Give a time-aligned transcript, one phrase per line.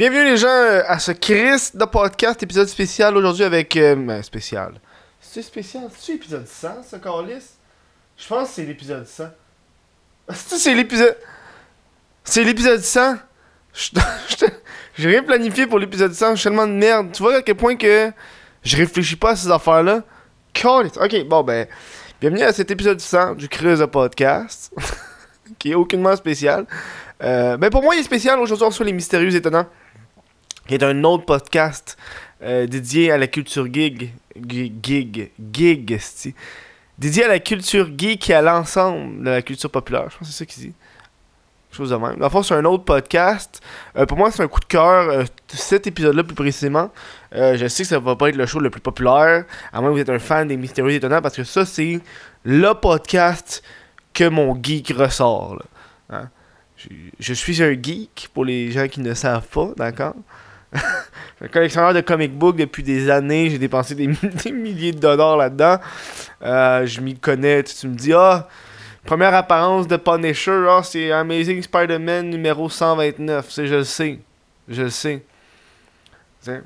[0.00, 3.76] Bienvenue les gens à ce Chris de podcast, épisode spécial aujourd'hui avec...
[3.76, 4.80] Euh, ben, spécial.
[5.20, 5.90] C'est spécial?
[5.94, 7.44] C'est l'épisode 100, ce Carlis?
[8.16, 9.24] Je pense que c'est l'épisode 100.
[10.30, 11.18] C'est l'épisode...
[12.24, 13.16] C'est l'épisode 100?
[13.74, 13.90] Je-
[14.40, 14.46] je-
[14.96, 17.12] J'ai rien planifié pour l'épisode 100, je suis tellement de merde.
[17.12, 18.10] Tu vois à quel point que
[18.62, 20.02] je réfléchis pas à ces affaires-là?
[20.54, 20.92] Carlis.
[20.98, 21.66] Ok, bon ben...
[22.22, 24.72] Bienvenue à cet épisode 100 du Chris de podcast.
[25.58, 26.64] qui est aucunement spécial.
[27.22, 28.38] Euh, ben pour moi, il est spécial.
[28.38, 29.66] Aujourd'hui, on reçoit Les Mystérieux Étonnants,
[30.70, 31.98] qui est un autre podcast
[32.44, 34.12] euh, dédié à la culture gig.
[34.36, 36.00] Gig, gig, gig.
[36.96, 40.04] Dédié à la culture geek et à l'ensemble de la culture populaire.
[40.10, 40.72] Je pense que c'est ça qu'il dit.
[41.72, 42.18] Chose de même.
[42.18, 43.60] Dans c'est un autre podcast.
[43.96, 45.08] Euh, pour moi, c'est un coup de cœur.
[45.08, 46.92] euh, cet épisode-là, plus précisément.
[47.32, 49.94] Je sais que ça va pas être le show le plus populaire, à moins que
[49.94, 51.98] vous êtes un fan des Mystérieux Étonnants, parce que ça, c'est
[52.44, 53.64] le podcast
[54.14, 55.60] que mon geek ressort.
[56.10, 56.28] Hein?
[56.76, 56.86] Je,
[57.18, 60.14] je suis un geek, pour les gens qui ne savent pas, d'accord?
[61.52, 64.06] collectionneur de comic book depuis des années, j'ai dépensé des,
[64.52, 65.78] milliers de dollars là-dedans.
[66.42, 68.48] Euh, je m'y connais, tu, me dis, ah,
[69.04, 74.18] première apparence de Punisher, ah, c'est Amazing Spider-Man numéro 129, c'est, je le sais,
[74.68, 75.24] je le sais.
[76.42, 76.62] Tu sais.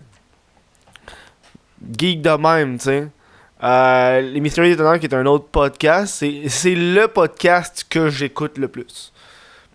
[1.98, 3.08] Geek de même, tu sais.
[3.62, 9.12] Euh, Les Mystérieux qui est un autre podcast, c'est le podcast que j'écoute le plus.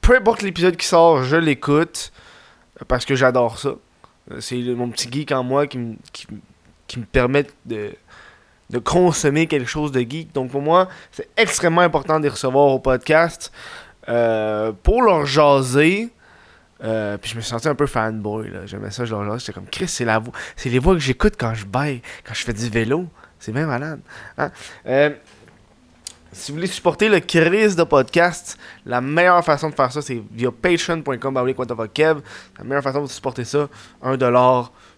[0.01, 2.11] Peu importe l'épisode qui sort, je l'écoute
[2.87, 3.71] parce que j'adore ça.
[4.31, 6.27] Euh, C'est mon petit geek en moi qui, me- qui,
[6.99, 7.91] me- permet de,
[8.69, 10.31] de consommer quelque chose de geek.
[10.33, 13.51] Donc pour moi, c'est extrêmement important de les recevoir au podcast
[14.07, 16.09] euh, pour leur jaser.
[16.81, 18.49] Euh, puis je me suis senti un peu fanboy.
[18.65, 19.39] J'aimais ça, je leur jasais.
[19.39, 20.33] J'étais comme Chris, c'est la voix.
[20.55, 23.05] C'est les voix que j'écoute quand je baille, quand je fais du vélo.
[23.37, 23.99] C'est bien malade.
[24.37, 24.51] hein.
[26.31, 30.21] Si vous voulez supporter le Chris de podcast, la meilleure façon de faire ça, c'est
[30.31, 31.33] via patreon.com.
[31.33, 33.67] La meilleure façon de supporter ça,
[34.03, 34.17] 1$,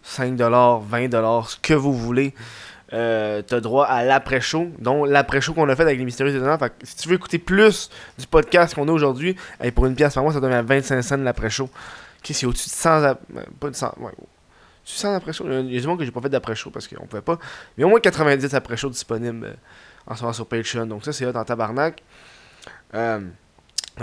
[0.06, 2.34] 5$, 20$, ce que vous voulez.
[2.94, 6.58] Euh, t'as droit à l'après-show, dont l'après-show qu'on a fait avec les Mystérieux Étonnants.
[6.58, 7.90] Fait si tu veux écouter plus
[8.20, 11.02] du podcast qu'on a aujourd'hui, hey, pour une pièce par mois, ça donne à 25
[11.02, 11.64] cents l'après-show.
[11.66, 13.04] Ok, c'est au-dessus de 100...
[13.04, 13.94] ap- euh, Pas de 100...
[14.02, 14.12] Ouais,
[14.84, 15.46] tu sens après-show?
[15.48, 17.06] Il y a- il y a du monde que j'ai pas fait d'après-show parce qu'on
[17.08, 17.40] pouvait pas.
[17.78, 19.54] Mais au moins 90 après-show disponibles euh,
[20.08, 20.86] en ce moment sur Patreon.
[20.86, 22.02] Donc ça, c'est hot en tabarnak.
[22.94, 23.22] Euh,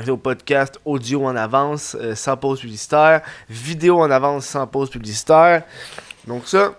[0.08, 3.22] au podcast audio en avance, euh, sans pause publicitaire.
[3.48, 5.64] Vidéo en avance, sans pause publicitaire.
[6.26, 6.74] Donc ça,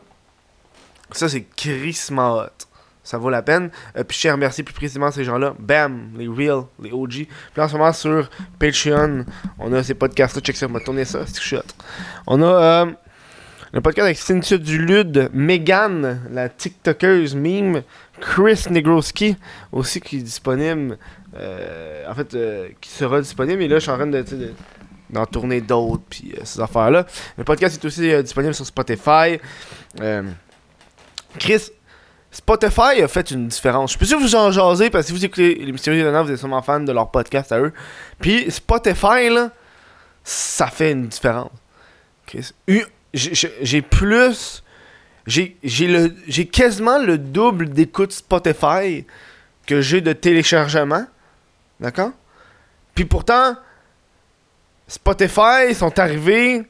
[1.12, 2.66] ça c'est crissement hot.
[3.03, 3.72] Ça vaut la peine.
[3.97, 5.56] Euh, puis je remercier plus précisément ces gens-là.
[5.57, 7.09] Bam, les real, les OG.
[7.53, 9.25] Puis en ce moment sur Patreon,
[9.57, 10.41] on a ces podcasts-là.
[10.41, 11.75] Check ça, on va tourner ça, c'est.
[12.28, 12.86] On a euh,
[13.74, 17.84] le podcast avec Cynthia Dulude, Megan, la TikTokeuse meme,
[18.22, 19.35] Chris Negroski,
[19.72, 20.97] aussi qui est disponible.
[21.35, 23.62] euh, en fait, euh, qui sera disponible.
[23.62, 24.24] Et là, je suis en train de,
[25.09, 27.06] d'en tourner d'autres, puis euh, ces affaires-là.
[27.38, 29.40] Le podcast est aussi disponible sur Spotify.
[31.38, 31.69] Chris,
[32.31, 33.94] Spotify a fait une différence.
[33.94, 36.38] Je pas sûr vous en jasez, parce que si vous écoutez les Mystérieux vous êtes
[36.38, 37.74] sûrement fan de leur podcast à eux.
[38.19, 39.51] Puis Spotify, là,
[40.24, 41.51] ça fait une différence.
[42.25, 42.51] Chris.
[43.13, 44.63] J'ai plus.
[45.29, 49.06] J'ai le- quasiment le double d'écoute Spotify
[49.67, 51.06] que j'ai de téléchargement.
[51.79, 52.12] D'accord?
[52.95, 53.56] Puis pourtant,
[54.88, 56.63] Spotify sont arrivés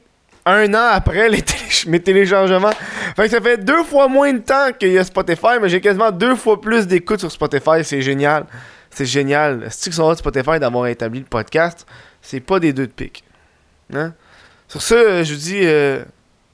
[0.44, 1.42] un an après les
[1.86, 2.72] mes téléchargements.
[3.16, 5.80] Fait que ça fait deux fois moins de temps qu'il y a Spotify, mais j'ai
[5.80, 7.82] quasiment deux fois plus d'écoute sur Spotify.
[7.84, 8.44] C'est génial.
[8.90, 9.68] C'est génial.
[9.70, 11.86] C'est que de Spotify d'avoir établi le podcast?
[12.20, 13.24] C'est pas des deux de pique.
[13.94, 14.12] Hein?
[14.68, 16.02] Sur ce, je vous dis euh,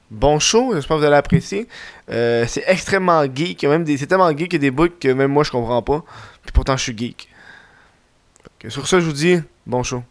[0.09, 0.73] bon show.
[0.73, 1.67] J'espère que vous allez apprécier.
[2.09, 3.61] Euh, c'est extrêmement geek.
[3.61, 5.31] Il y a même des- C'est tellement geek qu'il y a des bouts que même
[5.31, 6.03] moi je comprends pas.
[6.43, 7.29] Puis pourtant je suis geek.
[8.59, 10.03] Que sur ce, je vous dis bon show.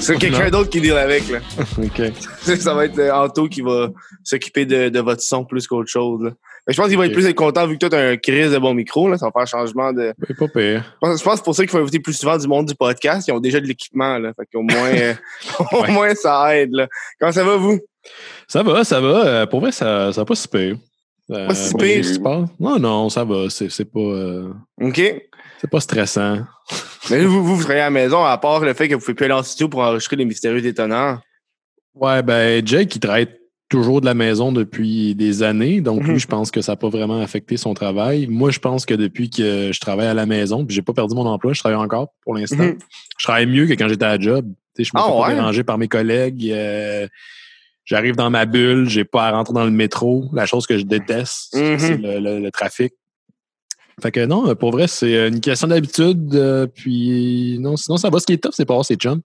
[0.00, 1.38] C'est quelqu'un d'autre qui deal avec, là.
[1.78, 2.02] OK.
[2.58, 3.88] ça va être euh, Anto qui va
[4.24, 6.22] s'occuper de, de votre son plus qu'autre chose.
[6.22, 6.30] là.
[6.68, 8.58] Mais je pense qu'il va être plus content vu que toi, t'as un crise de
[8.58, 9.08] bon micro.
[9.08, 10.12] Là, ça va faire un changement de.
[10.18, 10.84] Mais pas pire.
[10.84, 13.26] Je pense, que c'est pour ça qu'il faut inviter plus souvent du monde du podcast.
[13.26, 14.18] Ils ont déjà de l'équipement.
[14.18, 14.34] Là.
[14.34, 15.14] Fait qu'au moins, euh,
[15.72, 15.90] au Ouais.
[15.90, 16.72] moins, ça aide.
[16.72, 16.86] Là.
[17.18, 17.80] Comment ça va, vous?
[18.46, 19.26] Ça va, ça va.
[19.26, 20.76] Euh, pour vrai, ça, va pas si pire.
[21.30, 22.48] Euh, Pas si bon, pire.
[22.60, 23.48] Non, non, ça va.
[23.48, 25.00] C'est c'est pas, euh, OK.
[25.62, 26.40] c'est pas stressant.
[27.10, 29.14] Mais vous, vous, vous travaillez à la maison, à part le fait que vous pouvez
[29.14, 31.18] plus aller en studio pour enregistrer les mystérieux étonnants.
[31.94, 33.28] Ouais, ben, Jake, il travaille
[33.68, 35.80] toujours de la maison depuis des années.
[35.80, 36.12] Donc, Mhm.
[36.12, 38.26] lui, je pense que ça n'a pas vraiment affecté son travail.
[38.26, 41.14] Moi, je pense que depuis que je travaille à la maison, puis j'ai pas perdu
[41.14, 42.64] mon emploi, je travaille encore pour l'instant.
[42.64, 42.78] Mhm.
[43.18, 44.46] Je travaille mieux que quand j'étais à la job.
[44.74, 45.34] Tu sais, je me Ah fais pas ouais?
[45.34, 46.50] déranger par mes collègues.
[46.50, 47.06] euh,
[47.84, 50.26] J'arrive dans ma bulle, j'ai pas à rentrer dans le métro.
[50.34, 51.78] La chose que je déteste, Mhm.
[51.78, 52.92] c'est le, le- le trafic.
[54.02, 56.34] Fait que non, pour vrai, c'est une question d'habitude.
[56.34, 58.20] euh, puis non, sinon, ça va.
[58.20, 59.22] Ce qui est top, c'est pas voir ses chums.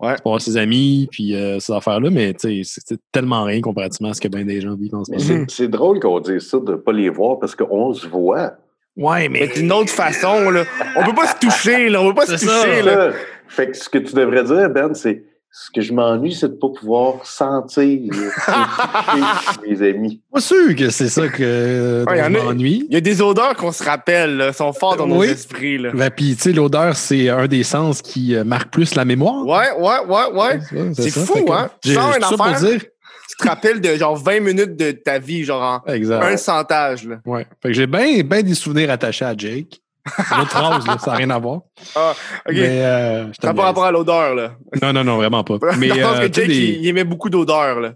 [0.00, 0.14] Ouais.
[0.24, 2.10] Voir ses amis, puis euh, ces affaires-là.
[2.10, 5.04] Mais tu sais, c'est tellement rien comparativement à ce que bien des gens vivent en
[5.04, 5.44] ce moment.
[5.48, 8.52] c'est- drôle qu'on dise ça de ne pas les voir parce qu'on se voit.
[8.96, 10.64] Ouais, Mais d'une autre façon, là.
[10.96, 12.02] On peut pas se toucher, là.
[12.02, 12.46] On peut pas se ça.
[12.46, 13.12] toucher, là.
[13.48, 16.52] Fait que ce que tu devrais dire, Ben, c'est ce que je m'ennuie, c'est de
[16.54, 18.00] ne pas pouvoir sentir
[19.68, 20.20] mes amis.
[20.32, 22.86] pas sûr que c'est ça que Ouais, je a- m'ennuie.
[22.88, 25.90] Il y a des odeurs qu'on se rappelle, là, sont fortes dans nos esprits, là.
[25.92, 29.44] Ben, puis, tu sais, l'odeur, c'est un des sens qui euh, marque plus la mémoire.
[29.46, 30.60] Ouais, ouais, ouais, ouais.
[30.72, 31.70] Ouais, C'est fou, que hein?
[31.82, 32.80] Tu j'ai- sens une pour dire.
[33.28, 36.24] Tu te rappelles de genre 20 minutes de ta vie, genre en Exact.
[36.24, 37.16] un centage, là.
[37.24, 37.46] Ouais.
[37.62, 39.80] Fait que j'ai bien ben des souvenirs attachés à Jake.
[40.06, 41.60] C'est une autre phrase, là, ça n'a rien à voir.
[41.94, 42.12] Ah,
[42.48, 42.54] ok.
[42.54, 44.52] Mais, euh, Ça pas rapport à l'odeur, là.
[44.82, 45.56] Non, non, non, vraiment pas.
[45.78, 47.92] Mais je pense euh, que Jake, des- il, il aimait beaucoup d'odeur, là.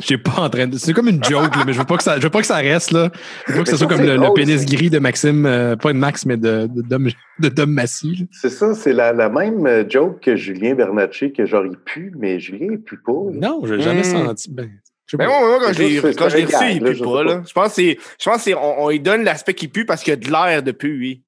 [0.00, 0.76] j'ai pas en train de.
[0.76, 2.46] C'est comme une joke, là, mais je veux pas que ça, je veux pas que
[2.46, 3.10] ça reste là.
[3.46, 4.64] Je veux pas que ce Mais soit ça, comme c'est le, pénis ça.
[4.76, 7.08] gris de Maxime, euh, pas de Max, mais de, de, Dom,
[7.38, 8.28] de Dom Massy.
[8.30, 12.38] C'est ça, c'est la, la même euh, joke que Julien Bernatchez que j'aurais pu, mais
[12.40, 13.12] Julien pue pas.
[13.12, 13.48] là.
[13.48, 14.26] Non, j'ai jamais Hmm.
[14.26, 14.50] senti.
[14.52, 14.68] Ben,
[15.06, 15.38] je sais Mais pas.
[15.40, 17.42] moi, moi, quand je l'ai reçu, il pue je pas, là.
[17.46, 20.02] Je pense que c'est, je pense que c'est, on, lui donne l'aspect qu'il pue parce
[20.02, 21.22] qu'il y a de l'air de pu, oui.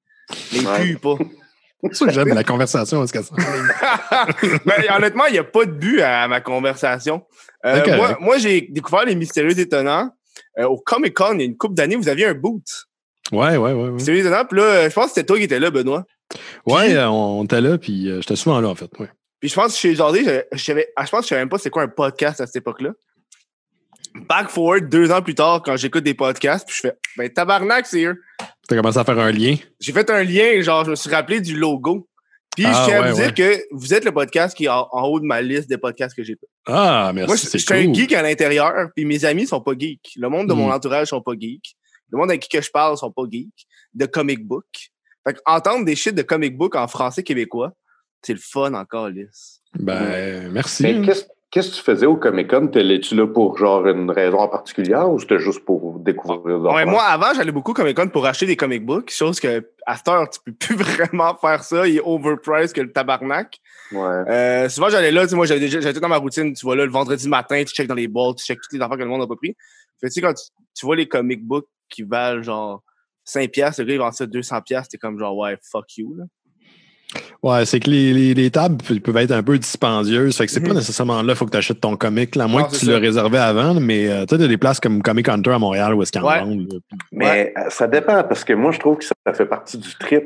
[0.53, 0.79] Mais il Ouais.
[0.81, 1.15] pue pas.
[1.83, 3.01] C'est ça que j'aime la conversation.
[3.03, 3.33] Est-ce que ça...
[4.65, 7.23] Mais honnêtement, il n'y a pas de but à ma conversation.
[7.65, 10.09] Euh, moi, moi j'ai découvert les mystérieux étonnants.
[10.57, 12.63] Euh, au Comic Con, il y a une couple d'années, vous aviez un boot.
[13.31, 13.73] Ouais, ouais, ouais.
[13.73, 14.43] Ouais, Mystérieux étonnants.
[14.45, 16.03] Puis là, je pense que c'était toi qui étais là, Benoît.
[16.65, 18.89] ouais euh, on, on était là, puis euh, j'étais souvent là, en fait.
[18.99, 19.07] Ouais.
[19.39, 21.49] Puis je pense que chez Jardé, je, je ah, je pense que je savais même
[21.49, 22.91] pas c'est quoi un podcast à cette époque-là.
[24.15, 27.85] Back forward, deux ans plus tard, quand j'écoute des podcasts, puis je fais, ben tabarnak,
[27.85, 28.21] c'est eux.
[28.67, 29.55] T'as commencé à faire un lien?
[29.79, 32.07] J'ai fait un lien, genre, je me suis rappelé du logo.
[32.55, 34.69] Puis Ah, je tiens à ouais, vous dire que vous êtes le podcast qui est
[34.69, 36.47] en, en haut de ma liste des podcasts que j'ai fait.
[36.67, 37.27] Ah, merci.
[37.27, 40.11] Moi, je suis un geek à l'intérieur, puis mes amis sont pas geeks.
[40.17, 40.71] Le monde de mon Mm.
[40.73, 41.75] entourage sont pas geeks.
[42.11, 43.65] Le monde avec qui que je parle sont pas geeks.
[43.93, 44.65] De comic book.
[45.27, 47.71] Fait que entendre des shit de comic book en français québécois,
[48.23, 49.61] c'est le fun encore, Lys.
[49.77, 50.83] Ben, merci.
[50.83, 51.13] Mais
[51.51, 52.67] qu'est-ce que tu faisais au Comic-Con?
[52.67, 57.03] T'es-tu là pour genre une raison en particulier ou c'était juste pour découvrir Ouais, moi,
[57.03, 60.07] avant, j'allais beaucoup au Comic Con pour acheter des comic books, chose que à cette
[60.07, 61.87] heure, tu peux plus vraiment faire ça.
[61.87, 63.59] Il est overpriced que le tabarnak.
[63.91, 63.99] Ouais.
[63.99, 66.75] Euh, souvent, j'allais là, tu sais, moi, j'avais déjà, j'étais dans ma routine, tu vois
[66.75, 69.03] là, le vendredi matin, tu checkes dans les boîtes, tu checkes toutes les affaires que
[69.03, 69.55] le monde n'a pas pris.
[69.99, 72.83] Fait tu sais, quand tu, tu vois les comic books qui valent genre
[73.25, 76.15] 5 piastres, le gars, il vend ça 200 piastres, t'es comme genre, ouais, fuck you,
[76.15, 76.25] là.
[77.41, 80.37] Ouais, c'est que les, les, les tables pe- peuvent être un peu dispendieuses.
[80.37, 80.75] Fait que c'est pas Mhm.
[80.75, 82.35] nécessairement là, il faut que tu achètes ton comic.
[82.35, 82.91] Là, à moins Non, que tu ça.
[82.91, 85.93] l'as réservé avant, mais euh, tu sais, t'as des places comme Comic Hunter à Montréal
[85.95, 86.67] où est-ce qu'ils en Ouais.
[87.11, 90.23] Mais euh, ça dépend parce que moi, je trouve que ça, fait partie du trip.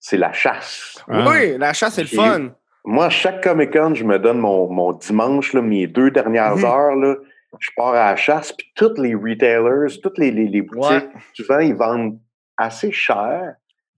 [0.00, 1.02] C'est la chasse.
[1.08, 1.24] Ah.
[1.28, 2.50] Oui, la chasse, c'est le fun.
[2.84, 6.64] Moi, chaque Comic Con, je me donne mon, mon dimanche, là, mes deux dernières Mhm.
[6.64, 6.94] heures.
[6.94, 7.16] Là,
[7.58, 11.08] je pars à la chasse, puis tous les retailers, toutes les, les, les boutiques, Ouais.
[11.34, 12.18] souvent, ils vendent
[12.56, 13.54] assez cher,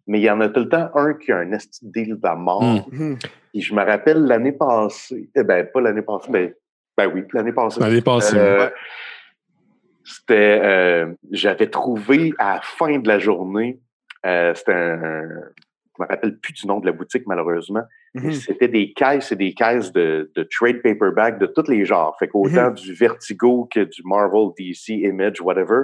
[0.06, 2.16] mais il y en a tout le temps un qui a un esti de deal
[2.16, 2.62] de la mort.
[3.54, 6.52] Et je me rappelle l'année passée, eh ben, pas l'année passée, ben,
[6.96, 7.80] ben oui, l'année passée.
[7.80, 8.36] L'année passée.
[8.36, 8.72] Euh, Ouais.
[10.04, 13.80] C'était, euh, j'avais trouvé à la fin de la journée,
[14.26, 15.22] euh, c'était un,
[15.96, 17.82] je me rappelle plus du nom de la boutique malheureusement,
[18.14, 18.32] mais Mhm.
[18.32, 22.16] c'était des caisses et des caisses de, de trade paperback de tous les genres.
[22.18, 25.82] Fait qu'autant du Vertigo que du Marvel, DC, Image, whatever,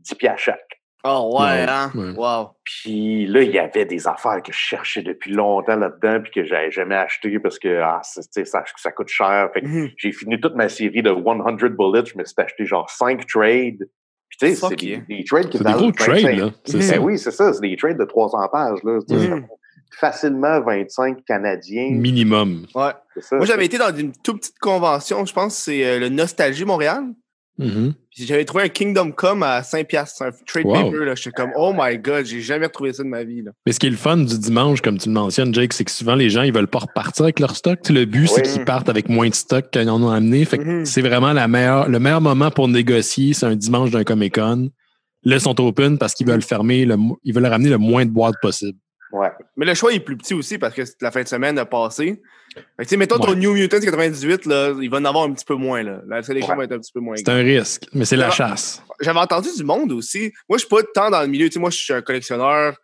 [0.00, 0.82] 10 piastres chaque.
[1.06, 1.90] Oh, ouais, Ouais, hein?
[1.94, 2.12] ouais.
[2.16, 2.50] Wow.
[2.64, 6.44] Puis là, il y avait des affaires que je cherchais depuis longtemps là-dedans puis que
[6.44, 9.50] j'avais jamais acheté parce que ah, c'est- tu sais, ça, ça coûte cher.
[9.52, 9.90] Fait que Mhm.
[9.98, 12.06] j'ai fini toute ma série de 100 bullets.
[12.06, 13.86] Je me suis acheté genre 5 trades.
[14.30, 15.94] Puis tu sais, c'est des, trades qui C'est des gros 25.
[16.22, 16.50] trades, là.
[16.64, 16.82] C'est Mhm.
[16.82, 16.96] ça.
[16.96, 17.52] Ben oui, c'est ça.
[17.52, 18.78] C'est des trades de 300 pages.
[18.82, 18.98] Là.
[19.08, 19.44] Fait
[20.00, 21.90] Facilement 25 Canadiens.
[21.92, 22.66] Minimum.
[22.74, 22.90] Ouais.
[23.20, 23.36] ça.
[23.36, 26.64] Moi, j'avais été dans une toute petite convention, je pense que c'est euh, le Nostalgie
[26.64, 27.04] Montréal.
[27.58, 30.72] Puis j'avais trouvé un Kingdom Come à 5 piastres, un trade Wow.
[30.90, 31.04] paper.
[31.04, 31.14] là.
[31.14, 33.42] J'étais comme, oh my god, j'ai jamais retrouvé ça de ma vie.
[33.42, 33.52] Là.
[33.66, 35.90] Mais ce qui est le fun du dimanche, comme tu le mentionnes, Jake, c'est que
[35.90, 37.80] souvent les gens, ils veulent pas repartir avec leur stock.
[37.82, 40.44] Tu sais, le but, c'est qu'ils partent avec moins de stock qu'ils en ont amené.
[40.44, 40.84] Fait que Mhm.
[40.84, 44.70] c'est vraiment la meilleure, le meilleur moment pour négocier, c'est un dimanche d'un Comic Con.
[45.26, 48.10] Là, ils sont open parce qu'ils veulent fermer, le, ils veulent ramener le moins de
[48.10, 48.78] boîtes possible.
[49.16, 49.30] Ouais.
[49.56, 52.20] Mais le choix est plus petit aussi parce que la fin de semaine a passé.
[52.76, 53.34] Fait que, mettons ton.
[53.34, 55.82] New Mutants 98, là, il va en avoir un petit peu moins.
[55.84, 56.00] Là.
[56.08, 56.58] La sélection Ouais.
[56.58, 58.82] va être un petit peu moins C'est un risque, mais c'est la chasse.
[59.00, 60.32] J'avais entendu du monde aussi.
[60.48, 61.46] Moi, je suis pas tant dans le milieu.
[61.48, 62.76] Tu sais, moi, je suis un collectionneur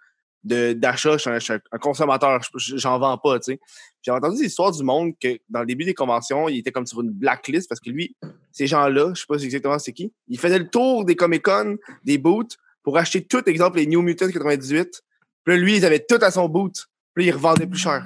[0.44, 2.40] de- d'achat, je suis un, un consommateur.
[2.56, 3.60] Je- J'en vends pas, tu sais.
[4.02, 6.86] J'ai entendu des histoires du monde que dans le début des conventions, il était comme
[6.86, 8.16] sur une blacklist parce que lui,
[8.52, 12.18] ces gens-là, je sais pas exactement c'est qui, il faisait le tour des Comic-Con, des
[12.18, 15.02] boots, pour acheter tout, exemple, les New Mutants 98.
[15.44, 16.74] Puis là, lui, ils avaient tout à son boot.
[17.14, 18.04] Puis là, il revendait plus cher.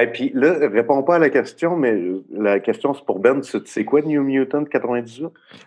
[0.00, 1.96] Et puis là, réponds pas à la question, mais
[2.32, 3.40] la question c'est pour Ben.
[3.40, 5.26] Tu sais quoi New Mutant 98?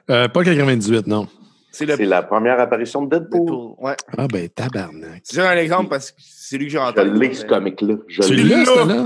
[0.10, 1.28] Euh, pas 98, non.
[1.72, 3.40] C'est le C'est la première apparition de Deadpool.
[3.46, 3.76] Deadpool.
[3.80, 3.96] Ouais.
[4.18, 5.22] Ah, ben, tabarnak.
[5.24, 7.96] C'est un exemple parce que c'est lui que j'ai en Je l'ai, ce comic-là.
[8.10, 8.66] Je Tu l'ai.
[8.66, 9.06] celle-là?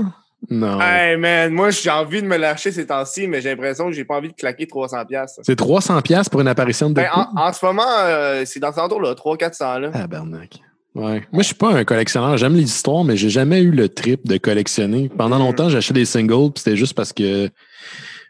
[0.50, 0.80] Non.
[0.80, 4.04] Hey man, moi j'ai envie de me lâcher ces temps-ci, mais j'ai l'impression que j'ai
[4.04, 5.06] pas envie de claquer 300$.
[5.06, 5.40] piastres.
[5.44, 7.24] C'est 300$ piastres pour une apparition de Ben, Deadpool?
[7.36, 9.78] en, en ce moment, euh, c'est dans ce 300-400$.
[9.80, 9.90] Là.
[9.90, 10.60] Tabarnak.
[10.94, 11.22] Ouais.
[11.32, 12.36] Moi, je suis pas un collectionneur.
[12.36, 15.08] J'aime les histoires, mais j'ai jamais eu le trip de collectionner.
[15.08, 15.42] Pendant Mm.
[15.42, 17.48] longtemps, j'achetais des singles, puis c'était juste parce que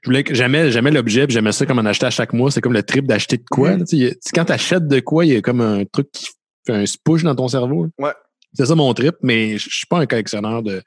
[0.02, 2.50] je voulais que j'aimais, j'aimais l'objet, puis j'aimais ça comme en acheter à chaque mois.
[2.50, 3.76] C'est comme le trip d'acheter de quoi.
[3.76, 3.78] Mm.
[3.80, 4.10] là.
[4.34, 6.28] Quand tu achètes de quoi, il y a comme un truc qui
[6.66, 7.84] fait un spush dans ton cerveau.
[7.84, 7.90] là.
[8.06, 8.12] Ouais.
[8.54, 10.82] C'est ça mon trip, mais je suis pas un collectionneur de,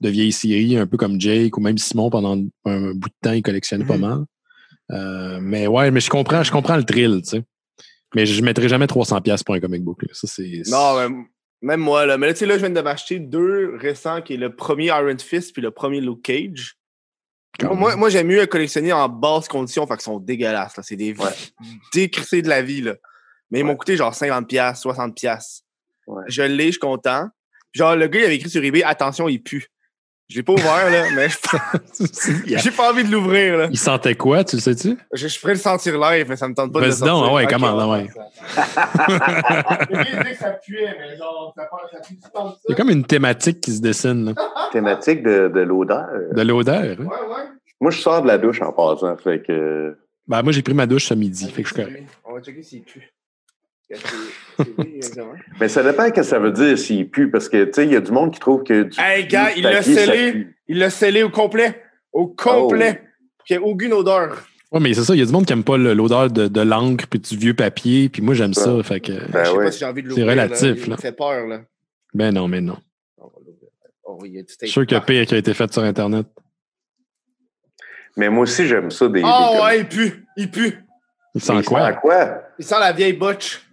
[0.00, 3.32] de vieilles séries, un peu comme Jake ou même Simon pendant un bout de temps,
[3.32, 4.00] il collectionnait pas Mhm.
[4.00, 4.24] mal.
[4.92, 7.42] Euh, mais ouais, mais je comprends, je comprends le thrill, tu sais.
[8.16, 10.02] Mais je mettrai jamais 300$ piastres pour un comic book.
[10.02, 10.08] là.
[10.12, 10.62] Ça, c'est.
[10.68, 11.14] Non, mais
[11.60, 12.16] même moi, là.
[12.16, 14.86] Mais là, tu sais, là, je viens de m'acheter deux récents, qui est le premier
[14.86, 16.76] Iron Fist puis le premier Luke Cage.
[17.60, 17.98] Quand Moi, même.
[17.98, 20.76] moi j'aime mieux collectionner en basse condition, fait qu'ils sont dégueulasses.
[20.78, 20.82] là.
[20.82, 21.30] C'est des Ouais.
[21.94, 22.80] décrissés de la vie.
[22.80, 22.94] Là.
[23.50, 25.60] Mais ils m'ont coûté genre 50$, 60$.
[26.06, 26.22] Ouais.
[26.28, 27.28] Je l'ai, je suis content.
[27.72, 29.66] Genre, le gars, il avait écrit sur eBay Attention, il pue.
[30.28, 31.28] Je l'ai pas ouvert, là, mais
[32.46, 33.56] Il- j'ai pas envie de l'ouvrir.
[33.58, 33.68] là.
[33.70, 34.96] Il sentait quoi, tu le sais-tu?
[35.12, 37.08] Je, je pourrais le sentir live, mais ça me tente pas de le Vas-y donc,
[37.08, 37.28] sortir.
[37.30, 38.06] ah ouais, Ok, comment, ouais.
[42.58, 44.68] il y a comme une thématique qui se dessine, là.
[44.72, 46.08] Thématique de, de l'odeur.
[46.32, 46.82] de l'odeur.
[46.82, 47.04] hein?
[47.04, 47.44] Ouais, ouais.
[47.80, 49.16] Moi, je sors de la douche en passant.
[49.16, 49.96] Fait que.
[50.26, 52.08] Ben, moi, j'ai pris ma douche ce midi, fait que je suis correct.
[52.24, 53.00] On va checker s'il pue.
[53.00, 53.75] C'est- c'est oui, exactement.
[55.60, 57.92] Mais ça dépend ce que ça veut dire s'il pue, parce que, tu sais, il
[57.92, 59.00] y a du monde qui trouve que du.
[59.00, 60.48] Hey, gars, il l'a scellé.
[60.68, 61.82] Il l'a scellé au complet.
[62.12, 63.02] Au complet.
[63.44, 64.44] Qu'il n'y ait aucune odeur.
[64.72, 66.60] Ouais, mais c'est ça, il y a du monde qui aime pas l'odeur de, de
[66.60, 69.12] l'encre puis du vieux papier, puis moi, j'aime ça, fait que...
[69.30, 69.64] Ben je sais ouais.
[69.66, 70.30] pas si j'ai envie de C'est l'ouvrir.
[70.32, 70.96] relatif, Il là.
[70.96, 71.60] me fait peur, là.
[72.12, 72.76] Ben non, mais non.
[74.08, 75.12] Oh, il y a du Je tape suis sûr qu'il y a partout.
[75.12, 76.26] pire qui a été fait sur Internet.
[78.16, 79.22] Mais moi aussi, j'aime ça des.
[79.24, 80.24] Ah des ouais, il pue.
[80.36, 80.78] Il pue.
[81.34, 81.88] Il sent Mais quoi?
[81.92, 82.42] sent quoi?
[82.58, 83.65] Il sent la vieille botche.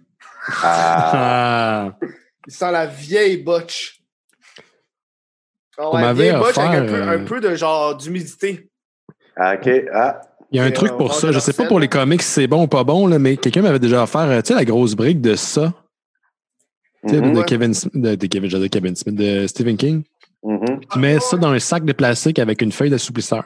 [0.62, 2.06] Ah, Ah,
[2.46, 4.00] Il sent la vieille botch.
[5.78, 7.96] Ah On ouais, m'avait vieille botch avec un peu, offert, un euh, peu de genre
[7.96, 8.68] d'humidité.
[9.36, 9.68] ah, OK.
[9.92, 10.20] Ah,
[10.52, 11.28] il y a un Et truc on pour ça.
[11.28, 13.36] de Je sais pas pour les comics si c'est bon ou pas bon, là, mais
[13.36, 15.72] quelqu'un m'avait déjà offert, euh, tu sais, la grosse brique de ça,
[17.06, 17.42] tu sais, mhm, de.
[17.42, 20.04] Kevin Smith, de, de Kevin, dire Kevin Smith, de Stephen King.
[20.44, 20.80] mhm.
[20.92, 23.44] Tu mets ça dans un sac de plastique avec une feuille d'assouplisseur.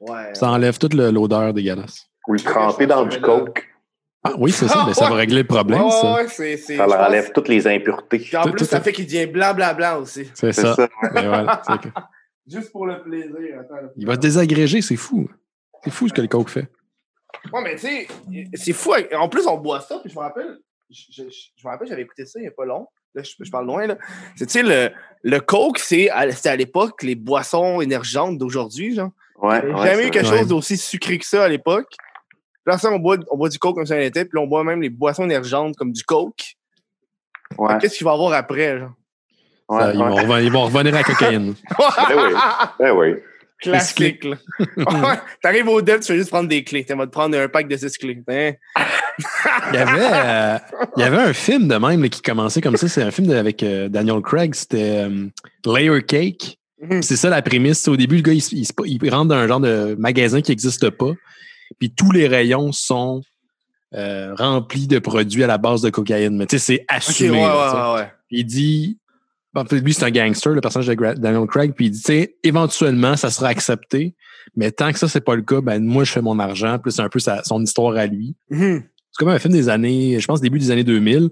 [0.00, 0.34] Ouais.
[0.34, 2.06] Ça enlève toute le- l'odeur dégueulasse.
[2.26, 3.64] Ou le tremper dans du coke.
[4.26, 6.14] Ah oui, c'est ça, Ah, mais ça va régler le problème, Ouais, ça.
[6.14, 6.56] ouais, ouais, c'est.
[6.56, 8.26] c'est- Ça leur pense- enlève toutes les impuretés.
[8.36, 10.30] En Tout- plus, tout- ça fait qu'il devient blanc, blanc, blanc aussi.
[10.34, 10.74] C'est C'est ça.
[10.74, 10.88] ça.
[11.12, 11.88] Mais voilà, c'est que-
[12.46, 13.60] Juste pour le plaisir.
[13.60, 13.76] Attends.
[13.96, 15.28] Il va se désagréger, c'est fou.
[15.82, 16.68] C'est fou ce que le coke fait.
[17.52, 18.06] Ouais, mais tu sais,
[18.54, 18.92] c'est fou.
[19.16, 20.58] En plus, on boit ça, puis je me rappelle,
[20.90, 22.86] je, je- je me rappelle, j'avais écouté ça il n'y a pas long.
[23.14, 23.96] Là, je, je parle loin, là.
[24.36, 24.90] C'est, tu sais, le,
[25.22, 29.10] le Coke, c'est à, c'était à l'époque les boissons énergisantes d'aujourd'hui, genre.
[29.40, 31.92] Ouais, jamais eu quelque chose d'aussi sucré que ça à l'époque.
[32.66, 34.64] Là, ça, on boit, on boit du Coke comme ça était, puis là, on boit
[34.64, 36.56] même les boissons énergisantes comme du Coke.
[37.58, 38.92] Ouais, Qu'est-ce qu'il va y avoir après, genre?
[39.68, 41.54] ouais, Ça, ils, vont reven- ils vont revenir à la cocaïne.
[42.08, 42.34] Ben oui.
[42.78, 43.14] Ben oui.
[43.60, 44.36] Classique, là.
[45.42, 46.84] T'arrives au dev, tu fais juste prendre des clés.
[46.84, 48.22] Tu vas te prendre un pack de 6 clés.
[48.28, 48.52] Hein?
[49.72, 50.58] Il y avait, euh,
[50.96, 52.88] il y avait un film de même là, qui commençait comme ça.
[52.88, 54.54] C'est un film de- avec euh, Daniel Craig.
[54.54, 55.26] C'était euh,
[55.64, 56.58] Layer Cake.
[56.82, 57.00] Mhm.
[57.02, 57.86] C'est ça la prémisse.
[57.88, 61.12] Au début, le gars, il, il rentre dans un genre de magasin qui n'existe pas.
[61.78, 63.22] Puis tous les rayons sont
[63.94, 66.36] euh, remplis de produits à la base de cocaïne.
[66.36, 67.30] Mais tu sais, c'est assumé.
[67.30, 67.76] ouais, là, tu sais.
[67.82, 68.12] ouais, ouais, ouais.
[68.30, 68.98] Il dit.
[69.56, 71.74] En fait, lui, c'est un gangster, le personnage de Gra- Daniel Craig.
[71.76, 74.16] Puis il dit, tu sais, éventuellement, ça sera accepté.
[74.56, 76.78] Mais tant que ça, c'est pas le cas, ben moi, je fais mon argent.
[76.80, 78.34] Puis c'est un peu sa- son histoire à lui.
[78.50, 78.82] Mhm.
[79.12, 81.30] C'est comme un film des années, je pense, début des années 2000.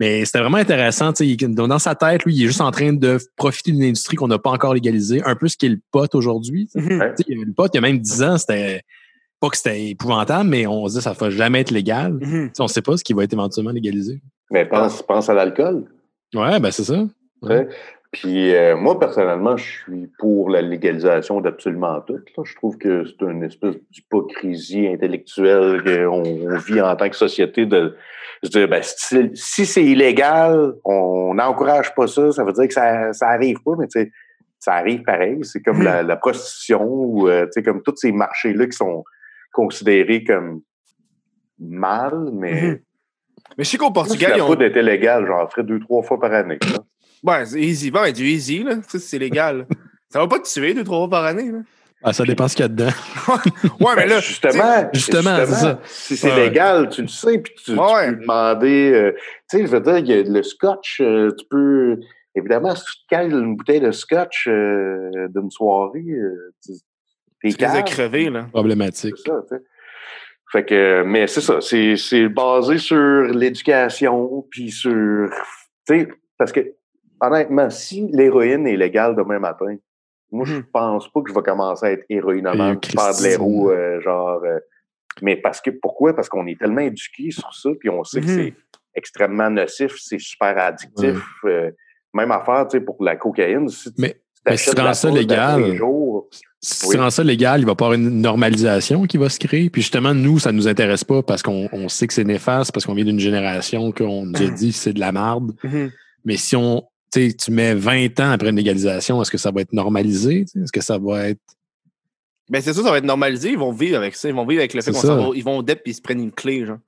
[0.00, 1.12] Mais c'était vraiment intéressant.
[1.38, 4.40] Dans sa tête, lui, il est juste en train de profiter d'une industrie qu'on n'a
[4.40, 6.68] pas encore légalisée, un peu ce qu'est le pot aujourd'hui.
[6.74, 6.88] Tu sais,
[7.28, 8.82] Le pot, il y a même 10 ans, c'était
[9.44, 12.18] pas que c'était épouvantable, mais on se dit que ça ne va jamais être légal.
[12.20, 12.50] Tu Mhm.
[12.54, 14.20] sais, on ne sait pas ce qui va être éventuellement légalisé.
[14.50, 15.84] Mais pense, pense à l'alcool.
[16.34, 17.04] Ouais, ben c'est ça.
[17.42, 17.68] Ouais.
[18.12, 22.14] Puis euh, moi, personnellement, je suis pour la légalisation d'absolument tout.
[22.14, 22.42] là.
[22.44, 27.66] Je trouve que c'est une espèce d'hypocrisie intellectuelle qu'on on vit en tant que société
[27.66, 27.96] de
[28.44, 32.74] se dire ben, si, si c'est illégal, on n'encourage pas ça, ça veut dire que
[32.74, 34.12] ça, ça arrive pas, mais tu sais,
[34.60, 35.38] ça arrive pareil.
[35.42, 39.02] C'est comme la, la prostitution ou euh, tu sais, comme tous ces marchés-là qui sont
[39.54, 40.60] considérés comme
[41.58, 42.78] mal, mais Mhm.
[43.58, 44.46] Mais je sais qu'au Portugal, la ils ont.
[44.46, 46.58] poudre était légale, j'en ferais deux, trois fois par année.
[46.62, 46.78] là.
[47.22, 47.90] Ouais, c'est easy.
[47.90, 48.76] Ouais, du easy, là.
[48.88, 49.66] Ça, c'est légal.
[50.08, 51.58] ça va pas te tuer deux, trois fois par année, là.
[52.02, 52.90] Ah, ça dépend ce qu'il y a dedans.
[53.80, 54.20] Ouais, mais Ben, là.
[54.20, 55.80] Justement, justement, c'est ça.
[55.84, 56.48] Si c'est Ouais.
[56.48, 58.10] légal, tu le sais, puis tu, tu Ouais.
[58.10, 58.92] peux demander.
[58.92, 59.12] euh,
[59.48, 61.98] tu sais, je veux dire, il y a le scotch, euh, tu peux.
[62.34, 66.72] Évidemment, si tu cales une bouteille de scotch euh, d'une soirée, euh, tu
[67.50, 68.46] t'es Tu les as calme, crevés, là.
[68.52, 69.14] Problématique.
[69.16, 69.56] C'est ça.
[70.52, 75.28] Fait que, mais c'est ça, c'est, c'est basé sur l'éducation, puis sur,
[75.86, 76.08] tu sais,
[76.38, 76.60] parce que,
[77.20, 79.76] honnêtement, si l'héroïne est légale demain matin,
[80.30, 80.64] moi, je Mhm.
[80.72, 84.58] pense pas que je vais commencer à être héroïnomane, faire de l'héros, euh, genre, euh,
[85.22, 86.14] mais parce que, pourquoi?
[86.14, 88.34] Parce qu'on est tellement éduqués sur ça, puis on sait que Mhm.
[88.34, 88.54] c'est
[88.94, 91.70] extrêmement nocif, c'est super addictif, euh,
[92.12, 95.10] même affaire, tu sais, pour la cocaïne, si tu, Mais- mais si tu rends ça
[95.10, 95.78] légal,
[96.60, 96.94] Si Oui.
[96.94, 99.68] tu rends ça légal, il va pas y avoir une normalisation qui va se créer.
[99.68, 102.86] Puis justement, nous, ça nous intéresse pas parce qu'on on sait que c'est néfaste, parce
[102.86, 105.52] qu'on vient d'une génération qu'on nous a dit que c'est de la merde.
[105.62, 105.90] Mhm.
[106.24, 106.82] Mais si on,
[107.12, 110.46] tu mets 20 ans après une légalisation, est-ce que ça va être normalisé?
[110.56, 111.40] Est-ce que ça va être.
[112.50, 113.50] Ben, c'est ça, ça va être normalisé.
[113.50, 114.28] Ils vont vivre avec ça.
[114.28, 115.08] Ils vont vivre avec le fait C'est qu'on ça.
[115.08, 115.36] s'en va.
[115.36, 116.78] Ils vont au DEP et ils se prennent une clé, genre.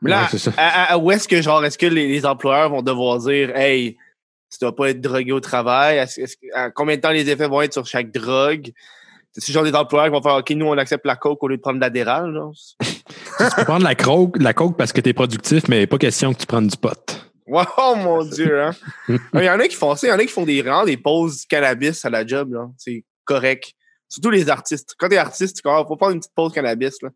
[0.00, 0.52] Mais là, Ouais, c'est ça.
[0.56, 3.54] à, à- à où est-ce que, genre, est-ce que les, les employeurs vont devoir dire,
[3.56, 3.96] hey,
[4.52, 6.04] tu dois pas être drogué au travail?
[6.74, 8.70] Combien de temps les effets vont être sur chaque drogue?
[9.34, 11.56] C'est genre des employeurs qui vont faire, OK, nous, on accepte la coke au lieu
[11.56, 12.52] de prendre de l'adéral, genre.
[12.80, 16.34] tu peux prendre la coke, la coke parce que tu es productif, mais pas question
[16.34, 17.18] que tu prennes du pot.
[17.46, 18.72] Wow, mon Dieu, hein?
[19.08, 20.06] Il y en a qui font ça.
[20.06, 22.68] Il y en a qui font des, vraiment des pauses cannabis à la job, là.
[22.76, 23.72] C'est correct.
[24.08, 24.94] Surtout les artistes.
[24.98, 27.08] Quand t'es artiste, il faut prendre une petite pause cannabis, là.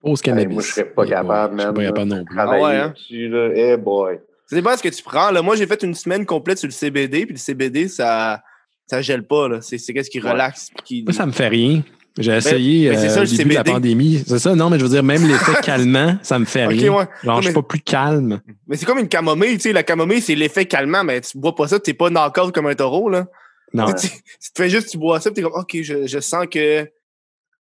[0.00, 0.54] Pause Hey, cannabis.
[0.54, 1.88] moi, je serais pas capable, boy, Je suis man, pas là.
[1.88, 2.38] capable non plus.
[2.38, 2.86] Ah ouais, hein?
[2.86, 4.20] là-dessus, là, eh boy.
[4.48, 5.30] Ça dépend de ce que tu prends.
[5.30, 8.42] Là, moi, j'ai fait une semaine complète sur le CBD, puis le CBD, ça
[8.86, 9.48] ça gèle pas.
[9.48, 9.60] là.
[9.60, 10.70] C'est c'est qu'est-ce qui relaxe.
[10.84, 11.02] Qui...
[11.02, 11.82] Moi, ça me fait rien.
[12.18, 14.24] J'ai essayé c'est euh, ça, au le début de la pandémie.
[14.26, 16.92] C'est ça, non, mais je veux dire, même l'effet calmant, ça me fait Ok, rien.
[16.92, 17.04] ouais.
[17.22, 18.40] Genre, Non, je suis pas plus calme.
[18.66, 19.72] Mais c'est comme une camomille, tu sais.
[19.72, 22.74] La camomille, c'est l'effet calmant, mais tu bois pas ça, t'es pas knock-out comme un
[22.74, 23.26] taureau, là.
[23.72, 23.86] Non.
[23.92, 26.46] Tu, tu- tu te fais juste, tu bois ça, t'es comme, OK, je, je sens
[26.50, 26.90] que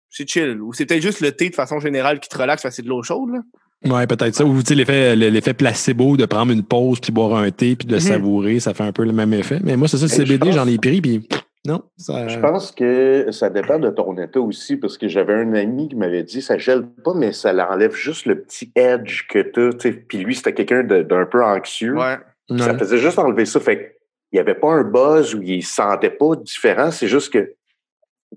[0.08, 0.60] c'est chill.
[0.60, 2.82] Ou c'est peut-être juste le thé de façon générale qui te relaxe parce que c'est
[2.82, 3.40] de l'eau chaude, là.
[3.86, 4.44] Ouais, peut-être ça.
[4.44, 7.86] Ou tu sais, l'effet, l'effet placebo de prendre une pause puis boire un thé puis
[7.88, 8.00] de Mhm.
[8.00, 9.58] savourer, ça fait un peu le même effet.
[9.62, 11.26] Mais moi, c'est ça, le CBD, pense- j'en ai pris puis
[11.66, 12.28] non, ça.
[12.28, 15.96] Je pense que ça dépend de ton état aussi, parce que j'avais un ami qui
[15.96, 19.92] m'avait dit ça gèle pas, mais ça l'enlève juste le petit edge que tu as.
[20.08, 21.96] Puis lui, c'était quelqu'un de- d'un peu anxieux.
[21.96, 22.16] Ouais.
[22.58, 22.78] Ça Ouais.
[22.78, 23.60] faisait juste enlever ça.
[23.60, 23.86] Fait qu'il
[24.34, 26.90] n'y avait pas un buzz où il se sentait pas différent.
[26.90, 27.54] C'est juste que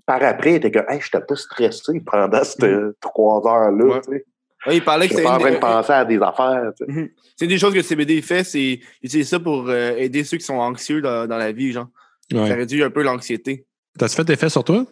[0.06, 2.58] par après, il était comme Hey, je n'étais pas stressé pendant ces
[3.00, 4.00] trois heures-là.
[4.08, 4.24] Ouais.
[4.72, 6.72] Il parlait Je que pas en train de penser à des affaires.
[6.78, 6.92] tu sais.
[6.92, 7.08] Mhm.
[7.36, 10.36] C'est une des choses que le CBD fait, c'est utiliser ça pour euh, aider ceux
[10.36, 11.88] qui sont anxieux dans, dans la vie, genre.
[12.32, 13.66] Ça réduit un peu l'anxiété.
[13.98, 14.86] T'as-tu fait effet sur toi?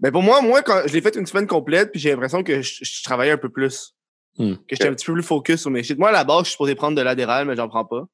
[0.00, 2.62] Mais pour moi, moi, quand je l'ai fait une semaine complète, puis j'ai l'impression que
[2.62, 3.94] je, je travaillais un peu plus.
[4.38, 4.54] Hmm.
[4.54, 5.98] Que j'étais un petit peu plus focus sur mes shit.
[5.98, 8.04] Moi, à la base, je suis supposé prendre de l'adéral, mais j'en prends pas.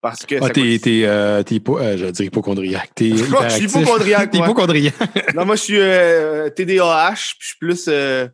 [0.00, 0.36] Parce que.
[0.40, 2.90] Ah, t'es, coûte- t'es, euh, t'es pas, euh, je dirais hypochondriaque.
[2.94, 5.34] T'es je suis hypochondriaque, T'es hypochondriaque.
[5.34, 8.26] Non, moi, je suis euh, TDAH, puis je suis plus euh,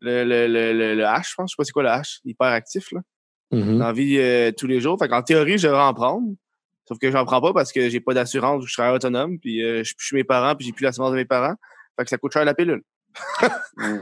[0.00, 1.50] le, le, le, le, le H, je pense.
[1.50, 2.20] Je sais pas c'est quoi le H.
[2.24, 3.00] Hyperactif, là.
[3.52, 3.78] Mhm.
[3.78, 4.96] Dans la vie euh, tous les jours.
[4.98, 6.28] Fait qu'en théorie, je devrais en prendre.
[6.86, 9.62] Sauf que j'en prends pas parce que j'ai pas d'assurance ou je travaille autonome, puis
[9.62, 11.54] euh, je suis plus chez mes parents, puis j'ai plus l'assurance de mes parents.
[11.96, 12.82] Fait que ça coûte cher la pilule.
[13.76, 14.00] Mm.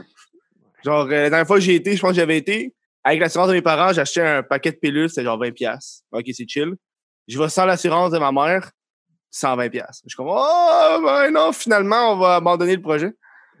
[0.83, 3.47] Genre, euh, la dernière fois que j'ai été, je pense que j'avais été, avec l'assurance
[3.49, 5.51] de mes parents, j'ai acheté un paquet de pilules, c'était genre 20$.
[5.53, 6.03] piastres.
[6.11, 6.73] Ok, c'est chill.
[7.27, 8.71] Je vais sans l'assurance de ma mère,
[9.33, 9.69] 120$.
[9.69, 10.03] piastres.
[10.05, 13.11] Je suis comme, oh, ben non, finalement, on va abandonner le projet.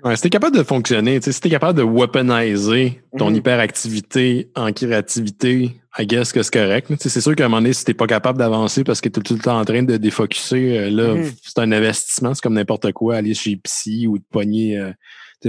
[0.03, 3.35] Ouais, si t'es capable de fonctionner, tu sais, si t'es capable de weaponiser ton Mhm.
[3.37, 6.89] hyperactivité en créativité, I guess que c'est correct.
[6.89, 6.95] là.
[6.97, 9.09] Tu sais, C'est sûr qu'à un moment donné, si t'es pas capable d'avancer parce que
[9.09, 11.31] t'es tout le temps en train de défocuser, euh, là, Mhm.
[11.43, 12.33] c'est un investissement.
[12.33, 14.91] C'est comme n'importe quoi, aller chez Psy ou de pogner, euh,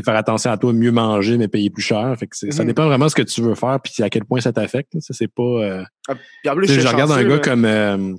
[0.05, 2.15] faire attention à toi, mieux manger, mais payer plus cher.
[2.19, 2.69] Fait que c'est- Ça Mhm.
[2.69, 4.93] dépend vraiment de ce que tu veux faire puis à quel point ça t'affecte.
[5.01, 5.43] c'est pas.
[5.43, 8.15] euh, Ah, plus, je regarde un gars comme euh,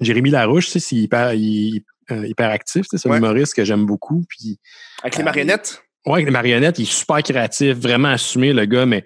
[0.00, 2.82] Jérémy Larouche, tu sais, hyper, il- euh, hyperactif.
[2.82, 3.18] tu sais, C'est un Ouais.
[3.18, 4.24] humoriste que j'aime beaucoup.
[4.28, 4.58] Puis
[5.02, 5.82] Avec les euh, marionnettes?
[6.06, 9.04] Ouais, avec les marionnettes, il est super créatif, vraiment assumé, le gars, mais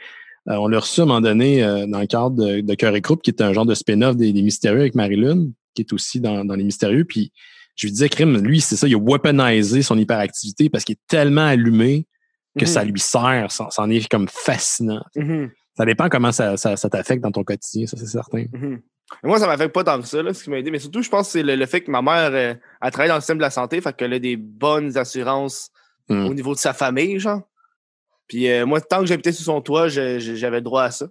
[0.48, 2.94] euh, on l'a reçu à un moment donné euh, dans le cadre de, de Cœur
[2.94, 5.92] et Croupe, qui est un genre de spin-off des, des Mystérieux avec Marilyn, qui est
[5.92, 7.04] aussi dans, dans les Mystérieux.
[7.04, 7.32] Puis
[7.76, 11.06] je lui disais, Crime, lui, c'est ça, il a weaponisé son hyperactivité parce qu'il est
[11.08, 12.06] tellement allumé
[12.56, 12.70] que Mhm.
[12.70, 13.46] ça lui sert.
[13.50, 15.02] Ça, c'en est comme fascinant.
[15.16, 15.50] Mhm.
[15.76, 18.44] Ça dépend comment ça, ça, ça t'affecte dans ton quotidien, ça, c'est certain.
[18.52, 18.80] Mhm.
[19.22, 20.70] Moi, ça m'affecte pas tant que ça, là, ce qui m'a aidé.
[20.70, 23.08] Mais surtout, je pense que c'est le, le fait que ma mère euh, a travaillé
[23.10, 25.70] dans le système de la santé, fait qu'elle a des bonnes assurances
[26.10, 26.26] Mm.
[26.26, 27.40] au niveau de sa famille, genre.
[28.28, 31.06] Puis euh, moi, tant que j'habitais sous son toit, j'avais le droit à ça.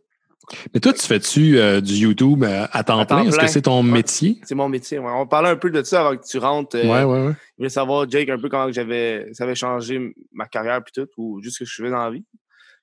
[0.72, 3.28] Mais toi, tu fais-tu euh, du YouTube euh, à temps À temps plein?
[3.30, 3.90] Est-ce que c'est ton Ouais.
[3.92, 4.40] métier?
[4.44, 5.00] C'est mon métier.
[5.00, 5.12] ouais.
[5.16, 6.76] On parlait un peu de ça avant que tu rentres.
[6.76, 7.34] euh, Ouais, ouais, ouais.
[7.34, 11.08] Je voulais savoir, Jake, un peu comment j'avais, ça avait changé ma carrière puis tout,
[11.18, 12.24] ou juste ce que je faisais dans la vie.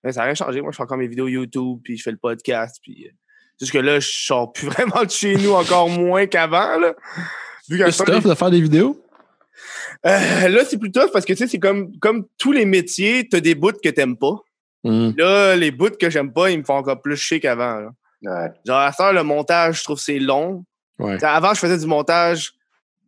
[0.03, 0.61] Mais ça n'a rien changé.
[0.61, 3.11] Moi, je fais encore mes vidéos YouTube, puis je fais le podcast, puis euh,
[3.61, 6.95] juste que là, je sors plus vraiment de chez nous, encore moins qu'avant, là.
[7.69, 9.01] Vu qu'à C'est ça, tough de faire des vidéos?
[10.07, 13.29] Euh, là, c'est plus tough parce que tu sais, c'est comme, comme tous les métiers,
[13.29, 14.37] t'as des bouts que t'aimes pas.
[14.85, 15.11] Mm.
[15.19, 17.77] Là, les bouts que j'aime pas, ils me font encore plus chier qu'avant.
[17.77, 17.91] là.
[18.23, 18.51] Ouais.
[18.67, 20.65] Genre, à heure, le montage, je trouve que c'est long.
[20.99, 21.23] Ouais.
[21.25, 22.53] Avant, je faisais du montage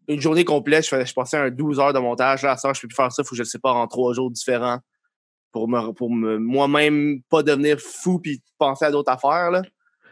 [0.08, 0.84] une journée complète.
[0.84, 2.42] Je, faisais, je passais un 12 heures de montage.
[2.42, 3.22] Là, à heure, je peux plus faire ça.
[3.22, 4.78] Faut que je le sépare en trois jours différents.
[5.52, 9.62] Pour me pour me moi-même pas devenir fou puis penser à d'autres affaires là.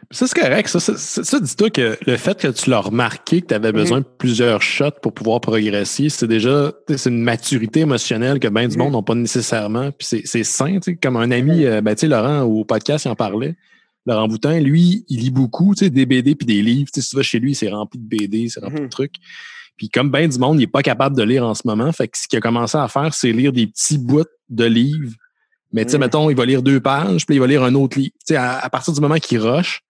[0.09, 0.67] Ça, c'est correct.
[0.67, 3.71] Ça, ça, ça, ça, dis-toi que le fait que tu l'as remarqué, que tu avais
[3.71, 8.67] besoin de plusieurs shots pour pouvoir progresser, c'est déjà c'est une maturité émotionnelle que bien
[8.67, 9.91] du monde n'ont pas nécessairement.
[9.91, 10.79] Puis c'est, c'est sain.
[10.79, 13.55] tu sais, Comme un ami, euh, ben, tu sais, Laurent, au podcast, il en parlait.
[14.07, 16.89] Laurent Boutin, lui, il lit beaucoup, tu sais, des BD puis des livres.
[16.93, 18.85] Si tu vas chez lui, c'est rempli de BD, c'est rempli Mhm.
[18.87, 19.15] de trucs.
[19.77, 21.89] Puis comme bien du monde, il n'est pas capable de lire en ce moment.
[21.91, 25.13] Fait que ce qu'il a commencé à faire, c'est lire des petits bouts de livres.
[25.73, 26.01] Mais tu sais, Mhm.
[26.03, 28.11] mettons, il va lire deux pages, puis il va lire un autre livre.
[28.19, 29.81] Tu sais, à, à partir du moment qu'il rush,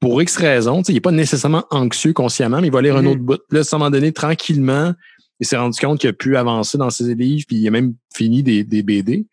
[0.00, 2.96] pour X raisons, tu sais, il n'est pas nécessairement anxieux consciemment, mais il va lire
[2.96, 3.06] un Mhm.
[3.08, 3.40] autre bout.
[3.50, 4.94] Là, à un moment donné, tranquillement,
[5.40, 7.94] il s'est rendu compte qu'il a pu avancer dans ses livres, puis il a même
[8.14, 9.26] fini des, des BD.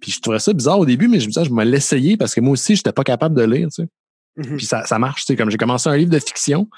[0.00, 2.34] Puis je trouvais ça bizarre au début, mais je me disais, je vais l'essayer parce
[2.34, 3.68] que moi aussi, je n'étais pas capable de lire.
[3.74, 3.88] Tu sais.
[4.36, 4.56] Mhm.
[4.56, 5.22] Puis ça, ça marche.
[5.24, 6.68] Tu sais, comme j'ai commencé un livre de fiction,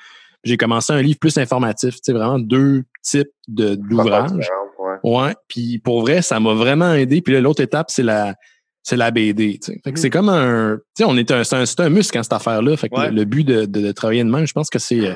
[0.44, 1.94] j'ai commencé un livre plus informatif.
[1.96, 4.30] Tu sais, vraiment deux types de- d'ouvrages.
[4.78, 4.96] Ouais.
[5.16, 5.34] Ouais.
[5.48, 7.20] Puis pour vrai, ça m'a vraiment aidé.
[7.22, 8.34] Puis là, l'autre étape, c'est la,
[8.82, 9.58] c'est la BD.
[9.84, 10.76] Fait que c'est comme un.
[10.96, 12.76] Tu sais, on est un, c'est un, c'est un muscle, hein, cette affaire-là.
[12.76, 13.08] Fait que Ouais.
[13.10, 15.14] le, le but de, de, de travailler de même, je pense que c'est euh,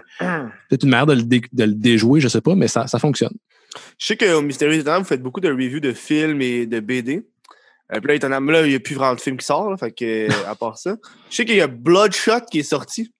[0.68, 2.98] peut-être une manière de le, dé- de le déjouer, je sais pas, mais ça, ça
[2.98, 3.34] fonctionne.
[3.98, 7.26] Je sais qu'au Mystérieux Étonnant, vous faites beaucoup de reviews de films et de BD.
[7.92, 10.28] Euh, puis là, il n'y a plus vraiment de film qui sort, là, fait que,
[10.48, 10.96] à part ça.
[11.30, 13.12] Je sais qu'il y a Bloodshot qui est sorti.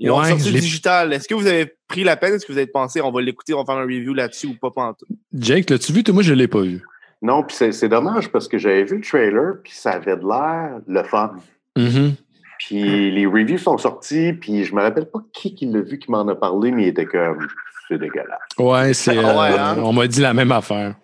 [0.00, 1.12] Ils Ouais, sorti l'ai- digital.
[1.12, 2.34] Est-ce que vous avez pris la peine?
[2.34, 4.54] Est-ce que vous avez pensé, on va l'écouter, on va faire un review là-dessus ou
[4.60, 5.08] pas pantoute?
[5.34, 6.02] Jake, l'as-tu vu?
[6.04, 6.82] Toi, moi, je l'ai pas vu.
[7.22, 10.26] Non, puis c'est c'est dommage parce que j'avais vu le trailer, puis ça avait de
[10.26, 11.32] l'air le fun.
[11.76, 12.14] Mhm.
[12.58, 16.10] Puis les reviews sont sortis, puis je me rappelle pas qui qui l'a vu qui
[16.10, 17.46] m'en a parlé, mais il était comme
[17.88, 18.38] c'est dégueulasse.
[18.58, 19.16] Ouais, c'est.
[19.18, 19.76] Ah ouais, euh, hein?
[19.82, 20.94] On m'a dit la même affaire.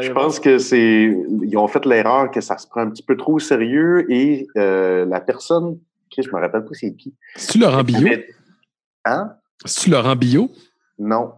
[0.00, 1.14] Je pense que c'est.
[1.42, 4.46] Ils ont fait l'erreur que ça se prend un petit peu trop au sérieux et
[4.56, 5.78] euh, la personne.
[6.22, 7.14] Je me rappelle pas c'est qui.
[7.36, 7.98] C'est-tu Laurent Bio?
[7.98, 8.28] avait-
[9.04, 9.34] Hein?
[9.64, 10.50] C'est-tu Laurent Bio?
[10.98, 11.32] Non.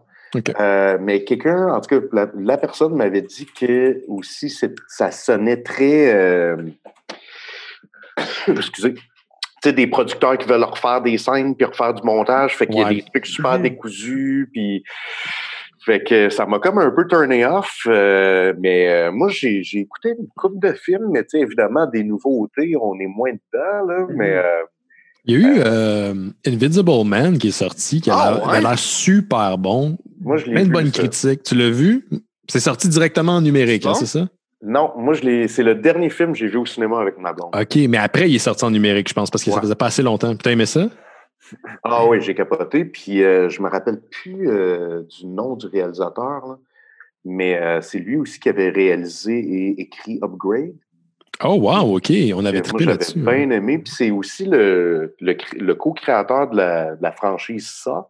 [0.61, 5.11] Euh, mais quelqu'un, en tout cas, la, la personne m'avait dit que aussi c'est- ça
[5.11, 6.15] sonnait très.
[6.15, 6.57] euh,
[8.49, 8.95] excusez.
[8.95, 9.01] Tu
[9.71, 12.55] sais, des producteurs qui veulent refaire des scènes puis refaire du montage.
[12.57, 13.63] Fait qu'il y a des trucs super Mhm.
[13.63, 14.51] décousus.
[14.53, 14.85] Puis.
[15.87, 17.83] Fait que ça m'a comme un peu turné off.
[17.87, 21.87] euh, mais euh, moi, j'ai j'ai écouté une couple de films, mais tu sais, évidemment,
[21.87, 24.01] des nouveautés, on est moins dedans, là.
[24.09, 24.17] Mhm.
[24.17, 24.33] Mais.
[24.37, 24.43] euh,
[25.29, 28.57] Il y a eu Invisible Man qui est sorti, qui a Ah, l'air- ouais?
[28.57, 29.97] a l'air super bon.
[30.21, 31.43] Moi, je l'ai Plein de bonnes critiques.
[31.43, 32.07] Tu l'as vu?
[32.49, 34.29] C'est sorti directement en numérique, C'est hein, c'est ça?
[34.63, 35.49] Non, moi, je l'ai.
[35.49, 37.51] C'est le dernier film que j'ai vu au cinéma avec ma blonde.
[37.55, 39.87] OK, mais après, il est sorti en numérique, je pense, parce que ça faisait pas
[39.87, 40.35] assez longtemps.
[40.37, 40.89] T'as aimé ça?
[41.85, 42.85] Ah oui, j'ai capoté.
[42.85, 46.59] Puis euh, je me rappelle plus euh, du nom du réalisateur, là.
[47.25, 50.75] mais euh, c'est lui aussi qui avait réalisé et écrit Upgrade.
[51.45, 52.11] Oh, wow, OK.
[52.35, 53.19] On avait trippé j'avais là-dessus.
[53.19, 53.79] bien aimé.
[53.79, 58.09] Puis c'est aussi le, le, cr- le co-créateur de la, de la franchise Ça.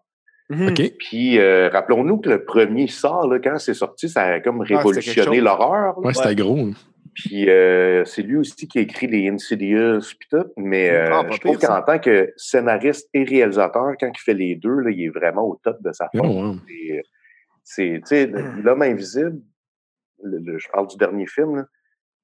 [0.48, 0.68] Mhm.
[0.68, 0.92] OK.
[1.00, 4.76] Puis euh, rappelons-nous que le premier Ça, là, quand c'est sorti, ça a comme Ah,
[4.76, 5.94] révolutionné l'horreur.
[6.00, 6.06] là.
[6.06, 6.68] Ouais, c'était gros.
[7.16, 10.46] Puis euh, c'est lui aussi qui a écrit les Insidious puis tout.
[10.58, 14.54] Mais euh, Ah, je trouve qu'en tant que scénariste et réalisateur, quand il fait les
[14.54, 16.50] deux, là, il est vraiment au top de sa Oh, forme.
[16.50, 16.56] wow.
[17.64, 19.40] C'est, sais, l'homme invisible,
[20.22, 21.62] le- le- je parle du dernier film, là,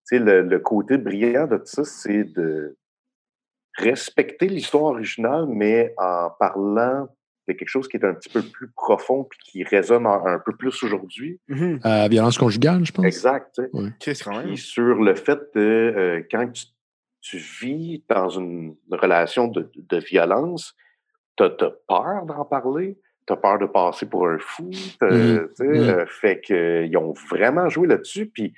[0.08, 2.76] tu sais, le, le côté brillant de tout ça, c'est de
[3.78, 7.08] respecter l'histoire originale, mais en parlant
[7.52, 10.38] de quelque chose qui est un petit peu plus profond puis qui résonne un, un
[10.44, 11.40] peu plus aujourd'hui.
[11.50, 13.04] Euh, violence conjugale, je pense.
[13.04, 13.60] Exact.
[14.32, 14.46] même?
[14.46, 16.64] Puis sur le fait de euh, quand tu,
[17.20, 20.74] tu vis dans une relation de, de violence,
[21.36, 21.50] tu as,
[21.88, 24.70] peur d'en parler, tu as peur de passer pour un fou.
[25.00, 25.48] Mhm.
[25.54, 25.74] sais, Mhm.
[25.74, 28.26] euh, fait qu'ils ont vraiment joué là-dessus.
[28.26, 28.52] Puis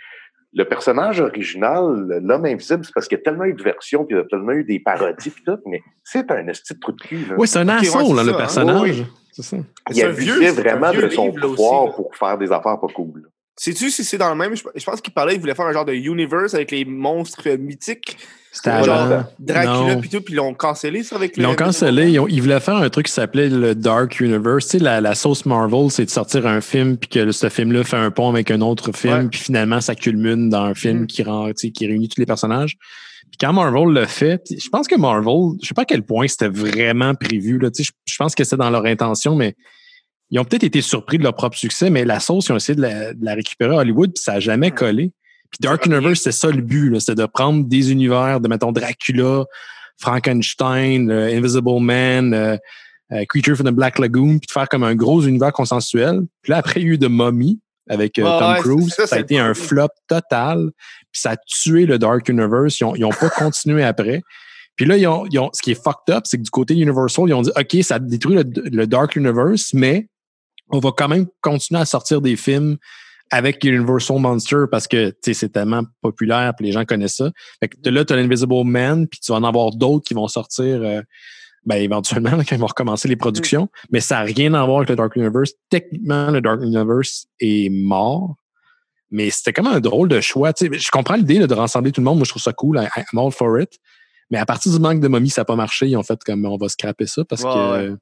[0.55, 4.15] le personnage original, l'homme invisible, c'est parce qu'il y a tellement eu de versions, puis
[4.17, 6.93] il y a tellement eu des parodies, puis tout, mais c'est un esti de trou
[6.93, 7.27] de cul.
[7.29, 7.35] là.
[7.37, 8.39] Oui, c'est un Ok, ouais, asshole, c'est hein, le ça, hein?
[8.39, 8.81] personnage.
[8.83, 9.07] Oui, oui.
[9.33, 9.57] C'est ça.
[9.91, 12.53] il abusait vieux- un vraiment vieux de son livre, là, aussi, pouvoir pour faire des
[12.53, 13.29] affaires pas cool.
[13.57, 14.55] Sais-tu si c'est dans le même?
[14.57, 18.17] Je, pense qu'il parlait, il voulait faire un genre de universe avec les monstres mythiques.
[18.51, 19.25] C'était Genre avant.
[19.39, 20.01] Dracula Non.
[20.01, 22.11] pis tout, puis ils l'ont cancellé ça avec Ils l'ont cancellé.
[22.11, 24.67] Ils, ont- ils voulaient faire un truc qui s'appelait le Dark Universe.
[24.67, 27.85] Tu sais, la, la sauce Marvel, c'est de sortir un film puis que ce film-là
[27.85, 31.07] fait un pont avec un autre film, puis finalement, ça culmine dans un film Mhm.
[31.07, 32.77] qui, rend, tu sais, qui réunit tous les personnages.
[33.31, 36.03] Puis quand Marvel le fait, puis je pense que Marvel, je sais pas à quel
[36.05, 37.59] point c'était vraiment prévu.
[37.59, 39.57] Là, tu sais, je, je pense que c'était dans leur intention, mais
[40.35, 42.75] ils ont peut-être été surpris de leur propre succès, mais la sauce, ils ont essayé
[42.75, 45.13] de la, de la récupérer à Hollywood, puis ça a jamais collé.
[45.49, 49.45] Puis Dark Universe, c'est ça le but, c'était de prendre des univers, de mettons Dracula,
[49.97, 52.57] Frankenstein, euh, Invisible Man, euh,
[53.13, 56.23] euh, Creature from the Black Lagoon, puis de faire comme un gros univers consensuel.
[56.43, 58.89] Puis là, après, il y a eu The Mummy avec Tom ouais, Cruise.
[58.89, 60.73] ça, Ça, c'est a été un flop total.
[61.13, 62.81] Puis ça a tué le Dark Universe.
[62.81, 64.21] Ils n'ont pas continué après.
[64.75, 66.75] Puis là, ils ont, ils ont- ce qui est fucked up, c'est que du côté
[66.75, 70.09] Universal, ils ont dit OK, ça détruit le, le Dark Universe, mais
[70.71, 72.77] on va quand même continuer à sortir des films
[73.31, 77.31] avec Universal Monster parce que tu sais, c'est tellement populaire puis les gens connaissent ça.
[77.61, 80.29] Fait que là, tu as l'Invisible Man, puis tu vas en avoir d'autres qui vont
[80.29, 81.01] sortir euh,
[81.65, 83.69] ben, éventuellement quand ils vont recommencer les productions.
[83.91, 85.53] Mais ça n'a rien à voir avec le Dark Universe.
[85.71, 88.37] Techniquement, le Dark Universe est mort.
[89.11, 90.53] Mais c'était comme un drôle de choix.
[90.53, 92.17] Tu sais, je comprends l'idée de rassembler tout le monde.
[92.19, 92.79] Moi, je trouve ça cool.
[92.79, 93.71] I- I'm all for it.
[94.31, 95.87] Mais à partir du manque de momie, ça n'a pas marché.
[95.87, 97.49] Ils ont fait comme on va scraper ça parce que.
[97.91, 97.95] ouais.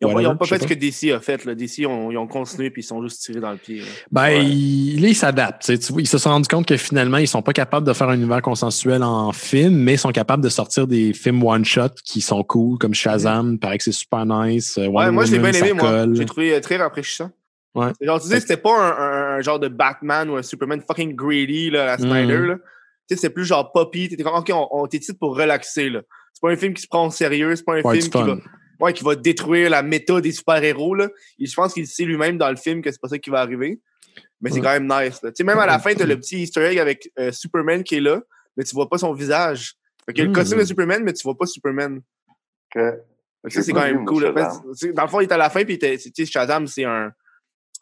[0.00, 1.44] Ils n'ont pas fait ce que DC a fait.
[1.44, 1.54] Là.
[1.54, 3.80] DC, ils ont continué puis ils sont juste tirés dans le pied.
[3.80, 3.84] là.
[4.10, 4.44] Ben, Ouais.
[4.46, 5.68] ils, là, ils s'adaptent.
[5.68, 8.42] Ils se sont rendus compte que finalement, ils sont pas capables de faire un univers
[8.42, 12.78] consensuel en film, mais ils sont capables de sortir des films one-shot qui sont cool,
[12.78, 13.52] comme Shazam.
[13.52, 14.76] Il paraît que c'est super nice.
[14.78, 16.06] euh, Ouais, moi, je l'ai bien aimé, moi.
[16.14, 17.30] J'ai trouvé euh, très rafraîchissant.
[17.74, 17.92] Ouais.
[18.00, 21.14] Genre, tu sais, c'était pas un, un- un genre de Batman ou un Superman fucking
[21.14, 22.46] greedy, là, à Snyder, Mhm.
[22.48, 22.54] là.
[23.08, 24.08] Tu sais, c'est plus genre poppy.
[24.08, 26.00] T'étais comme, OK, on, on pour relaxer, là.
[26.34, 28.18] C'est pas un film qui se prend au sérieux, c'est pas un Ouais, film qui
[28.18, 28.24] fun.
[28.26, 28.36] va,
[28.82, 31.08] ouais, qui va détruire la méta des super-héros, là.
[31.38, 33.40] Et je pense qu'il sait lui-même dans le film que c'est pas ça qui va
[33.40, 33.80] arriver.
[34.40, 35.30] Mais c'est quand même nice, là.
[35.30, 37.96] Tu sais, même à la fin, t'as le petit easter egg avec euh, Superman qui
[37.96, 38.20] est là,
[38.56, 39.74] mais tu vois pas son visage.
[40.04, 40.34] Fait y a le Mhm.
[40.34, 42.00] costume de Superman, mais tu vois pas Superman.
[42.70, 42.98] Que-
[43.42, 44.24] Fait que ça, c'est quand même cool.
[44.24, 44.32] là.
[44.32, 47.12] Que, tu Dans le fond, il est à la fin, puis tu Shazam, c'est un,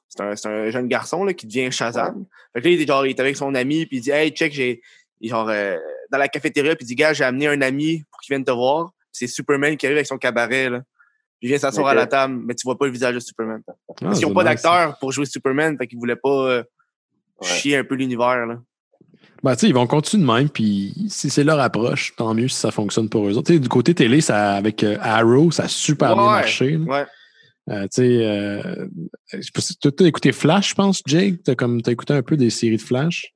[0.08, 2.24] c'est un, c'est un jeune garçon là, qui devient Shazam.
[2.52, 4.30] Fait que là, il est, genre, il est avec son ami, puis il dit Hey,
[4.30, 4.80] check, j'ai.
[5.22, 5.76] Genre, euh,
[6.10, 8.50] dans la cafétéria, puis il dit Gars, j'ai amené un ami pour qu'il vienne te
[8.50, 8.90] voir.
[9.12, 10.70] C'est Superman qui arrive avec son cabaret.
[10.70, 10.82] Là.
[11.40, 13.62] Puis il vient s'asseoir à la table, mais tu vois pas le visage de Superman.
[13.68, 16.62] Ah, Parce qu'ils n'ont pas d'acteur pour jouer Superman, fait qu'ils voulaient pas euh,
[17.40, 17.48] Ouais.
[17.48, 18.44] chier un peu l'univers.
[18.46, 18.58] là.
[19.42, 22.48] Ben, tu sais, ils vont continuer de même, puis si c'est leur approche, tant mieux
[22.48, 23.46] si ça fonctionne pour eux autres.
[23.46, 26.72] Tu sais, du côté télé, ça, avec euh, Arrow, ça a super bien marché.
[26.76, 26.84] là.
[26.84, 27.06] Ouais.
[27.70, 28.86] Euh, tu sais, euh,
[29.32, 31.42] je sais pas si- t'as t'as écouté Flash, je pense, Jake?
[31.42, 33.32] T'as comme t'as écouté un peu des séries de Flash?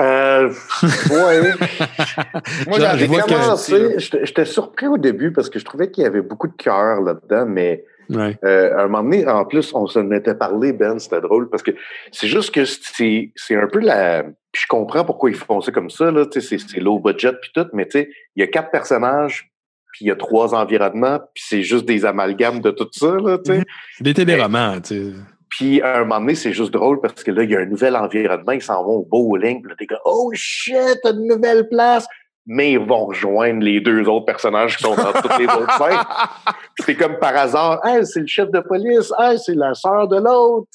[0.00, 0.48] Euh,
[1.10, 1.52] ouais.
[2.66, 6.48] Moi, que- commencé, j'étais surpris au début parce que je trouvais qu'il y avait beaucoup
[6.48, 8.38] de cœur là-dedans, mais Ouais.
[8.42, 11.62] euh, à un moment donné, en plus, on s'en était parlé, Ben, c'était drôle, parce
[11.62, 11.72] que
[12.10, 14.22] c'est juste que c'est c'est un peu la...
[14.50, 16.98] Puis je comprends pourquoi ils font ça comme ça, là, tu sais, c'est c'est low
[17.00, 19.52] budget puis tout, mais tu sais, il y a quatre personnages,
[19.92, 23.36] puis il y a trois environnements, puis c'est juste des amalgames de tout ça, là,
[23.44, 23.62] tu sais.
[24.00, 25.12] Des téléromans, tu sais.
[25.58, 27.64] Puis à un moment donné, c'est juste drôle parce que là, il y a un
[27.64, 31.68] nouvel environnement, ils s'en vont au bowling, puis là, des gars, oh shit, une nouvelle
[31.68, 32.06] place!
[32.46, 36.54] Mais ils vont rejoindre les deux autres personnages qui sont dans toutes les autres scènes.
[36.78, 40.18] C'est comme par hasard, hey, c'est le chef de police, hey, c'est la sœur de
[40.18, 40.68] l'autre.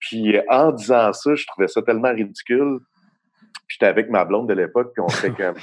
[0.00, 2.80] Puis euh, en disant ça, je trouvais ça tellement ridicule.
[3.68, 5.54] J'étais avec ma blonde de l'époque, puis on fait comme,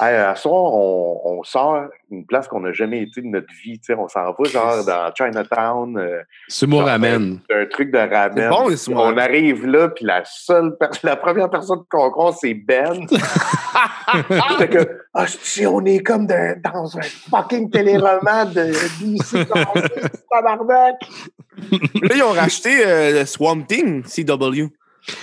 [0.00, 3.80] hey, à soir, on, on sort une place qu'on n'a jamais été de notre vie,
[3.96, 5.96] on s'en va genre dans Chinatown.
[5.98, 7.38] euh, Sumo Genre, ramen.
[7.48, 8.32] c'est un truc de ramen.
[8.36, 12.36] C'est bon, les sumo On arrive là, puis la seule la première personne qu'on croise,
[12.40, 13.06] c'est Ben.
[14.50, 19.48] J'étais que, ah, si on est comme dans, dans un fucking téléroman de DC
[20.30, 20.96] tabarnak.
[22.02, 24.68] là, ils ont racheté euh, Swamp Thing, CW.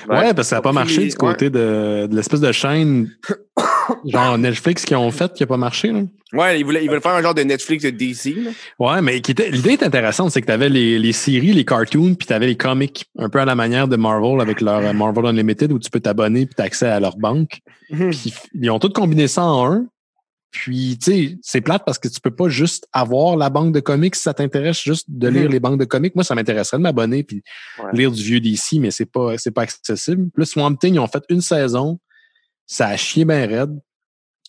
[0.09, 3.09] Ouais, parce que ça n'a pas marché du côté de, de l'espèce de chaîne
[4.05, 5.91] genre Netflix qui ont fait qui n'a pas marché.
[5.91, 6.01] Là.
[6.33, 8.35] Ouais, ils voulaient, ils voulaient faire un genre de Netflix de DC.
[8.35, 8.51] Là.
[8.79, 11.65] Ouais, mais qui était- l'idée est intéressante, c'est que tu avais les, les séries, les
[11.65, 14.79] cartoons, puis tu avais les comics, un peu à la manière de Marvel avec leur
[14.79, 17.59] euh, Marvel Unlimited où tu peux t'abonner puis tu accès à leur banque.
[17.91, 19.85] Puis ils ont tout combiné ça en un.
[20.53, 23.79] Puis, tu sais, c'est plate parce que tu peux pas juste avoir la banque de
[23.79, 25.51] comics si ça t'intéresse juste de lire Mhm.
[25.51, 26.13] les banques de comics.
[26.13, 27.41] Moi, ça m'intéresserait de m'abonner puis
[27.79, 27.89] Ouais.
[27.93, 30.29] lire du vieux DC, mais c'est pas, c'est pas accessible.
[30.31, 31.99] Plus Swamp Thing, ils ont fait une saison.
[32.71, 33.77] Ça a chié bien raide.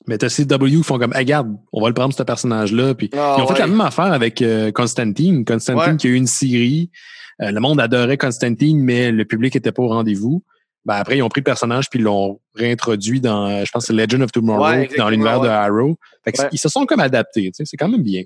[0.06, 2.94] Mais t'as CW qui font comme, hey, regarde, on va le prendre, ce personnage-là.
[2.94, 5.44] Puis Ah, ils ont fait la même affaire avec euh, Constantine.
[5.44, 5.96] Constantine Ouais.
[5.96, 6.90] qui a eu une série.
[7.40, 10.42] Euh, le monde adorait Constantine, mais le public était pas au rendez-vous.
[10.84, 13.86] Ben après, ils ont pris le personnage puis ils l'ont réintroduit dans, euh, je pense,
[13.86, 15.48] c'est Legend of Tomorrow, Ouais, dans l'univers de.
[15.48, 15.96] Arrow.
[16.24, 16.48] Fait.
[16.52, 17.50] Ils se sont comme adaptés.
[17.54, 18.22] C'est quand même bien.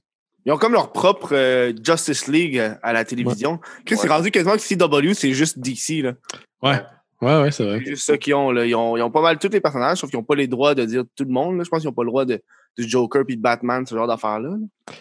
[0.46, 3.61] Ils ont comme leur propre euh, Justice League à la télévision.
[3.85, 6.02] Chris, c'est rendu quasiment que CW, c'est juste DC.
[6.02, 6.12] là.
[6.62, 6.80] Ouais.
[7.22, 7.83] Ouais, ouais, c'est vrai.
[7.85, 8.66] Juste ça qu'ils ont, là.
[8.66, 8.96] Ils ont.
[8.96, 11.05] Ils ont pas mal tous les personnages, sauf qu'ils n'ont pas les droits de dire
[11.16, 11.57] tout le monde.
[11.57, 11.64] là.
[11.64, 12.42] Je pense qu'ils n'ont pas le droit de,
[12.78, 14.50] du Joker puis de Batman, ce genre d'affaires-là.
[14.50, 14.56] là?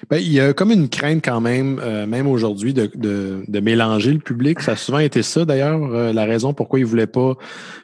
[0.09, 3.59] Ben, il y a comme une crainte quand même, euh, même aujourd'hui, de, de, de
[3.59, 4.59] mélanger le public.
[4.61, 7.33] Ça a souvent été ça, d'ailleurs, euh, la raison pourquoi ils ne voulaient pas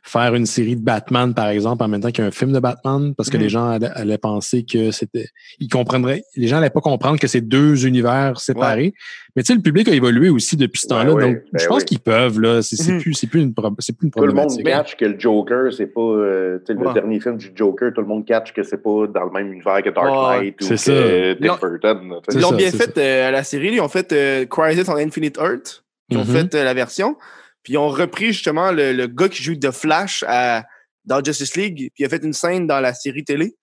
[0.02, 2.54] faire une série de Batman, par exemple, en même temps qu'il y a un film
[2.54, 3.44] de Batman, parce que Mhm.
[3.44, 5.28] les gens allaient, allaient penser que c'était...
[5.60, 6.24] Ils comprendraient...
[6.36, 8.94] Les gens n'allaient pas comprendre que c'est deux univers séparés.
[9.36, 11.12] Mais tu sais, le public a évolué aussi depuis ce Ben temps-là.
[11.22, 12.62] donc, ben je pense qu'ils peuvent, là.
[12.64, 13.02] C'est c'est Mhm.
[13.02, 14.66] plus, c'est plus, une pro- plus une Tout le monde problématique.
[14.66, 16.02] catch que le Joker, c'est pas.
[16.02, 16.94] euh, tu sais, le Ouais.
[16.94, 19.81] dernier film du Joker, tout le monde catch que c'est pas dans le même univers
[19.90, 22.14] Dark ou que euh, Tim Ils ont- Burton.
[22.34, 23.74] Ils l'ont bien fait euh, à la série.
[23.74, 25.84] Ils ont fait euh, Crisis on Infinite Earth.
[26.10, 26.36] Ils ont Mhm.
[26.50, 27.16] fait euh, la version.
[27.64, 30.64] Puis ils ont repris justement le, le gars qui joue The Flash à,
[31.06, 31.76] dans Justice League.
[31.94, 33.56] Puis il a fait une scène dans la série télé.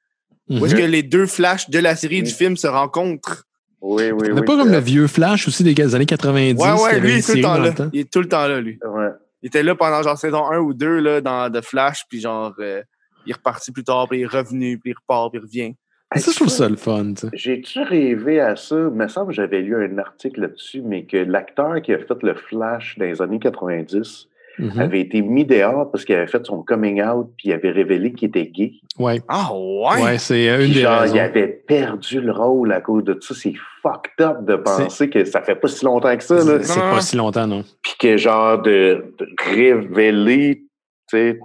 [0.51, 0.81] Où est-ce Mhm.
[0.81, 3.45] que les deux Flash de la série et du film se rencontrent?
[3.81, 4.43] Oui, oui, oui.
[4.45, 6.61] pas comme le vieux Flash aussi des années 90.
[6.61, 7.69] Ouais, qui ouais, lui, il est tout le temps là.
[7.69, 7.91] le temps.
[7.93, 8.79] Il est tout le temps là, lui.
[8.85, 9.09] Ouais.
[9.43, 12.53] Il était là pendant genre saison 1 ou 2 là, dans The Flash, puis genre,
[12.59, 12.83] euh,
[13.25, 15.77] il est reparti plus tard, puis il est revenu, puis il repart, puis il revient.
[16.17, 17.13] Ça, je trouve ça le fun.
[17.15, 17.29] tu sais.
[17.35, 18.77] J'ai-tu rêvé à ça?
[18.77, 22.23] Il me semble que j'avais lu un article là-dessus, mais que l'acteur qui a fait
[22.23, 24.29] le Flash dans les années 90
[24.61, 24.81] Mhm.
[24.81, 28.13] avait été mis dehors parce qu'il avait fait son coming out puis il avait révélé
[28.13, 28.73] qu'il était gay.
[28.99, 30.03] Ouais, Ah ouais?
[30.03, 31.15] ouais c'est une Puis des genre, raisons.
[31.15, 33.35] il avait perdu le rôle à cause de ça.
[33.37, 36.35] C'est fucked up de penser que ça fait pas si longtemps que ça.
[36.43, 36.61] Là.
[36.61, 37.63] C'est pas si longtemps, non.
[37.85, 40.63] Puis que genre de, de révéler,
[41.09, 41.39] tu sais,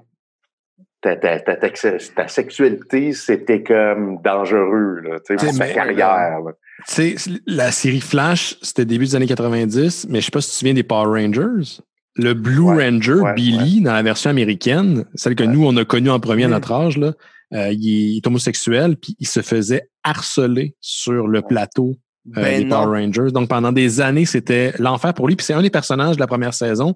[1.04, 1.70] ta, ta, ta, ta,
[2.16, 6.40] ta sexualité, c'était comme dangereux, là, pour T'sais, sa carrière.
[6.46, 6.52] là.
[6.88, 10.48] Tu sais, la série Flash, c'était début des années 90, mais je sais pas si
[10.48, 11.82] tu te souviens des Power Rangers.
[12.16, 15.86] Le Blue Ouais, Ranger, ouais, Billy, dans la version américaine, celle que nous, on a
[15.86, 16.52] connue en premier à Mm.
[16.52, 17.14] notre âge, là,
[17.54, 21.96] euh, il est homosexuel, puis il se faisait harceler sur le plateau
[22.38, 22.84] euh, Ben des non.
[22.84, 23.32] Power Rangers.
[23.32, 25.36] Donc, pendant des années, c'était l'enfer pour lui.
[25.36, 26.96] Puis c'est un des personnages de la première saison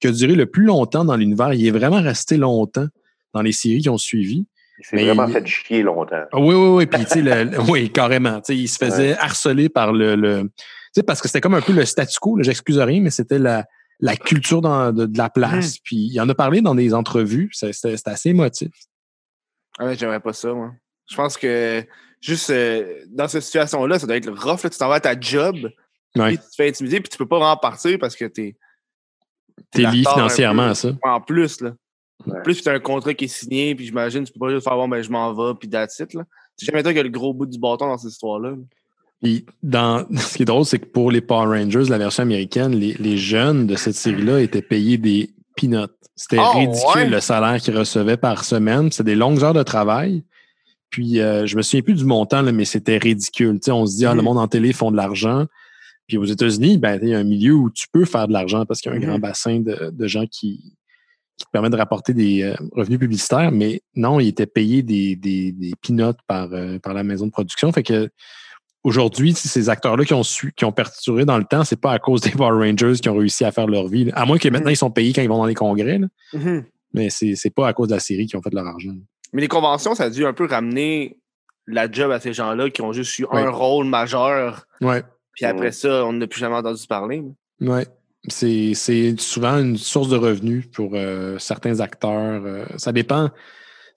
[0.00, 1.54] qui a duré le plus longtemps dans l'univers.
[1.54, 2.86] Il est vraiment resté longtemps
[3.36, 4.46] dans les séries qui ont suivi.
[4.78, 6.24] Il s'est vraiment il- fait chier longtemps.
[6.32, 6.86] Ah Oui, oui, oui.
[6.86, 8.40] Puis, tu sais, le- le- oui, carrément.
[8.40, 10.16] Tu sais, il se faisait harceler par le.
[10.16, 13.10] le tu sais, parce que c'était comme un peu le statu quo, j'excuse rien, mais
[13.10, 13.64] c'était la,
[14.00, 15.78] la culture dans- de, de la place.
[15.78, 17.48] Puis, il en a parlé dans des entrevues.
[17.52, 18.68] C'est- C'était assez émotif.
[19.78, 20.72] Ah ouais, j'aimerais pas ça, moi.
[21.10, 21.84] Je pense que
[22.20, 24.62] juste euh, dans cette situation-là, ça doit être rough.
[24.64, 24.70] Là.
[24.70, 25.56] Tu t'en vas à ta job,
[26.16, 26.28] Ouais.
[26.28, 28.56] puis tu te fais intimider, puis tu peux pas vraiment partir parce que t'es.
[29.70, 30.70] T'es lié financièrement peu.
[30.70, 30.88] à ça.
[31.02, 31.72] En plus, là.
[32.26, 32.42] Ouais.
[32.42, 34.76] Plus, tu as un contrat qui est signé, puis j'imagine tu peux pas juste faire
[34.76, 36.10] bon, ben je m'en vais, puis that's it.
[36.56, 38.50] C'est jamais toi qui a le gros bout du bâton dans cette histoire-là.
[38.50, 38.56] là.
[39.22, 42.72] Puis, dans, ce qui est drôle, c'est que pour les Power Rangers, la version américaine,
[42.74, 45.86] les, les jeunes de cette série-là étaient payés des peanuts.
[46.14, 47.08] C'était Oh, ridicule ouais?
[47.10, 48.90] le salaire qu'ils recevaient par semaine.
[48.90, 50.22] C'était des longues heures de travail.
[50.90, 53.58] Puis, euh, je me souviens plus du montant, là, mais c'était ridicule.
[53.68, 54.24] On se dit, ah, le Mhm.
[54.24, 55.46] monde en télé font de l'argent.
[56.08, 58.64] Puis aux États-Unis, ben, il y a un milieu où tu peux faire de l'argent
[58.64, 59.06] parce qu'il y a un Mhm.
[59.06, 60.72] grand bassin de, de gens qui,
[61.36, 63.50] qui te permettent de rapporter des euh, revenus publicitaires.
[63.52, 67.30] Mais non, ils étaient payés des, des, des peanuts par, euh, par la maison de
[67.30, 67.70] production.
[67.72, 68.08] Fait que
[68.84, 71.98] aujourd'hui, ces acteurs-là qui ont su, qui ont perturbé dans le temps, c'est pas à
[71.98, 74.04] cause des Power Rangers qui ont réussi à faire leur vie.
[74.06, 74.12] là.
[74.16, 75.98] À moins que maintenant ils sont payés quand ils vont dans les congrès.
[75.98, 76.06] là.
[76.32, 76.64] Mhm.
[76.94, 78.94] Mais c'est c'est pas à cause de la série qu'ils ont fait de leur argent.
[79.32, 81.18] Mais les conventions, ça a dû un peu ramener
[81.66, 83.42] la job à ces gens-là qui ont juste eu Ouais.
[83.42, 85.02] un rôle majeur, Ouais.
[85.32, 87.22] puis après ça, on n'a plus jamais entendu parler.
[87.60, 87.86] Ouais.
[88.28, 92.42] C'est c'est souvent une source de revenus pour euh, certains acteurs.
[92.44, 93.30] euh, ça dépend.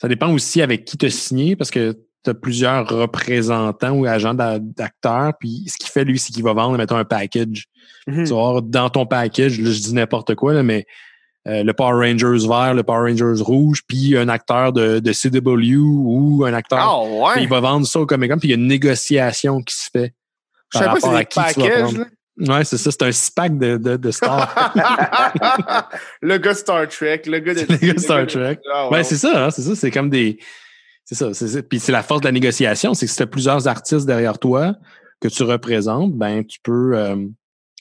[0.02, 4.06] Ça dépend aussi avec qui tu as signé parce que tu as plusieurs représentants ou
[4.06, 5.34] agents d'a- d'acteurs.
[5.40, 7.66] Puis ce qu'il fait, lui, c'est qu'il va vendre, mettons, un package.
[8.08, 8.24] Mhm.
[8.26, 10.86] Tu vas avoir dans ton package, là, je dis n'importe quoi, là, mais
[11.48, 15.78] euh, le Power Rangers vert, le Power Rangers rouge, puis un acteur de, de CW
[15.78, 16.80] ou un acteur.
[17.06, 17.44] Puis ouais!
[17.44, 19.90] il va vendre ça au Comic Con, puis il y a une négociation qui se
[19.92, 20.14] fait.
[20.74, 21.14] Je savais pas si des
[21.64, 21.94] packages.
[22.40, 24.72] Ouais, c'est ça, c'est un six-pack de, de, de stars.
[24.76, 25.90] là.
[26.22, 27.60] le gars Star Trek, le gars de.
[27.70, 28.60] Le gars Star Trek.
[28.74, 29.04] Ah, Ouais, ouais.
[29.04, 29.76] c'est ça, hein, c'est ça.
[29.76, 30.40] C'est comme des.
[31.06, 31.34] C'est ça.
[31.34, 31.62] c'est ça.
[31.64, 34.38] Puis c'est la force de la négociation, c'est que si tu as plusieurs artistes derrière
[34.40, 34.76] toi
[35.22, 37.16] que tu représentes, ben tu peux euh,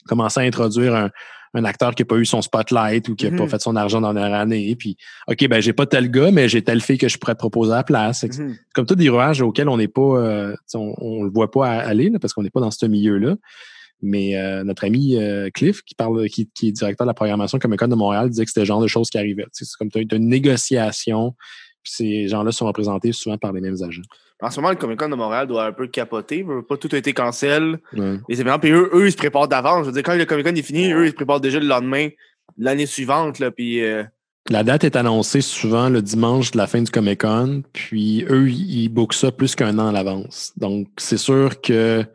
[0.07, 1.09] commencer à introduire un,
[1.53, 3.49] un acteur qui n'a pas eu son spotlight ou qui n'a pas Mhm.
[3.49, 4.75] fait son argent dans la dernière année.
[4.77, 7.39] Puis, OK, ben j'ai pas tel gars, mais j'ai telle fille que je pourrais te
[7.39, 8.19] proposer à la place.
[8.21, 8.57] C'est Mhm.
[8.73, 12.09] comme tout des rouages auxquels on n'est pas, euh, on, on le voit pas aller
[12.09, 13.35] là, parce qu'on n'est pas dans ce milieu-là.
[14.01, 17.59] Mais euh, notre ami euh, Cliff, qui parle, qui, qui est directeur de la programmation
[17.59, 19.45] Comic Con de Montréal, disait que c'était le genre de choses qui arrivaient.
[19.51, 21.35] C'est comme as une négociation,
[21.83, 24.01] puis ces gens-là sont représentés souvent par les mêmes agents.
[24.41, 26.45] En ce moment, le Comic Con de Montréal doit un peu capoter.
[26.67, 27.79] Pas tout a été cancel.
[27.93, 28.19] Ouais.
[28.29, 29.81] Les événements, puis eux, eux, ils se préparent d'avance.
[29.81, 31.67] Je veux dire, quand le Comic Con est fini, eux, ils se préparent déjà le
[31.67, 32.07] lendemain,
[32.57, 33.39] l'année suivante.
[33.39, 34.03] Là, puis, euh,
[34.49, 38.49] La date est annoncée souvent le dimanche de la fin du Comic Con, puis eux,
[38.49, 40.53] ils bookent ça plus qu'un an à l'avance.
[40.55, 42.05] Donc, c'est sûr que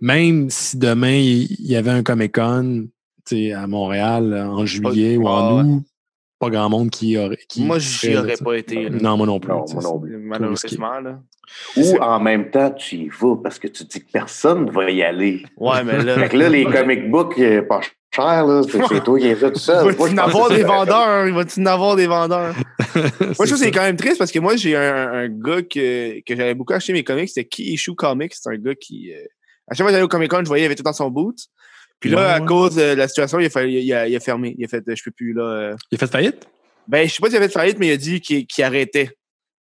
[0.00, 2.86] même si demain, il y avait un Comic Con
[3.28, 5.82] tu sais, à Montréal en juillet ou en Ah, août,
[6.38, 7.38] pas grand monde qui aurait.
[7.48, 8.88] Qui moi, j'y là, aurais pas été.
[8.88, 8.98] là.
[9.00, 9.50] Non, moi non plus.
[9.50, 10.16] Non, moi non plus.
[10.18, 11.20] Malheureusement, là.
[11.76, 14.90] Ou en même temps, tu y vas parce que tu dis que personne ne va
[14.90, 15.44] y aller.
[15.56, 16.14] Ouais, mais là.
[16.18, 17.80] Fait que là, les comic books euh, pas
[18.14, 19.84] chers, là, c'est toi qui les as tout Il seul.
[19.86, 21.26] va-tu Moi, je en avoir des vendeurs?
[21.26, 22.54] Il va-tu en avoir des vendeurs?
[22.94, 23.56] Moi, je trouve que ça.
[23.56, 26.72] c'est quand même triste parce que moi, j'ai un, un gars que, que j'avais beaucoup
[26.72, 27.28] acheté mes comics.
[27.28, 28.32] C'était Key Issue Comics.
[28.34, 29.12] C'est un gars qui.
[29.12, 29.18] euh,
[29.68, 31.10] à chaque fois que j'allais au Comic Con, je voyais, il avait tout dans son
[31.10, 31.36] boot.
[32.00, 32.46] Puis là, Ouais, à ouais.
[32.46, 34.54] cause de la situation, il a, fallu- il a, il a fermé.
[34.58, 35.42] Il a fait, je peux plus, là.
[35.42, 35.76] euh.
[35.90, 36.46] Il a fait faillite?
[36.88, 39.10] Ben, je sais pas s'il avait fait faillite, mais il a dit qu'il arrêtait.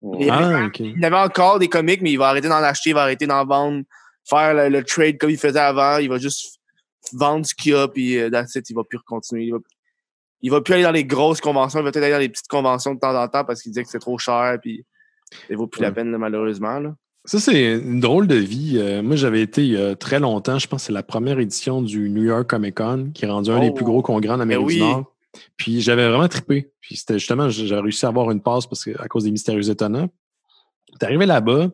[0.02, 0.80] Il, Ah, OK.
[0.80, 3.44] il avait encore des comics, mais il va arrêter d'en acheter, il va arrêter d'en
[3.46, 3.82] vendre,
[4.28, 5.98] faire le, le trade comme il faisait avant.
[5.98, 6.58] Il va juste
[7.12, 9.44] vendre ce qu'il a, puis euh, that's it, il va plus continuer.
[9.44, 9.58] Il va,
[10.42, 12.48] il va plus aller dans les grosses conventions, il va peut-être aller dans les petites
[12.48, 14.84] conventions de temps en temps parce qu'il disait que c'est trop cher, puis
[15.48, 16.78] ça vaut plus la peine, là, malheureusement.
[16.80, 16.94] Là.
[17.26, 18.78] Ça, c'est une drôle de vie.
[18.78, 21.40] Euh, moi, j'avais été il y a très longtemps, je pense que c'est la première
[21.40, 23.74] édition du New York Comic Con, qui est rendu un des Oh.
[23.74, 24.74] plus gros congrès en Amérique oui.
[24.74, 25.12] du Nord.
[25.56, 26.70] Puis j'avais vraiment trippé.
[26.80, 29.68] Puis c'était justement, j'ai réussi à avoir une passe parce que, à cause des mystérieux
[29.68, 30.08] étonnants.
[30.98, 31.68] T'es arrivé là-bas,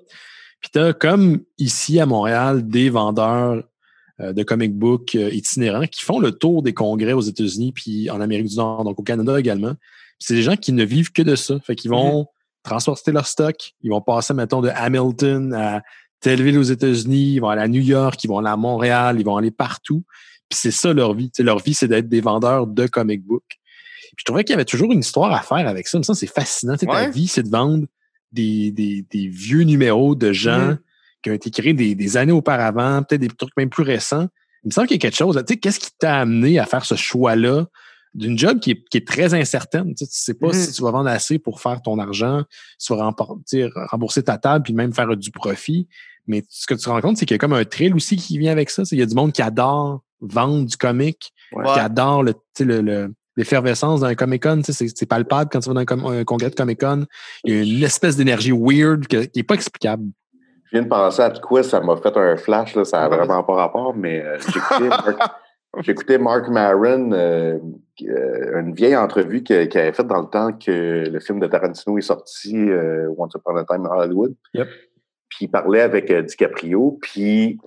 [0.60, 3.62] puis t'as comme ici à Montréal des vendeurs
[4.20, 8.10] euh, de comic book euh, itinérants qui font le tour des congrès aux États-Unis puis
[8.10, 9.74] en Amérique du Nord, donc au Canada également.
[9.74, 11.60] Puis c'est des gens qui ne vivent que de ça.
[11.60, 12.26] Fait qu'ils vont
[12.62, 15.82] transporter leur stock, ils vont passer, mettons, de Hamilton à
[16.20, 19.16] telle ville aux États-Unis, ils vont aller à New York, ils vont aller à Montréal,
[19.18, 20.04] ils vont aller partout.
[20.48, 21.30] Puis c'est ça leur vie.
[21.30, 23.42] T'sais, leur vie, c'est d'être des vendeurs de comic book.
[23.48, 26.00] Puis je trouvais qu'il y avait toujours une histoire à faire avec ça.
[26.02, 26.76] Ça, c'est fascinant.
[26.76, 27.10] T'sais, Ta Ouais.
[27.10, 27.86] vie, c'est de vendre
[28.30, 30.78] des, des, des vieux numéros de gens Mhm.
[31.22, 34.26] qui ont été créés des, des années auparavant, peut-être des trucs même plus récents.
[34.64, 35.36] Il me semble qu'il y a quelque chose.
[35.46, 37.66] Tu sais, qu'est-ce qui t'a amené à faire ce choix-là
[38.14, 39.94] d'une job qui est, qui est très incertaine?
[39.94, 40.52] Tu sais, tu sais pas Mhm.
[40.54, 42.42] si tu vas vendre assez pour faire ton argent,
[42.78, 43.10] si tu vas
[43.90, 45.88] rembourser ta table puis même faire du profit.
[46.26, 48.16] Mais ce que tu te rends compte, c'est qu'il y a comme un thrill aussi
[48.16, 48.84] qui vient avec ça.
[48.84, 51.64] C'est- Il y a du monde qui adore vendre du comic, Ouais.
[51.72, 54.58] qui adore le, tu sais, le, le- l'effervescence d'un Comic-Con.
[54.58, 57.06] Tu sais, C'est c'est palpable quand tu vas dans un, com- un congrès de Comic-Con.
[57.44, 60.04] Il y a une espèce d'énergie weird que- qui n'est pas explicable.
[60.66, 63.42] Je viens de penser à quoi, ça m'a fait un flash, là, ça n'a vraiment
[63.42, 64.38] pas rapport, mais euh,
[64.80, 65.16] Mark,
[65.80, 67.58] j'écoutais Mark Maron, euh,
[68.02, 71.98] euh, une vieille entrevue qu'il avait faite dans le temps que le film de Tarantino
[71.98, 74.34] est sorti, euh, Once Upon a Time in Hollywood.
[74.54, 74.68] Yep.
[75.28, 77.58] Puis il parlait avec euh, DiCaprio, puis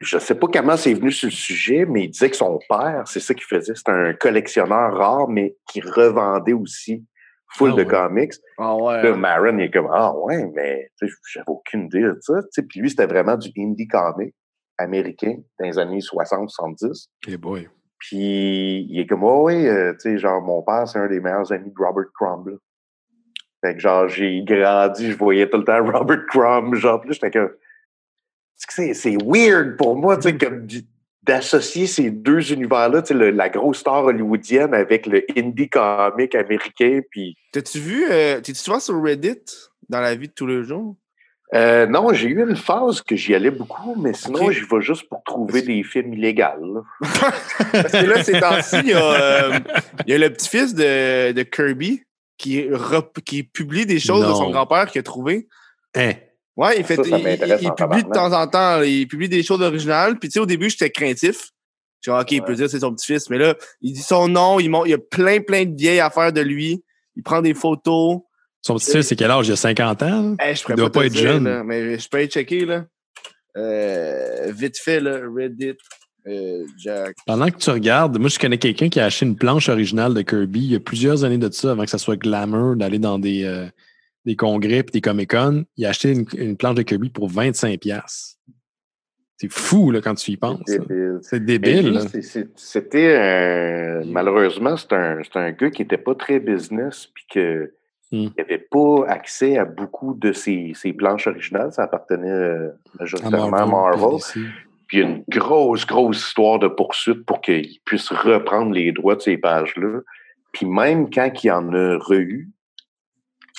[0.00, 3.02] je sais pas comment c'est venu sur le sujet, mais il disait que son père,
[3.06, 7.04] c'est ça qu'il faisait, c'était un collectionneur rare, mais qui revendait aussi
[7.48, 8.32] full Ah de comics.
[8.58, 9.02] Ah ouais.
[9.02, 10.90] Là, Maron, il est comme, ah ouais, mais
[11.32, 12.34] j'avais aucune idée de ça.
[12.42, 12.62] tu sais.
[12.62, 14.34] Puis lui, c'était vraiment du indie comic
[14.78, 17.08] américain dans les années 60-70.
[17.26, 17.68] Eh boy.
[17.98, 21.20] Puis il est comme, oh, oui, euh, tu sais, genre, mon père, c'est un des
[21.20, 22.48] meilleurs amis de Robert Crumb.
[22.48, 22.54] là.
[23.60, 26.74] Fait que genre, j'ai grandi, je voyais tout le temps Robert Crumb.
[26.76, 27.50] Genre, là, j'étais comme,
[28.56, 30.86] c'est c'est weird pour moi, tu sais, comme du-
[31.22, 37.00] d'associer ces deux univers-là, tu sais, la grosse star hollywoodienne avec le indie comic américain,
[37.10, 39.42] puis T'as-tu vu, euh, t'es-tu souvent sur Reddit
[39.88, 40.96] dans la vie de tous les jours?
[41.54, 45.08] Euh, non, j'ai eu une phase que j'y allais beaucoup, mais sinon, j'y vais juste
[45.08, 46.84] pour trouver des films illégaux.
[47.00, 49.58] Parce que là, ces temps-ci, il y, a, euh,
[50.06, 52.02] il y a le petit-fils de, de Kirby
[52.36, 55.48] qui, rep- qui publie des choses de son grand-père qu'il a trouvé.
[55.96, 56.12] Hein?
[56.56, 58.82] Ouais, il, fait, Ça, ça il, m'intéresse il- il en publie de temps en temps,
[58.82, 60.18] il publie des choses originales.
[60.18, 61.50] Puis tu sais, au début, j'étais craintif.
[62.02, 63.30] Je dis, OK, il peut dire que c'est son petit-fils.
[63.30, 66.00] Mais là, il dit son nom, il, montre, il y a plein, plein de vieilles
[66.00, 66.84] affaires de lui.
[67.16, 68.18] Il prend des photos.
[68.62, 69.48] Son petit fils, c'est quel âge?
[69.48, 70.36] Il a 50 ans?
[70.40, 71.44] je Il doit te pas être dire, jeune.
[71.44, 72.84] là, mais je peux aller checker, là.
[73.56, 75.74] Euh, vite fait, là, Reddit,
[76.26, 77.16] euh, Jack.
[77.26, 80.22] Pendant que tu regardes, moi, je connais quelqu'un qui a acheté une planche originale de
[80.22, 83.18] Kirby il y a plusieurs années de ça, avant que ça soit glamour d'aller dans
[83.18, 83.66] des, euh,
[84.24, 85.64] des congrès et des Comic-Con.
[85.76, 87.78] Il a acheté une, une planche de Kirby pour 25$.
[87.78, 88.36] piastres.
[89.40, 90.60] C'est fou, là, quand tu y penses.
[91.22, 92.00] C'est débile.
[92.56, 97.72] C'était malheureusement, c'est un, un gars qui n'était pas très business, puis que
[98.10, 98.28] Hmm.
[98.28, 101.72] il n'avait pas accès à beaucoup de ses, ses planches originales.
[101.72, 104.20] Ça appartenait euh, À majoritairement à Marvel.
[104.86, 108.92] puis il y a une grosse, grosse histoire de poursuite pour qu'il puisse reprendre les
[108.92, 110.00] droits de ces pages-là.
[110.52, 112.50] Puis même quand il y en a re-eu,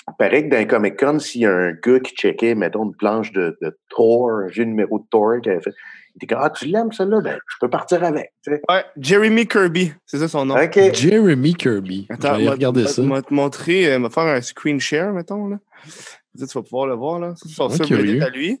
[0.08, 2.96] il paraît que dans Comic Con, s'il y a un gars qui checkait, mettons, une
[2.96, 5.74] planche de, de Thor, un vieux numéro de Thor qu'il avait fait,
[6.14, 7.20] il était comme Ah, tu l'aimes celle-là?
[7.20, 8.32] Ben, tu peux partir avec.
[8.46, 10.56] Ouais, Jeremy Kirby, c'est ça son nom.
[10.92, 12.06] Jeremy Kirby.
[12.10, 13.02] Attends, je vais regarder ça.
[13.02, 15.58] m'a te montrer, euh, m'a faire un screen share, mettons, là.
[16.38, 17.34] Tu vas pouvoir le voir, là.
[17.36, 18.22] Ça, C'est son curieux.
[18.22, 18.60] à lui.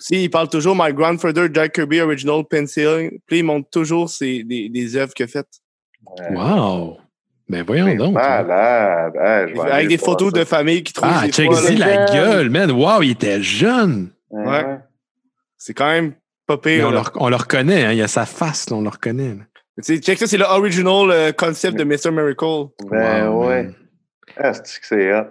[0.00, 3.18] Si, il parle toujours My Grandfather Jack Kirby Original Pencil.
[3.26, 5.48] Puis il montre toujours ses, des, des œuvres qu'il a faites.
[6.30, 6.98] Wow!
[7.48, 8.16] Ben voyons donc.
[8.16, 8.42] hein.
[8.44, 9.12] malade.
[9.18, 10.38] Ah, je vais aller Avec des photos ça.
[10.40, 11.70] de famille qui trouvent Ah, des check fois, là.
[11.70, 12.70] y la gueule, man.
[12.70, 14.10] Wow, il était jeune.
[14.30, 14.78] Ouais.
[15.56, 16.12] C'est quand même
[16.48, 17.04] pas Mais pire.
[17.16, 17.92] on, on le reconnaît, hein.
[17.92, 19.36] il y a sa face, là, on le reconnaît.
[19.76, 22.10] Tu sais, check ça, c'est le original euh, concept de Mr.
[22.10, 22.70] Miracle.
[22.90, 23.70] Ben Wow, ouais.
[24.36, 25.24] Ah, c'est que c'est hot?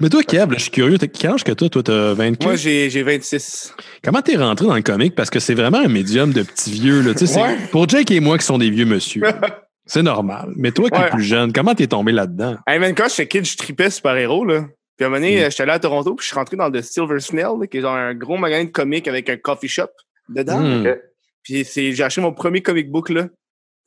[0.00, 0.98] Mais toi, Kev, je suis curieux.
[0.98, 1.68] T'as quel âge que toi?
[1.68, 2.44] Toi, t'as 24?
[2.44, 3.74] Moi, j'ai j'ai 26.
[4.04, 5.14] Comment t'es rentré dans le comic?
[5.14, 7.02] Parce que c'est vraiment un médium de petits vieux.
[7.02, 7.12] Là.
[7.12, 7.56] Tu sais, c'est- Ouais.
[7.70, 9.22] Pour Jake et moi qui sont des vieux monsieur,
[9.86, 10.52] c'est normal.
[10.56, 12.56] Mais toi qui es plus jeune, comment t'es tombé là-dedans?
[12.66, 14.64] Hey man, quand j'étais kid, je tripais super-héros, là.
[14.96, 15.42] Puis à un moment donné, Mm.
[15.44, 17.78] euh, j'étais allé à Toronto, puis je suis rentré dans le Silver Snail, là, qui
[17.78, 19.88] est genre un gros magasin de comics avec un coffee shop
[20.32, 20.60] dedans.
[20.60, 20.86] Hmm.
[20.86, 20.98] Ok.
[21.42, 23.28] Puis c'est, j'ai acheté mon premier comic book, là.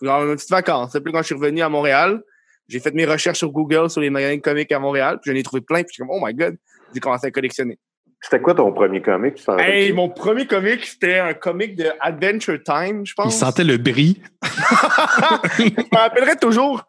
[0.02, 0.91] Genre une petite vacance.
[1.04, 2.22] Puis quand je suis revenu à Montréal,
[2.68, 5.38] j'ai fait mes recherches sur Google sur les magasins de comics à Montréal, puis j'en
[5.38, 6.58] ai trouvé plein, puis j'étais comme, oh my god,
[6.93, 7.78] j'ai commencé à collectionner.
[8.22, 9.36] C'était quoi ton premier comic?
[9.60, 13.38] Hey, mon premier comic, c'était un comic de Adventure Time, je Il pense.
[13.38, 14.20] sentait le bris.
[14.43, 16.84] je me rappellerai toujours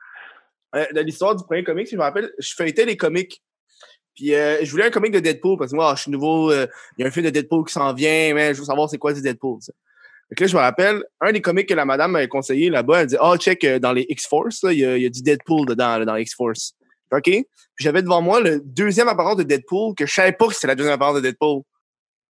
[0.75, 1.89] euh, de l'histoire du premier comic.
[1.89, 3.43] Si je me rappelle, je feuilletais les comics.
[4.17, 6.51] Puis euh, je voulais un comic de Deadpool parce que moi, je suis nouveau.
[6.51, 8.89] euh, Il y a un film de Deadpool qui s'en vient, mais je veux savoir
[8.89, 9.59] c'est quoi du Deadpool.
[10.35, 13.07] que là, je me rappelle, un des comics que la madame m'avait conseillé là-bas, elle
[13.09, 16.05] dit Oh, check, euh, dans les X-Force, il y, y a du Deadpool dedans, là,
[16.05, 16.75] dans les X-Force.
[17.13, 17.31] OK?
[17.79, 20.75] J'avais devant moi le deuxième apparence de Deadpool que je savais pas que c'était la
[20.75, 21.63] deuxième apparence de Deadpool.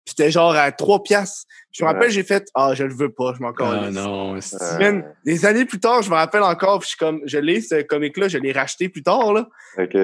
[0.06, 1.46] Puis C'était genre à 3 piastres.
[1.72, 2.10] Je me rappelle, Ouais.
[2.10, 5.80] j'ai fait Ah, je le veux pas, je m'en Ah non, Euh, des années plus
[5.80, 8.52] tard, je me rappelle encore, puis je suis comme, je l'ai, ce comic-là, je l'ai
[8.52, 9.48] racheté plus tard, là.
[9.76, 9.96] OK.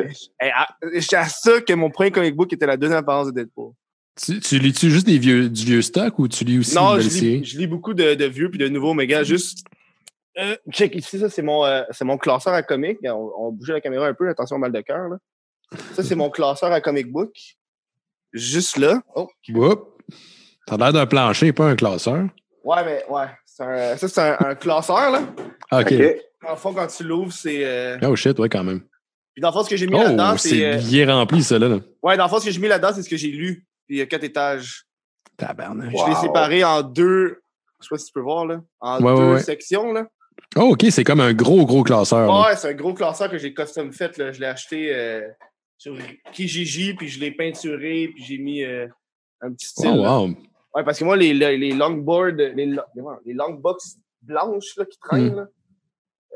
[0.94, 3.72] J'étais à ça que mon premier comic book était la deuxième apparence de Deadpool.
[4.20, 7.08] Tu, tu lis-tu juste des vieux, du vieux stock ou tu lis aussi Non, je
[7.08, 9.64] lis, je lis beaucoup de, de vieux puis de nouveaux, mais gars, juste.
[10.38, 12.98] Euh, check ici, ça, c'est mon, euh, c'est mon classeur à comic.
[13.04, 15.16] On, on bougeait la caméra un peu, attention au mal de cœur, là.
[15.94, 17.30] Ça, c'est mon classeur à comic book.
[18.34, 19.02] Juste là.
[19.14, 19.28] Oh.
[20.66, 22.24] T'as l'air d'un plancher, pas un classeur.
[22.64, 23.24] Ouais, mais ouais.
[23.60, 25.20] un- ça, c'est un, un classeur, là.
[25.72, 25.92] OK.
[25.92, 26.16] OK.
[26.44, 27.64] Dans le fond, quand tu l'ouvres, c'est.
[27.64, 28.80] euh, Oh shit, ouais, quand même.
[29.34, 30.48] Puis dans le fond, ce que j'ai mis là-dedans, Oh, c'est.
[30.50, 31.68] c'est euh, bien rempli, ça, là.
[31.68, 31.78] là.
[32.02, 33.64] Ouais, dans le fond, ce que j'ai mis là-dedans, c'est ce que j'ai lu.
[33.86, 34.84] Puis il y a quatre étages.
[35.36, 35.90] Tabarnak.
[35.90, 37.40] Je l'ai séparé en deux.
[37.80, 38.60] Je sais pas si tu peux voir, là.
[38.80, 39.40] En Ouais, deux ouais, ouais.
[39.42, 40.06] sections, là.
[40.56, 42.28] Oh, OK, c'est comme un gros, gros classeur.
[42.28, 44.16] Ouais, c'est un gros classeur que j'ai custom fait.
[44.18, 44.32] Là.
[44.32, 45.22] Je l'ai acheté euh,
[45.78, 45.96] sur
[46.32, 48.86] Kijiji, puis je l'ai peinturé, puis j'ai mis euh,
[49.42, 49.90] un petit style.
[49.94, 50.18] Oh, là.
[50.20, 50.28] wow.
[50.74, 55.32] Ouais, parce que moi, les, les, les longboards, les, les longbox blanches là, qui traînent,
[55.32, 55.36] Hmm.
[55.36, 55.46] là,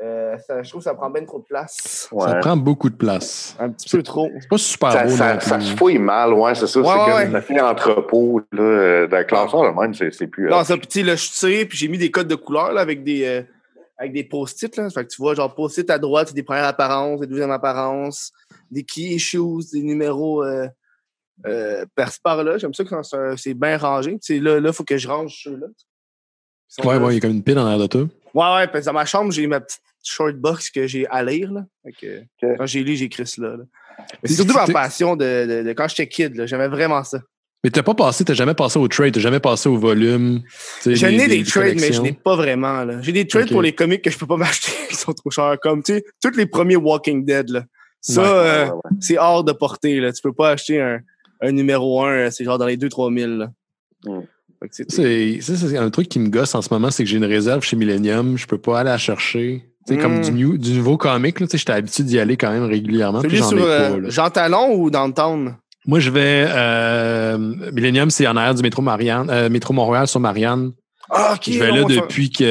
[0.03, 2.07] euh, ça, je trouve que ça prend bien trop de place.
[2.11, 3.55] Ça prend beaucoup de place.
[3.59, 4.29] Un petit peu trop.
[4.39, 5.09] C'est pas super Ça, beau.
[5.09, 6.79] ça, non ça se fouille mal, ouais, c'est ça.
[6.79, 7.31] Ouais, c'est ouais, comme ouais.
[7.31, 10.49] ça fait entrepôt, là, euh, le classeur, le même, c'est c'est plus.
[10.49, 12.35] Non, euh, ça, puis tu sais, là, je tire, puis j'ai mis des codes de
[12.35, 13.41] couleur là, avec des, euh,
[13.97, 14.75] avec des post-it.
[14.77, 14.87] Là.
[14.91, 18.31] Fait que tu vois, genre, post-it à droite, c'est des premières apparences, des deuxièmes apparences,
[18.69, 20.67] des key issues, des numéros euh,
[21.45, 22.57] euh, par-ci par-là.
[22.57, 24.13] J'aime ça que c'est- c'est bien rangé.
[24.13, 25.67] Tu sais, là, il faut que je range ceux-là.
[26.83, 27.05] Ouais, là.
[27.05, 28.01] ouais, il y a comme une pile en l'air de toi.
[28.33, 31.23] Ouais, ouais, parce que dans ma chambre, j'ai ma petite short box que j'ai à
[31.23, 31.51] lire.
[31.51, 31.65] Là.
[31.83, 32.19] Fait que,
[32.51, 32.57] Ok.
[32.57, 33.57] Quand j'ai lu, j'ai écrit cela.
[33.57, 33.63] Là.
[34.23, 36.35] C'est surtout ma passion de, de- de quand j'étais kid.
[36.35, 36.45] là.
[36.45, 37.19] J'aimais vraiment ça.
[37.63, 40.41] Mais t'as pas passé, t'as jamais passé au trade, t'as jamais passé au volume.
[40.85, 42.83] J'en ai des, des trades, mais je n'ai pas vraiment.
[42.85, 43.01] là.
[43.01, 45.57] J'ai des trades pour les comics que je peux pas m'acheter, qui sont trop chers.
[45.61, 47.63] Comme, tu sais, tous les premiers Walking Dead, là.
[47.99, 48.81] Ça, ouais, euh, ouais, ouais.
[49.01, 50.13] c'est hors de portée, là.
[50.13, 50.99] Tu peux pas acheter un,
[51.41, 53.49] un numéro 1, c'est genre dans les 2-3 000, là.
[54.05, 54.19] Mm.
[54.71, 57.17] C'est- C'est ça, c'est un truc qui me gosse en ce moment, c'est que j'ai
[57.17, 59.65] une réserve chez Millennium, je peux pas aller la chercher.
[59.87, 60.21] Sais, comme Mm.
[60.21, 63.21] du, new- du nouveau comic, là, tu sais, j'étais habitué d'y aller quand même régulièrement.
[63.21, 64.09] Celui sur euh, pas.
[64.09, 65.55] Jean Talon ou Downtown?
[65.85, 66.45] Moi, je vais.
[66.49, 67.37] Euh,
[67.71, 70.71] Millennium, c'est en arrière du métro Marianne, euh, métro Montréal sur Marianne.
[71.09, 72.43] Ah, je vais là non, depuis que.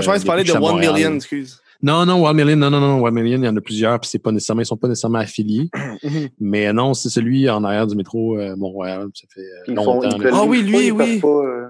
[0.00, 0.94] Je pense que tu parlais depuis de que je suis à 1 Montréal.
[0.94, 1.59] Million, excuse.
[1.82, 4.08] Non, non, One Million, non, non, non, One Million, il y en a plusieurs, puis
[4.10, 5.68] c'est pas nécessairement, ils sont pas nécessairement affiliés.
[6.02, 6.28] Mhm.
[6.40, 9.08] Mais non, c'est celui en arrière du métro euh, Montréal.
[9.14, 10.08] Ça fait euh, Ils longtemps.
[10.32, 11.18] Ah oui, lui, oui.
[11.20, 11.66] pas, euh,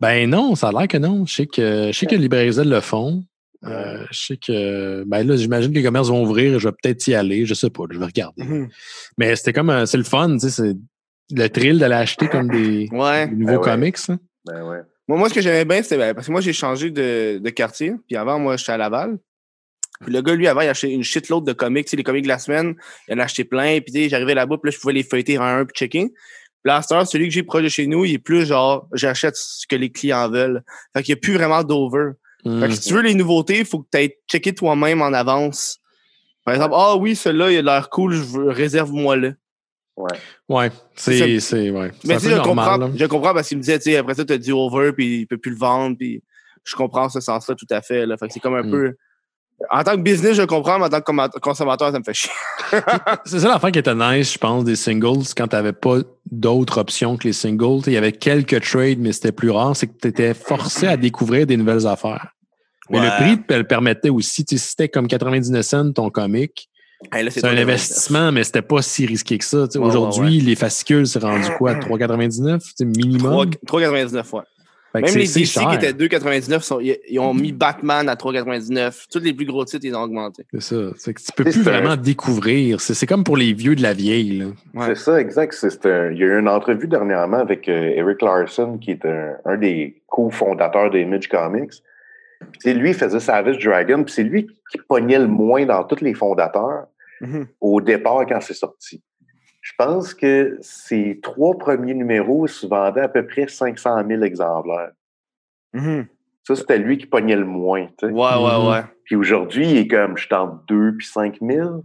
[0.00, 1.26] Ben non, ça a l'air que non.
[1.26, 3.22] Je sais que je sais que Librairie le font.
[3.66, 7.06] Euh, je sais que ben là, j'imagine que les commerces vont ouvrir, je vais peut-être
[7.08, 8.42] y aller, je sais pas, je vais regarder.
[8.42, 8.68] Mhm.
[9.18, 10.76] Mais c'était comme c'est le fun, tu sais, c'est
[11.36, 13.28] le thrill d'aller acheter comme des, Ouais.
[13.28, 13.64] des nouveaux Ben ouais.
[13.64, 13.96] comics.
[14.08, 14.18] hein.
[14.46, 14.78] Ben ouais.
[15.06, 17.50] Moi, moi, ce que j'aimais bien, c'était ben, parce que moi, j'ai changé de, de
[17.50, 17.92] quartier.
[18.06, 19.18] Puis avant, moi, j'étais à Laval.
[20.04, 21.84] Puis le gars, lui, avant, il achetait une shitload de comics.
[21.86, 22.74] Tu sais, les comics de la semaine,
[23.08, 23.80] il en a acheté plein.
[23.80, 25.74] Puis tu sais, j'arrivais là-bas, puis là, je pouvais les feuilleter un à un, puis
[25.76, 26.12] checker.
[26.66, 29.76] Heure, celui que j'ai proche de chez nous, il est plus genre, j'achète ce que
[29.76, 30.62] les clients veulent.
[30.94, 32.10] Fait qu'il n'y a plus vraiment d'over.
[32.44, 35.12] Fait que si tu veux les nouveautés, il faut que tu ailles checker toi-même en
[35.12, 35.78] avance.
[36.44, 39.30] Par exemple, ah oui, celui-là, il a l'air cool, je veux, réserve-moi là.
[39.96, 40.18] Ouais.
[40.48, 41.90] Ouais, C'est c'est ouais.
[42.04, 44.32] Mais tu je comprends, je comprends parce qu'il me disait, tu sais, après ça, tu
[44.32, 46.22] as dit over, puis il peut plus le vendre, puis
[46.64, 48.06] je comprends ce sens-là tout à fait.
[48.06, 48.16] Là.
[48.16, 48.70] Fait que c'est comme un Mm.
[48.70, 48.94] peu.
[49.68, 52.30] En tant que business, je comprends, mais en tant que consommateur, ça me fait chier.
[53.24, 55.98] C'est ça l'affaire qui était nice, je pense, des singles, quand tu n'avais pas
[56.30, 57.82] d'autres options que les singles.
[57.86, 59.76] Il y avait quelques trades, mais c'était plus rare.
[59.76, 62.28] C'est que tu étais forcé à découvrir des nouvelles affaires.
[62.88, 63.04] Mais Ouais.
[63.04, 64.44] le prix te le permettait aussi.
[64.48, 66.68] Si c'était comme 99 cents ton comic,
[67.12, 69.62] Hey, c'est un investissement, mais c'était pas si risqué que ça.
[69.64, 71.74] Ouais, Aujourd'hui, les fascicules, c'est rendu quoi?
[71.74, 73.48] 3,99 tu sais, minimum?
[73.66, 74.42] 3,99, ouais.
[74.94, 75.68] Même les DC cher.
[75.68, 79.06] qui étaient 2,99, sont- ils, ils ont mis Batman à 3,99.
[79.10, 80.44] Tous les plus gros titres, ils ont augmenté.
[80.54, 80.76] C'est ça.
[80.96, 82.80] C'est que tu peux plus vraiment découvrir.
[82.80, 84.44] C'est c'est comme pour les vieux de la vieille.
[84.74, 84.86] Ouais.
[84.88, 85.54] C'est ça, exact.
[85.54, 88.90] C'est- c'est un- il y a eu une entrevue dernièrement avec euh, Eric Larson, qui
[88.92, 91.72] est un, un des cofondateurs d'Image Comics.
[92.58, 96.02] Puis, lui, il faisait Savage Dragon, puis c'est lui qui pognait le moins dans tous
[96.02, 96.86] les fondateurs
[97.20, 97.46] Mhm.
[97.60, 99.02] au départ quand c'est sorti.
[99.80, 104.90] Je pense que ses trois premiers numéros se vendaient à peu près 500 000 exemplaires.
[105.72, 106.06] Mhm.
[106.46, 107.86] Ça, c'était lui qui pognait le moins.
[107.98, 108.12] tu sais.
[108.12, 108.68] Ouais, ouais, Mhm.
[108.68, 108.82] ouais.
[109.04, 111.82] Puis aujourd'hui, il est comme, je tente 2 puis 5 000.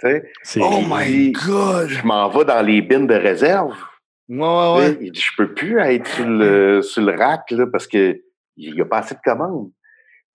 [0.00, 0.32] tu sais.
[0.42, 1.88] C'est Oh my god!
[1.88, 3.76] Je m'en vais dans les bins de réserve.
[4.28, 4.98] Ouais, ouais, ouais.
[5.02, 8.18] Il dit, je peux plus être sur le, sur le rack là, parce que
[8.56, 9.70] il n'y a pas assez de commandes.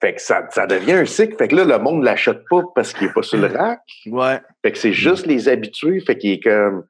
[0.01, 1.35] Fait que ça, ça devient un cycle.
[1.37, 3.81] Fait que là, le monde ne l'achète pas parce qu'il n'est pas sur le rack.
[4.05, 4.39] Ouais.
[4.61, 5.99] Fait que c'est juste les habitués.
[6.01, 6.85] Fait qu'il est comme.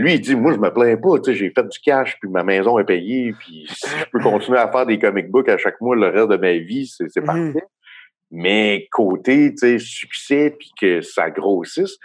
[0.00, 2.30] Lui, il dit, moi, je me plains pas, tu sais, j'ai fait du cash, puis
[2.30, 5.58] ma maison est payée, puis si je peux continuer à faire des comic books à
[5.58, 7.26] chaque mois le reste de ma vie, c'est c'est Mhm.
[7.26, 7.66] parfait.
[8.30, 11.98] Mais côté, tu sais, succès, puis que ça grossisse,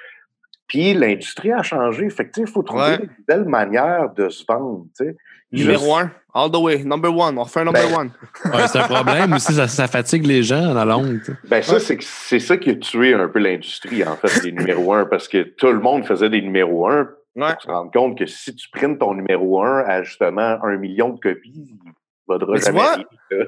[0.67, 2.09] puis l'industrie a changé.
[2.09, 2.99] Fait que, tu sais, il faut trouver Ouais.
[3.03, 5.15] une belle manière de se vendre, tu sais.
[5.51, 7.37] Numéro Juste- un, all the way, number one.
[7.37, 8.11] On refait un number Ben, one.
[8.53, 11.19] Ouais, c'est un problème aussi, ça, ça fatigue les gens à la longue.
[11.19, 11.37] tu sais.
[11.47, 11.79] Ben ça, Ouais.
[11.79, 15.05] c'est que- c'est ça qui a tué un peu l'industrie, en fait, les numéros un,
[15.05, 17.07] parce que tout le monde faisait des numéros un.
[17.35, 17.53] Ouais.
[17.53, 21.09] Pour se rendre compte que si tu printes ton numéro un à justement un million
[21.09, 21.91] de copies, il
[22.27, 22.97] vaudra Mais tu jamais vois,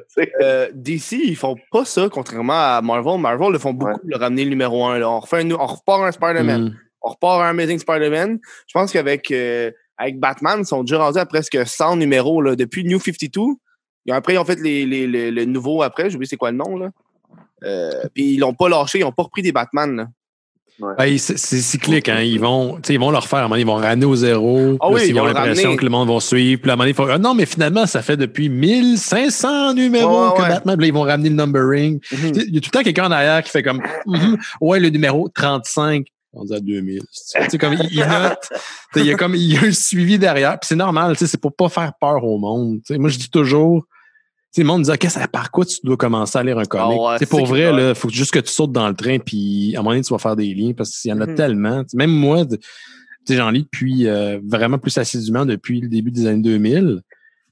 [0.07, 0.31] sais.
[0.41, 3.19] Euh, DC, ils font pas ça, contrairement à Marvel.
[3.19, 3.99] Marvel le font beaucoup, Ouais.
[4.03, 5.01] le ramener le numéro 1.
[5.01, 6.65] On, refait un, on repart un Spider-Man.
[6.65, 6.77] Mm.
[7.01, 8.39] On repart un Amazing Spider-Man.
[8.67, 12.55] Je pense qu'avec euh, avec Batman, ils sont déjà rendus à presque 100 numéros là,
[12.55, 13.41] depuis New 52.
[14.07, 16.09] Et après, ils ont fait les, les, les, le nouveau après.
[16.09, 16.77] J'ai oublié c'est quoi le nom.
[16.77, 16.89] Là.
[17.63, 18.99] Euh, puis ils l'ont pas lâché.
[18.99, 19.95] Ils ont pas repris des Batman.
[19.95, 20.07] Là.
[20.79, 22.21] Ben, c'est cyclique, hein.
[22.21, 23.39] Ils vont, ils vont le refaire.
[23.39, 24.77] À un moment ils vont ramener au zéro.
[24.79, 26.61] Ah oui, ils ils ont l'impression que le monde va suivre.
[26.61, 30.27] Puis à un moment ils font, ah non, mais finalement, ça fait depuis 1500 numéros
[30.29, 30.49] Ouais, que ouais.
[30.49, 30.75] Batman.
[30.77, 31.99] Puis là, ils vont ramener le numbering.
[32.03, 32.15] Sais,
[32.47, 34.89] Il y a tout le temps quelqu'un en arrière qui fait comme, Mhm, ouais, le
[34.89, 36.05] numéro 35.
[36.33, 37.01] On dit à 2000.
[37.49, 38.49] Tu comme, il, il note.
[38.95, 40.59] Y a comme, il y a un suivi derrière.
[40.59, 42.79] Puis c'est normal, tu sais, c'est pour pas faire peur au monde.
[42.91, 43.83] Moi, je dis toujours,
[44.61, 46.99] le monde me dit, OK, ça, par quoi tu dois commencer à lire un comic?
[46.99, 49.19] ouais, Tu sais, c'est pour vrai, là, faut juste que tu sautes dans le train,
[49.19, 51.25] puis à un moment donné, tu vas faire des liens parce qu'il y en a
[51.27, 51.35] Mhm.
[51.35, 51.83] tellement.
[51.83, 52.43] Tu sais, Même moi,
[53.29, 57.01] j'en lis depuis euh, vraiment plus assidûment depuis le début des années 2000.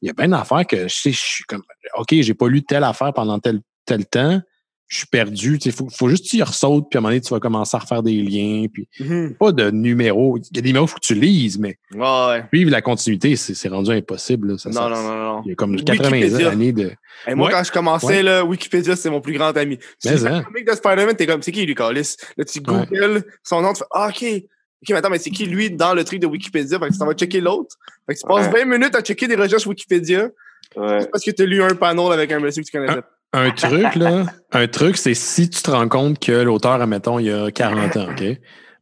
[0.02, 1.64] Il y a plein d'affaires que je sais, je suis comme,
[1.98, 4.42] OK, j'ai pas lu telle affaire pendant tel, tel temps.
[4.88, 5.58] Je suis perdu.
[5.66, 7.40] Il faut, faut juste que tu y ressautes, puis à un moment donné, tu vas
[7.40, 8.68] commencer à refaire des liens.
[8.72, 9.34] Puis Mhm.
[9.36, 10.38] pas de numéros.
[10.38, 13.36] Il y a des numéros qu'il faut que tu lises, mais Ouais, suivre la continuité,
[13.36, 14.52] c'est c'est rendu impossible.
[14.52, 14.58] là.
[14.60, 15.42] Ça, Non, ça- non, non, non.
[15.46, 16.52] Il y a comme 80 Wikipédia.
[16.52, 16.92] années de.
[17.28, 17.54] Et moi, Ouais.
[17.54, 18.24] quand je commençais, Ouais.
[18.24, 19.78] là, Wikipédia, c'est mon plus grand ami.
[19.78, 20.44] Tu Mais hein.
[20.44, 22.16] comic de Spider-Man, t'es comme, c'est qui lui, Carlis?
[22.38, 24.24] Là, tu googles son nom, tu fais, ah, OK.
[24.24, 26.78] OK, mais attends, mais c'est qui lui dans le truc de Wikipédia?
[26.78, 27.76] Fait que ça va checker l'autre.
[28.06, 28.64] Fait que tu passes Ouais.
[28.64, 30.30] 20 minutes à checker des recherches Wikipédia
[30.76, 31.08] Ouais.
[31.12, 33.02] parce que t'as lu un panneau avec un monsieur que tu connaissais.
[33.38, 37.26] Un truc, là, un truc, c'est si tu te rends compte que l'auteur, admettons, il
[37.28, 38.24] y a 40 ans, OK?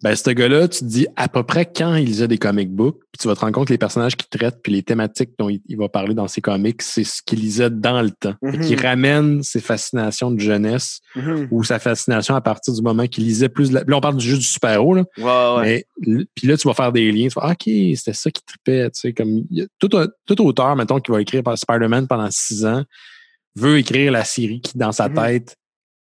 [0.04, 2.98] Ben, ce gars-là, tu te dis à peu près quand il lisait des comic books,
[3.14, 5.48] puis tu vas te rendre compte que les personnages qu'il traite, puis les thématiques dont
[5.48, 8.34] il, il va parler dans ses comics, c'est ce qu'il lisait dans le temps.
[8.44, 8.60] Et Mhm.
[8.60, 11.48] qui ramène ses fascinations de jeunesse Mhm.
[11.52, 13.70] ou sa fascination à partir du moment qu'il lisait plus.
[13.70, 15.06] de la- Là, on parle du jeu du super-héros, là.
[15.18, 15.86] Ouais, ouais.
[16.06, 17.30] Mais puis là, tu vas faire des liens.
[17.30, 17.64] Tu vas, ah, OK,
[17.96, 18.90] c'était ça qui tripait.
[18.92, 19.44] Tu sais, comme
[19.80, 22.84] tout, auteur, mettons, qui va écrire Spider-Man pendant six ans,
[23.56, 25.16] veut écrire la série qui, dans sa Mhm.
[25.16, 25.56] tête,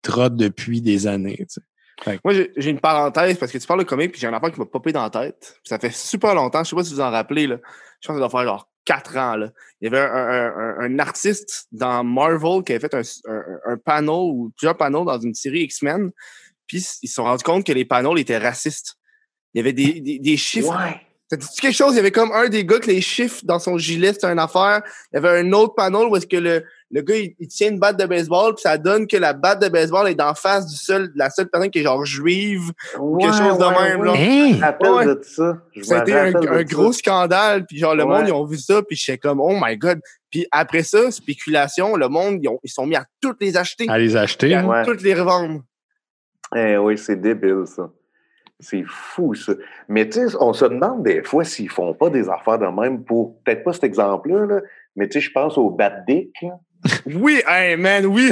[0.02, 1.36] trotte depuis des années.
[1.38, 1.60] tu
[2.06, 2.18] sais.
[2.24, 4.52] Moi, j'ai j'ai une parenthèse parce que tu parles de comics, puis j'ai un affaire
[4.52, 5.58] qui m'a popé dans la tête.
[5.64, 6.62] Ça fait super longtemps.
[6.62, 7.48] Je sais pas si vous en rappelez.
[7.48, 7.56] Là.
[8.00, 9.34] Je pense que ça doit faire genre 4 ans.
[9.34, 9.50] Là.
[9.80, 13.72] Il y avait un, un- un- un artiste dans Marvel qui avait fait un, un,
[13.72, 16.12] un panneau ou plusieurs panneaux dans une série X-Men.
[16.68, 18.94] Puis ils se sont rendus compte que les panneaux étaient racistes.
[19.54, 20.70] Il y avait des, des, des chiffres.
[20.70, 21.00] Ouais.
[21.30, 21.94] Ça dit quelque chose?
[21.94, 24.38] Il y avait comme un des gars que les chiffres dans son gilet, c'était une
[24.38, 24.82] affaire.
[25.12, 27.68] Il y avait un autre panneau où est-ce que le, le gars, il, il tient
[27.70, 30.66] une batte de baseball, puis ça donne que la batte de baseball est d'en face
[30.66, 32.72] du seul, de la seule personne qui est genre juive.
[32.92, 34.12] quelque chose de même, là.
[34.12, 35.04] Ouais.
[35.06, 35.58] de ça.
[35.74, 36.64] Été un, un ça.
[36.64, 38.18] gros scandale, puis genre, le Ouais.
[38.18, 40.00] monde, ils ont vu ça, puis j'étais comme, oh my god.
[40.30, 43.86] Puis après ça, spéculation, le monde, ils, ont, ils sont mis à toutes les acheter,
[43.88, 44.50] À les acheter.
[44.50, 44.66] et à.
[44.66, 44.84] Ouais.
[44.84, 45.62] toutes les revendre.
[46.56, 47.90] Eh oui, c'est débile, ça.
[48.60, 49.52] C'est fou, ça.
[49.88, 53.04] Mais tu sais, on se demande des fois s'ils font pas des affaires de même
[53.04, 54.60] pour, peut-être pas cet exemple-là, là,
[54.96, 56.32] mais tu sais, je pense au Bad Dick.
[56.42, 56.58] là.
[57.06, 58.30] Oui, hey man, oui.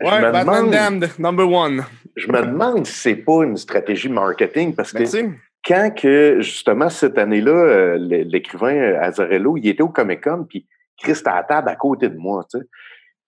[0.00, 1.84] Ouais, me Batman demande- Damned, number one.
[2.16, 4.98] Je me demande si c'est pas une stratégie marketing parce que
[5.66, 10.66] quand que, justement, cette année-là, euh, l'écrivain euh, Azarello, il était au Comic-Con, puis
[11.02, 12.64] Chris était à la table à côté de moi, tu sais.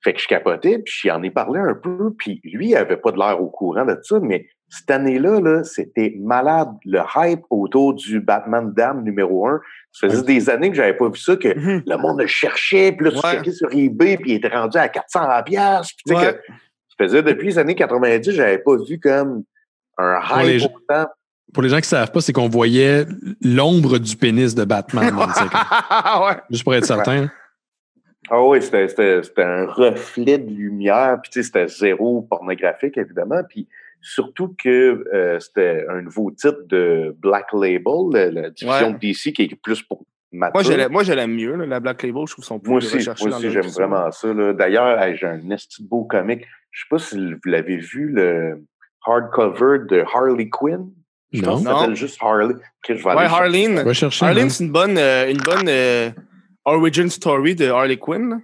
[0.05, 3.11] Fait que je capotais, puis j'en ai parlé un peu, puis lui, il avait pas
[3.11, 6.69] de l'air au courant de ça, mais cette année-là, là, c'était malade.
[6.85, 9.61] Le hype autour du Batman Dam numéro un.
[9.93, 11.83] Ça faisait des années que j'avais pas vu ça, que Mhm.
[11.87, 13.33] le monde le cherchait, puis là, tu Ouais.
[13.37, 16.33] checkais sur eBay, puis il était rendu à 400 piastres, puis tu sais Ouais.
[16.35, 19.43] que ça faisait depuis les années 90, j'avais pas vu comme
[19.97, 21.07] un Pour les hype gens- autant
[21.55, 23.07] Pour les gens qui savent pas, c'est qu'on voyait
[23.43, 25.15] l'ombre du pénis de Batman.
[25.17, 26.37] ouais.
[26.51, 27.31] Juste pour être certain.
[28.31, 33.67] Ah oui, c'était, un reflet de lumière, puis c'était zéro pornographique, évidemment, puis
[34.01, 38.93] surtout que euh, c'était un nouveau titre de Black Label, la, la division Ouais.
[38.93, 40.53] de DC qui est plus pour mature.
[40.55, 42.23] Moi, je l'aime- moi, je l'aime mieux, là, la Black Label.
[42.27, 44.29] Je trouve son plus Moi aussi, recherché moi aussi j'aime vraiment ça.
[44.55, 46.45] D'ailleurs, j'ai un esti beau comic.
[46.71, 48.63] Je sais pas si vous l'avez vu, le
[49.07, 50.91] hardcover de Harley Quinn.
[51.33, 51.81] Je pense que ça Non.
[51.81, 52.55] s'appelle juste Harley.
[52.55, 53.83] Ok, je vais Ouais, aller chercher Harleen.
[53.83, 54.25] Va chercher.
[54.27, 56.11] Harleen, c'est une bonne, euh, une bonne euh,
[56.65, 58.41] origin story de Harley Quinn.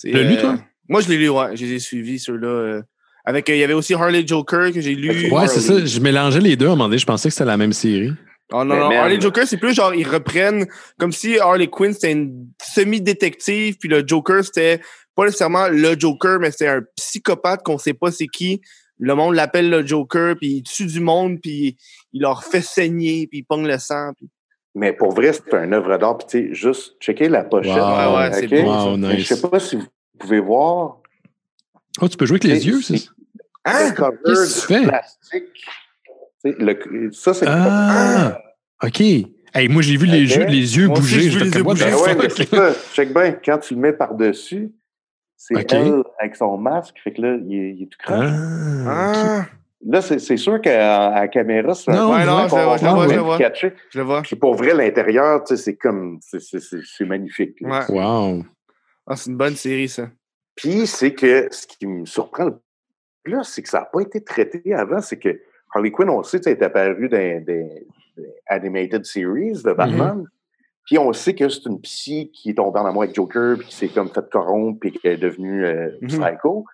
[0.00, 0.56] Tu l'as lu, toi?
[0.88, 1.56] Moi, je l'ai lu, ouais.
[1.56, 2.82] Je les ai suivis, ceux-là.
[3.24, 5.30] Avec, euh, il y avait aussi Harley Joker que j'ai lu.
[5.30, 5.84] Ouais, c'est ça.
[5.84, 6.98] Je mélangeais les deux à un moment donné.
[6.98, 8.12] Je pensais que c'était la même série.
[8.54, 9.02] Oh non, Mais non.
[9.02, 10.66] Harley Joker, c'est plus genre, ils reprennent
[10.98, 14.80] comme si Harley Quinn, c'était une semi-détective, puis le Joker, c'était
[15.14, 18.60] pas nécessairement le Joker, mais c'était un psychopathe qu'on sait pas c'est qui.
[18.98, 21.76] Le monde l'appelle le Joker, puis il tue du monde, puis
[22.12, 24.12] il leur fait saigner, puis il pogne le sang.
[24.16, 24.28] puis-
[24.74, 26.18] Mais pour vrai, c'est un œuvre d'art.
[26.18, 27.72] Puis, tu sais, juste checker la pochette.
[27.74, 27.78] Wow.
[27.78, 28.64] Ouais, ouais, c'est ok?
[28.64, 28.84] beau, ça.
[28.86, 29.28] Wow, Mais Je nice.
[29.28, 29.86] sais pas si vous
[30.18, 30.98] pouvez voir.
[32.00, 33.08] Oh, tu peux jouer avec les yeux, c'est- c'est
[33.64, 33.90] Hein?
[33.90, 34.88] le cover qu'est-ce que tu de fais?
[34.88, 35.44] plastique.
[36.44, 38.38] Le- ça, c'est Ah!
[38.82, 39.00] OK.
[39.54, 40.28] Hey, moi, j'ai vu les, Ok.
[40.40, 41.20] jeux, les yeux Moi aussi, bouger.
[41.20, 41.84] j'ai vu J'étais les yeux bouger.
[41.84, 42.74] Ben ouais, mais ça.
[42.94, 44.72] Check bien, quand tu le mets par-dessus,
[45.36, 45.72] c'est Ok.
[45.72, 46.96] elle avec son masque.
[47.04, 48.30] Fait que là, il est, il est tout croche.
[48.86, 49.46] Ah, Ah,
[49.84, 52.90] Là, c'est sûr qu'à la caméra, c'est Non, Ouais, non, je le vois, je le
[52.92, 53.36] vois, je le vois.
[53.38, 53.72] catché.
[53.90, 54.22] je le vois.
[54.22, 56.18] Puis pour vrai, l'intérieur, tu sais, c'est comme.
[56.22, 57.56] c'est- c'est- C'est c'est magnifique.
[57.60, 57.80] Ouais.
[57.88, 58.44] Wow.
[59.08, 60.08] Ah, c'est une bonne série, ça.
[60.54, 62.58] Puis, c'est que ce qui me surprend le
[63.24, 65.00] plus, c'est que ça n'a pas été traité avant.
[65.00, 65.40] C'est que
[65.74, 67.86] Harley Quinn, on sait, ça est apparu dans des
[68.46, 70.22] animated series de Batman.
[70.22, 70.26] Mm-hmm.
[70.84, 73.68] Puis, on sait que c'est une psy qui est tombée en amour avec Joker, puis
[73.68, 76.08] qui s'est comme fait corrompre, puis qui est devenue euh, Mhm.
[76.08, 76.64] psycho.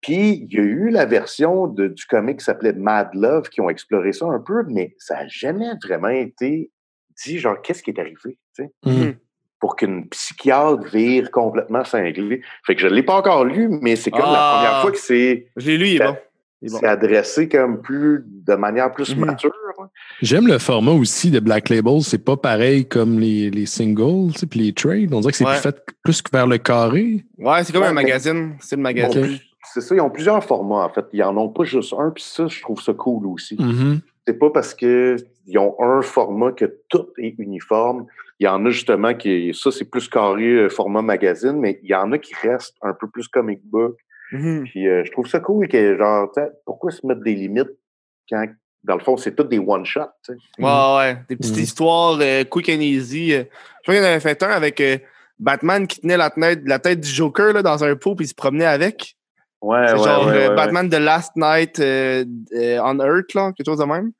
[0.00, 3.60] Puis, il y a eu la version de- du comic qui s'appelait Mad Love qui
[3.60, 6.70] ont exploré ça un peu, mais ça n'a jamais vraiment été
[7.24, 8.38] dit, genre, qu'est-ce qui est arrivé,
[8.84, 9.14] Mhm.
[9.64, 12.42] Pour qu'une psychiatre vire complètement cinglée.
[12.66, 14.30] Fait que je ne l'ai pas encore lu, mais c'est comme Ah.
[14.32, 16.16] la première fois que c'est Je l'ai lu, il est bon.
[16.66, 19.24] C'est adressé comme plus, de manière plus Mhm.
[19.24, 19.50] mature.
[19.80, 19.88] hein.
[20.20, 22.02] J'aime le format aussi de Black Label.
[22.02, 25.14] C'est pas pareil comme les, les singles, tu sais, puis les trades.
[25.14, 25.52] On dirait que c'est Ouais.
[25.54, 27.24] plus fait plus que vers le carré.
[27.38, 28.56] Ouais, c'est comme Ouais, un magazine.
[28.60, 29.38] C'est le magazine.
[29.72, 31.06] C'est ça, ils ont plusieurs formats, en fait.
[31.14, 33.56] Ils en ont pas juste un, puis ça, je trouve ça cool aussi.
[33.58, 34.00] Mhm.
[34.26, 35.18] C'est pas parce qu'ils
[35.58, 38.06] ont un format que tout est uniforme.
[38.40, 41.90] Il y en a justement qui, ça, c'est plus carré euh, format magazine, mais il
[41.90, 43.96] y en a qui restent un peu plus comic book.
[44.32, 44.64] Mhm.
[44.64, 46.30] Puis euh, je trouve ça cool que, genre,
[46.64, 47.70] pourquoi se mettre des limites
[48.30, 48.46] quand,
[48.82, 50.62] dans le fond, c'est tout des one-shots, tu sais?
[50.62, 51.16] Ouais, ouais.
[51.28, 51.62] Des petites Mhm.
[51.62, 53.30] histoires euh, quick and easy.
[53.30, 53.42] Je
[53.82, 54.98] crois qu'il y en avait fait un avec euh,
[55.38, 58.28] Batman qui tenait la tête, la tête du Joker là, dans un pot puis il
[58.28, 59.16] se promenait avec.
[59.64, 60.54] Ouais, C'est ouais, genre ouais.
[60.54, 64.12] Batman The Last Night euh, euh, on Earth, là, quelque chose de même.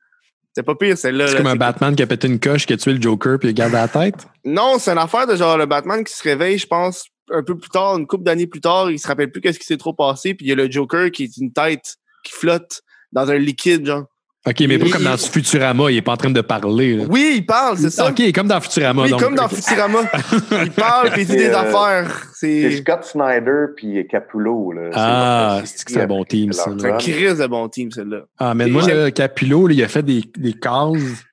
[0.54, 1.26] C'est pas pire, celle-là.
[1.26, 3.38] C'est là, comme un Batman qui a pété une coche, qui a tué le Joker,
[3.38, 4.26] puis il garde la tête?
[4.44, 7.58] Non, c'est une affaire de genre le Batman qui se réveille, je pense, un peu
[7.58, 9.92] plus tard, une couple d'années plus tard, il se rappelle plus qu'est-ce qui s'est trop
[9.92, 12.80] passé, puis il y a le Joker qui est une tête qui flotte
[13.12, 14.04] dans un liquide, genre.
[14.46, 16.96] OK, mais pas comme dans Futurama, il est pas en train de parler.
[16.96, 17.04] là.
[17.08, 18.10] Oui, il parle, c'est ça.
[18.10, 19.02] OK, comme dans Futurama.
[19.04, 19.20] oui, donc.
[19.22, 20.00] comme dans Futurama.
[20.64, 22.26] il parle, puis il dit des euh, affaires.
[22.34, 24.72] C'est Scott Snyder puis Capullo.
[24.72, 24.90] Là.
[24.92, 27.90] Ah, C'est- c'est que c'est un bon team, ça, c'est un crise de bon team,
[27.90, 28.24] celle-là.
[28.38, 31.24] Ah, mais moi, j'aime- là, Capullo, là, il a fait des, des cases.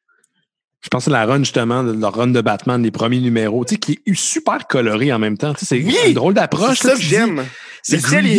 [0.84, 3.76] Je pensais à la run, justement, de leur run de Batman, les premiers numéros, tu
[3.76, 5.54] sais, qui est super coloré en même temps.
[5.54, 5.96] Tu sais, c'est Oui!
[6.08, 6.80] une drôle d'approche.
[6.80, 7.44] C'est là, ça que j'aime.
[7.84, 7.98] C'est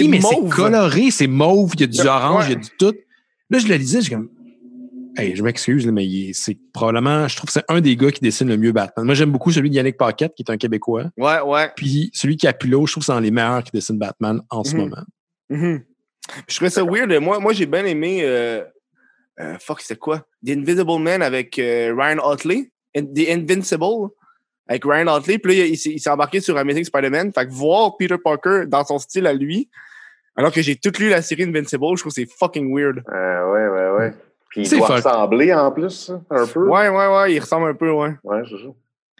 [0.09, 0.49] mais c'est mauve.
[0.49, 2.95] coloré, c'est mauve, il y a du orange, il y a du tout.
[3.51, 4.29] Là, je le lisais, je suis comme.
[5.17, 8.49] Hey, je m'excuse, mais c'est probablement, je trouve que c'est un des gars qui dessine
[8.49, 9.05] le mieux Batman.
[9.05, 11.05] Moi, j'aime beaucoup celui de Yannick Paquette, qui est un Québécois.
[11.19, 11.71] Ouais, ouais.
[11.77, 14.65] Puis celui de Capullo, je trouve que c'est un des meilleurs qui dessine Batman en
[14.65, 14.81] ce Mhm.
[14.81, 15.03] moment.
[15.51, 15.83] Mhm.
[16.49, 17.13] Je trouvais ça weird.
[17.21, 18.21] Moi, moi j'ai bien aimé.
[18.23, 18.63] Euh,
[19.41, 20.27] euh, fuck, c'est quoi?
[20.47, 22.71] The Invisible Man avec euh, Ryan Otley.
[22.97, 24.09] In- The Invincible
[24.67, 25.39] avec Ryan Otley.
[25.39, 27.33] Puis là, il, s'est- il s'est embarqué sur Amazing Spider-Man.
[27.35, 29.69] Fait que voir Peter Parker dans son style à lui,
[30.37, 33.03] alors que j'ai tout lu la série Invincible, je trouve que c'est fucking weird.
[33.13, 34.15] Euh, ouais, ouais, ouais.
[34.53, 34.97] Puis il C'est doit fuck.
[34.97, 36.69] ressembler en plus, ça, un peu.
[36.69, 38.15] Ouais, ouais, ouais, il ressemble un peu, ouais.
[38.23, 38.71] Ouais, c'est ça.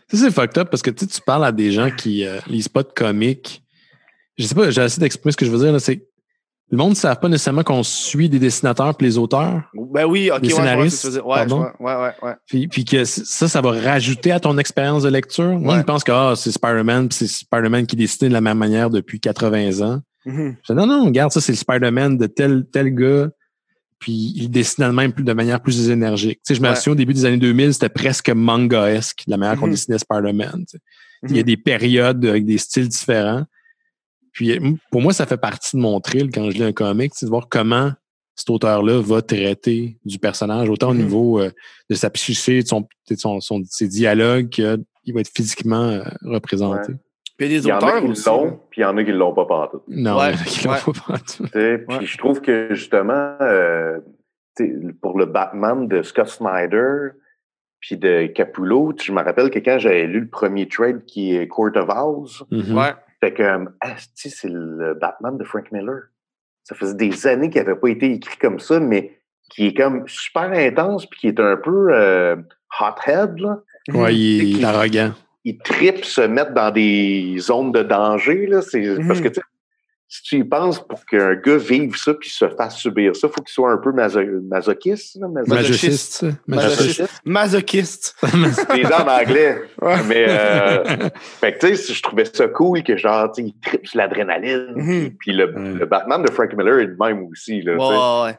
[0.09, 2.27] Tu sais, c'est fucked up parce que tu sais, tu parles à des gens qui
[2.27, 3.63] euh, lisent pas de comics.
[4.39, 5.73] Je sais pas, j'ai essayé d'exprimer ce que je veux dire.
[5.73, 6.07] là, C'est
[6.71, 9.61] le monde ne savent pas nécessairement qu'on suit des dessinateurs et les auteurs.
[9.75, 11.27] Ben oui, ok, Les ouais, scénaristes, dire.
[11.27, 11.67] Ouais, pardon?
[11.81, 12.33] ouais, ouais, ouais.
[12.47, 15.59] Puis, puis que ça, ça va rajouter à ton expérience de lecture.
[15.59, 15.81] Moi, Ouais.
[15.81, 18.89] je pense que ah, c'est Spider-Man, puis c'est Spider-Man qui dessine de la même manière
[18.89, 20.01] depuis 80 ans.
[20.25, 20.57] Mhm.
[20.67, 23.29] Je dis, non, non, regarde, ça, c'est le Spider-Man de tel, tel gars.
[24.03, 26.39] Puis il dessine de même plus, de manière plus énergique.
[26.45, 26.75] Tu sais, je me Ouais.
[26.75, 29.73] souviens au début des années 2000, c'était presque manga-esque, la manière qu'on Mhm.
[29.75, 30.65] dessinait Spider-Man.
[30.69, 30.79] tu sais.
[31.29, 31.47] Il y a Mhm.
[31.47, 33.45] des périodes avec des styles différents.
[34.33, 37.13] Puis euh, pour moi, ça fait partie de mon thrill quand je lis un comic,
[37.15, 37.93] c'est de voir comment
[38.35, 41.03] cet auteur-là va traiter du personnage, autant au Mhm.
[41.03, 41.51] niveau euh,
[41.89, 46.93] de sa psyché, de son, de son, ses dialogues, qu'il va être physiquement euh, représenté.
[46.93, 46.99] Ouais.
[47.43, 48.29] Puis il y a Il des y en a auteurs qui aussi.
[48.29, 49.83] l'ont, puis il y en a qui l'ont pas partout.
[49.89, 50.77] Non, Ouais, ouais.
[50.79, 51.45] faut pas tout.
[51.45, 52.05] Tu sais, Puis Ouais.
[52.07, 53.99] je trouve que justement, euh,
[55.01, 57.11] pour le Batman de Scott Snyder,
[57.81, 61.49] puis de Capullo, je me rappelle que quand j'avais lu le premier trade qui est
[61.49, 62.79] Court of Owls, Mhm.
[62.79, 62.95] Ah, Ouais.
[63.21, 66.03] fait que, asti, c'est le Batman de Frank Miller.
[66.65, 69.19] Ça faisait des années qu'il n'avait pas été écrit comme ça, mais
[69.51, 72.37] qui est comme super intense, puis qui est un peu euh,
[72.81, 73.59] hothead, là.
[73.93, 75.11] Ouais, il est Qui- arrogant.
[75.45, 78.47] Il tripe se mettre dans des zones de danger.
[78.47, 78.63] Là.
[78.63, 79.09] C'est, Mhm.
[79.09, 79.41] Parce que tu sais,
[80.09, 83.35] si tu y penses, pour qu'un gars vive ça puis se fasse subir ça, il
[83.35, 85.17] faut qu'il soit un peu maso masochiste.
[85.19, 86.27] Là, Masochiste.
[86.47, 87.23] Masochiste.
[87.25, 88.17] Masochiste.
[88.77, 89.63] Les en anglais.
[89.81, 89.97] Ouais.
[90.07, 91.09] Mais, euh,
[91.41, 94.75] fait que, tu sais, je trouvais ça cool que, genre, tu sais, il tripe l'adrénaline.
[94.77, 95.11] Mhm.
[95.19, 95.79] Puis le, Ouais.
[95.79, 97.73] le Batman de Frank Miller est le même aussi, là.
[98.27, 98.37] ouais.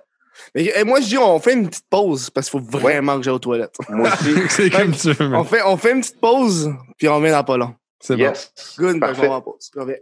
[0.55, 3.33] Mais moi, je dis, on fait une petite pause parce qu'il faut vraiment que j'aille
[3.33, 3.75] aux toilettes.
[3.89, 4.33] Moi aussi.
[4.49, 5.35] C'est comme tu veux.
[5.35, 7.75] On fait, on fait une petite pause, puis on revient dans pas long.
[7.99, 8.23] C'est bon.
[8.23, 8.51] yes.
[8.77, 9.27] Good, ben, Parfait.
[9.27, 9.71] on va en pause.
[9.75, 9.95] On revient.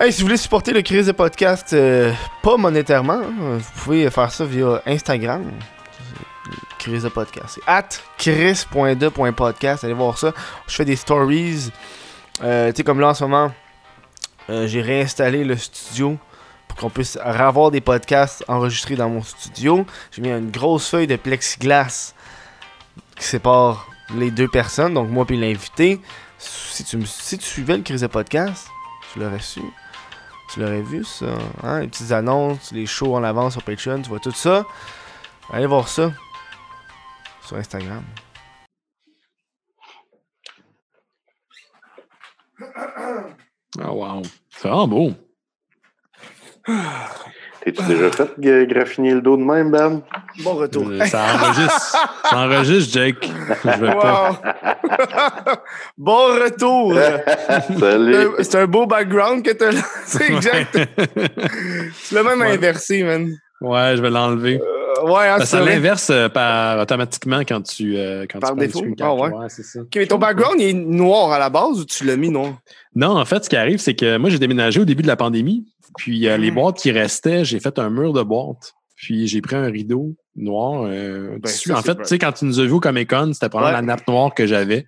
[0.00, 4.08] Hey, si vous voulez supporter le Crise de Podcast, euh, pas monétairement, hein, vous pouvez
[4.10, 5.50] faire ça via Instagram.
[6.78, 7.56] Crise de Podcast.
[7.56, 9.82] C'est at chris.de.podcast.
[9.84, 10.32] Allez voir ça.
[10.68, 11.70] Je fais des stories.
[12.42, 13.52] Euh, tu sais, comme là en ce moment,
[14.50, 16.16] euh, j'ai réinstallé le studio
[16.78, 19.84] qu'on puisse avoir des podcasts enregistrés dans mon studio.
[20.12, 22.14] J'ai mis une grosse feuille de plexiglas
[23.16, 26.00] qui sépare les deux personnes, donc moi puis l'invité.
[26.38, 28.68] Si tu, si tu suivais le Crise de Podcast,
[29.12, 29.60] tu l'aurais su.
[30.52, 31.26] Tu l'aurais vu, ça.
[31.62, 31.80] Hein?
[31.80, 34.64] Les petites annonces, les shows en avance sur Patreon, tu vois tout ça.
[35.52, 36.12] Allez voir ça
[37.44, 38.04] sur Instagram.
[43.80, 44.22] Ah, wow.
[44.50, 45.27] C'est vraiment beau.
[47.64, 50.00] T'es-tu déjà fait gra- graffiner le dos de même, Ben?
[50.42, 50.86] Bon retour.
[50.88, 52.08] Euh, Ça enregistre.
[52.30, 53.30] ça enregistre, Jake.
[53.64, 54.30] Je vais pas.
[54.30, 55.54] Wow!
[55.98, 56.94] bon retour!
[57.80, 58.14] Salut.
[58.14, 59.80] Euh, C'est un beau background que t'as là.
[60.06, 60.78] C'est exact.
[62.08, 62.52] Tu l'as même Ouais.
[62.54, 63.36] inversé, man.
[63.60, 64.60] Ouais, je vais l'enlever.
[64.62, 68.84] Euh, ouais, hein, Ça, l'inverse euh, par automatiquement quand tu euh, quand Par tu défaut?
[69.00, 69.30] Ah ouais?
[69.48, 69.80] c'est ça.
[69.80, 72.52] Ok, mais ton background, il est noir à la base ou tu l'as mis noir?
[72.94, 75.16] Non, en fait, ce qui arrive, c'est que moi, j'ai déménagé au début de la
[75.16, 75.66] pandémie.
[75.96, 76.54] Puis euh, les Mm.
[76.54, 78.74] boîtes qui restaient, j'ai fait un mur de boîtes.
[78.96, 82.18] Puis j'ai pris un rideau noir, euh, un Ben, ça, En c'est fait, tu sais,
[82.18, 83.70] quand tu nous as vus au Comic Con, c'était Ouais.
[83.72, 84.86] la nappe noire que j'avais.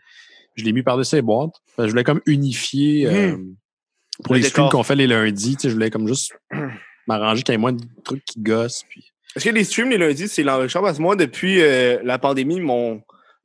[0.57, 1.55] Je l'ai mis par-dessus les boîtes.
[1.77, 3.37] Que je voulais comme unifier euh,
[4.25, 5.57] pour Le les streams qu'on fait les lundis.
[5.57, 6.33] Tu sais, je voulais comme juste
[7.07, 8.85] m'arranger qu'il y ait moins de trucs qui gossent.
[8.89, 9.05] Puis...
[9.37, 10.87] Est-ce que les streams les lundis, c'est l'enregistrement?
[10.87, 13.01] Parce que moi, depuis euh, la pandémie, mon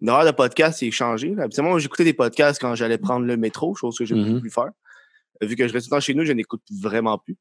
[0.07, 1.35] horaire de podcast est changé.
[1.39, 4.29] Habituellement, moi, j'écoutais des podcasts quand j'allais prendre le métro, chose que je ne peux
[4.31, 4.41] Mhm.
[4.41, 4.69] plus faire.
[5.43, 7.38] Euh, Vu que je reste tout le temps chez nous, je n'écoute vraiment plus.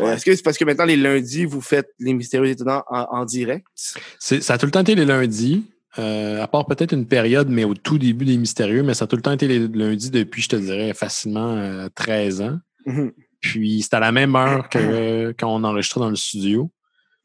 [0.00, 0.12] Euh.
[0.12, 3.24] Est-ce que c'est parce que maintenant, les lundis, vous faites les mystérieux étonnants en, en
[3.24, 3.66] direct?
[3.74, 5.64] Ça a tout le temps été les lundis,
[5.98, 9.08] euh, à part peut-être une période, mais au tout début des mystérieux, mais ça a
[9.08, 12.58] tout le temps été les lundis depuis, je te dirais, facilement euh, 13 ans.
[12.84, 13.12] Mhm.
[13.40, 16.70] Puis c'est à la même heure que euh, quand on enregistrait dans le studio.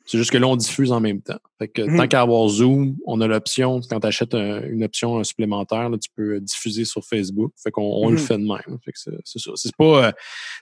[0.06, 1.38] C'est juste que là, on diffuse en même temps.
[1.60, 1.98] Fait que Mhm.
[1.98, 6.10] tant qu'à avoir Zoom, on a l'option, quand tu achètes une option supplémentaire, là, tu
[6.16, 7.52] peux euh, diffuser sur Facebook.
[7.64, 8.18] Fait qu'on on le Mhm.
[8.20, 8.80] fait de même.
[8.84, 9.52] Fait que c'est ça.
[9.56, 10.12] C'est pas, euh,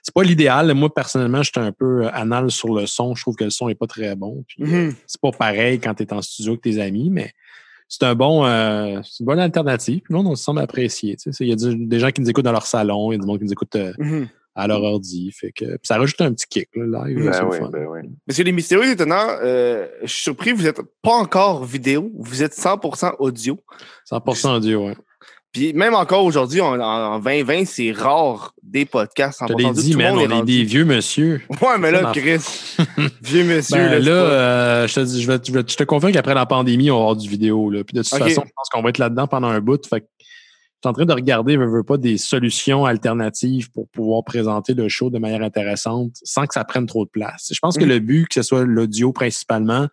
[0.02, 0.72] c'est pas l'idéal.
[0.74, 3.14] Moi, personnellement, j'étais un peu euh, anal sur le son.
[3.14, 4.44] Je trouve que le son est pas très bon.
[4.46, 4.94] Puis, euh, Mhm.
[5.06, 7.32] c'est pas pareil quand tu es en studio avec tes amis, mais
[7.88, 10.00] c'est un bon euh, c'est une bonne alternative.
[10.04, 10.60] Puis là, on se semble
[11.32, 11.44] sais.
[11.44, 13.26] Il y a des gens qui nous écoutes dans leur salon, il y a du
[13.26, 13.92] monde qui nous écoute euh.
[14.54, 15.30] À leur ordi.
[15.32, 17.30] Fait que, puis ça rajoute un petit kick, là, live.
[17.30, 18.00] Ben oui, ben oui.
[18.36, 22.54] Que les mystérieux étonnants, euh, je suis surpris, vous êtes pas encore vidéo, vous êtes
[22.54, 23.58] 100% audio.
[24.10, 24.96] 100% audio, ouais.
[25.52, 29.70] Puis même encore aujourd'hui, en, en 2020, c'est rare des podcasts 100% Je te l'ai
[29.82, 31.40] dit, man, on est rendu- des vieux monsieur.
[31.60, 32.76] Ouais, mais là, Chris,
[33.22, 36.12] vieux monsieur, Ben, là, euh, je, te dis, je, vais, je, vais- je te confirme
[36.12, 37.68] qu'après la pandémie, on va avoir du vidéo.
[37.68, 37.82] Là.
[37.82, 39.84] Puis de toute façon, je pense qu'on va être là-dedans pendant un bout.
[39.88, 40.24] Fait que je
[40.82, 44.88] suis en train de regarder, veux, veux pas, des solutions alternatives pour pouvoir présenter le
[44.88, 47.50] show de manière intéressante sans que ça prenne trop de place.
[47.52, 47.88] Je pense que Mhm.
[47.90, 49.88] le but, que ce soit l'audio principalement,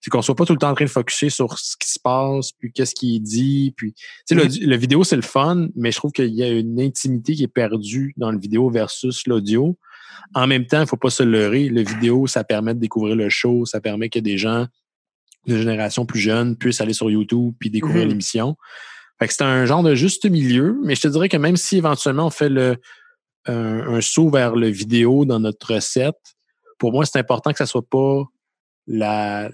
[0.00, 1.98] c'est qu'on soit pas tout le temps en train de focuser sur ce qui se
[2.02, 3.72] passe, puis qu'est-ce qui est dit.
[3.76, 6.48] Puis, tu sais, le, le vidéo, c'est le fun, mais je trouve qu'il y a
[6.48, 9.78] une intimité qui est perdue dans le vidéo versus l'audio.
[10.34, 11.68] En même temps, il faut pas se leurrer.
[11.68, 14.66] Le vidéo, ça permet de découvrir le show, ça permet que des gens
[15.46, 18.08] de génération plus jeune puissent aller sur YouTube puis découvrir Mhm.
[18.10, 18.56] l'émission.
[19.22, 21.76] Fait que c'est un genre de juste milieu, mais je te dirais que même si
[21.78, 22.76] éventuellement on fait le,
[23.46, 26.16] un, un saut vers le vidéo dans notre recette,
[26.78, 28.24] pour moi, c'est important que ça soit pas
[28.88, 29.48] la,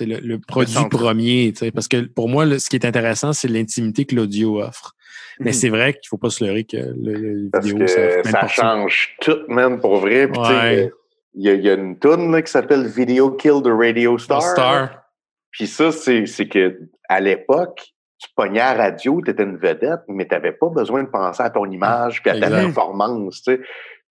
[0.00, 4.14] le, produit premier, parce que pour moi, le- ce qui est intéressant, c'est l'intimité que
[4.14, 4.94] l'audio offre.
[5.40, 5.52] Mais Mhm.
[5.54, 9.16] c'est vrai qu'il faut pas se leurrer que le, le Parce vidéo, que ça, change
[9.20, 10.28] tout, man, pour vrai.
[10.28, 10.90] Puis, tu sais, Ouais.
[11.34, 14.40] il y, y a une toune là, qui s'appelle Video Kill the Radio Star.
[14.42, 15.02] Star.
[15.50, 16.78] Puis ça, c'est c'est que
[17.08, 17.88] à l'époque,
[18.18, 21.08] tu pognais à la radio, tu étais une vedette, mais tu n'avais pas besoin de
[21.08, 22.62] penser à ton image puis à ta Exact.
[22.64, 23.42] performance.
[23.42, 23.60] Tu sais.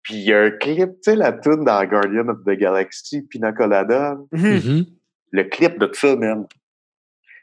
[0.03, 3.23] Puis il y a un clip, tu sais, la tune dans Guardian of the Galaxy,
[3.23, 4.17] Pina Colada.
[4.31, 4.53] Mhm.
[4.53, 4.85] Mhm.
[5.31, 6.45] Le clip de ça, man,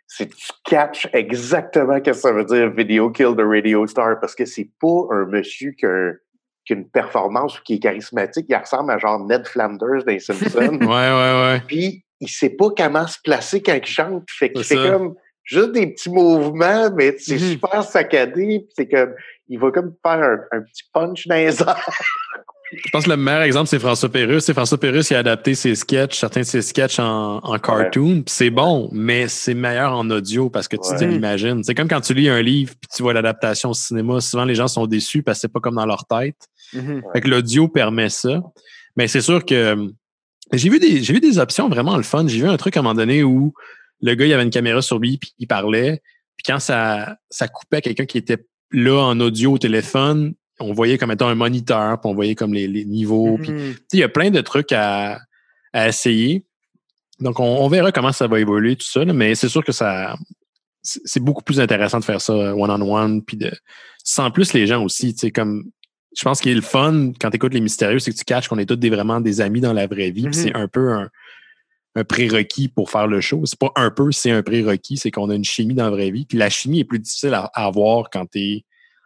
[0.06, 4.20] c'est que tu catches exactement ce que ça veut dire Video Kill the Radio Star
[4.20, 6.12] parce que c'est pas un monsieur qui a, un-
[6.64, 8.46] qui a une performance ou qui est charismatique.
[8.48, 10.78] Il ressemble à genre Ned Flanders dans les Simpsons.
[10.80, 11.62] Ouais, ouais, ouais.
[11.66, 14.24] puis il sait pas comment se placer quand il chante.
[14.30, 14.92] Fait qu'il C'est fait ça.
[14.92, 17.50] comme juste des petits mouvements, mais c'est Mhm.
[17.52, 18.60] super saccadé.
[18.60, 19.14] puis c'est comme
[19.48, 20.22] il va comme faire
[20.52, 21.90] un, un petit punch dans les airs.
[22.74, 24.44] Je pense que le meilleur exemple, c'est François Pérusse.
[24.46, 28.22] C'est François Pérusse qui a adapté ses sketchs, certains de ses sketchs en, en cartoon.
[28.26, 30.96] C'est bon, mais c'est meilleur en audio parce que tu Ouais.
[30.98, 31.62] te l'imagines.
[31.64, 34.20] C'est comme quand tu lis un livre puis tu vois l'adaptation au cinéma.
[34.22, 36.48] Souvent, les gens sont déçus parce que c'est pas comme dans leur tête.
[36.72, 37.02] Mhm.
[37.12, 38.40] Fait que l'audio permet ça.
[38.96, 39.76] Mais c'est sûr que
[40.54, 42.26] j'ai vu des j'ai vu des options vraiment le fun.
[42.26, 43.52] J'ai vu un truc à un moment donné où
[44.02, 46.02] le gars il avait une caméra sur lui puis il parlait.
[46.36, 50.98] Puis quand ça ça coupait quelqu'un qui était là en audio au téléphone, on voyait
[50.98, 53.38] comme étant un moniteur, puis on voyait comme les, les niveaux.
[53.44, 55.20] Sais, il y a plein de trucs à,
[55.72, 56.44] à essayer.
[57.20, 59.04] Donc, on, on verra comment ça va évoluer, tout ça.
[59.04, 60.16] là, mais c'est sûr que ça
[60.82, 63.22] c'est beaucoup plus intéressant de faire ça one-on-one.
[63.22, 63.52] puis de
[64.04, 65.14] sans plus les gens aussi.
[65.14, 65.64] tu sais, Comme,
[66.16, 68.48] je pense qu'il est le fun quand tu écoutes les mystérieux, c'est que tu catches
[68.48, 70.28] qu'on est tous des, vraiment des amis dans la vraie vie.
[70.28, 70.44] puis Mhm.
[70.44, 71.08] C'est un peu un,
[71.94, 73.42] un prérequis pour faire le show.
[73.44, 74.96] C'est pas un peu, c'est un prérequis.
[74.96, 76.24] C'est qu'on a une chimie dans la vraie vie.
[76.24, 78.64] Puis la chimie est plus difficile à, à avoir quand tu es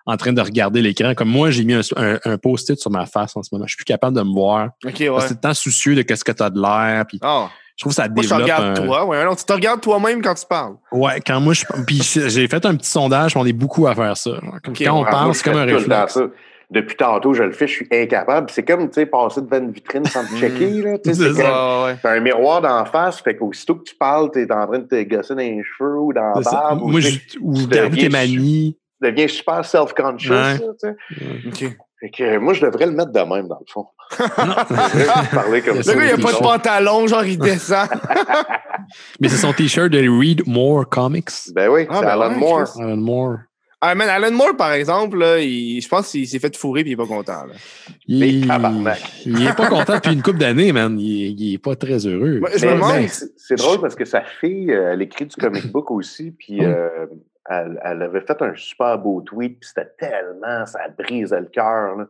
[0.09, 1.15] en train de regarder l'écran.
[1.15, 3.65] Comme moi, j'ai mis un, un- un post-it sur ma face en ce moment.
[3.67, 4.69] Je suis plus capable de me voir.
[4.85, 5.31] Ok, Parce ouais.
[5.31, 7.05] le temps soucieux de qu'est-ce que tu as de l'air.
[7.09, 7.51] Puis Ah.
[7.77, 8.43] je trouve que ça Moi, je te développe.
[8.43, 9.05] regarde un- toi.
[9.05, 10.75] Ouais, non, tu te regardes toi-même quand tu parles.
[10.93, 11.65] Ouais, quand moi, je.
[11.89, 14.31] Puis j'ai fait un petit sondage, on est beaucoup à faire ça.
[14.63, 16.21] Comme quand on ouais, parle, c'est comme un réflexe.
[16.71, 18.51] Depuis tantôt, je le fais, je suis incapable.
[18.51, 20.99] C'est comme, tu sais, passer devant une vitrine sans te checker, là.
[20.99, 24.67] Tu sais, C'est Ouais, un miroir d'en face, fait qu'aussitôt que tu parles, t'es en
[24.67, 26.83] train de te gosser dans les cheveux ou dans la barbe.
[26.83, 28.77] ou Moi, je, ou garder tes deviens manies.
[29.01, 30.59] tu deviens super self-conscious, Ouais.
[30.59, 30.89] tu
[31.55, 31.67] sais.
[31.69, 31.77] Ok.
[32.01, 33.87] Fait que moi, je devrais le mettre de même, dans le fond.
[35.33, 35.95] Parler comme ça.
[35.95, 36.43] Le gars, il a pas de t-shirt.
[36.43, 37.89] pantalon, genre, il descend.
[39.21, 41.31] Mais c'est son t-shirt de Read More Comics.
[41.55, 42.65] Ben oui, Ah, c'est ben Alan ouais, Moore.
[42.81, 43.37] Alan Moore.
[43.89, 46.91] Ah, man, Alan Moore, par exemple, là, il- je pense qu'il s'est fait fourrer puis
[46.91, 47.45] il est pas content.
[47.47, 47.55] Là.
[48.07, 48.45] Il,
[49.27, 50.99] il est pas content depuis une couple d'années, man.
[50.99, 52.41] Il, est- il est pas très heureux.
[52.57, 55.91] Je me demande- c'est drôle parce que sa fille, euh, elle écrit du comic book
[55.91, 56.65] aussi, puis Oh.
[56.65, 57.07] euh,
[57.49, 62.07] elle, elle avait fait un super beau tweet, puis c'était tellement, ça brisait le cœur,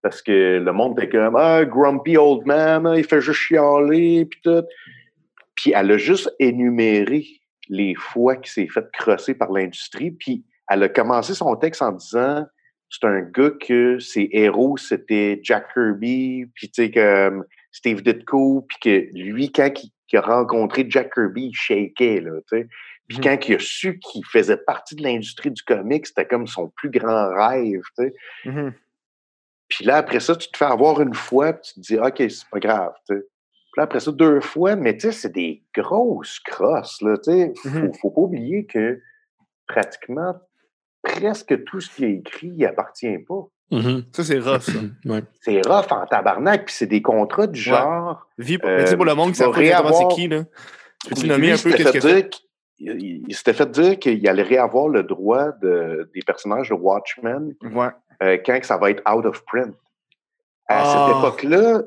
[0.00, 4.40] parce que le monde était comme «Ah, grumpy old man, il fait juste chialer, puis
[4.42, 4.62] tout.»
[5.54, 7.26] Puis elle a juste énuméré
[7.68, 11.92] les fois qu'il s'est fait crosser par l'industrie, puis elle a commencé son texte en
[11.92, 12.46] disant
[12.90, 18.64] c'est un gars que ses héros, c'était Jack Kirby, puis tu sais, comme Steve Ditko,
[18.66, 22.68] puis que lui, quand il, a rencontré Jack Kirby, il shakeait, là, tu sais.
[23.08, 23.24] Puis Mhm.
[23.24, 26.88] quand il a su qu'il faisait partie de l'industrie du comic, c'était comme son plus
[26.90, 28.14] grand rêve, tu sais.
[28.46, 28.72] Mhm.
[29.68, 32.16] Puis là, après ça, tu te fais avoir une fois, puis tu te dis, OK,
[32.30, 33.20] c'est pas grave, tu sais.
[33.20, 37.30] Puis là, après ça, deux fois, mais tu sais, c'est des grosses crosses, là, tu
[37.32, 37.52] sais.
[37.62, 37.94] Faut, Mhm.
[38.00, 38.98] faut pas oublier que
[39.66, 40.34] pratiquement
[41.08, 43.46] presque tout ce qui est écrit, il appartient pas.
[43.70, 44.04] Mhm.
[44.12, 44.72] Ça, c'est rough, ça.
[45.04, 45.22] Ouais.
[45.42, 47.64] C'est rough en tabarnak, puis c'est des contrats du Ouais.
[47.76, 48.26] genre.
[48.38, 49.52] Vie pour, Euh, mais le monde qui sait pas
[49.92, 50.44] c'est qui, là.
[51.04, 52.14] Tu peux-tu nommer un il peu s'était qu'est-ce que fait c'est?
[52.22, 56.74] dire qu'il- il, s'était fait dire qu'il allait réavoir le droit de, des personnages de
[56.74, 57.88] Watchmen Ouais.
[58.22, 59.74] euh, quand que ça va être out of print.
[60.68, 61.06] À Ah.
[61.08, 61.82] cette époque-là,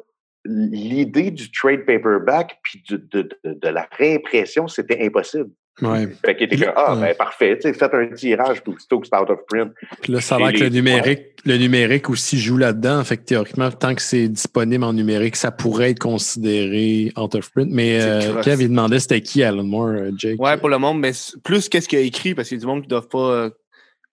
[0.46, 5.50] l'idée du trade paperback puis de- de la réimpression, c'était impossible.
[5.82, 6.08] Ouais.
[6.24, 7.02] Fait qu'il était comme, ah, ouais.
[7.02, 9.74] ben parfait, tu sais, faites un tirage tout aussitôt que c'est out of print.
[10.02, 13.04] Puis là, ça a l'air Chez que le numérique, le numérique aussi joue là-dedans.
[13.04, 17.52] Fait que théoriquement, tant que c'est disponible en numérique, ça pourrait être considéré out of
[17.52, 17.70] print.
[17.72, 18.42] Mais euh.
[18.42, 20.40] Kev, il demandait c'était qui Alan Moore, euh, Jake?
[20.40, 21.12] Ouais, pour le monde, mais
[21.44, 23.32] plus qu'est-ce qu'il a écrit, parce qu'il y a du monde qui ne doivent pas
[23.32, 23.50] euh,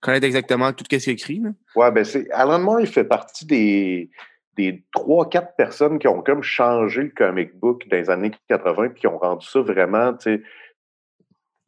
[0.00, 1.40] connaître exactement tout ce qu'il a écrit.
[1.40, 1.50] Là.
[1.76, 2.30] Ouais, ben c'est.
[2.30, 4.10] Alan Moore, il fait partie des
[4.58, 8.88] des trois, quatre personnes qui ont comme changé le comic book dans les années 80
[8.88, 10.42] puis qui ont rendu ça vraiment, tu sais,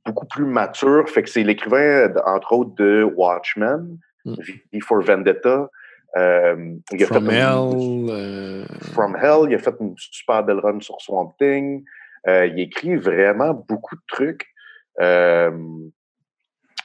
[0.06, 1.08] beaucoup plus mature.
[1.08, 4.34] Fait que c'est l'écrivain, d- entre autres, de Watchmen, Mm.
[4.72, 5.68] V for Vendetta.
[6.16, 7.80] Euh, il a From fait Hell.
[7.80, 11.84] une- euh, From Hell, il a fait une super belle run sur Swamp Thing.
[12.28, 14.46] Euh, il écrit vraiment beaucoup de trucs.
[15.00, 15.50] Euh,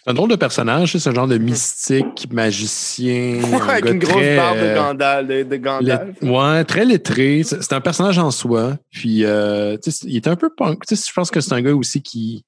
[0.06, 3.42] C'est un drôle de personnage, c'est ce genre de mystique, magicien.
[3.44, 5.28] un Avec gars une grosse très, barbe de euh, Gandalf.
[5.28, 6.22] De, de Gandalf?
[6.22, 7.42] Ouais, très lettré.
[7.44, 8.78] C'est un personnage en soi.
[8.92, 10.86] Puis, euh, tu sais, il est un peu punk.
[10.86, 12.46] Tu sais, je pense que c'est un gars aussi qui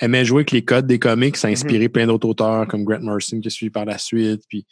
[0.00, 3.00] aimait jouer avec les codes des comics, ça a inspiré plein d'autres auteurs comme Grant
[3.00, 4.42] Morrison qui a suivi par la suite.
[4.48, 4.66] Puis,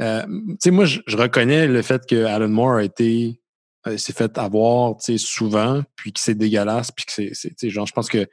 [0.00, 3.40] euh, tu sais, moi, je, je reconnais le fait que Alan Moore a été
[3.86, 7.50] euh, s'est fait avoir, tu sais, souvent, puis que c'est dégueulasse, puis que c'est, c'est-
[7.50, 8.26] tu sais, genre, je pense que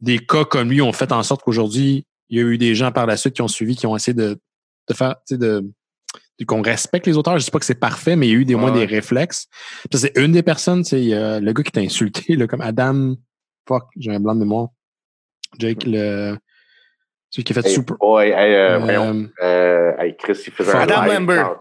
[0.00, 2.90] des cas comme lui ont fait en sorte qu'aujourd'hui, il y a eu des gens
[2.90, 4.36] par la suite qui ont suivi, qui ont essayé de,
[4.88, 5.64] de faire, tu sais, de,
[6.46, 7.38] qu'on respecte les auteurs.
[7.38, 8.80] Je dis pas que c'est parfait, mais il y a eu des, au moins Ouais.
[8.80, 9.46] des réflexes.
[9.92, 13.14] C'est une des personnes, a le gars qui t'a insulté, là, comme Adam,
[13.66, 14.68] fuck, j'ai un blanc de mémoire.
[15.58, 16.36] Jake, le,
[17.30, 17.96] celui qui a fait hey, Super.
[17.98, 21.54] boy, hey, euh, euh, voyons, euh, hey, Chris, il faisait un Adam live Lambert.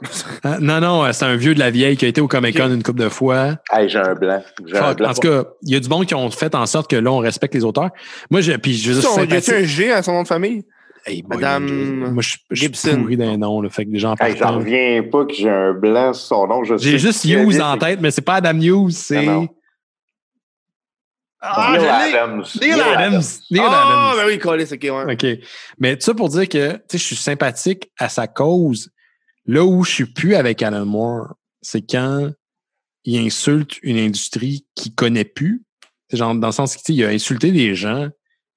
[0.44, 2.72] ah, non, non, c'est un vieux de la vieille qui a été au Comic Con
[2.74, 3.56] une couple de fois.
[3.74, 4.42] Hey, j'ai un blanc.
[4.66, 5.10] J'ai un blanc.
[5.10, 7.12] en tout cas, il y a du monde qui ont fait en sorte que là,
[7.12, 7.90] on respecte les auteurs.
[8.30, 9.54] Moi, je, puis je veux dire, Son- c'est Y sympathique.
[9.54, 10.64] un G à son nom de famille?
[11.08, 11.66] Hey, boy, Madame
[12.14, 12.98] moi, je suis- je Gibson.
[13.02, 15.74] pourri d'un nom, là, fait que déjà en Hey, J'en reviens pas que j'ai un
[15.74, 16.64] blanc sur son nom.
[16.64, 19.28] Je J'ai sais juste Hughes en tête, mais c'est pas Adam Hughes, c'est.
[21.48, 22.16] Ah, Neil!
[22.16, 22.44] Adams.
[22.62, 23.22] Neil Adams.
[23.52, 24.18] Neil Ah, Adams.
[24.26, 25.14] ben oui, Colis, ok, ouais.
[25.14, 25.48] OK.
[25.80, 28.90] Mais ça pour dire que tu sais, je suis sympathique à sa cause.
[29.46, 32.32] Là où je suis plus avec Alan Moore, c'est quand
[33.04, 35.64] il insulte une industrie qu'il connaît plus.
[36.10, 38.10] C'est genre dans le sens qu'il a insulté des gens,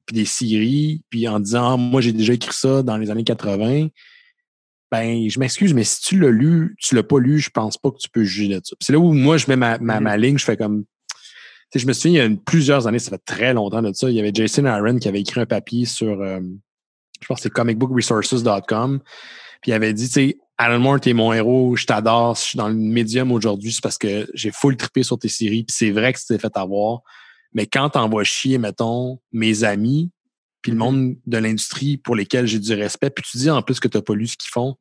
[0.06, 3.24] puis des séries, puis en disant Ah, moi j'ai déjà écrit ça dans les années
[3.24, 3.88] 80.
[4.90, 7.90] Ben, je m'excuse, mais si tu l'as lu, tu l'as pas lu, je pense pas
[7.90, 8.74] que tu peux juger de ça.
[8.80, 10.02] C'est là où moi je mets ma, ma, Mhm.
[10.04, 10.84] ma ligne, je fais comme
[11.74, 14.08] je me souviens, il y a une- plusieurs années, ça fait très longtemps de ça,
[14.10, 16.40] il y avait Jason Aaron qui avait écrit un papier sur, euh,
[17.20, 19.00] je pense que c'est comicbookresources.com,
[19.60, 22.56] puis il avait dit, tu sais, Alan Moore, t'es mon héros, je t'adore, je suis
[22.56, 25.90] dans le médium aujourd'hui, c'est parce que j'ai full trippé sur tes séries, puis c'est
[25.90, 27.00] vrai que tu t'es fait avoir,
[27.52, 30.10] mais quand t'envoies chier, mettons, mes amis,
[30.62, 33.78] puis le monde de l'industrie pour lesquels j'ai du respect, puis tu dis en plus
[33.78, 34.76] que t'as pas lu ce qu'ils font,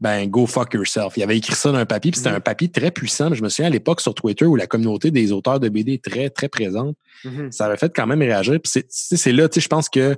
[0.00, 1.16] ben go fuck yourself.
[1.16, 2.36] Il avait écrit ça dans un papier, puis c'était Mhm.
[2.36, 3.32] un papier très puissant.
[3.34, 6.04] Je me souviens à l'époque sur Twitter où la communauté des auteurs de BD est
[6.04, 6.96] très, très présente.
[7.24, 7.52] Mhm.
[7.52, 8.58] Ça avait fait quand même réagir.
[8.62, 10.16] Puis c'est- là, tu sais, je pense que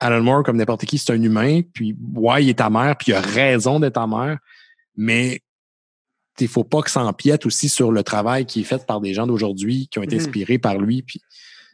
[0.00, 1.62] Alan Moore, comme n'importe qui, c'est un humain.
[1.72, 4.38] Puis ouais, il est ta mère, puis il a raison d'être ta mère.
[4.96, 5.40] Mais
[6.38, 9.14] il faut pas que ça empiète aussi sur le travail qui est fait par des
[9.14, 10.22] gens d'aujourd'hui qui ont été Mhm.
[10.22, 11.00] inspirés par lui.
[11.02, 11.22] Puis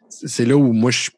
[0.09, 1.11] c'est là où moi, je,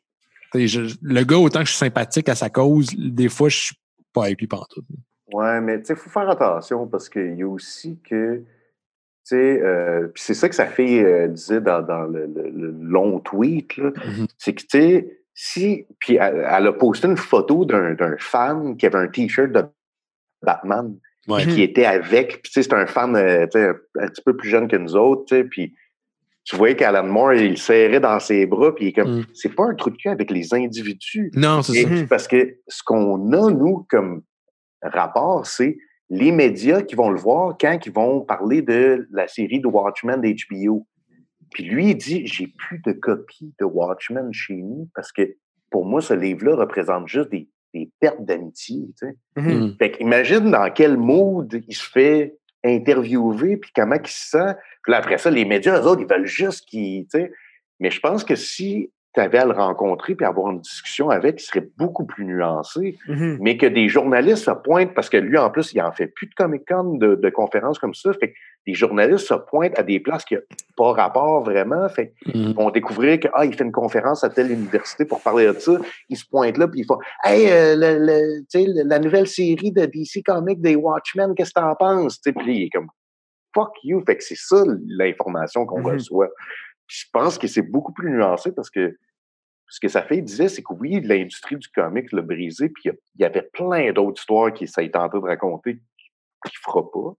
[0.55, 3.75] je- le gars, autant que je suis sympathique à sa cause, des fois, je suis
[4.15, 4.87] pas avec lui pantoute.
[5.35, 8.45] Ouais, mais tu sais, il faut faire attention parce qu'il y a aussi que, tu
[9.25, 12.71] sais, euh, puis c'est ça que sa fille euh, disait dans, dans le, le- le
[12.71, 14.27] long tweet, là, Mhm.
[14.39, 18.87] c'est que, tu sais, si, puis elle, elle a posté une photo d'un fan qui
[18.87, 19.65] avait un T-shirt de
[20.43, 21.43] Batman, Ouais.
[21.45, 23.47] puis qui était avec, puis tu sais, c'est un fan, euh,
[23.99, 25.75] un petit peu plus jeune que nous autres, tu sais, puis
[26.45, 29.27] tu voyais qu'Alan Moore, il serrait dans ses bras, puis il est comme, Mm.
[29.33, 31.31] c'est pas un truc de cul avec les individus.
[31.35, 31.89] Non, c'est ça.
[32.09, 34.23] Parce que ce qu'on a, nous, comme
[34.93, 35.79] rapport, c'est
[36.11, 40.21] les médias qui vont le voir quand ils vont parler de la série de Watchmen
[40.21, 40.87] d'HBO.
[41.53, 45.37] Puis lui, il dit J'ai plus de copies de Watchmen chez nous parce que
[45.71, 48.87] pour moi, ce livre-là représente juste des, des pertes d'amitié.
[48.99, 49.17] Tu sais.
[49.37, 49.67] Mhm.
[49.67, 49.77] Mm.
[49.79, 54.55] Fait imagine dans quel mood il se fait interviewer, puis comment il se sent.
[54.83, 57.05] Puis là, après ça, les médias, eux autres, ils veulent juste qu'il.
[57.05, 57.33] tu sais.
[57.81, 61.41] Mais je pense que si tu avais à le rencontrer puis avoir une discussion avec,
[61.41, 62.99] il serait beaucoup plus nuancé.
[63.09, 63.39] Mhm.
[63.41, 66.27] Mais que des journalistes se pointent, parce que lui, en plus, il en fait plus
[66.27, 68.13] de Comic-Con, de, de conférences comme ça.
[68.15, 68.35] Fait que
[68.67, 70.41] des journalistes se pointent à des places qui n'ont
[70.77, 71.89] pas rapport vraiment.
[71.89, 72.31] Fait Mm.
[72.35, 75.53] ils vont découvrir que ah, il fait une conférence à telle université pour parler de
[75.61, 75.73] ça.
[76.09, 78.99] Ils se pointent là, puis ils font Hey, euh, le, le- tu sais, le- la
[78.99, 82.21] nouvelle série de DC Comics des Watchmen, qu'est-ce que t'en penses?
[82.21, 82.89] Tu sais, Puis il est comme
[83.55, 84.03] Fuck you.
[84.05, 85.87] Fait que c'est ça l'information qu'on Mhm.
[85.93, 86.29] reçoit.
[86.87, 88.99] Je pense que c'est beaucoup plus nuancé parce que
[89.69, 93.21] ce que sa fille disait, c'est que oui, l'industrie du comics l'a brisé, puis il
[93.21, 95.81] y avait plein d'autres histoires qu'il s'est tenté de raconter
[96.45, 97.17] qu'il ne fera pas.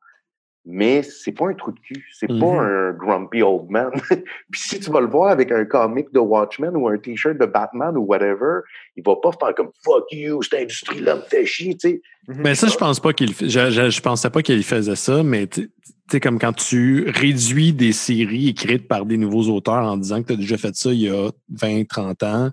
[0.68, 2.04] Mais c'est pas un trou de cul.
[2.12, 2.40] C'est Mhm.
[2.40, 3.92] pas un grumpy old man.
[4.52, 7.46] puis si tu vas le voir avec un comic de Watchmen ou un t-shirt de
[7.46, 8.62] Batman ou whatever,
[8.96, 12.02] il va pas faire comme fuck you, cette industrie-là me fait chier, tu sais.
[12.28, 12.42] Mhm.
[12.44, 15.46] Mais ça, je pense pas qu'il je, je, je pensais pas qu'il faisait ça, mais
[15.46, 15.70] tu
[16.10, 20.28] sais, comme quand tu réduis des séries écrites par des nouveaux auteurs en disant que
[20.28, 22.52] tu as déjà fait ça il y a 20, 30 ans,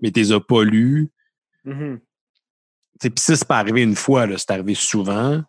[0.00, 1.10] mais tu les as pas lus.
[1.66, 2.00] Mhm.
[3.02, 5.42] Sais, Puis ça, c'est pas arrivé une fois, c'est arrivé souvent.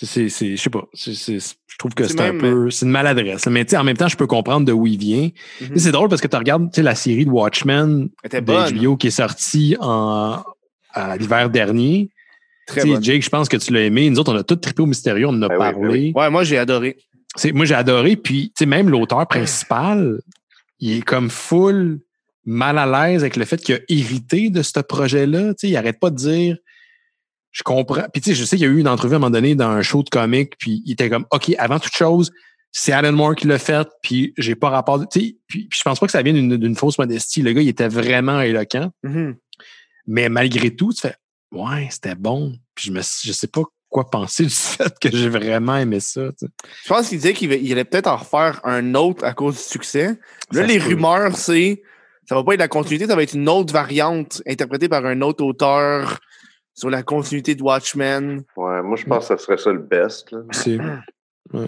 [0.00, 0.84] C'est, c'est, je sais pas.
[0.94, 2.70] je trouve que C'est un peu.
[2.70, 3.46] C'est une maladresse.
[3.48, 5.30] Mais tu sais, en même temps, je peux comprendre de où il vient.
[5.60, 5.76] Mhm.
[5.76, 8.78] C'est drôle parce que tu regardes tu sais, la série de Watchmen de bonne.
[8.78, 10.42] HBO qui est sortie en,
[10.92, 12.10] à l'hiver dernier.
[12.68, 13.02] Très bonne.
[13.02, 14.08] Jake, je pense que tu l'as aimé.
[14.08, 16.12] Nous autres, on a tout trippé au mystérieux, on en a Ben oui, ben parlé.
[16.14, 16.96] Ouais, moi, j'ai adoré.
[17.34, 18.14] C'est- Moi, j'ai adoré.
[18.16, 20.20] Puis, tu sais, même l'auteur principal,
[20.78, 21.98] il est comme full
[22.44, 25.54] mal à l'aise avec le fait qu'il a hérité de ce projet-là.
[25.54, 26.56] Tu sais, il arrête pas de dire
[27.58, 28.04] je comprends.
[28.12, 29.56] Puis, tu sais, je sais qu'il y a eu une entrevue à un moment donné
[29.56, 32.30] dans un show de comique, puis il était comme OK, avant toute chose,
[32.70, 35.00] c'est Alan Moore qui l'a fait, puis j'ai pas rapport.
[35.08, 37.42] Tu sais, puis, puis je pense pas que ça vienne d'une fausse modestie.
[37.42, 38.90] Le gars, il était vraiment éloquent.
[39.02, 39.36] Mhm.
[40.06, 41.16] Mais malgré tout, tu fais
[41.50, 42.54] Ouais, c'était bon.
[42.76, 46.28] Puis je me je sais pas quoi penser du fait que j'ai vraiment aimé ça.
[46.38, 46.52] tu sais.
[46.84, 50.18] Je pense qu'il disait qu'il allait peut-être en refaire un autre à cause du succès.
[50.52, 51.82] Là, Ça les rumeurs, c'est
[52.28, 55.22] ça va pas être la continuité, ça va être une autre variante interprétée par un
[55.22, 56.20] autre auteur
[56.78, 58.44] sur la continuité de Watchmen.
[58.56, 60.30] Ouais, moi, je pense que ça serait ça le best.
[60.30, 60.40] là.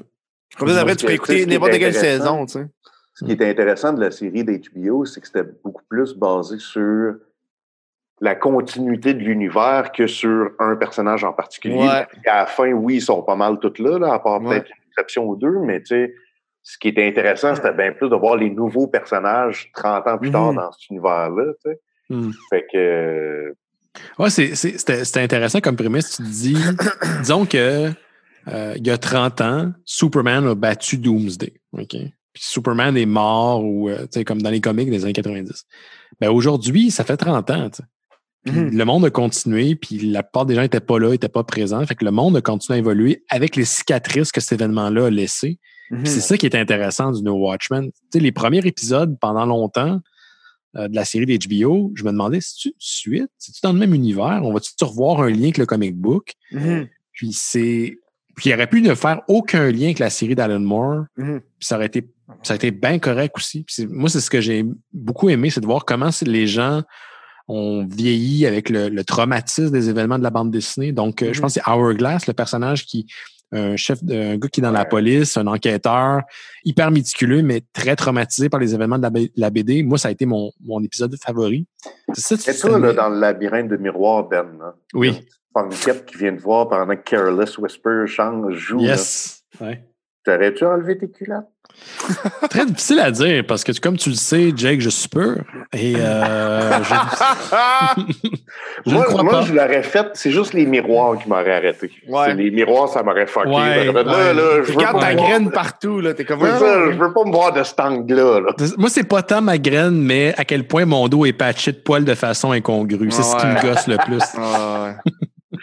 [0.57, 2.67] Comme ça, après, tu peux ce écouter n'importe quelle saison, tu sais.
[3.15, 7.15] Ce qui est intéressant de la série d'HBO, c'est que c'était beaucoup plus basé sur
[8.21, 11.77] la continuité de l'univers que sur un personnage en particulier.
[11.79, 12.07] Ouais.
[12.27, 14.49] À la fin, oui, ils sont pas mal tous là, là à part Ouais.
[14.61, 16.15] peut-être une exception ou deux, mais tu sais,
[16.63, 20.31] ce qui était intéressant, c'était bien plus de voir les nouveaux personnages 30 ans plus
[20.31, 20.57] tard Mhm.
[20.57, 21.81] dans cet univers-là, tu sais.
[22.11, 22.31] Hmm.
[22.51, 23.55] Fait que,
[24.19, 26.17] Ouais, c'est- intéressant comme prémisse.
[26.17, 26.57] Tu te dis,
[27.21, 27.93] disons que
[28.49, 31.61] euh, il y a 30 ans, Superman a battu Doomsday.
[31.73, 31.97] OK?
[32.33, 35.65] Puis Superman est mort ou euh, comme dans les comics des années 90.
[36.21, 37.71] Ben aujourd'hui, ça fait 30 ans.
[38.47, 38.71] Mhm.
[38.77, 41.85] Le monde a continué, puis la plupart des gens n'étaient pas là, n'étaient pas présents.
[41.85, 45.11] Fait que le monde a continué à évoluer avec les cicatrices que cet événement-là a
[45.11, 45.59] laissées.
[45.91, 46.07] Mhm.
[46.07, 47.91] C'est ça qui est intéressant du No Watchmen.
[48.15, 50.01] Les premiers épisodes, pendant longtemps,
[50.77, 53.31] euh, de la série d'HBO, je me demandais, si tu suite?
[53.39, 54.41] C'est-tu dans le même univers?
[54.45, 56.35] On va-tu revoir un lien avec le comic book?
[56.53, 56.89] Mhm.
[57.13, 57.97] Puis c'est.
[58.37, 61.05] Puis il aurait pu ne faire aucun lien avec la série d'Alan Moore.
[61.17, 61.41] Mhm.
[61.59, 62.09] Puis ça aurait été,
[62.43, 63.65] ça a été bien correct aussi.
[63.65, 66.83] Puis c'est- moi, c'est ce que j'ai beaucoup aimé, c'est de voir comment les gens
[67.49, 70.93] ont vieilli avec le, le traumatisme des événements de la bande dessinée.
[70.93, 71.43] Donc, euh, je Mhm.
[71.43, 73.07] pense que c'est Hourglass, le personnage qui
[73.53, 76.21] un chef de- un gars qui est dans la police, un enquêteur,
[76.65, 79.83] hyper méticuleux, mais très traumatisé par les événements de la, BD.
[79.83, 81.67] Moi, ça a été mon, mon épisode favori.
[82.15, 84.47] C'est ça, toi, là, dans le labyrinthe de miroir, Ben.
[84.63, 84.75] Hein?
[84.95, 85.27] Oui.
[85.53, 88.79] Punkette qui vient de voir pendant que Careless Whisper change, joue.
[88.79, 88.91] là.
[88.91, 89.43] Yes.
[89.61, 89.85] Ouais.
[90.25, 91.47] T'aurais-tu enlevé tes culottes?
[92.51, 95.37] Très difficile à dire parce que, comme tu le sais, Jake, je suis pur.
[95.73, 96.95] Et euh, je,
[98.87, 99.43] je moi, ne crois moi pas.
[99.43, 100.07] je l'aurais fait.
[100.15, 101.91] C'est juste les miroirs qui m'auraient arrêté.
[102.09, 102.35] Ouais.
[102.35, 103.49] Les miroirs, ça m'aurait fucké.
[103.51, 104.35] Ouais, là, ouais.
[104.35, 106.15] là, je pas ta voir- graine partout, là.
[106.15, 108.41] T'es comme ça, je veux pas me voir de cet angle-là.
[108.41, 108.67] là.
[108.79, 111.79] Moi, c'est pas tant ma graine, mais à quel point mon dos est patché de
[111.79, 113.11] poils de façon incongrue.
[113.11, 114.23] C'est ce qui me gosse le plus.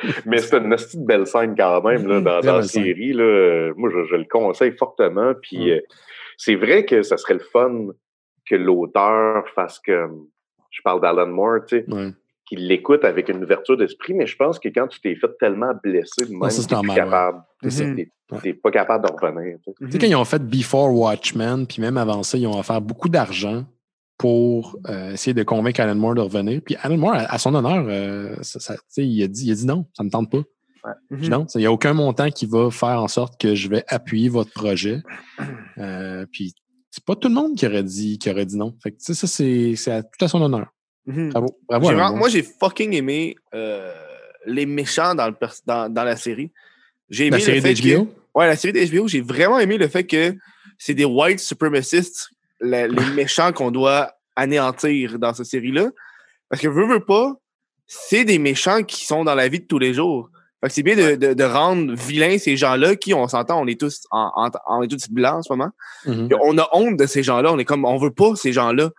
[0.04, 0.08] Ah.
[0.26, 3.14] Mais c'est une petite belle scène quand même là, dans, la série.
[3.14, 3.72] Là.
[3.76, 5.34] Moi, je, je le conseille fortement.
[5.42, 5.70] Puis Mm.
[5.74, 5.80] euh,
[6.38, 7.88] c'est vrai que ça serait le fun
[8.50, 10.28] que l'auteur fasse comme.
[10.70, 11.86] Je parle d'Alan Moore, tu sais,
[12.46, 15.74] qu'il l'écoute avec une ouverture d'esprit, mais je pense que quand tu t'es fait tellement
[15.84, 17.04] blessé de même, c'est t'es plus normal, ouais.
[17.04, 17.42] capable.
[17.64, 17.84] C'est ça.
[17.96, 18.40] T'es Ouais.
[18.44, 19.58] t'es pas capable de revenir.
[19.66, 19.92] tu sais.
[19.94, 23.08] Sais, quand ils ont fait Before Watchmen, puis même avant ça, ils ont offert beaucoup
[23.08, 23.64] d'argent
[24.18, 26.62] pour euh, essayer de convaincre Alan Moore de revenir.
[26.66, 29.56] Puis Alan Moore, à, à son honneur, euh, ça- ça- il, a dit, il a
[29.56, 30.44] dit non, ça ne me tente pas.
[31.12, 31.28] Mhm.
[31.28, 34.30] Non, il n'y a aucun montant qui va faire en sorte que je vais appuyer
[34.30, 35.02] votre projet.
[35.78, 36.56] Euh, puis
[36.90, 38.76] c'est pas tout le monde qui aurait dit, qui aurait dit non.
[38.82, 39.76] Fait que, ça, c'est
[40.18, 40.68] tout à son honneur.
[41.06, 41.30] Mhm.
[41.30, 41.60] Bravo.
[41.70, 43.36] Bravo vraiment- moi, j'ai fucking aimé
[44.46, 46.52] les méchants dans, le pers- dans, dans la série.
[47.10, 48.06] J'ai aimé La série d'HBO?
[48.06, 50.36] que- Ouais, la série d'HBO, j'ai vraiment aimé le fait que
[50.78, 55.90] c'est des white supremacists, la- les méchants qu'on doit anéantir dans cette série-là.
[56.50, 57.34] Parce que veux, veux pas,
[57.86, 60.30] c'est des méchants qui sont dans la vie de tous les jours.
[60.62, 63.68] Fait que c'est bien de, de, de rendre vilains ces gens-là qui, on s'entend, on
[63.68, 65.70] est tous en, en- on est tous blancs en ce moment.
[66.06, 66.30] Mhm.
[66.30, 67.52] Puis on a honte de ces gens-là.
[67.54, 68.90] On est comme, on veut pas ces gens-là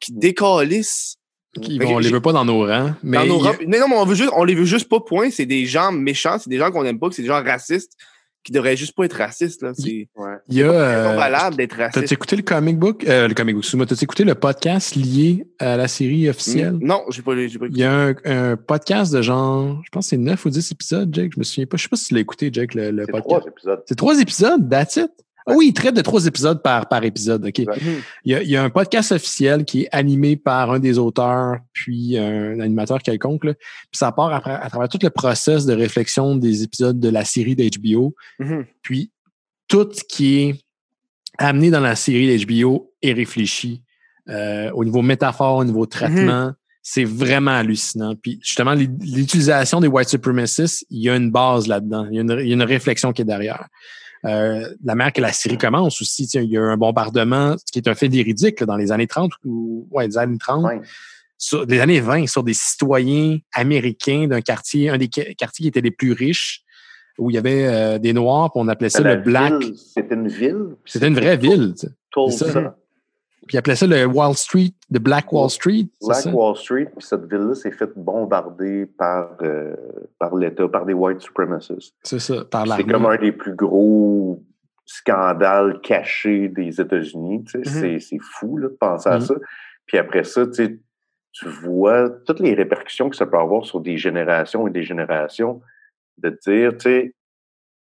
[0.00, 1.16] qui décalissent
[1.56, 2.94] Fait que vont- on les veut pas dans nos rangs.
[3.02, 3.56] Mais dans nos y a- rangs.
[3.66, 5.30] Mais non, mais on, veut juste, on les veut juste pas, point.
[5.30, 7.92] C'est des gens méchants, c'est des gens qu'on aime pas, c'est des gens racistes
[8.44, 9.62] qui devraient juste pas être racistes.
[9.62, 9.72] Là.
[9.74, 10.08] C'est
[10.48, 12.12] il y a, pas euh, valable d'être T'as-tu raciste.
[12.12, 13.04] écouté le comic book?
[13.06, 13.86] Euh, le comic book, excuse-moi.
[13.86, 16.74] T'as-tu écouté le podcast lié à la série officielle?
[16.74, 19.88] Mm, Non, j'ai pas, j'ai pas Il y a un, un podcast de genre, je
[19.90, 21.32] pense que c'est 9 ou 10 épisodes, Jake.
[21.34, 21.76] Je me souviens pas.
[21.76, 23.28] Je sais pas si tu l'as écouté, Jake, le, le C'est podcast.
[23.28, 23.82] trois épisodes.
[23.86, 25.10] C'est trois épisodes, that's it?
[25.54, 27.44] Oui, il traite de trois épisodes par, par épisode.
[27.46, 27.58] OK.
[27.58, 27.64] Ouais.
[27.80, 28.00] Mhm.
[28.24, 30.98] Il y, a, il y a un podcast officiel qui est animé par un des
[30.98, 33.44] auteurs, puis un animateur quelconque.
[33.44, 33.54] là.
[33.54, 37.24] Puis ça part après- à travers tout le process de réflexion des épisodes de la
[37.24, 38.14] série d'HBO.
[38.38, 38.64] Mhm.
[38.82, 39.10] Puis
[39.68, 40.54] tout ce qui est
[41.38, 43.82] amené dans la série d'HBO est réfléchi
[44.28, 46.52] euh, au niveau métaphore, au niveau traitement.
[46.82, 48.14] C'est vraiment hallucinant.
[48.16, 52.06] Puis justement, l'i- l'utilisation des white supremacists, il y a une base là-dedans.
[52.10, 53.66] Il y a une, il y a une réflexion qui est derrière.
[54.24, 57.70] Euh, la manière que la série commence aussi, tiens, il y a un bombardement, ce
[57.72, 60.64] qui est un fait véridique là, dans les années 30 ou ouais, les années 30
[60.64, 60.80] Ouais.
[61.36, 65.68] sur des années 20 sur des citoyens américains d'un quartier, un des qua- quartiers qui
[65.68, 66.62] étaient les plus riches,
[67.18, 69.54] où il y avait euh, des Noirs, puis on appelait ça le Black.
[69.76, 70.76] C'était une ville?
[70.84, 71.74] C'était une vraie ville.
[71.78, 71.92] tu sais.
[73.48, 73.52] C'est.
[73.52, 75.86] Puis ils appelaient ça le Wall Street, le Black Wall Street.
[76.00, 76.30] c'est Black ça?
[76.30, 79.74] Wall Street, puis cette ville-là s'est faite bombarder par, euh,
[80.18, 81.94] par l'État, par des white supremacists.
[82.02, 82.92] C'est ça, par C'est l'armée.
[82.92, 84.42] comme un des plus gros
[84.84, 87.44] scandales cachés des États-Unis.
[87.44, 87.58] tu sais.
[87.58, 87.64] Mhm.
[87.80, 89.20] C'est c'est fou là, de penser à Mhm.
[89.20, 89.34] ça.
[89.86, 90.78] Puis après ça, tu sais,
[91.32, 95.60] tu vois toutes les répercussions que ça peut avoir sur des générations et des générations
[96.18, 97.14] de dire, tu sais,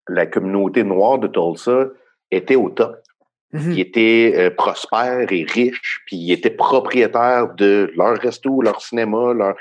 [0.07, 1.87] la communauté noire de Tulsa
[2.31, 3.01] était au top.
[3.55, 3.71] Mhm.
[3.71, 9.33] Ils étaient euh, prospères et riches, puis ils étaient propriétaires de leur resto, leur cinéma,
[9.33, 9.55] leur...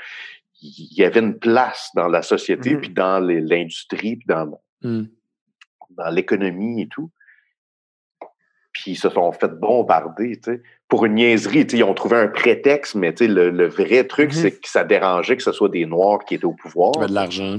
[0.61, 2.81] il y avait une place dans la société, Mhm.
[2.81, 5.05] puis dans l'industrie, puis dans, Hmm.
[5.91, 7.09] dans l'économie et tout.
[8.71, 10.61] Puis ils se sont fait bombarder, tu sais.
[10.89, 13.67] Pour une niaiserie, tu sais, ils ont trouvé un prétexte, mais tu sais, le, le
[13.67, 14.35] vrai truc, Mhm.
[14.35, 16.91] c'est que ça dérangeait que ce soit des Noirs qui étaient au pouvoir.
[16.91, 17.57] De l'argent.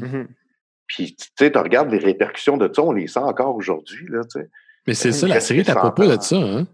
[0.86, 4.20] Puis, tu sais, tu regardes les répercussions de ça, on les sent encore aujourd'hui, là,
[4.24, 4.48] tu sais.
[4.86, 6.36] Mais c'est ça, la série est à 100 propos de ça.
[6.36, 6.66] Hein?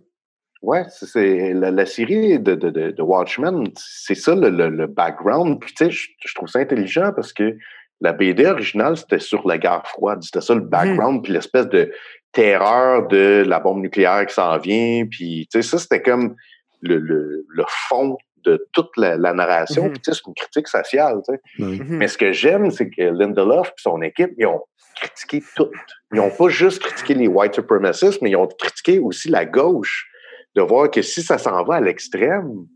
[0.63, 4.87] Ouais, c'est- la, la série de, de, de, de Watchmen, c'est ça le, le, le
[4.87, 5.59] background.
[5.61, 7.57] Puis tu sais, je, je trouve ça intelligent parce que
[8.01, 10.23] la BD originale, c'était sur la guerre froide.
[10.23, 11.93] C'était ça le background, puis l'espèce de
[12.33, 15.05] terreur de la bombe nucléaire qui s'en vient.
[15.11, 16.35] Puis tu sais, ça, c'était comme
[16.81, 19.85] le, le, le fond de toute la, la narration.
[19.85, 19.93] Mhm.
[19.93, 21.21] Puis tu sais, c'est une critique sociale.
[21.27, 21.41] tu sais.
[21.59, 21.81] Oui.
[21.81, 21.97] Mhm.
[21.99, 24.63] Mais ce que j'aime, c'est que Lindelof et son équipe, ils ont
[25.01, 25.69] critiqué tout.
[26.13, 30.09] Ils n'ont pas juste critiqué les white supremacists, mais ils ont critiqué aussi la gauche.
[30.55, 32.67] De voir que si ça s'en va à l'extrême,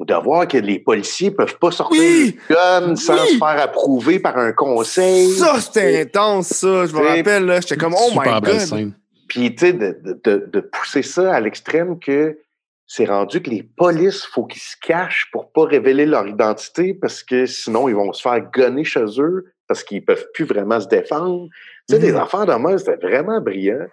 [0.00, 2.38] de voir que les policiers peuvent pas sortir Oui!
[2.48, 3.28] le gun sans Oui!
[3.34, 5.28] se faire approuver par un conseil.
[5.32, 6.86] Ça, c'était intense, ça.
[6.86, 7.60] Je me rappelle, là.
[7.60, 8.92] J'étais comme, oh my god.
[9.28, 12.38] Puis, tu sais, de, de- de- de pousser ça à l'extrême que
[12.86, 17.22] c'est rendu que les polices, faut qu'ils se cachent pour pas révéler leur identité parce
[17.22, 20.88] que sinon, ils vont se faire gonner chez eux parce qu'ils peuvent plus vraiment se
[20.88, 21.48] défendre.
[21.88, 22.04] Tu sais, Mhm.
[22.06, 23.86] les affaires de même, c'était vraiment brillant.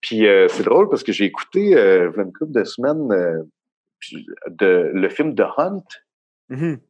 [0.00, 2.64] Puis, euh, c'est drôle parce que j'ai écouté, euh, il y a une couple de
[2.64, 3.42] semaines, euh,
[4.48, 5.84] de, le film The Hunt.
[6.48, 6.80] Mhm.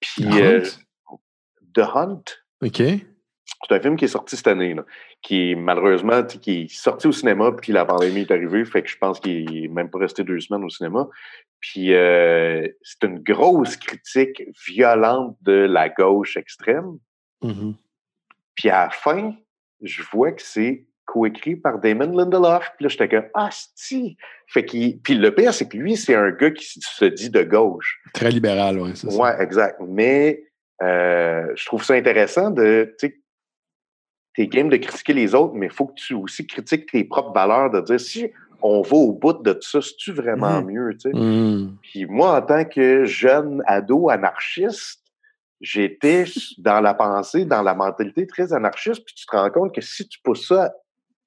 [0.00, 1.18] Puis, The euh, Hunt?
[1.74, 2.24] The Hunt,
[2.62, 2.82] OK.
[3.44, 4.84] C'est un film qui est sorti cette année, là,
[5.22, 8.88] qui est malheureusement qui est sorti au cinéma, puis la pandémie est arrivée, fait que
[8.88, 11.08] je pense qu'il est même pas resté deux semaines au cinéma.
[11.60, 16.98] Puis euh, c'est une grosse critique violente de la gauche extrême.
[17.42, 17.74] Mhm.
[18.54, 19.34] Puis à la fin,
[19.82, 22.70] je vois que c'est coécrit par Damon Lindelof.
[22.76, 24.16] Puis là, j'étais comme ah si.
[24.46, 25.00] Fait qu'il.
[25.00, 28.00] Puis le pire, c'est que lui, c'est un gars qui se dit de gauche.
[28.12, 28.90] Très libéral, oui.
[28.94, 29.16] c'est ça.
[29.16, 29.80] Ouais, exact.
[29.86, 30.44] Mais
[30.82, 33.20] euh, je trouve ça intéressant de, tu sais,
[34.34, 37.32] t'es game de critiquer les autres, mais il faut que tu aussi critiques tes propres
[37.32, 38.30] valeurs, de dire si
[38.62, 40.70] on va au bout de tout ça, c'est-tu vraiment Mhm.
[40.70, 41.14] mieux, tu sais?
[41.14, 41.76] Mhm.
[41.82, 45.02] Puis moi, en tant que jeune ado anarchiste,
[45.60, 46.24] j'étais
[46.58, 50.08] dans la pensée, dans la mentalité très anarchiste, puis tu te rends compte que si
[50.08, 50.74] tu pousses ça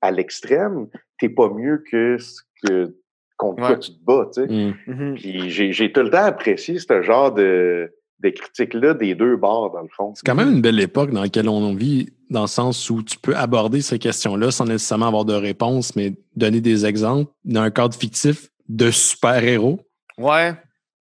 [0.02, 0.88] à l'extrême,
[1.20, 2.96] t'es pas mieux que ce que
[3.38, 4.74] contre quoi tu te bats, tu sais?
[4.88, 5.16] Mhm.
[5.16, 9.72] Puis j'ai, j'ai tout le temps apprécié ce genre de, de critiques-là des deux bords,
[9.72, 10.14] dans le fond.
[10.16, 13.18] C'est quand même une belle époque dans laquelle on vit, dans le sens où tu
[13.20, 17.70] peux aborder ces questions-là sans nécessairement avoir de réponse, mais donner des exemples dans un
[17.72, 19.80] cadre fictif de super-héros.
[20.18, 20.54] Ouais.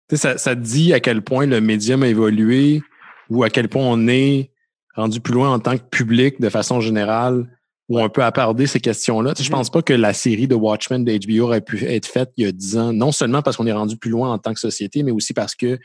[0.09, 2.83] Tu sais, ça, ça te dit à quel point le médium a évolué
[3.31, 4.51] ou à quel point on est
[4.97, 7.47] rendu plus loin en tant que public de façon générale
[7.89, 9.35] où on peut aborder ces questions-là.
[9.35, 9.59] Tu sais, Je Mhm.
[9.59, 12.49] pense pas que la série de Watchmen de HBO aurait pu être faite il y
[12.49, 15.03] a 10 ans, non seulement parce qu'on est rendu plus loin en tant que société,
[15.03, 15.79] mais aussi parce que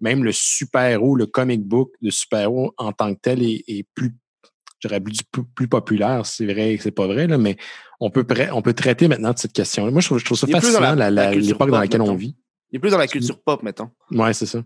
[0.00, 4.12] même le super-héros, le comic book de super-héros en tant que tel est, est plus,
[4.80, 6.26] j'aurais plus, plus, plus populaire.
[6.26, 7.56] C'est vrai, c'est pas vrai, là, mais
[8.00, 9.90] on peut, pra- on peut traiter maintenant de cette question-là.
[9.90, 12.36] Moi, je trouve, je trouve ça fascinant, la- la- la- l'époque dans laquelle on vit.
[12.72, 13.90] Il est plus dans la culture pop, mettons.
[14.10, 14.62] Ouais, c'est ça.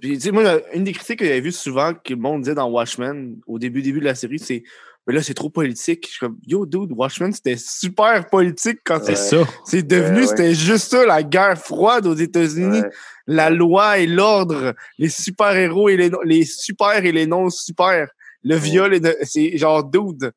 [0.00, 3.38] Puis, moi, une des critiques que j'avais vues souvent, que le monde disait dans Watchmen,
[3.46, 4.64] au début, début de la série, c'est
[5.10, 6.04] Mais là, c'est trop politique.
[6.06, 9.48] Je suis comme, yo, dude, Watchmen, c'était super politique quand C'est c'est ça.
[9.64, 10.26] c'est devenu, Ouais, ouais.
[10.28, 12.90] c'était juste ça, la guerre froide aux États-Unis, Ouais.
[13.26, 18.06] la loi et l'ordre, les super-héros et les, non- les super et les non-super,
[18.44, 20.30] le viol et le- c'est genre dude.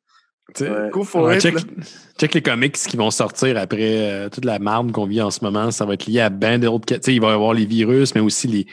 [0.56, 0.70] Tu sais,
[1.14, 1.40] Ouais.
[1.40, 1.54] Check,
[2.18, 5.42] check les comics qui vont sortir après euh, toute la marde qu'on vit en ce
[5.44, 5.70] moment.
[5.70, 6.84] Ça va être lié à ben d'autres.
[6.86, 8.66] Tu sais, il va y avoir les virus, mais aussi les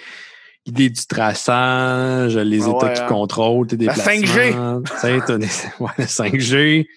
[0.66, 3.06] idées du traçage, les Ah États ouais, qui hein.
[3.08, 4.82] contrôlent tes La déplacements.
[5.02, 5.46] T'as des-
[5.80, 6.88] ouais, le 5G.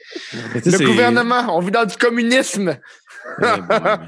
[0.55, 2.77] Mais tu sais, Le c'est- gouvernement, on vit dans du communisme.
[3.39, 4.01] Mais bon, ça,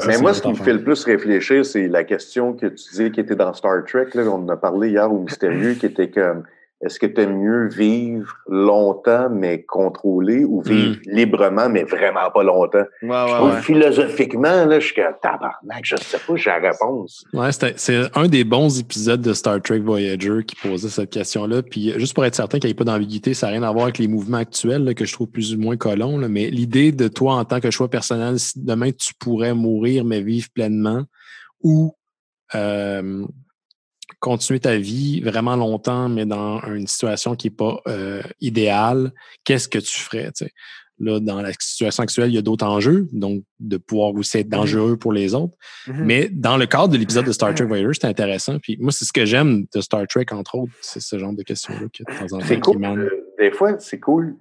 [0.00, 2.90] ça, Mais moi, ce qui me fait le plus réfléchir, c'est la question que tu
[2.90, 4.08] disais qui était dans Star Trek.
[4.14, 6.42] Là, on en a parlé hier au Mystérieux, qui était comme
[6.82, 12.42] est-ce que tu aimes mieux vivre longtemps, mais contrôlé, ou vivre librement, mais vraiment pas
[12.42, 12.78] longtemps?
[12.78, 13.62] Ouais, Je ouais, trouve ouais.
[13.62, 17.24] Philosophiquement, là, je suis comme tabarnak, je sais pas, j'ai la réponse.
[17.32, 21.62] Ouais, c'est un des bons épisodes de Star Trek Voyager qui posait cette question-là.
[21.62, 23.84] Puis juste pour être certain qu'il n'y ait pas d'ambiguïté, ça n'a rien à voir
[23.84, 26.18] avec les mouvements actuels là, que je trouve plus ou moins colons.
[26.18, 26.28] là.
[26.28, 30.20] mais l'idée de toi en tant que choix personnel, si demain tu pourrais mourir mais
[30.20, 31.04] vivre pleinement
[31.62, 31.94] ou
[32.54, 33.24] euh,
[34.20, 39.12] continuer ta vie vraiment longtemps, mais dans une situation qui n'est pas euh, idéale,
[39.44, 40.30] qu'est-ce que tu ferais?
[40.98, 44.48] Là, dans la situation actuelle, il y a d'autres enjeux, donc de pouvoir aussi être
[44.48, 45.54] dangereux pour les autres.
[45.88, 46.04] Mhm.
[46.06, 48.58] Mais dans le cadre de l'épisode de Star Trek Voyager, c'était intéressant.
[48.58, 51.42] Puis moi, c'est ce que j'aime de Star Trek, entre autres, c'est ce genre de
[51.42, 52.84] questions-là que de temps en temps C'est qui cool.
[52.84, 54.36] euh, Des fois, c'est cool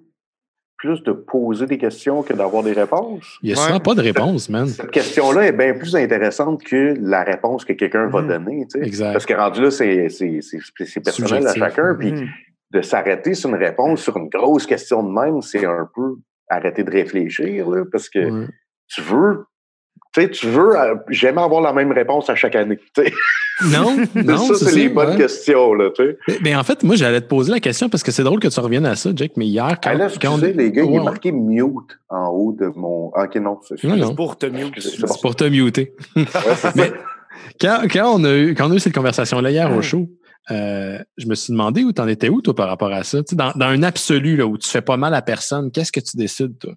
[0.77, 3.37] plus de poser des questions que d'avoir des réponses?
[3.41, 3.67] Il n'y a Ouais.
[3.67, 4.67] souvent pas de réponse, man.
[4.67, 8.27] Cette question-là est bien plus intéressante que la réponse que quelqu'un va Mhm.
[8.27, 8.67] donner.
[8.71, 8.85] tu sais.
[8.85, 9.13] Exact.
[9.13, 11.95] Parce que rendu là, c'est c'est- c'est- c'est personnel à chacun.
[11.99, 12.27] Puis Mhm.
[12.71, 16.15] de s'arrêter sur une réponse, sur une grosse question de même, c'est un peu
[16.49, 17.69] arrêter de réfléchir.
[17.69, 18.47] Là, parce que Ouais.
[18.87, 19.45] tu veux,
[20.13, 22.79] tu sais, tu veux, euh, j'aime avoir la même réponse à chaque année.
[23.59, 23.65] Sais.
[23.77, 25.17] Non, non, ça, c'est les bonnes ouais.
[25.17, 26.17] questions, là, tu sais.
[26.27, 28.47] Mais, mais en fait, moi, j'allais te poser la question parce que c'est drôle que
[28.47, 30.83] tu reviennes à ça, Jake, mais hier, quand, Ah, là, quand on- excusez, les gars,
[30.83, 33.11] il Ouais, est marqué mute en haut de mon.
[33.15, 34.07] Ah, Ok, non, c'est Non, non.
[34.09, 34.73] C'est pour te mute.
[34.79, 35.93] C'est pour te muter.
[36.15, 36.25] Ouais,
[36.75, 36.91] Mais-.
[37.59, 40.07] Quand, quand, on a eu, quand on a eu cette conversation-là hier au show,
[40.51, 43.19] euh, je me suis demandé où t'en étais où, toi, par rapport à ça.
[43.19, 45.91] Tu sais, dans, dans un absolu, là, où tu fais pas mal à personne, qu'est-ce
[45.91, 46.73] que tu décides, toi?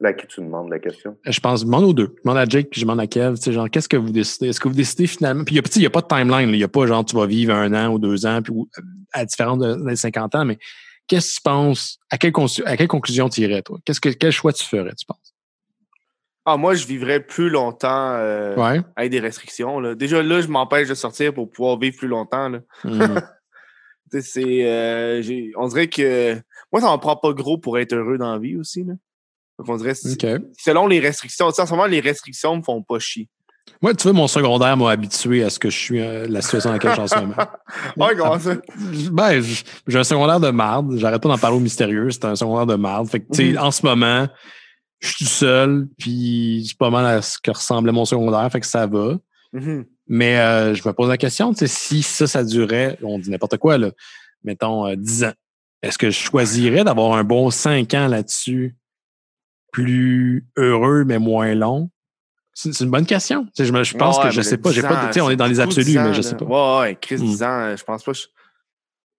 [0.00, 1.16] Là, à qui tu demandes la question?
[1.24, 2.14] Je pense, je demande aux deux.
[2.18, 4.12] Je demande à Jake puis je demande à Kev, tu sais, genre, qu'est-ce que vous
[4.12, 4.48] décidez?
[4.48, 5.42] Est-ce que vous décidez finalement?
[5.44, 7.16] Puis, il y a- n'y a pas de timeline, il n'y a pas genre, tu
[7.16, 10.34] vas vivre un an ou deux ans, puis, ou, euh, à différence de, des 50
[10.36, 10.56] ans, mais
[11.08, 11.98] qu'est-ce que tu penses?
[12.10, 13.78] À quelle, consu- à quelle conclusion tu irais, toi?
[13.84, 15.34] Qu'est-ce que, quel choix tu ferais, tu penses?
[16.44, 18.80] Ah, moi, je vivrais plus longtemps euh, Ouais.
[18.96, 19.80] avec des restrictions.
[19.80, 19.94] Là.
[19.96, 22.48] Déjà, là, je m'empêche de sortir pour pouvoir vivre plus longtemps.
[22.48, 22.60] Là.
[24.10, 25.22] Sais, c'est, euh,
[25.56, 26.34] on dirait que
[26.72, 28.82] moi, ça m'en prend pas gros pour être heureux dans la vie aussi.
[28.84, 28.94] Là.
[29.58, 32.82] Donc, on dirait, selon les restrictions, tu sais, en ce moment, les restrictions me font
[32.82, 33.28] pas chier.
[33.82, 36.70] Moi, tu vois, mon secondaire m'a habitué à ce que je suis, euh, la situation
[36.70, 37.36] dans laquelle je suis en ce moment.
[37.96, 38.54] Ouais, comment ça?
[39.12, 39.42] Ben,
[39.86, 40.96] j'ai un secondaire de marde.
[40.96, 42.10] J'arrête pas d'en parler au mystérieux.
[42.10, 43.08] C'est un secondaire de marde.
[43.08, 43.58] Fait que, tu sais, Mhm.
[43.58, 44.26] en ce moment,
[45.00, 48.50] je suis tout seul, puis c'est pas mal à ce que ressemblait mon secondaire.
[48.50, 49.16] Fait que ça va.
[49.52, 49.84] Mhm.
[50.08, 53.30] Mais euh, je me pose la question, tu sais, si ça, ça durait, on dit
[53.30, 53.90] n'importe quoi, là,
[54.42, 55.32] mettons euh, 10 ans,
[55.82, 58.74] est-ce que je choisirais d'avoir un bon 5 ans là-dessus,
[59.72, 61.90] plus heureux, mais moins long?
[62.54, 63.46] C'est une bonne question.
[63.56, 64.70] Je, pense Ouais, que je sais pas.
[64.72, 66.14] J'ai 10 pas de- tu sais, ans, on est dans les absolus, 10 ans, mais
[66.14, 66.44] je sais pas.
[66.44, 67.24] Ouais, ouais, Chris, Mm.
[67.26, 68.12] 10 ans, je pense pas.
[68.12, 68.26] je-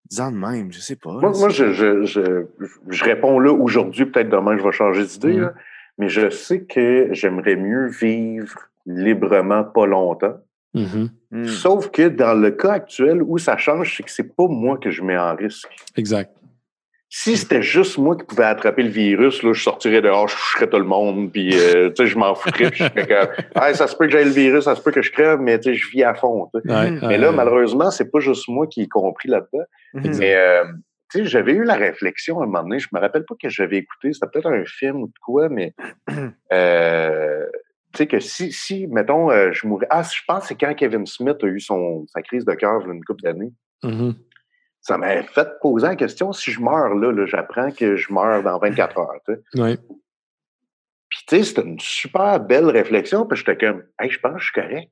[0.10, 1.12] 10 ans de même, je sais pas.
[1.14, 2.46] Moi, je, je, je,
[2.90, 5.54] je réponds là aujourd'hui, peut-être demain, je vais changer d'idée, là.
[5.98, 10.38] mais je sais que j'aimerais mieux vivre librement pas longtemps.
[10.74, 11.10] Mhm.
[11.32, 11.46] Mm.
[11.46, 14.92] Sauf que dans le cas actuel où ça change, c'est que c'est pas moi que
[14.92, 15.70] je mets en risque.
[15.96, 16.36] Exact.
[17.11, 20.68] Si c'était juste moi qui pouvais attraper le virus, là, je sortirais dehors, je toucherais
[20.69, 23.73] tout le monde, puis euh, tu sais, je m'en foutrais, puis je serais comme, Hey,
[23.73, 25.72] ça se peut que j'aie le virus, ça se peut que je crève, mais tu
[25.72, 26.49] sais, je vis à fond.
[26.53, 26.72] tu sais.
[26.72, 27.07] Ouais, Mhm.
[27.07, 29.64] Mais là, malheureusement, c'est pas juste moi qui ai compris là-dedans.
[29.95, 30.18] Mhm.
[30.19, 30.64] Mais euh,
[31.11, 33.49] tu sais, j'avais eu la réflexion à un moment donné, je me rappelle pas que
[33.49, 35.73] j'avais écouté, c'était peut-être un film ou de quoi, mais
[36.53, 37.45] euh,
[37.94, 39.88] tu sais que si, si mettons, euh, je mourrais.
[39.90, 42.81] Ah, je pense que c'est quand Kevin Smith a eu son, sa crise de cœur
[42.84, 43.52] il y a une couple d'années.
[43.84, 44.14] mhm.
[44.81, 48.43] Ça m'a fait poser la question si je meurs là, là j'apprends que je meurs
[48.43, 49.19] dans 24 heures.
[49.26, 49.61] tu sais.
[49.61, 49.77] Ouais.
[51.10, 54.39] Puis tu sais, c'était une super belle réflexion, puis j'étais comme Hey, je pense que
[54.39, 54.91] je suis correct.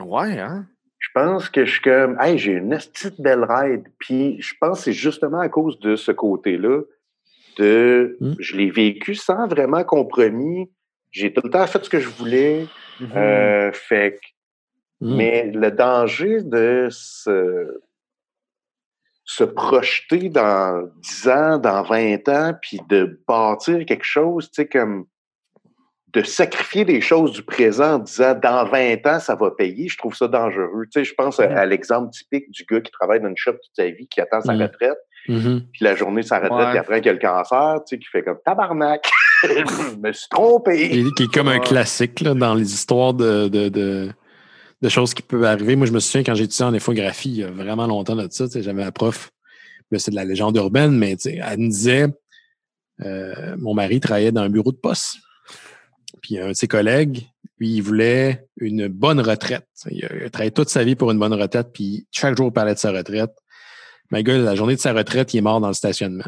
[0.00, 0.66] Ouais, hein?
[0.98, 3.84] Je pense que je suis comme, hey, j'ai une petite belle ride.
[3.98, 6.80] Puis je pense que c'est justement à cause de ce côté-là
[7.58, 8.32] de, Mm.
[8.40, 10.72] je l'ai vécu sans vraiment compromis.
[11.12, 12.66] J'ai tout le temps fait ce que je voulais.
[13.00, 13.12] Mhm.
[13.16, 15.16] Euh, fait que- Mhm.
[15.16, 17.80] mais le danger de se,
[19.24, 24.68] se projeter dans 10 ans, dans 20 ans, puis de bâtir quelque chose, tu sais,
[24.68, 25.06] comme
[26.12, 29.98] de sacrifier des choses du présent en disant dans 20 ans, ça va payer, je
[29.98, 30.84] trouve ça dangereux.
[30.92, 33.52] Tu sais, je pense à, à l'exemple typique du gars qui travaille dans une shop
[33.54, 34.62] toute sa vie, qui attend sa Mm.
[34.62, 34.98] retraite,
[35.28, 35.62] Mhm.
[35.72, 36.74] puis la journée de sa retraite, Ouais.
[36.74, 39.10] il apprend qu'il a le cancer, tu sais, qui fait comme tabarnak,
[39.42, 40.90] je me suis trompé.
[41.16, 44.10] Qui, est comme un classique là, dans les histoires de, de, de,
[44.84, 45.76] de choses qui peuvent arriver.
[45.76, 48.44] Moi, je me souviens quand étudié en infographie, il y a vraiment longtemps de ça,
[48.54, 49.32] j'avais un prof,
[49.96, 52.08] c'est de la légende urbaine, mais elle me disait
[53.02, 55.16] euh, mon mari travaillait dans un bureau de poste.
[56.20, 57.26] Puis un de ses collègues,
[57.58, 59.66] lui, il voulait une bonne retraite.
[59.90, 62.48] Il a, il a travaillé toute sa vie pour une bonne retraite, puis chaque jour,
[62.48, 63.32] il parlait de sa retraite.
[64.10, 66.24] Mais le gars, la journée de sa retraite, il est mort dans le stationnement.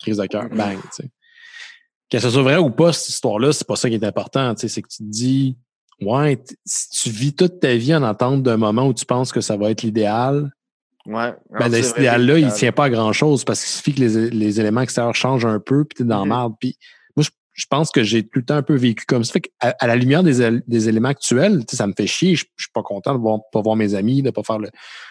[0.00, 0.78] Crise de cœur, bang.
[0.80, 1.10] tu sais.
[2.10, 4.54] Que ce soit vrai ou pas, cette histoire-là, c'est pas ça qui est important.
[4.56, 5.58] C'est que tu te dis,
[6.00, 9.40] ouais, si tu vis toute ta vie en attente d'un moment où tu penses que
[9.40, 10.50] ça va être l'idéal,
[11.06, 11.32] Ouais.
[11.58, 12.56] ben, cet idéal-là, il l'idéal.
[12.58, 15.84] tient pas à grand-chose parce qu'il suffit que les, les éléments extérieurs changent un peu,
[15.84, 16.28] puis t'es dans Mhm.
[16.30, 16.54] la merde.
[16.60, 16.76] Puis
[17.16, 19.32] moi, je, je pense que j'ai tout le temps un peu vécu comme ça.
[19.32, 22.34] Fait qu'à- à, la lumière des, des éléments actuels, tu ça me fait chier.
[22.36, 24.68] Je, je suis pas content de voir, pas voir mes amis, de pas faire le,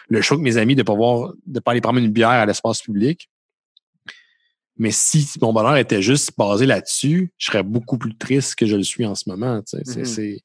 [0.08, 2.46] le show avec mes amis, de pas voir, de pas aller prendre une bière à
[2.46, 3.28] l'espace public.
[4.76, 8.76] Mais si mon bonheur était juste basé là-dessus, je serais beaucoup plus triste que je
[8.76, 9.60] le suis en ce moment.
[9.62, 9.76] tu.
[9.84, 10.04] C'est- Mhm.
[10.04, 10.40] c'est-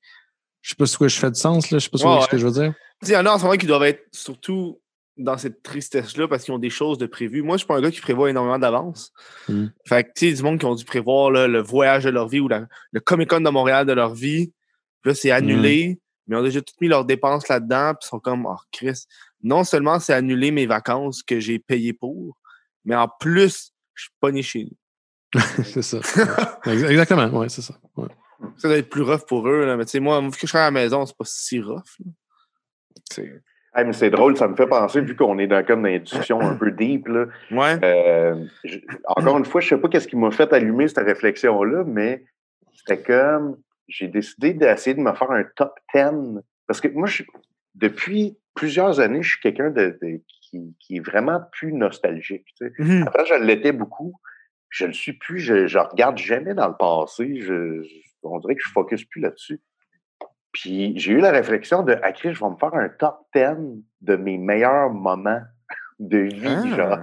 [0.64, 1.78] Je sais pas si je fais de sens, là.
[1.78, 2.74] Je sais pas Ouais, ce que je veux dire.
[3.04, 4.80] Il y en a en ce moment qui doivent être surtout
[5.18, 7.44] dans cette tristesse-là parce qu'ils ont des choses de prévues.
[7.44, 9.12] Moi, je suis pas un gars qui prévoit énormément d'avance.
[9.50, 9.66] Mm.
[9.86, 12.28] Fait que, tu sais, du monde qui ont dû prévoir là, le voyage de leur
[12.30, 14.54] vie ou la- le Comic-Con de Montréal de leur vie.
[15.02, 17.94] Puis là, c'est annulé, mais ils ont déjà tout mis leurs dépenses là-dedans.
[18.00, 19.04] Puis ils sont comme, oh, Chris,
[19.44, 22.38] non seulement c'est annulé mes vacances que j'ai payées pour,
[22.86, 25.40] mais en plus, je suis pas né chez nous.
[25.66, 26.00] c'est ça.
[26.66, 27.28] Exactement.
[27.28, 27.76] Ouais, c'est ça.
[27.98, 28.08] Ouais.
[28.58, 29.66] Ça doit être plus rough pour eux.
[29.66, 29.78] Là.
[29.78, 31.98] Mais tu sais, moi, vu que je serais à la maison, c'est pas si rough.
[33.76, 36.04] Hey, mais c'est drôle, ça me fait penser, vu qu'on est dans comme dans une
[36.04, 37.78] discussion un peu deep, là, Ouais.
[37.84, 38.78] Euh, je-
[39.08, 42.24] encore une fois, je sais pas qu'est-ce qui m'a fait allumer cette réflexion-là, mais
[42.76, 43.58] c'était comme
[43.88, 46.40] j'ai décidé d'essayer de me faire un top 10.
[46.68, 47.24] Parce que moi, je-
[47.76, 52.46] depuis plusieurs années, je suis quelqu'un de, de- qui, qui est vraiment plus nostalgique.
[52.56, 52.74] tu sais.
[52.78, 53.08] Mhm.
[53.08, 54.14] Avant, je l'étais beaucoup.
[54.70, 55.40] Je le suis plus.
[55.40, 57.42] Je, je regarde jamais dans le passé.
[57.42, 57.88] Je, je-
[58.24, 59.62] on dirait que je focus plus là-dessus.
[60.52, 64.16] Puis j'ai eu la réflexion de, ah, je vais me faire un top 10 de
[64.16, 65.42] mes meilleurs moments
[66.00, 66.76] de vie, Ah.
[66.76, 67.00] genre.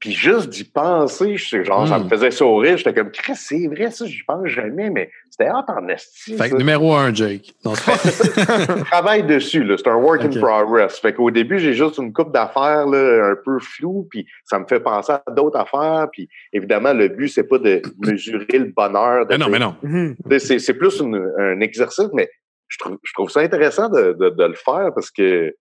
[0.00, 2.04] Puis juste d'y penser, je- genre, ça Hmm.
[2.04, 2.78] me faisait sourire.
[2.78, 6.38] J'étais comme, Chris, c'est vrai, ça, j'y pense jamais, mais c'était hâte en esti.
[6.38, 7.52] Fait que numéro un, Jake.
[7.66, 9.76] Non, c'est pas- Je travaille dessus, là.
[9.76, 10.98] C'est un work in progress.
[10.98, 14.64] Fait qu'au début, j'ai juste une coupe d'affaires, là, un peu flou, puis ça me
[14.66, 16.08] fait penser à d'autres affaires.
[16.10, 19.26] Puis évidemment, le but, c'est pas de mesurer le bonheur.
[19.26, 19.76] De mais non, mais non.
[19.82, 20.16] Mhm.
[20.38, 22.30] C'est, c'est plus une- un exercice, mais
[22.68, 25.54] je trouve, je trouve ça intéressant de, de, de le faire parce que,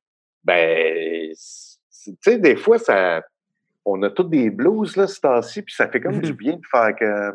[0.45, 1.31] ben,
[2.05, 3.21] tu sais, des fois, ça,
[3.85, 6.21] on a tous des blues, là, ce temps-ci, puis ça fait comme Mhm.
[6.21, 7.31] du bien de faire que,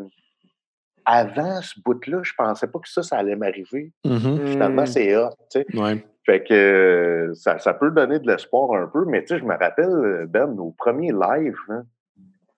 [1.04, 3.92] avant ce bout-là, je pensais pas que ça, ça allait m'arriver.
[4.04, 4.46] Mhm.
[4.46, 4.86] Finalement, Mhm.
[4.86, 5.66] c'est hot, tu sais.
[5.76, 6.04] Ouais.
[6.24, 9.44] Fait que euh, ça, ça peut donner de l'espoir un peu, mais tu sais, je
[9.44, 11.82] me rappelle, Ben, nos premiers lives, hein,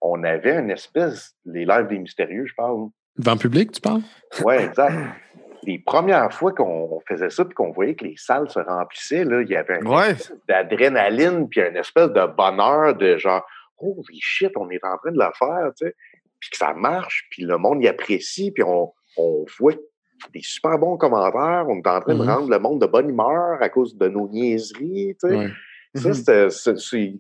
[0.01, 2.89] on avait une espèce, les lives des mystérieux, je parle.
[3.19, 4.03] Devant public, tu parles?
[4.45, 4.95] Ouais, exact.
[5.65, 9.41] Les premières fois qu'on faisait ça, puis qu'on voyait que les salles se remplissaient, là,
[9.41, 10.15] il y avait une Ouais.
[10.49, 13.45] d'adrénaline, puis une espèce de bonheur de genre,
[13.79, 15.95] holy shit, on est en train de la faire, tu sais.
[16.41, 19.73] Puis que ça marche, puis le monde y apprécie, puis on, on voit
[20.33, 23.57] des super bons commentaires, on est en train de rendre le monde de bonne humeur
[23.61, 25.37] à cause de nos niaiseries, tu sais.
[25.37, 25.49] Ouais.
[25.95, 26.15] Ça, Mhm.
[26.15, 26.51] c'était.
[26.51, 27.15] c'est-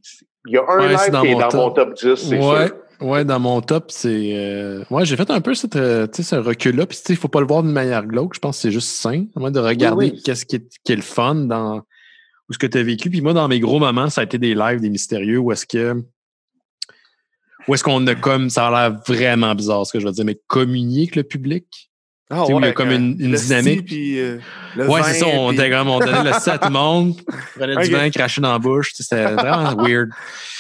[0.48, 1.54] Il y a un Ouais, live dans qui est dans top.
[1.60, 2.76] mon top 10, c'est Ouais, sûr.
[3.08, 4.32] ouais, dans mon top, c'est.
[4.36, 6.86] euh, Ouais, j'ai fait un peu cette, euh, ce recul-là.
[6.86, 8.34] Puis, tu sais, il faut pas le voir d'une manière glauque.
[8.34, 10.22] Je pense que c'est juste sain, à moins de regarder Oui, oui.
[10.22, 11.78] qu'est-ce qui est, qui est le fun dans
[12.48, 13.10] ou ce que tu as vécu.
[13.10, 15.66] Puis, moi, dans mes gros moments, ça a été des lives, des mystérieux, où est-ce
[15.66, 16.00] que.
[17.68, 18.51] Où est-ce qu'on a comme.
[18.51, 21.90] Ça a l'air vraiment bizarre, ce que je veux dire, mais communier avec le public?
[22.28, 23.84] Ah Tu sais, où il y a comme une- une le dynamique.
[23.86, 24.38] puis, euh,
[24.74, 25.26] le Ouais, c'est ça.
[25.28, 27.14] On, puis- était comme, on donnait le set à tout le monde,
[27.56, 28.94] prenait du vin, crachait dans la bouche.
[28.94, 30.09] Tu sais, C'était vraiment weird.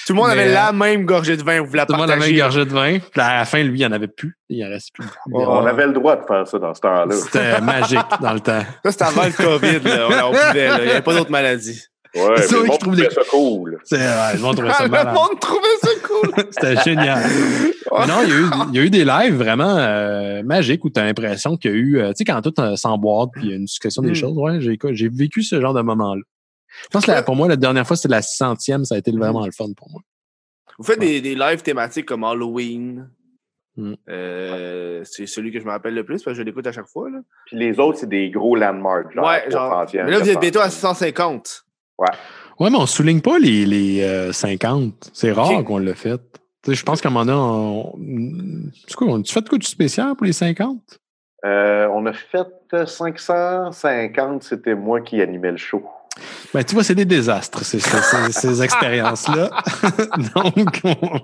[0.06, 1.60] Tout le monde Mais, avait euh, la même gorgée de vin.
[1.62, 2.34] Vous la Tout le monde avait partagez.
[2.36, 2.98] une gorgée de vin.
[3.00, 4.38] Puis à la fin, lui, il n'y en avait plus.
[4.48, 5.06] Il en restait plus.
[5.32, 5.44] Ouais.
[5.44, 7.12] On avait le droit de faire ça dans ce temps-là.
[7.16, 8.62] C'était magique dans le temps.
[8.84, 9.80] Ça, c'était avant le COVID.
[9.88, 10.06] Là.
[10.08, 10.68] On, on pouvait.
[10.68, 10.78] là.
[10.78, 11.82] Il n'y avait pas d'autres maladies.
[12.16, 13.78] Ouais, C'est mais vrai que je trouve des- ça cool.
[13.84, 16.44] C'est, ouais, le monde trouvait ça le monde trouvait ça cool.
[16.50, 17.22] C'était génial.
[17.98, 20.84] Mais non, il y, a eu, il y a eu des lives vraiment euh, magiques
[20.84, 23.30] où tu as l'impression qu'il y a eu, euh, tu sais, quand tout euh, s'emboîte
[23.32, 24.14] puis il y a une succession des Mm.
[24.14, 24.36] choses.
[24.38, 26.22] Ouais, j'ai, j'ai vécu ce genre de moment-là.
[26.84, 28.84] Je pense que la- pour moi, la dernière fois, c'était la 600e.
[28.84, 30.00] Ça a été vraiment le fun pour moi.
[30.78, 33.08] Vous faites des, des lives thématiques comme Halloween.
[33.78, 33.92] Mm.
[34.08, 36.86] Euh, c'est celui que je me rappelle le plus parce que je l'écoute à chaque
[36.88, 37.08] fois.
[37.10, 37.18] Là.
[37.46, 39.12] Puis les autres, c'est des gros landmarks.
[39.14, 39.70] Genre, ouais, genre.
[39.86, 40.70] 300e, Mais là, vous êtes bientôt à 400e.
[40.70, 41.62] 650.
[42.58, 45.10] Ouais, mais on souligne pas les, les euh, 50.
[45.12, 46.20] C'est rare qu'on l'a fait.
[46.68, 49.22] Je pense qu'à un moment donné, on...
[49.22, 50.78] Tu fait de quoi du spécial pour les 50?
[51.44, 52.46] Euh, on a fait
[52.86, 55.84] 550, c'était moi qui animais le show.
[56.54, 59.50] Ben, tu vois, c'est des désastres, ces, ces- ces- ces expériences-là.
[60.34, 61.20] Donc, on-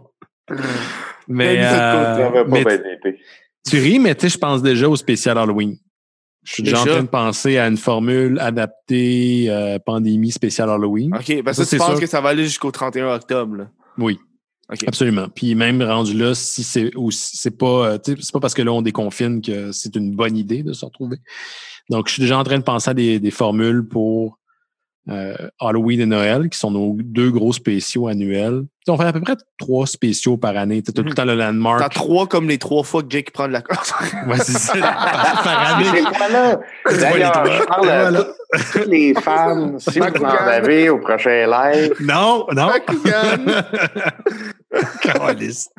[1.28, 2.64] mais, Mais euh, mais
[3.66, 5.76] tu, ris, mais tu sais, je pense déjà au spécial Halloween.
[6.44, 11.14] Je suis déjà en train de penser à une formule adaptée euh, pandémie spéciale Halloween.
[11.14, 12.00] OK, parce Ça, que tu penses sûr.
[12.00, 13.56] que ça va aller jusqu'au 31 octobre.
[13.56, 13.70] là?
[13.98, 14.18] Oui.
[14.72, 14.84] OK.
[14.86, 15.28] Absolument.
[15.28, 18.62] Puis même rendu là, si c'est ou si c'est pas, euh, c'est pas parce que
[18.62, 21.18] là on déconfine que c'est une bonne idée de se retrouver.
[21.90, 24.38] Donc je suis déjà en train de penser à des, des formules pour
[25.10, 28.62] euh, Halloween et Noël, qui sont nos deux gros spéciaux annuels.
[28.88, 30.82] On fait à peu près trois spéciaux par année.
[30.82, 31.92] Tu as tout le temps le T'as landmark.
[31.94, 33.92] trois comme les trois fois que Jake prend de la course.
[34.26, 34.74] Ouais, c'est ça.
[34.80, 35.98] par année.
[35.98, 36.60] Et voilà.
[37.00, 38.22] D'ailleurs, les je parle Et à voilà.
[38.24, 41.94] toutes- toutes les femmes, si vous en avez au prochain live.
[42.00, 42.70] Non, non.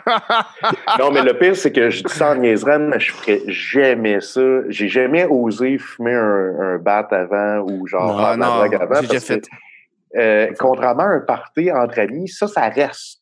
[1.00, 4.22] Non, mais le pire, c'est que je dis ça en niaiserie, mais je ferais jamais
[4.22, 4.42] ça.
[4.70, 8.64] J'ai jamais osé fumer un, un bat avant ou genre Non, la non, avant.
[8.64, 9.48] j'ai déjà parce que, fait.
[10.18, 13.20] euh, contrairement à un party entre amis, ça, ça reste.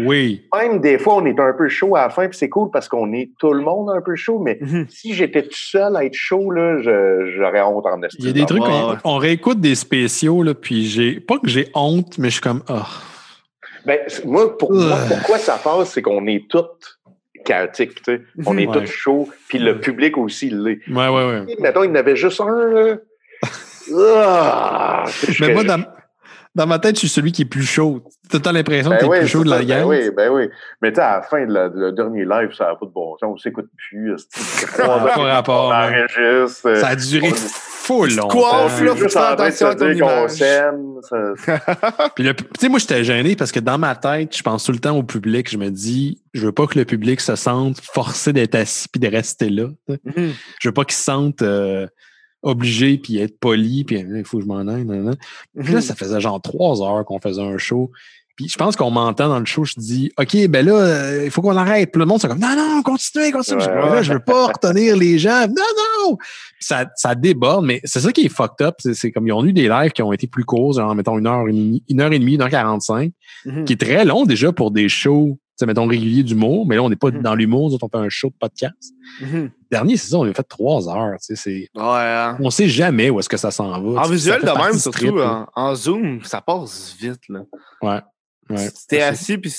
[0.00, 0.46] Oui.
[0.56, 2.86] Même des fois, on est un peu chaud à la fin, puis c'est cool parce
[2.88, 4.86] qu'on est tout le monde un peu chaud, mais Mhm.
[4.88, 8.20] si j'étais tout seul à être chaud, j'aurais honte en estime.
[8.20, 11.18] Il y a des trucs, on, on réécoute des spéciaux, là, puis j'ai.
[11.18, 12.62] Pas que j'ai honte, mais je suis comme.
[12.68, 12.86] ah.
[13.84, 15.08] Ben, moi, pour moi, Ugh.
[15.08, 16.98] pourquoi ça passe, c'est qu'on est tous
[17.44, 18.20] chaotiques, tu sais.
[18.46, 18.80] On est Ouais.
[18.80, 20.80] tous chauds, puis le public aussi l'est.
[20.88, 21.56] Ouais, ouais, ouais.
[21.60, 22.96] Mettons, il y en avait juste un, là.
[23.96, 25.04] Ah,
[25.40, 25.82] Mais moi, dans,
[26.54, 28.02] dans ma tête, je suis celui qui est plus chaud.
[28.30, 29.80] Tu as l'impression que Ben t'es oui, plus chaud de la gang.
[29.82, 30.48] Ben oui, ben oui.
[30.82, 32.90] Mais tu sais, à la fin de la- le dernier live, ça n'a pas de
[32.90, 33.30] bon sens.
[33.32, 34.14] On s'écoute plus.
[34.30, 36.74] c'est- Ça n'a pas rapport, On enregistre.
[36.76, 38.28] Ça a duré full longtemps.
[38.28, 40.30] coiffes, là, faut faire attention à ton image.
[40.32, 40.72] ça-
[42.14, 44.72] Puis le- tu sais, moi, j'étais gêné parce que dans ma tête, je pense tout
[44.72, 45.48] le temps au public.
[45.50, 49.00] Je me dis, je veux pas que le public se sente forcé d'être assis puis
[49.00, 49.68] de rester là.
[49.88, 50.00] sais.
[50.04, 50.32] Mhm.
[50.60, 51.86] Je veux pas qu'ils se sentent euh,
[52.42, 54.84] obligé, puis être poli, puis il faut que je m'en aille.
[54.84, 55.16] nan, nan.
[55.58, 55.80] Puis là, Mhm.
[55.82, 57.90] ça faisait genre trois heures qu'on faisait un show.
[58.36, 61.30] Puis je pense qu'on m'entend dans le show, je dis OK, ben là, euh, il
[61.32, 61.90] faut qu'on arrête.
[61.90, 63.64] Puis le monde, c'est comme Non, non, continuez, continuez.
[63.64, 63.94] Ouais, Je dis, ouais.
[63.96, 65.48] Là, je veux pas retenir les gens.
[65.48, 65.54] Non,
[66.06, 66.16] non!
[66.16, 66.26] Puis
[66.60, 68.76] ça, ça déborde, mais c'est ça qui est fucked up.
[68.78, 71.26] C'est, comme ils ont eu des lives qui ont été plus courts, genre, mettons, une
[71.26, 73.10] heure et demie, une heure et demie, une heure quarante-cinq,
[73.44, 73.64] Mhm.
[73.64, 75.36] qui est très long déjà pour des shows,
[75.66, 76.64] mettons, réguliers d'humour.
[76.68, 77.22] Mais là, on n'est pas Mhm.
[77.22, 78.94] dans l'humour, on fait un show de podcast.
[79.70, 81.16] Dernier, c'est ça, on a fait trois heures.
[81.24, 81.82] Tu sais, Ouais.
[81.84, 82.36] hein.
[82.40, 84.00] on sait jamais où est-ce que ça s'en va.
[84.02, 85.46] En visuel de même, surtout trip, là.
[85.54, 87.20] en, en zoom, ça passe vite.
[87.28, 87.40] Là.
[87.82, 88.00] Ouais.
[88.50, 88.68] Ouais.
[88.88, 89.54] T'es assis, puis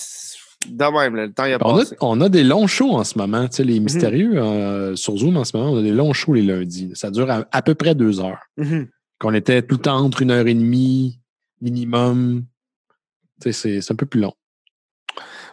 [0.68, 1.95] de même, là, le temps il a On a, passé.
[2.02, 3.48] on a des longs shows en ce moment.
[3.48, 3.69] Tu sais, Mhm.
[3.69, 6.91] les mystérieux euh, sur Zoom en ce moment, on a des longs shows les lundis.
[6.95, 8.41] Ça dure à, à peu près deux heures.
[8.57, 8.88] Mhm.
[9.19, 11.19] Qu'on était tout le temps entre une heure et demie
[11.61, 12.45] minimum.
[13.41, 14.34] Tu sais, c'est, c'est un peu plus long.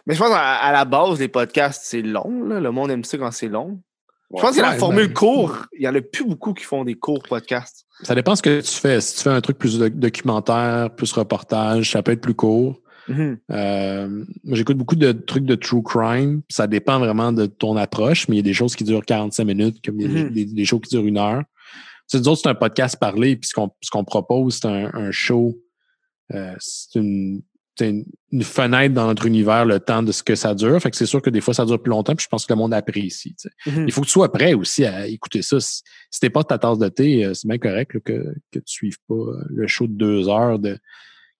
[0.05, 2.43] Mais je pense à, à la base, les podcasts, c'est long.
[2.45, 2.59] Là.
[2.59, 3.79] Le monde aime ça quand c'est long.
[4.35, 6.83] Je pense que la formule ben- court, il n'y en a plus beaucoup qui font
[6.83, 7.85] des courts podcasts.
[8.03, 8.99] Ça dépend ce que tu fais.
[8.99, 12.79] Si tu fais un truc plus doc- documentaire, plus reportage, ça peut être plus court.
[13.09, 14.07] Euh,
[14.43, 16.41] moi, j'écoute beaucoup de trucs de true crime.
[16.49, 19.45] Ça dépend vraiment de ton approche, mais il y a des choses qui durent 45
[19.45, 20.29] minutes, comme des, Mhm.
[20.31, 21.43] des, des shows qui durent une heure.
[22.09, 24.67] Tu sais, nous autres, c'est un podcast parlé, puis ce qu'on ce qu'on propose, c'est
[24.67, 25.57] un, un show.
[26.33, 27.41] euh, c'est une,
[27.81, 30.79] une, une fenêtre dans notre univers, le temps de ce que ça dure.
[30.81, 32.53] Fait que c'est sûr que des fois, ça dure plus longtemps, puis je pense que
[32.53, 33.35] le monde apprécie.
[33.37, 33.49] sais.
[33.67, 33.85] Mhm.
[33.87, 35.59] Il faut que tu sois prêt aussi à écouter ça.
[35.59, 35.81] Si,
[36.11, 38.63] si t'es pas ta tasse de thé, euh, c'est bien correct là, que, que tu
[38.65, 40.77] suives pas euh, le show de deux heures de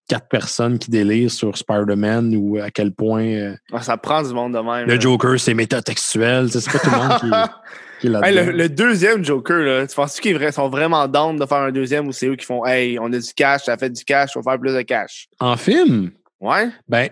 [0.08, 4.32] quatre personnes qui délirent sur Spider-Man ou à quel point euh, Ah, ça prend du
[4.32, 4.86] monde de même.
[4.86, 5.00] le là.
[5.00, 6.50] Joker, c'est métatextuel.
[6.50, 7.26] C'est pas tout le monde qui,
[8.00, 8.52] qui est Hey, là-dedans.
[8.52, 12.06] le, le deuxième Joker, là, tu penses qu'ils sont vraiment down de faire un deuxième
[12.08, 14.40] ou c'est eux qui font Hey, on a du cash, ça fait du cash, on
[14.40, 15.28] va faire plus de cash?
[15.40, 16.10] En film,
[16.40, 16.70] Ouais?
[16.88, 17.08] ben,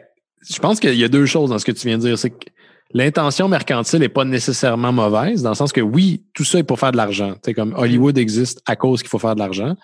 [0.48, 2.18] je pense qu'il y a deux choses dans ce que tu viens de dire.
[2.18, 2.46] C'est que
[2.92, 6.78] l'intention mercantile n'est pas nécessairement mauvaise, dans le sens que oui, tout ça est pour
[6.78, 7.34] faire de l'argent.
[7.44, 9.76] Sais, comme Hollywood existe à cause qu'il faut faire de l'argent.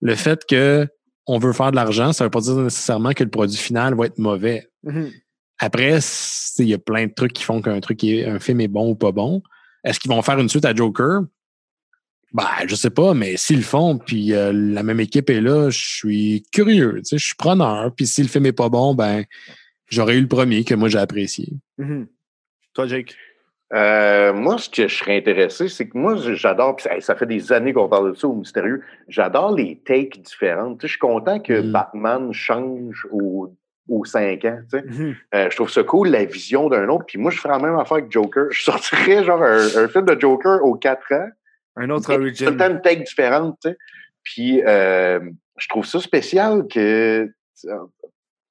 [0.00, 0.86] Le fait que
[1.26, 3.94] on veut faire de l'argent, ça ne veut pas dire nécessairement que le produit final
[3.94, 4.68] va être mauvais.
[4.82, 5.10] Mhm.
[5.58, 8.60] Après, c'est- il y a plein de trucs qui font qu'un truc est, un film
[8.60, 9.42] est bon ou pas bon.
[9.84, 11.22] Est-ce qu'ils vont faire une suite à Joker?
[12.34, 15.70] Ben, je sais pas, mais s'ils le font, puis euh, la même équipe est là,
[15.70, 17.92] je suis curieux, tu sais, je suis preneur.
[17.94, 19.22] Puis si le film est pas bon, ben,
[19.88, 21.48] j'aurais eu le premier que moi j'ai apprécié.
[21.78, 22.08] Mhm.
[22.74, 23.14] Toi, Jake?
[23.72, 27.52] Euh, moi, ce que je serais intéressé, c'est que moi, j'adore, puis ça, fait des
[27.52, 30.78] années qu'on parle de ça au mystérieux, j'adore les takes différentes.
[30.80, 31.72] Tu sais, je suis content que Mm.
[31.72, 33.54] Batman change au-
[33.88, 34.58] aux cinq ans.
[34.70, 34.84] tu sais.
[34.84, 35.16] Mhm.
[35.34, 37.04] Euh, je trouve ça cool, la vision d'un autre.
[37.06, 38.46] Puis moi, je ferais la même affaire que Joker.
[38.50, 41.28] Je sortirais genre un, un film de Joker aux quatre ans.
[41.76, 42.56] Un autre Tout le origin.
[42.56, 43.76] temps une take différente, tu sais.
[44.22, 45.20] Puis euh,
[45.58, 47.26] je trouve ça spécial que...
[47.60, 47.68] tu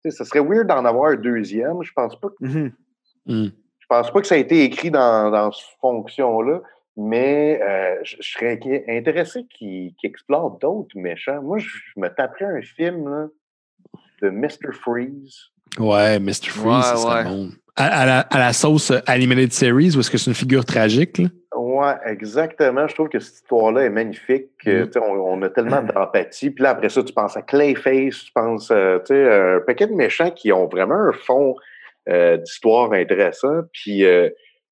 [0.04, 1.82] sais, Ça serait weird d'en avoir un deuxième.
[1.84, 2.72] Je pense pas que Mhm.
[3.26, 3.48] Hmm.
[3.80, 6.60] je pense pas que ça a été écrit dans, dans cette fonction-là,
[6.98, 8.60] mais euh, je, je serais
[8.90, 11.42] intéressé qu'il explore d'autres méchants.
[11.42, 13.28] Moi, je, je me taperais un film là,
[14.22, 14.74] de Mr.
[14.74, 15.38] Freeze.
[15.80, 16.50] Ouais, Mr.
[16.50, 17.24] Freeze, Ouais, ça serait ouais.
[17.24, 17.50] bon.
[17.76, 21.18] À, à la, à la sauce Animated Series, où est-ce que c'est une figure tragique,
[21.18, 21.30] là?
[21.56, 22.88] Ouais, exactement.
[22.88, 24.50] Je trouve que cette histoire-là est magnifique.
[24.66, 24.92] Mm.
[24.92, 26.50] sais, On, on a tellement d'empathie.
[26.52, 29.94] Puis là, après ça, tu penses à Clayface, tu penses euh, sais, un paquet de
[29.94, 31.56] méchants qui ont vraiment un fond
[32.10, 33.62] euh, d'histoire intéressant.
[33.72, 34.30] Puis euh,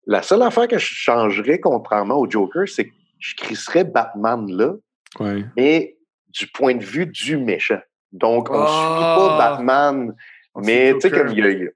[0.08, 4.74] la seule affaire que je changerais, contrairement au Joker, c'est que je crisserais Batman là,
[5.20, 5.44] Ouais.
[5.58, 5.98] mais
[6.30, 7.82] du point de vue du méchant.
[8.14, 9.16] Donc, on ne Ah!
[9.18, 10.16] suit pas Batman,
[10.56, 11.70] On mais tu sais, comme il y a, il y a-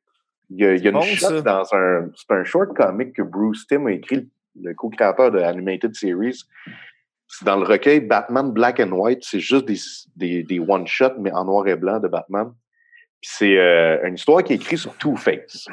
[0.50, 1.42] il y a- il y a une shot ça.
[1.42, 2.10] dans un.
[2.16, 4.30] C'est un short comic que Bruce Timm a écrit,
[4.62, 6.44] le co-créateur de Animated Series.
[7.42, 9.24] Dans le recueil Batman Black and White.
[9.24, 9.68] C'est juste
[10.16, 12.54] des, des, one-shots, mais en noir et blanc de Batman.
[13.22, 15.68] C'est euh, une histoire qui est écrite sur Two-Face.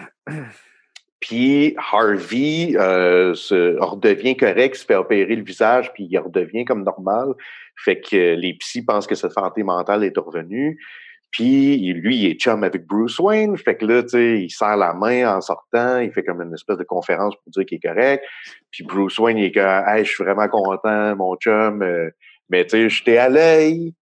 [1.20, 3.32] Puis Harvey euh,
[3.78, 7.28] redevient correct, se fait opérer le visage, puis il redevient comme normal.
[7.76, 10.80] Fait que les psys pensent que sa santé mentale est revenue.
[11.32, 13.56] Puis lui, il est chum avec Bruce Wayne.
[13.56, 15.98] Fait que là, tu sais, il serre la main en sortant.
[15.98, 18.24] Il fait comme une espèce de conférence pour dire qu'il est correct.
[18.70, 21.82] Puis Bruce Wayne, il est comme, hey, je suis vraiment content, mon chum.
[21.82, 22.10] euh,
[22.50, 23.94] mais tu sais, j'étais à l'œil.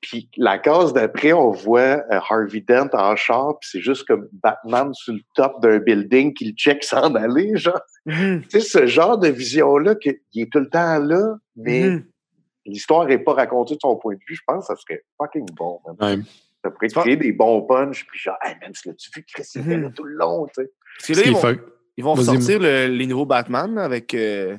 [0.00, 1.80] Puis la case d'après, on voit
[2.10, 6.32] euh, Harvey Dent en char, puis c'est juste comme Batman sur le top d'un building
[6.32, 7.80] qui le check s'en aller, genre.
[8.06, 8.42] Mhm.
[8.48, 12.04] Tu sais, ce genre de vision-là, qu'il est tout le temps là, mais Mhm.
[12.64, 15.46] l'histoire n'est pas racontée de son point de vue, je pense que ça serait fucking
[15.54, 15.80] bon.
[16.00, 16.16] Ouais.
[16.64, 19.60] Ça pourrait créer des bons punchs, puis genre, hey man, tu l'as-tu vu, Chris, il
[19.62, 19.94] était là Mhm.
[19.94, 20.70] tout le long, tu sais.
[21.08, 21.58] Parce que ils vont,
[21.96, 22.14] ils vont
[22.58, 24.12] le- les nouveaux Batman avec.
[24.14, 24.56] euh,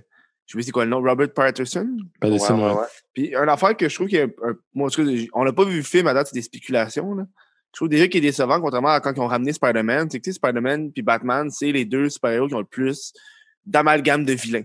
[0.47, 1.87] je sais pas c'est quoi le nom, Robert Patterson.
[2.23, 2.61] Ouais, ouais, ouais.
[2.73, 2.85] ouais.
[3.13, 5.11] Puis une affaire que je trouve qu'il y a un, un- moi, en tout cas,
[5.33, 7.13] on n'a pas vu le film à date, c'est des spéculations.
[7.13, 7.23] Là.
[7.73, 10.09] Je trouve déjà qu'il est décevant, contrairement à quand ils ont ramené Spider-Man.
[10.09, 13.13] C'est que tu sais, Spider-Man puis Batman, c'est les deux super-héros qui ont le plus
[13.65, 14.63] d'amalgame de vilains.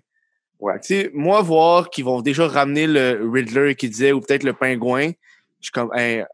[0.58, 0.74] Ouais.
[0.80, 4.54] Tu sais, moi, voir qu'ils vont déjà ramener le Riddler qui disait, ou peut-être le
[4.54, 5.08] pingouin,
[5.60, 6.24] je suis comme, hey,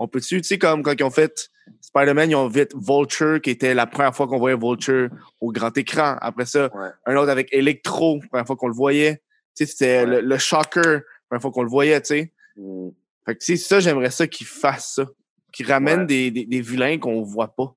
[0.00, 1.50] on peut-tu, tu sais, comme quand ils ont fait
[1.82, 5.10] Spider-Man, ils ont fait Vulture, qui était la première fois qu'on voyait Vulture
[5.40, 6.16] au grand écran.
[6.20, 6.88] Après ça, Ouais.
[7.06, 9.22] un autre avec Electro, première fois qu'on le voyait.
[9.56, 10.06] Tu sais, c'était Ouais.
[10.06, 12.32] le, le Shocker, première fois qu'on le voyait, tu sais.
[12.56, 12.88] Mm.
[13.26, 15.06] Fait que, tu sais, ça, j'aimerais ça qu'ils fassent ça.
[15.52, 16.06] Qu'ils ramènent Ouais.
[16.06, 17.74] des, des, des vilains qu'on voit pas.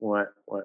[0.00, 0.62] Ouais, ouais.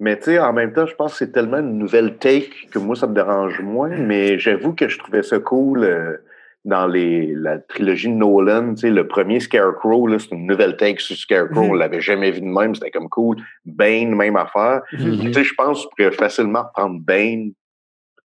[0.00, 2.78] Mais tu sais, en même temps, je pense que c'est tellement une nouvelle take que
[2.78, 3.88] moi, ça me dérange moins.
[3.88, 6.16] Mais j'avoue que je trouvais ça cool euh,
[6.64, 8.74] dans les, la trilogie de Nolan.
[8.74, 11.62] Tu sais, le premier Scarecrow, c'est une nouvelle take sur Scarecrow.
[11.64, 11.70] Mhm.
[11.70, 12.74] On l'avait jamais vu de même.
[12.74, 13.36] C'était comme cool.
[13.66, 14.80] Bane, même affaire.
[14.92, 15.20] Mhm.
[15.26, 17.52] Tu sais, je pense que tu pourrais facilement prendre Bane,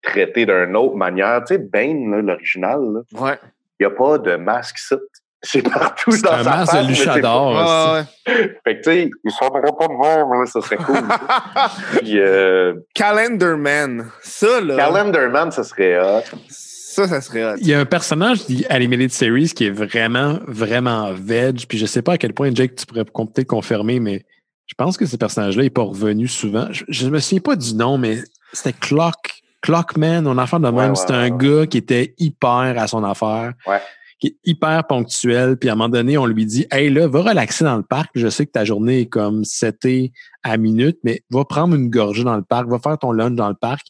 [0.01, 1.43] traiter d'une autre manière.
[1.45, 3.37] Tu sais, Bane, l'original, là, Ouais.
[3.79, 4.95] il n'y a pas de masque ici.
[5.41, 7.51] C'est partout dans un sa masque face, de luchador.
[7.53, 8.37] Ouais, aussi.
[8.41, 8.59] ouais.
[8.65, 10.95] fait que, tu sais, il s'en pas de même, là, ça serait cool.
[11.99, 14.07] Puis, euh, Calendar Man.
[14.21, 14.75] Ça, là.
[14.75, 16.23] Calendar Man, ça serait hot.
[16.99, 17.55] Ça, ça serait hot.
[17.61, 21.65] Il y a un personnage du Animated Series qui est vraiment, vraiment veg.
[21.67, 24.25] Puis je sais pas à quel point, Jake, tu pourrais peut-être confirmer, mais
[24.65, 26.67] je pense que ce personnage-là n'est pas revenu souvent.
[26.71, 28.19] Je, je me souviens pas du nom, mais
[28.51, 29.15] c'était Clock.
[29.61, 30.89] Clockman, on affaire de même.
[30.91, 33.53] Ouais, c'était ouais, un gars qui était hyper à son affaire.
[33.65, 33.79] Ouais.
[34.19, 35.55] Qui est hyper ponctuel.
[35.55, 38.09] Puis à un moment donné, on lui dit Hey là, va relaxer dans le parc.
[38.15, 39.87] Je sais que ta journée est comme 7
[40.43, 43.47] à minute, mais va prendre une gorgée dans le parc, va faire ton lunch dans
[43.47, 43.87] le parc.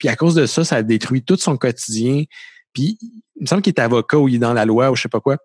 [0.00, 2.24] Puis à cause de ça, ça détruit tout son quotidien.
[2.72, 5.02] Puis il me semble qu'il est avocat ou il est dans la loi ou je
[5.02, 5.36] sais pas quoi.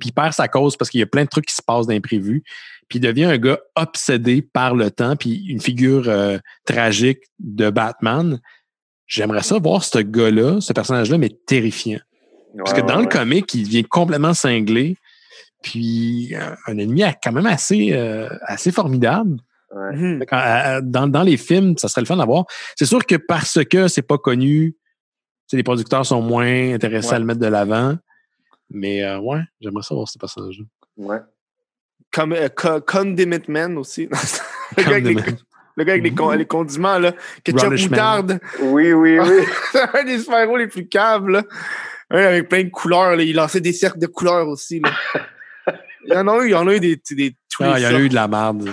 [0.00, 1.86] Puis il perd sa cause parce qu'il y a plein de trucs qui se passent
[1.86, 2.42] d'imprévus.
[2.88, 7.70] Puis il devient un gars obsédé par le temps, puis une figure euh, tragique de
[7.70, 8.40] Batman.
[9.06, 12.00] J'aimerais ça voir ce gars-là, ce personnage-là, mais terrifiant.
[12.56, 14.96] Parce que dans ouais, le comic, il devient complètement cinglé.
[15.62, 19.36] Puis euh, un ennemi quand même assez, euh, assez formidable.
[19.74, 19.96] Ouais.
[19.96, 20.24] Mhm.
[20.24, 22.44] Que, euh, Dans, dans les films, ça serait le fun d'avoir.
[22.76, 24.76] C'est sûr que parce que c'est pas connu,
[25.52, 27.14] les producteurs sont moins intéressés Ouais.
[27.16, 27.96] à le mettre de l'avant.
[28.70, 30.64] Mais euh, ouais, j'aimerais ça voir ce personnage-là.
[30.96, 31.18] Ouais.
[32.10, 34.06] Comme euh, Co- Condiment Man aussi.
[34.78, 35.14] le, gars avec les,
[35.76, 37.12] le gars avec les, con- les condiments, là.
[37.44, 38.40] Ketchup moutarde.
[38.62, 39.44] Oui, oui, oui.
[39.72, 41.42] C'est un des super-héros les plus caves, là.
[42.10, 43.22] Un avec plein de couleurs, là.
[43.22, 44.90] Il lançait des cercles de couleurs aussi, là.
[46.06, 47.86] Il y en a eu, il y en a eu des, des Ah, il y
[47.86, 48.70] en a eu de la merde.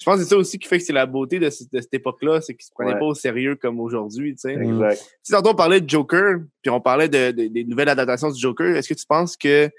[0.00, 1.80] Je pense que c'est ça aussi qui fait que c'est la beauté de, ce- de
[1.80, 2.98] cette époque-là, c'est qu'ils se prenaient Ouais.
[2.98, 4.56] pas au sérieux comme aujourd'hui, tu sais.
[4.56, 4.62] Mm.
[4.82, 4.96] Exact.
[4.98, 8.30] Tu sais, tantôt, on parlait de Joker, puis on parlait de, de- des nouvelles adaptations
[8.30, 8.76] du Joker.
[8.76, 9.70] Est-ce que tu penses que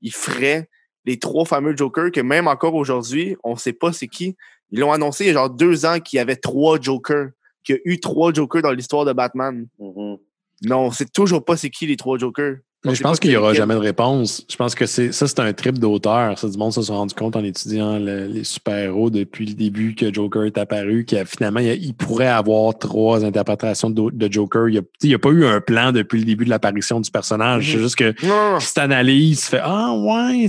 [0.00, 0.68] il ferait
[1.04, 4.36] les trois fameux Jokers que même encore aujourd'hui, on sait pas c'est qui?
[4.70, 7.30] Ils l'ont annoncé il y a genre deux ans qu'il y avait trois Jokers,
[7.64, 9.66] qu'il y a eu trois Jokers dans l'histoire de Batman.
[9.78, 10.16] Mhm.
[10.62, 12.56] Non, on sait toujours pas c'est qui les trois Jokers.
[12.84, 14.44] Mais je pense qu'il n'y aura jamais de réponse.
[14.48, 16.38] Je pense que c'est ça, c'est un trip d'auteur.
[16.38, 19.96] Ça, du monde se sont rendu compte en étudiant le- les super-héros depuis le début
[19.96, 24.68] que Joker est apparu, qu'il finalement, il, il pourrait avoir trois interprétations de, de Joker.
[24.68, 27.66] Il n'y a, pas eu un plan depuis le début de l'apparition du personnage.
[27.66, 27.72] Mhm.
[27.72, 28.60] C'est juste que non.
[28.60, 30.46] cette analyse fait Ah ouais,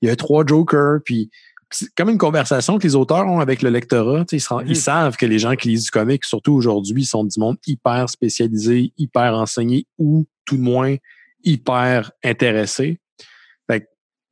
[0.00, 1.28] il y a trois Jokers, puis
[1.70, 4.24] c'est comme une conversation que les auteurs ont avec le lectorat.
[4.32, 7.38] Ils, se ils savent que les gens qui lisent du comic, surtout aujourd'hui, sont du
[7.38, 10.96] monde hyper spécialisé, hyper enseigné ou tout de moins
[11.44, 12.98] hyper intéressé.
[13.70, 13.86] Fait que-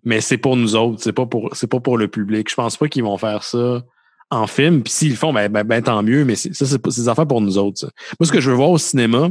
[0.05, 2.49] mais c'est pour nous autres, c'est pas pour c'est pas pour le public.
[2.51, 3.83] Je pense pas qu'ils vont faire ça
[4.31, 4.83] en film.
[4.83, 7.09] Puis s'ils le font, ben, ben, ben, tant mieux, mais c'est- ça, c'est c'est des
[7.09, 7.79] affaires pour nous autres.
[7.81, 7.89] ça.
[8.19, 9.29] Moi, ce que je veux voir au cinéma,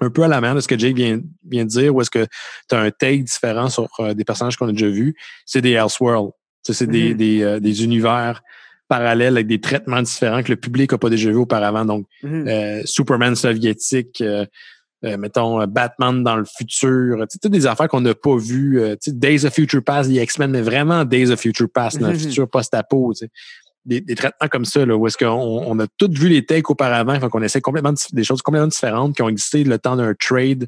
[0.00, 1.20] un peu à la manière de ce que Jake vient,
[1.50, 2.26] vient de dire, où est-ce que
[2.68, 5.14] tu as un take différent sur euh, des personnages qu'on a déjà vus,
[5.44, 6.32] c'est des Elseworlds.
[6.64, 7.16] Tu sais, C'est des, Mhm.
[7.16, 8.42] des, euh, des univers
[8.86, 11.84] parallèles avec des traitements différents que le public n'a pas déjà vu auparavant.
[11.84, 12.48] Donc, Mhm.
[12.48, 14.22] euh, Superman soviétique,
[15.04, 18.36] euh, mettons euh, Batman dans le futur, tu sais, toutes des affaires qu'on n'a pas
[18.36, 18.80] vues.
[18.80, 22.14] euh, Days of Future Past, les X-Men, mais vraiment Days of Future Past, dans le
[22.14, 22.18] Mhm.
[22.20, 23.12] futur post-apo.
[23.84, 26.68] Des, des traitements comme ça, là, où est-ce qu'on on a tous vu les takes
[26.68, 30.66] auparavant, qu'on essaie complètement des choses complètement différentes qui ont existé le temps d'un trade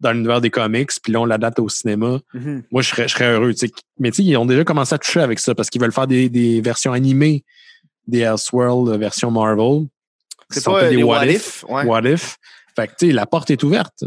[0.00, 2.18] dans l'univers des comics, puis là, on l'adapte au cinéma.
[2.34, 2.64] Mhm.
[2.70, 3.52] Moi, je serais, je serais heureux.
[3.98, 6.06] Mais tu sais, ils ont déjà commencé à toucher avec ça parce qu'ils veulent faire
[6.06, 7.44] des, des versions animées
[8.06, 9.86] des Elseworlds, euh, version Marvel.
[10.50, 11.36] C'est pas des les what what if.
[11.36, 11.64] if?
[11.68, 11.84] ouais.
[11.84, 12.36] What if?
[12.78, 14.04] Fait que, tu sais, la porte est ouverte.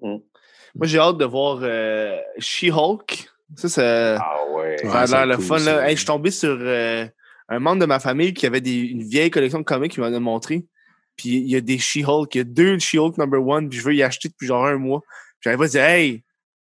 [0.00, 3.28] Moi, j'ai hâte de voir euh, She-Hulk.
[3.56, 4.76] Ça, ça, Ah ouais.
[4.82, 5.58] ça a ça l'air le cool, fun.
[5.58, 5.76] ça.
[5.76, 5.88] Là.
[5.88, 7.06] Hey, je suis tombé sur euh,
[7.48, 10.06] un membre de ma famille qui avait des, une vieille collection de comics qui m'en
[10.12, 10.66] a montré.
[11.16, 12.34] Puis il y a des She-Hulk.
[12.34, 13.68] Il y a deux She-Hulk number one.
[13.70, 15.00] Puis je veux y acheter depuis genre un mois.
[15.40, 16.22] J'avais pas dit, hey,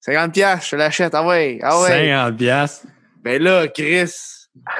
[0.06, 1.14] 50$, piastres, je te l'achète.
[1.14, 1.88] Ah ouais, ah ouais.
[1.88, 2.86] 50 piastres.
[3.22, 4.10] Ben là, Chris,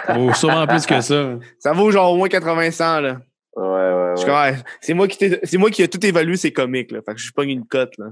[0.09, 1.35] Oh, sûrement plus que ça.
[1.59, 3.21] ça vaut genre au moins 80 là.
[3.55, 6.53] Ouais, ouais, Je suis Ouais, c'est moi qui c'est moi qui ai tout évalué ces
[6.53, 7.01] comics là.
[7.05, 8.07] Fait que je pogne une cote là.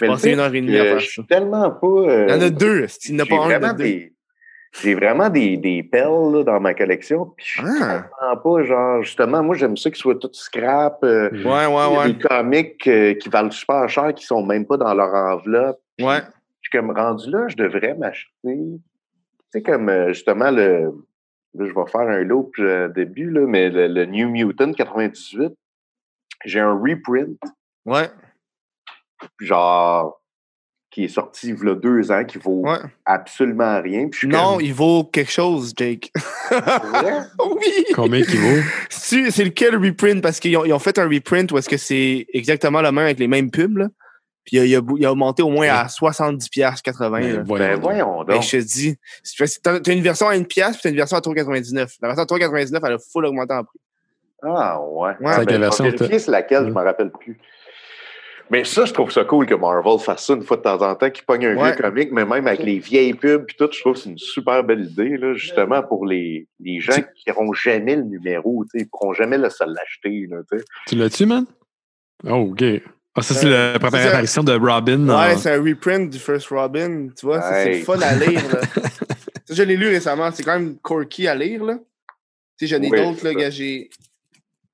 [0.00, 1.10] Le passé une heure et demie à faire Je ça.
[1.12, 1.86] suis tellement pas.
[1.86, 2.86] euh, Il y en a deux.
[3.06, 3.72] Il n'y en a j'ai pas un.
[3.72, 3.82] deux?
[3.84, 4.12] des,
[4.82, 7.32] j'ai vraiment des, des perles là, dans ma collection.
[7.38, 8.02] Puis je Ah.
[8.02, 10.98] comprends pas, genre, justement, moi, j'aime ça qu'ils soient tous scrap.
[11.04, 11.30] euh.
[11.42, 12.12] Ouais, ouais, ouais.
[12.12, 15.78] des comics euh, qui valent super cher, qui sont même pas dans leur enveloppe.
[15.98, 16.20] Ouais.
[16.60, 18.28] Je suis comme rendu là, je devrais m'acheter.
[18.44, 18.78] Tu
[19.50, 20.92] sais, comme euh, justement le.
[21.54, 25.52] Là, je vais faire un loop euh, début, là, mais le, le New Mutant 98,
[26.44, 27.38] j'ai un reprint,
[27.86, 28.10] Ouais.
[29.40, 30.20] genre,
[30.90, 32.78] qui est sorti il y a deux ans, qui vaut Ouais.
[33.04, 34.08] absolument rien.
[34.08, 36.10] Puis Non, comme, il vaut quelque chose, Jake.
[36.50, 36.58] Ouais?
[37.56, 37.84] oui!
[37.94, 38.62] Combien qu'il vaut?
[38.90, 40.22] C'est c'est lequel reprint?
[40.22, 43.04] Parce qu'ils ont, ils ont fait un reprint où est-ce que c'est exactement le même
[43.04, 43.88] avec les mêmes pubs, là.
[44.48, 46.38] Puis il a, il a, bou- il a augmenté au moins à 70$,
[46.82, 47.10] 80$.
[47.10, 47.42] Ben, là.
[47.42, 47.82] voyons Ben donc.
[47.82, 48.96] voyons Ben, je te dis,
[49.62, 51.98] t'as une version à 1$, puis t'as une version à 3,99$.
[52.00, 53.78] La version à 3,99$, elle a full augmenté en prix.
[54.42, 55.10] Ah ouais.
[55.10, 55.14] Ouais.
[55.26, 55.84] Ah, C'est ben, quelle je version
[56.18, 56.70] c'est laquelle, je Ouais.
[56.70, 57.38] me rappelle plus.
[58.50, 60.94] Mais ça, je trouve ça cool que Marvel fasse ça une fois de temps en
[60.94, 61.72] temps, qu'ils pognent un Ouais.
[61.72, 64.16] vieux comic, mais même avec les vieilles pubs puis tout, je trouve que c'est une
[64.16, 68.78] super belle idée, là, justement, pour les, les gens qui n'auront jamais le numéro, tu
[68.78, 70.64] sais, ils pourront jamais le- se l'acheter, là, tu sais.
[70.86, 71.44] Tu l'as-tu, man?
[72.26, 72.64] Oh, OK.
[73.18, 75.08] Ah, ça, c'est Euh, la première apparition de Robin.
[75.08, 77.08] Ouais, c'est un reprint du First Robin.
[77.16, 78.42] Tu vois, c'est fun à lire.
[78.52, 78.60] Là.
[79.46, 80.30] Ça, je l'ai lu récemment.
[80.30, 81.64] C'est quand même quirky à lire.
[81.64, 81.78] Là.
[82.58, 83.24] Tu sais, j'en ai Oui, d'autres.
[83.24, 83.88] là, gars, j'ai.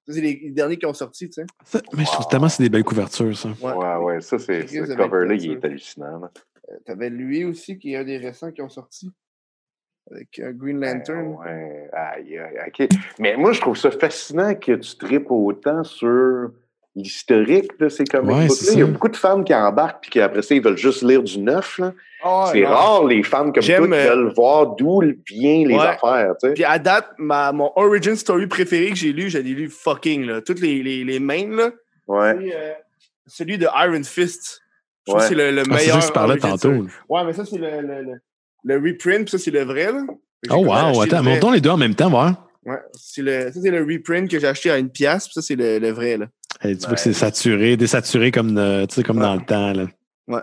[0.09, 1.29] C'est les les derniers qui ont sorti.
[1.29, 1.47] Tu sais.
[1.65, 3.51] Ça- Mais je trouve tellement que c'est des belles couvertures, ça.
[3.63, 3.73] Ouais.
[3.73, 6.31] Ouais, ouais, ça, c'est, ce cover-là, il est hallucinant, là.
[6.71, 9.11] Euh, T'avais lui aussi, qui est un des récents qui ont sorti.
[10.11, 11.37] Avec euh, Green Lantern.
[11.37, 12.89] Ben, ouais, aïe, aïe, OK.
[13.21, 16.51] Mais moi, je trouve ça fascinant que tu tripes autant sur
[16.97, 18.67] l'historique de ces comic Ouais, books-là.
[18.69, 20.77] c'est Il y a beaucoup de femmes qui embarquent puis qui, après ça, ils veulent
[20.79, 21.93] juste lire du neuf, là.
[22.27, 25.81] Ah, c'est rare, les femmes comme toi, qui euh, veulent voir d'où viennent les Ouais.
[25.87, 26.55] affaires, tu sais.
[26.55, 30.25] Puis à date, ma, mon origin story préféré que j'ai lu, j'ai lu fucking.
[30.25, 30.41] Là.
[30.41, 31.71] Toutes les, les, les mains, là.
[32.07, 32.35] Ouais.
[32.41, 32.73] C'est, euh,
[33.27, 34.61] celui de Iron Fist.
[35.07, 35.95] Je trouve que c'est le, le Ah, c'est meilleur.
[35.97, 36.57] ça que tu parlais tantôt.
[36.57, 36.87] story.
[37.11, 38.13] Ouais, mais ça, c'est le, le, le,
[38.65, 39.93] le reprint, puis ça, c'est le vrai.
[39.93, 40.01] Là.
[40.51, 41.03] Oh, wow.
[41.03, 42.49] Attends, montons les deux en même temps, voir.
[42.65, 45.43] Ouais, c'est le, ça, c'est le reprint que j'ai acheté à une pièce, puis ça,
[45.43, 46.17] c'est le, le vrai.
[46.17, 46.27] Là.
[46.65, 49.23] Tu vois que c'est saturé, désaturé comme, de- tu sais, comme Ouais.
[49.23, 49.73] dans le temps.
[49.73, 49.87] Là.
[50.29, 50.41] Ouais.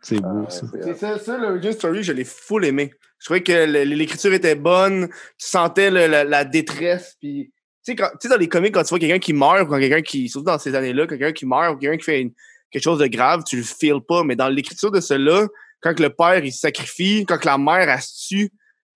[0.00, 0.66] C'est Ah, beau, ouais, ça.
[0.82, 2.92] c'est- ça, ça, l'origin story, je l'ai full aimé.
[3.18, 7.52] Je trouvais que le- l'écriture était bonne, tu sentais le- la, la détresse, puis...
[7.84, 9.66] Tu sais, quand- tu sais, dans les comics, quand tu vois quelqu'un qui meurt, ou
[9.66, 10.28] quand quelqu'un qui...
[10.28, 12.32] Surtout dans ces années-là, quelqu'un qui meurt, ou quelqu'un qui fait une-
[12.70, 14.22] quelque chose de grave, tu le feels pas.
[14.24, 15.46] Mais dans l'écriture de cela,
[15.80, 18.50] quand le père, il se sacrifie, quand la mère, elle se tue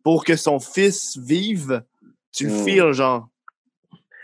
[0.05, 1.83] pour que son fils vive,
[2.33, 2.65] tu le Mm.
[2.65, 3.29] feels, genre...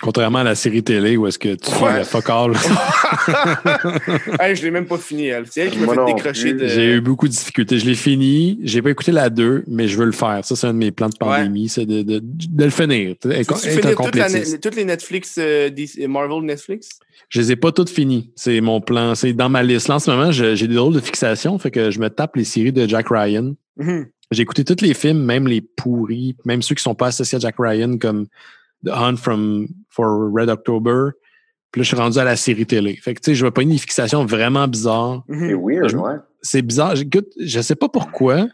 [0.02, 2.54] Contrairement à la série télé où est-ce que tu fais le fuck all.
[4.40, 5.44] hey, je l'ai même pas fini, elle.
[5.48, 6.66] C'est elle qui m'a fait décrocher de...
[6.66, 7.78] J'ai eu beaucoup de difficultés.
[7.78, 8.58] Je l'ai fini.
[8.64, 10.44] J'ai pas écouté la 2, mais je veux le faire.
[10.44, 13.14] Ça, c'est un de mes plans de pandémie, c'est de, de, de le finir.
[13.22, 16.98] Finir toute la toutes les Netflix, euh, DC Marvel Netflix?
[17.28, 18.32] Je les ai pas toutes finies.
[18.34, 19.14] C'est mon plan.
[19.14, 19.86] C'est dans ma liste.
[19.86, 21.56] Là, en ce moment, j'ai des drôles de fixation.
[21.60, 23.54] Fait que je me tape les séries de Jack Ryan.
[23.76, 24.06] Mhm.
[24.32, 27.38] J'ai écouté tous les films, même les pourris, même ceux qui sont pas associés à
[27.38, 28.26] Jack Ryan, comme
[28.84, 31.10] The Hunt from for Red October.
[31.70, 32.96] Puis là, je suis rendu à la série télé.
[32.96, 35.22] Fait que, tu sais, je vais pas une fixation vraiment bizarre.
[35.28, 35.48] Mhm.
[35.48, 36.16] C'est weird, Je- ouais.
[36.42, 36.96] C'est bizarre.
[36.96, 38.46] J'écoute, je sais pas pourquoi.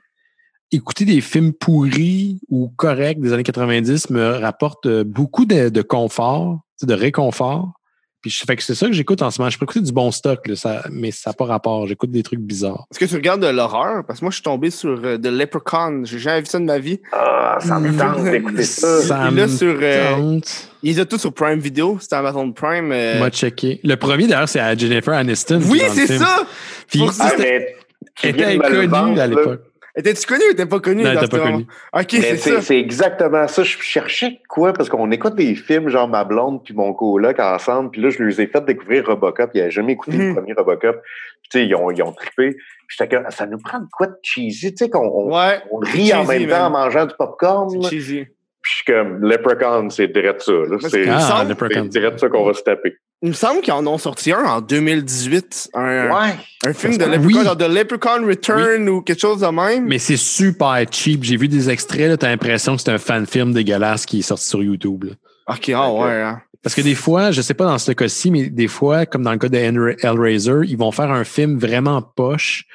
[0.70, 5.82] Écouter des films pourris ou corrects des années 90 me rapporte euh, beaucoup de, de
[5.82, 7.72] confort, de réconfort.
[8.20, 9.48] Puis je, fait que c'est ça que j'écoute en ce moment.
[9.50, 11.86] Je peux écouter du bon stock, là, ça, mais ça n'a pas rapport.
[11.86, 12.86] J'écoute des trucs bizarres.
[12.90, 14.04] Est-ce que tu regardes de l'horreur?
[14.06, 16.04] Parce que moi, je suis tombé sur euh, The Leprechaun.
[16.04, 16.98] J'ai jamais vu ça de ma vie.
[17.12, 17.96] Ah, ça me Mm.
[17.96, 19.02] tente d'écouter ça.
[19.02, 19.76] Ça me sur.
[19.80, 20.68] euh, tente.
[20.82, 21.96] il les a tous sur Prime Video.
[22.00, 22.90] C'était Amazon Prime.
[22.92, 23.80] euh, M'a checké.
[23.84, 25.60] Le premier, d'ailleurs, c'est à Jennifer Aniston.
[25.66, 26.44] Oui, c'est ça!
[26.88, 27.76] Puis, Pour ça, c'était-
[28.20, 29.26] Ah, mais était inconnue à là.
[29.28, 29.60] l'époque.
[29.98, 31.02] Étais-tu connu ou t'es pas connu?
[31.02, 31.66] Non, ce pas connue.
[31.92, 32.62] Ok, c'est c'est ça.
[32.62, 33.64] c'est exactement ça.
[33.64, 34.72] Je cherchais quoi?
[34.72, 37.90] Parce qu'on écoute des films, genre ma blonde puis mon coloc ensemble.
[37.90, 39.50] Puis là, je leur ai fait découvrir Robocop.
[39.54, 40.28] Ils n'avaient jamais écouté Mhm.
[40.28, 41.02] le premier Robocop.
[41.02, 42.52] Puis tu sais, ils ont, ils ont trippé.
[42.52, 44.72] Puis j'étais comme, ça nous prend de quoi de cheesy?
[44.72, 45.60] Tu sais, qu'on on, Ouais.
[45.72, 46.84] on rit en même temps en man.
[46.84, 47.68] mangeant du popcorn.
[47.82, 48.24] C'est cheesy.
[48.60, 50.52] Puis je suis comme, Leprechaun, c'est direct ça.
[50.70, 52.94] Ah, c'est direct ça qu'on va se taper.
[53.22, 55.70] Il me semble qu'ils en ont sorti un en 2018.
[55.74, 56.34] Un, Ouais.
[56.64, 57.34] un film de Oui.
[57.34, 59.86] Leprechaun, genre Leprechaun Return ou quelque chose de même.
[59.86, 61.24] Mais c'est super cheap.
[61.24, 64.22] J'ai vu des extraits, là, t'as l'impression que c'est un fan film dégueulasse qui est
[64.22, 65.04] sorti sur YouTube.
[65.04, 65.12] là.
[65.48, 66.04] Ok, ah Ok.
[66.04, 66.22] ouais.
[66.22, 66.40] hein.
[66.62, 69.32] Parce que des fois, je sais pas dans ce cas-ci, mais des fois, comme dans
[69.32, 72.66] le cas de Henry- Hellraiser, ils vont faire un film vraiment poche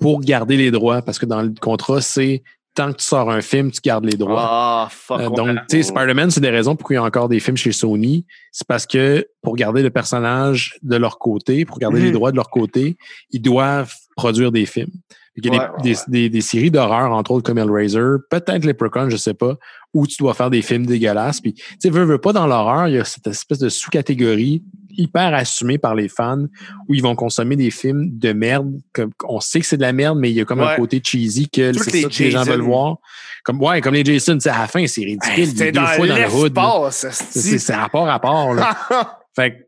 [0.00, 1.00] pour garder les droits.
[1.02, 2.42] Parce que dans le contrat, c'est
[2.76, 4.36] tant que tu sors un film, tu gardes les droits.
[4.48, 5.20] Ah, fuck.
[5.20, 7.56] Euh, donc, tu sais, Spider-Man, c'est des raisons pourquoi il y a encore des films
[7.56, 8.24] chez Sony.
[8.52, 12.04] C'est parce que pour garder le personnage de leur côté, pour garder Mhm.
[12.04, 12.96] les droits de leur côté,
[13.30, 14.90] ils doivent produire des films.
[15.36, 18.64] Il y a Ouais, des, des, des- des séries d'horreur, entre autres comme Hellraiser, peut-être
[18.64, 19.56] Leprechaun, je sais pas,
[19.92, 21.42] où tu dois faire des films dégueulasses.
[21.42, 24.62] Puis, tu sais, veux, veux pas dans l'horreur, il y a cette espèce de sous-catégorie
[24.98, 26.46] hyper assumée par les fans
[26.88, 28.72] où ils vont consommer des films de merde.
[28.94, 31.02] Comme, on sait que c'est de la merde, mais il y a comme un côté
[31.04, 32.96] cheesy que c'est les ça que les gens veulent voir.
[33.44, 35.38] Comme, ouais, comme les Jason, à la fin, c'est ridicule.
[35.38, 36.54] Hey, deux dans fois dans le hood.
[36.90, 38.54] c'est rapport à part.
[38.54, 38.74] Là.
[39.36, 39.65] fait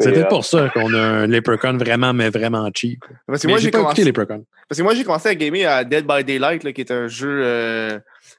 [0.00, 3.04] C'est, peut-être pour ça qu'on a un Leprechaun vraiment, mais vraiment cheap.
[3.26, 4.44] Parce que moi, j'ai commencé, Leprechaun.
[4.68, 7.08] parce que moi, j'ai commencé à gamer à Dead by Daylight, là, qui est un
[7.08, 7.98] jeu euh,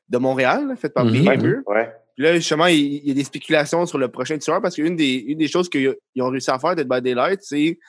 [0.09, 1.05] de Montréal, là, fait par.
[1.05, 1.61] Behavior.
[1.67, 1.91] Ouais.
[2.15, 4.95] Puis là, justement, il, il y a des spéculations sur le prochain tueur parce qu'une
[4.95, 7.79] des, une des choses qu'ils ils ont réussi à faire, Dead by Daylight, c'est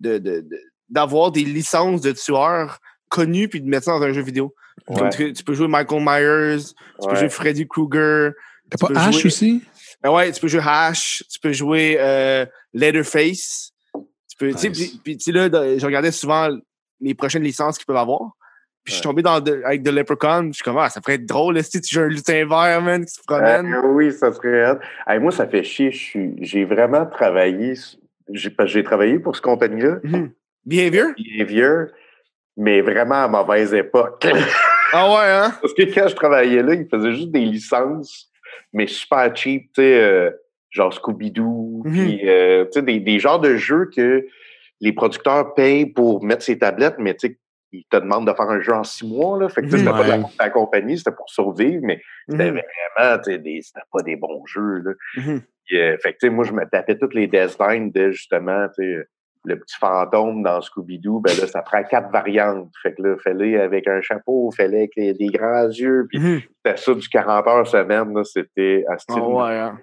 [0.00, 2.78] de, de- de- d'avoir des licences de tueurs
[3.08, 4.54] connus puis de mettre ça dans un jeu vidéo.
[4.88, 5.00] Ouais.
[5.00, 6.64] Donc, tu, tu peux jouer Michael Myers,
[7.02, 8.32] tu peux jouer Freddy Krueger.
[8.70, 9.62] T'as Tu pas peux Ash jouer- aussi?
[10.02, 13.72] Ben ouais, tu peux jouer Hash, tu peux jouer euh, Leatherface.
[13.94, 14.98] Tu peux, tu sais, Nice.
[15.04, 15.48] puis- là,
[15.78, 16.48] je regardais souvent
[17.00, 18.30] les prochaines licences qu'ils peuvent avoir.
[18.82, 20.48] Puis je suis tombé dans de- avec The Leprechaun.
[20.48, 23.04] Je suis comme, ah, ça pourrait être drôle, si tu joues un lutin vert, man,
[23.04, 23.74] qui se promène?
[23.74, 24.78] Euh, oui, ça serait.
[25.06, 25.90] Hey, moi, ça fait chier.
[26.40, 27.74] J'ai vraiment travaillé.
[28.32, 30.32] J'ai travaillé pour cette compagnie-là, Mhm.
[30.64, 31.08] Behavior?
[31.18, 31.88] Behavior,
[32.56, 34.26] mais vraiment à mauvaise époque.
[34.92, 35.52] Ah ouais, hein?
[35.62, 38.29] Parce que quand je travaillais là, ils faisaient juste des licences,
[38.72, 40.30] mais super cheap, tu sais, euh,
[40.70, 41.92] genre Scooby-Doo, Mhm.
[41.92, 44.26] puis euh, tu sais, des, des genres de jeux que
[44.80, 47.38] les producteurs payent pour mettre ses tablettes, mais tu sais,
[47.72, 49.48] ils te demandent de faire un jeu en six mois, là.
[49.48, 50.22] Fait que tu sais, c'était pas de la, Ouais.
[50.24, 52.60] de la compagnie, c'était pour survivre, mais c'était Mhm.
[52.96, 54.92] vraiment, tu sais, des- c'était pas des bons jeux, là.
[55.16, 55.40] Mhm.
[55.66, 58.66] Puis, euh, fait que, tu sais, moi, je me tapais toutes les designs de, justement,
[58.76, 59.04] tu sais,
[59.44, 62.70] le petit fantôme dans Scooby-Doo, ben là, ça prend quatre variantes.
[62.82, 66.40] Fait que là, fallait avec un chapeau, fallait avec les- des grands yeux, puis Mhm.
[66.64, 69.78] c'était ça du 40 heures semaine, là, c'était à Ah ouais, hein?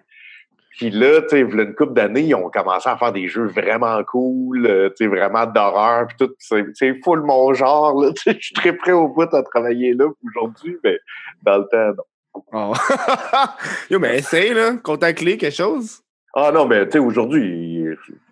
[0.78, 4.04] Puis là, tu sais, une couple d'années, ils ont commencé à faire des jeux vraiment
[4.04, 6.32] cool, euh, tu sais, vraiment d'horreur, puis tout.
[6.38, 8.12] C'est full mon genre, là.
[8.16, 11.00] Tu sais, je suis très prêt au bout à travailler là aujourd'hui, mais
[11.42, 12.44] dans le temps, non.
[12.54, 12.74] Oh.
[13.90, 14.74] Yo, mais essaye, là.
[14.84, 16.02] Contact clé, quelque chose.
[16.36, 17.84] Ah non, mais tu sais, aujourd'hui,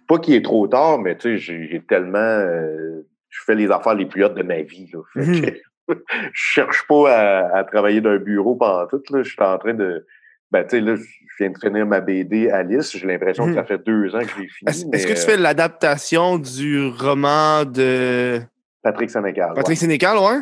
[0.07, 2.17] pas qu'il est trop tard, mais tu sais, j'ai j'ai tellement.
[2.19, 4.99] euh, je fais les affaires les plus hautes de ma vie, là.
[5.13, 5.51] Fait
[5.87, 5.93] que je
[6.33, 9.23] cherche pas à, à travailler d'un bureau pendant tout, là.
[9.23, 10.05] Je suis en train de.
[10.51, 11.03] Ben, tu sais, là, je
[11.43, 12.95] viens de finir ma BD Alice.
[12.95, 14.69] J'ai l'impression que ça fait deux ans que je l'ai fini.
[14.69, 18.39] Est-ce mais, que tu euh, fais l'adaptation du roman de
[18.81, 19.51] Patrick Sénécal.
[19.55, 20.39] Patrick Sénécal, ouais?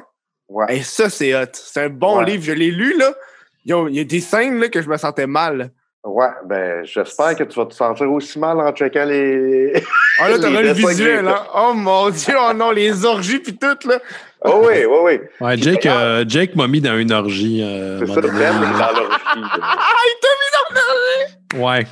[0.49, 0.77] Ouais.
[0.77, 1.48] Et ça, c'est hot.
[1.53, 2.26] C'est un bon Ouais.
[2.26, 2.44] livre.
[2.44, 3.14] Je l'ai lu, là.
[3.65, 5.72] Il y a des scènes là, que je me sentais mal.
[6.05, 9.71] Ouais, ben, j'espère que tu vas te sentir aussi mal en checkant les.
[10.19, 11.43] Ah là, Les t'auras le visuel, hein?
[11.55, 13.99] Oh mon Dieu, oh non, les orgies puis tout, là.
[14.43, 15.19] oh oui, oui, oui.
[15.39, 17.61] Ouais, Jake, euh, Jake m'a mis dans une orgie.
[17.63, 18.43] euh, C'est ça, Ben dans l'orgie.
[19.61, 20.65] Ah, il t'a mis dans
[21.55, 21.88] le Ouais,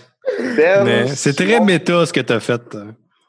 [0.58, 2.62] Ben, mais c'est très Simon- méta ce que t'as fait.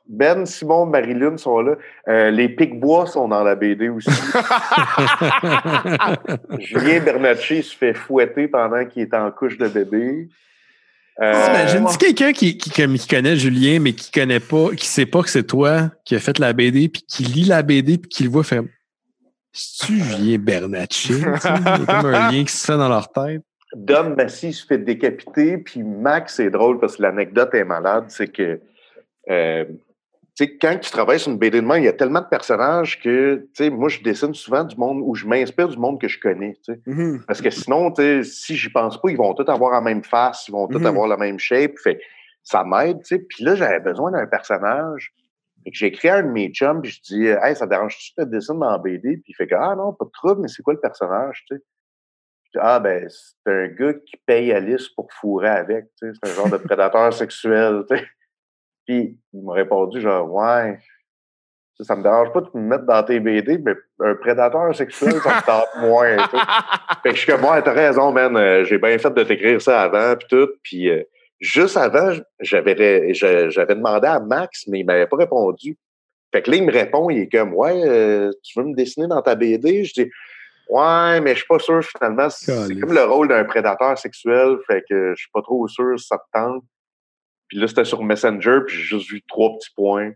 [0.09, 1.77] Ben, Simon, Marilyn sont là.
[2.09, 4.11] Euh, les Pic-Bois sont dans la BD aussi.
[6.59, 10.29] Julien Bernatchez se fait fouetter pendant qu'il est en couche de bébé.
[11.23, 15.07] Euh, T'imagines-tu quelqu'un qui, qui, comme- qui connaît Julien, mais qui connaît pas, qui sait
[15.07, 18.09] pas que c'est toi qui a fait la BD, puis qui lit la BD, puis
[18.09, 18.63] qui le voit faire
[19.53, 21.15] C'est-tu Julien Bernatchez?
[21.15, 23.43] Tu sais, Il y a comme un lien qui se fait dans leur tête.
[23.75, 28.29] Dom Massy se fait décapiter, puis Max, c'est drôle parce que l'anecdote est malade, c'est
[28.29, 28.61] que
[29.31, 29.75] euh, tu
[30.45, 33.01] sais, quand tu travailles sur une BD de main, il y a tellement de personnages
[33.01, 36.09] que tu sais, moi, je dessine souvent du monde où je m'inspire du monde que
[36.09, 36.55] je connais.
[36.65, 36.81] tu sais.
[36.87, 37.25] Mhm.
[37.27, 40.03] Parce que sinon, tu sais, si j'y pense pas, ils vont tous avoir la même
[40.05, 40.87] face, ils vont tous Mhm.
[40.87, 41.79] avoir la même shape.
[41.83, 42.01] Fait,
[42.43, 43.19] ça m'aide, tu sais.
[43.21, 45.13] Puis là, j'avais besoin d'un personnage.
[45.65, 48.13] Fait que j'ai écrit à un de mes chums, puis je dis Hey, ça dérange-tu
[48.19, 49.19] de te dessiner dans la BD?
[49.19, 51.57] Puis il fait que Ah non, pas de trouble, mais c'est quoi le personnage, tu
[51.57, 51.63] sais?
[52.59, 55.87] Ah ben, c'est un gars qui paye Alice pour fourrer avec.
[55.97, 57.85] C'est un genre de prédateur sexuel.
[58.87, 60.79] Puis il m'a répondu genre Ouais.
[61.79, 65.15] Ça, ça me dérange pas de me mettre dans tes BD, mais un prédateur sexuel,
[65.23, 66.17] ça me tente moins.
[67.03, 68.37] Fait que je suis comme, ouais, t'as raison, man.
[68.37, 70.51] euh, J'ai bien fait de t'écrire ça avant, puis tout.
[70.63, 71.03] Puis euh,
[71.41, 75.79] juste avant, j'avais j'avais demandé à Max, mais il m'avait pas répondu.
[76.31, 79.07] Fait que là, il me répond, il est comme, ouais, euh, tu veux me dessiner
[79.07, 79.85] dans ta BD?
[79.85, 80.11] Je dis,
[80.69, 82.29] ouais, mais je suis pas sûr, finalement.
[82.31, 86.07] C'est comme le rôle d'un prédateur sexuel, fait que je suis pas trop sûr si
[86.07, 86.65] ça te tente.
[87.53, 90.13] Puis là, c'était sur Messenger, puis j'ai juste vu trois petits points.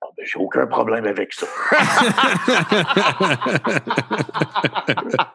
[0.00, 1.46] Ah, ben, j'ai aucun problème avec ça.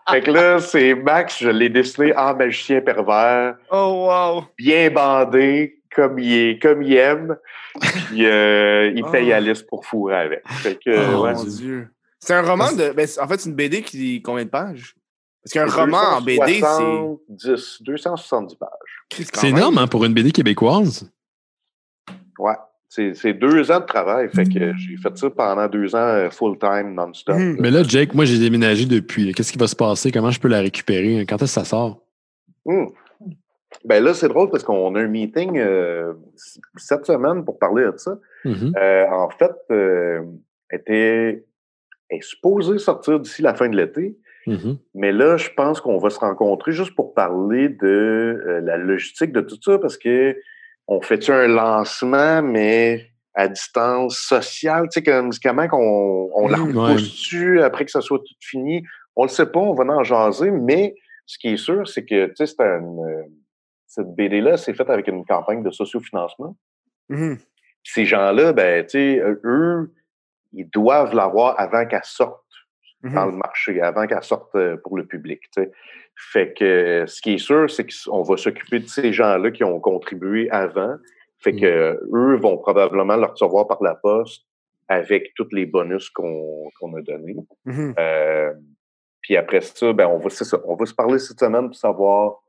[0.09, 4.45] Fait que là, c'est Max, je l'ai dessiné en magicien pervers, Oh, wow.
[4.57, 7.37] bien bandé, comme il est, comme il aime.
[8.07, 9.35] Puis euh, il paye Oh.
[9.35, 10.41] Alice pour fourrer avec.
[10.47, 11.33] Fait que, Oh, ouais.
[11.33, 11.89] mon Dieu.
[12.19, 12.89] C'est un roman de.
[12.91, 14.19] Ben, en fait, c'est une BD qui.
[14.23, 14.95] Combien de pages?
[15.45, 16.59] Parce qu'un roman en BD, c'est.
[17.29, 18.69] 270, 270 pages.
[19.33, 21.07] C'est énorme hein, pour une BD québécoise.
[22.39, 22.55] Ouais.
[22.89, 24.27] c'est deux ans de travail.
[24.29, 27.37] Fait que j'ai fait ça pendant deux ans euh, full-time, non-stop.
[27.37, 27.57] Mhm.
[27.59, 29.33] Mais là, Jake, moi, j'ai déménagé depuis.
[29.33, 30.11] Qu'est-ce qui va se passer?
[30.11, 31.25] Comment je peux la récupérer?
[31.27, 32.01] Quand est-ce que ça sort?
[32.65, 32.87] Hmm.
[33.83, 36.13] Ben là, c'est drôle parce qu'on a un meeting euh,
[36.75, 38.17] cette semaine pour parler de ça.
[38.45, 38.73] Mhm.
[38.77, 40.23] Euh, en fait, euh,
[40.71, 41.45] était
[42.09, 44.17] est supposé sortir d'ici la fin de l'été.
[44.47, 44.77] Mhm.
[44.93, 47.87] Mais là, je pense qu'on va se rencontrer juste pour parler de
[48.47, 50.37] euh, la logistique de tout ça parce que
[50.87, 56.57] on fait un lancement, mais à distance sociale, tu sais, comme, comment qu'on on la
[56.57, 56.83] Mhm, ouais.
[56.91, 58.83] repousse-tu après que ça soit tout fini?
[59.15, 60.95] On le sait pas, on va en jaser, mais
[61.25, 63.23] ce qui est sûr, c'est que, tu sais, une, euh,
[63.87, 66.55] cette BD-là, c'est faite avec une campagne de sociofinancement.
[67.09, 67.37] Mhm.
[67.83, 69.91] Ces gens-là, ben, tu sais, eux,
[70.53, 72.44] ils doivent l'avoir avant qu'elle sorte
[73.13, 73.31] dans Mhm.
[73.31, 75.41] le marché avant qu'elle sorte euh, pour le public.
[76.15, 79.63] Fait que euh, ce qui est sûr, c'est qu'on va s'occuper de ces gens-là qui
[79.63, 80.95] ont contribué avant.
[81.39, 84.45] Fait que euh, eux vont probablement le recevoir par la poste
[84.87, 87.35] avec tous les bonus qu'on a donnés.
[87.65, 87.95] Mhm.
[87.99, 88.53] Euh,
[89.21, 91.75] puis après ça, ben on va c'est ça, on va se parler cette semaine pour
[91.75, 92.41] savoir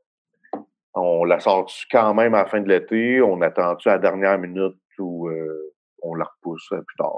[0.93, 4.37] on la sort quand même à la fin de l'été, on attend-tu à la dernière
[4.39, 7.13] minute ou euh, on la repousse plus tard.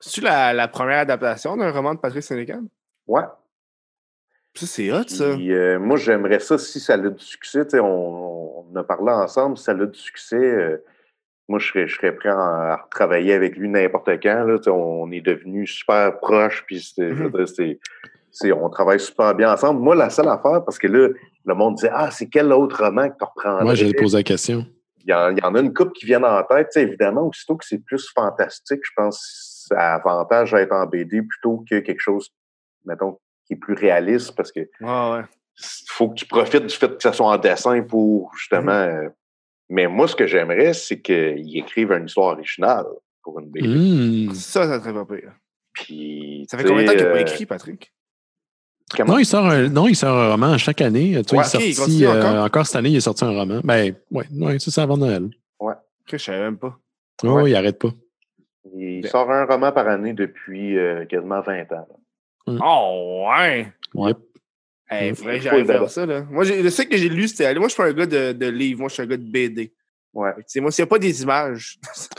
[0.00, 2.60] C'est-tu la, la première adaptation d'un roman de Patrick Sénécal?
[3.06, 3.22] Ouais.
[4.56, 5.34] Ça, c'est hot, ça.
[5.34, 7.66] Puis, euh, moi, j'aimerais ça si ça a du succès.
[7.80, 9.56] On, a parlé ensemble.
[9.58, 10.76] Si ça a du succès, euh,
[11.48, 14.44] moi, je serais, je serais prêt à, à travailler avec lui n'importe quand.
[14.44, 16.64] Là, on est devenus super proches.
[16.66, 17.30] Puis Mhm.
[17.32, 17.78] dire,
[18.30, 19.80] c'est- on travaille super bien ensemble.
[19.80, 21.08] Moi, la seule affaire, parce que là,
[21.44, 23.64] le monde disait Ah, c'est quel autre roman que tu reprendrais?
[23.64, 24.66] Moi, j'allais poser la question.
[25.06, 26.70] il y, en, il y en a une couple qui viennent en tête.
[26.76, 30.86] Évidemment, aussitôt que c'est plus fantastique, je pense que ça a avantage à être en
[30.86, 32.30] BD plutôt que quelque chose,
[32.84, 34.66] mettons, qui est plus réaliste parce que Ouais,
[35.18, 35.24] ouais.
[35.58, 38.72] il faut que tu profites du fait que ça soit en dessin pour justement.
[38.72, 39.06] Mm-hmm.
[39.06, 39.10] euh,
[39.70, 42.84] mais moi, ce que j'aimerais, c'est qu'ils écrivent une histoire originale
[43.22, 43.66] pour une BD.
[44.28, 44.34] Hmm.
[44.34, 45.32] Ça, ça serait pas pire.
[45.72, 47.92] Puis, Ça fait combien de temps qu'il n'a pas euh, écrit, Patrick?
[48.94, 51.20] comment- Non, il sort un, non, il sort un roman chaque année.
[51.26, 52.44] Tu vois, Ouais, il il euh, encore?
[52.44, 52.66] encore?
[52.66, 53.60] cette année, il est sorti un roman.
[53.64, 55.30] Ben, ouais, ouais c'est ça avant Noël.
[56.06, 56.78] Que je savais même pas.
[57.22, 57.50] Oh, Ouais.
[57.50, 57.88] il arrête pas.
[58.76, 61.86] Il Ben- sort un roman par année depuis euh, quasiment 20 ans.
[61.88, 61.96] là.
[62.46, 63.72] Oh, ouais!
[63.94, 64.18] Yep.
[64.90, 65.14] Hey, Mm.
[65.14, 65.88] faudrait que Faut j'aille le faire débat.
[65.88, 66.26] ça, là.
[66.30, 67.54] Moi, le seul que j'ai lu, c'était.
[67.54, 68.80] Moi, je suis pas un gars de, de livres.
[68.80, 69.72] Moi, je suis un gars de BD.
[70.12, 70.30] Ouais.
[70.34, 71.78] Fait que, tu sais, moi, s'il n'y a pas des images.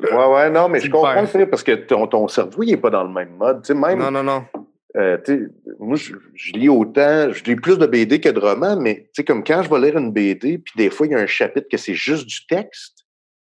[0.00, 1.26] Ouais, ouais, non, mais je comprends, perds.
[1.26, 3.62] tu sais, parce que ton, ton cerveau, il n'est pas dans le même mode.
[3.62, 4.44] Tu sais, même, non, non, non.
[4.96, 5.40] Euh, tu sais,
[5.80, 9.08] moi, je, je lis autant, je lis plus de BD que de romans, mais tu
[9.16, 11.26] sais, comme quand je vais lire une BD, puis des fois, il y a un
[11.26, 12.97] chapitre que c'est juste du texte,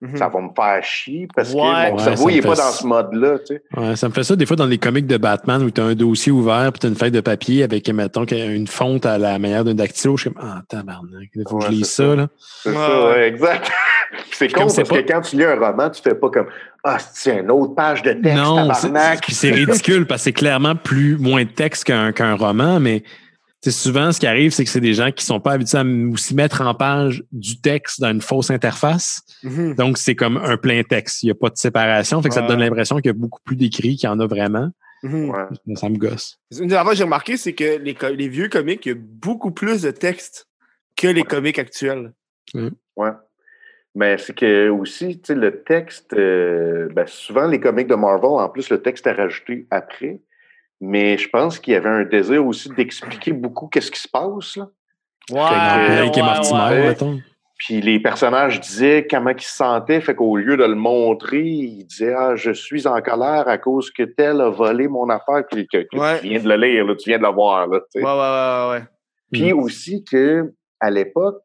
[0.01, 0.17] Mhm.
[0.17, 1.59] ça va me faire chier parce Ouais.
[1.61, 3.61] que mon Ouais, cerveau, il n'est pas dans ce mode-là, tu sais.
[3.77, 5.83] Ouais, ça me fait ça des fois dans les comics de Batman où tu as
[5.83, 9.17] un dossier ouvert puis tu as une feuille de papier avec, mettons, une fonte à
[9.19, 10.17] la manière d'un dactylo.
[10.17, 12.15] Je suis comme, ah, tabarnak, il faut que je lise ça, ça.
[12.15, 12.27] là.
[12.63, 13.71] C'est Ouais, ça, exact.
[14.33, 16.47] C'est con c'est parce pas- que quand tu lis un roman, tu fais pas comme
[16.83, 19.21] Ah, c'est une autre page de texte, non, c'est- tabarnak?
[19.21, 23.03] puis c'est ridicule parce que c'est clairement plus moins de texte qu'un qu'un roman, mais
[23.61, 25.77] tu sais, souvent, ce qui arrive, c'est que c'est des gens qui sont pas habitués
[25.77, 29.21] à aussi mettre en page du texte dans une fausse interface.
[29.43, 29.75] Mhm.
[29.75, 31.21] Donc, c'est comme un plein texte.
[31.21, 32.23] Il n'y a pas de séparation.
[32.23, 32.65] Fait que ça te donne Ouais.
[32.65, 34.71] l'impression qu'il y a beaucoup plus d'écrits qu'il y en a vraiment.
[35.03, 35.29] Mhm.
[35.29, 35.75] Ouais.
[35.75, 36.39] Ça me gosse.
[36.59, 39.83] Une des que j'ai remarqué, c'est que les, vieux comics, il y a beaucoup plus
[39.83, 40.47] de texte
[40.95, 42.13] que les comics actuels.
[42.55, 43.11] Ouais.
[43.93, 48.29] Mais c'est que aussi, tu sais, le texte, euh, ben, souvent les comics de Marvel,
[48.29, 50.21] en plus, le texte est rajouté après.
[50.81, 54.57] Mais je pense qu'il y avait un désir aussi d'expliquer beaucoup qu'est-ce qui se passe.
[54.57, 54.67] Là.
[55.29, 56.87] Fait que Blake et Mortimer, ouais.
[56.89, 57.19] mettons.
[57.59, 61.83] Puis les personnages disaient comment ils se sentaient, fait qu'au lieu de le montrer, ils
[61.85, 65.43] disaient Ah, je suis en colère à cause que tel a volé mon affaire.
[65.51, 66.19] Puis que, que Ouais.
[66.19, 67.67] tu viens de le lire, là, tu viens de le voir.
[67.67, 68.05] Là, tu sais.
[68.05, 68.85] Ouais, ouais, ouais, ouais, ouais.
[69.31, 71.43] Puis aussi que à l'époque,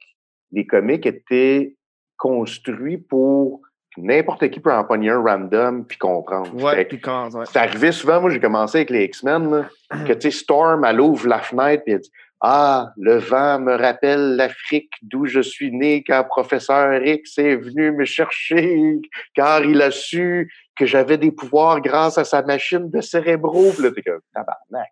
[0.53, 1.77] les comics étaient
[2.17, 3.61] construits pour
[3.97, 6.55] n'importe qui peut en pogner un random puis comprendre.
[6.55, 7.35] Ouais, puis quand.
[7.35, 7.44] Ouais.
[7.51, 9.68] c'est arrivé souvent, moi j'ai commencé avec les X-Men,
[10.06, 12.10] que tu sais, Storm, elle ouvre la fenêtre puis elle dit
[12.40, 17.93] Ah, le vent me rappelle l'Afrique d'où je suis né quand professeur X est venu
[17.93, 19.01] me chercher
[19.35, 23.73] car il a su que j'avais des pouvoirs grâce à sa machine de cérébraux.
[23.73, 24.90] Puis là, t'es comme tabarnak.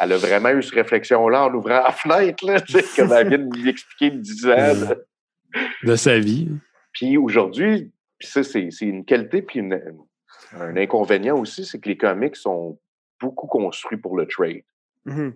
[0.00, 2.60] Elle a vraiment eu cette réflexion-là en ouvrant la fenêtre, là,
[2.96, 4.50] comme elle vient de lui expliquer de 10 ans.
[4.50, 4.94] là.
[5.84, 6.48] De sa vie.
[6.92, 7.91] Puis aujourd'hui,
[8.22, 9.82] puis ça, c'est une qualité, puis une-
[10.56, 12.78] un inconvénient aussi, c'est que les comics sont
[13.20, 14.62] beaucoup construits pour le trade.
[15.06, 15.34] Mhm.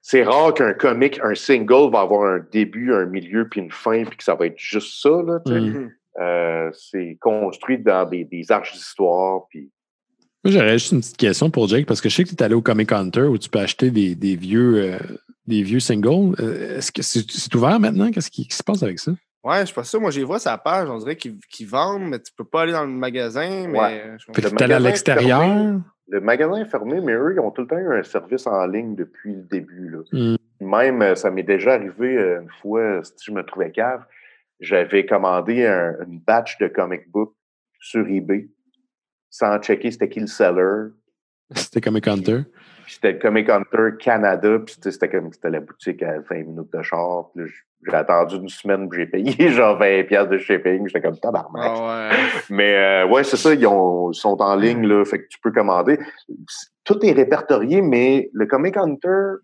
[0.00, 4.04] C'est rare qu'un comic, un single, va avoir un début, un milieu, puis une fin,
[4.04, 5.10] puis que ça va être juste ça.
[5.10, 5.40] Là.
[5.44, 5.52] Mm.
[5.52, 5.92] Mhm.
[6.20, 9.46] Euh, c'est construit dans des, des arches d'histoire.
[9.50, 9.70] Puis...
[10.44, 12.42] Moi, j'aurais juste une petite question pour Jake, parce que je sais que tu es
[12.42, 14.98] allé au Comic Hunter où tu peux acheter des, des vieux, euh,
[15.46, 16.34] des vieux singles.
[16.40, 18.10] Euh, Est-ce que c'est ouvert maintenant?
[18.10, 19.12] Qu'est-ce qui, qui se passe avec ça?
[19.44, 19.98] Ouais, je sais pas ça.
[19.98, 20.88] Moi, je les vois la page.
[20.88, 23.66] On dirait qu'ils qu'ils vendent, mais tu peux pas aller dans le magasin.
[23.68, 24.16] Mais Ouais.
[24.18, 24.32] je
[24.64, 25.80] allé à magasin l'extérieur?
[26.08, 28.66] Le magasin est fermé, mais eux, ils ont tout le temps eu un service en
[28.66, 29.88] ligne depuis le début.
[29.90, 29.98] Là.
[30.12, 30.36] Hmm.
[30.60, 34.04] Même, euh, ça m'est déjà arrivé euh, une fois, si je me trouvais cave,
[34.60, 37.34] j'avais commandé un- une batch de comic book
[37.80, 38.48] sur eBay
[39.30, 40.90] sans checker c'était qui le seller.
[41.54, 42.42] C'était Comic Hunter.
[42.84, 46.44] Puis c'était le Comic Hunter Canada, puis c'était- c'était comme c'était la boutique à 20
[46.46, 47.30] minutes de char.
[47.34, 47.50] Puis là,
[47.86, 50.86] j'ai attendu une semaine, puis j'ai payé genre 20$ piastres de shipping.
[50.86, 51.72] J'étais comme tabarnak.
[51.74, 52.16] Ah ouais.
[52.50, 55.38] Mais euh, ouais, c'est ça, ils, ont- ils sont en ligne, là, fait que tu
[55.40, 55.98] peux commander.
[56.84, 59.36] Tout est répertorié, mais le Comic Hunter,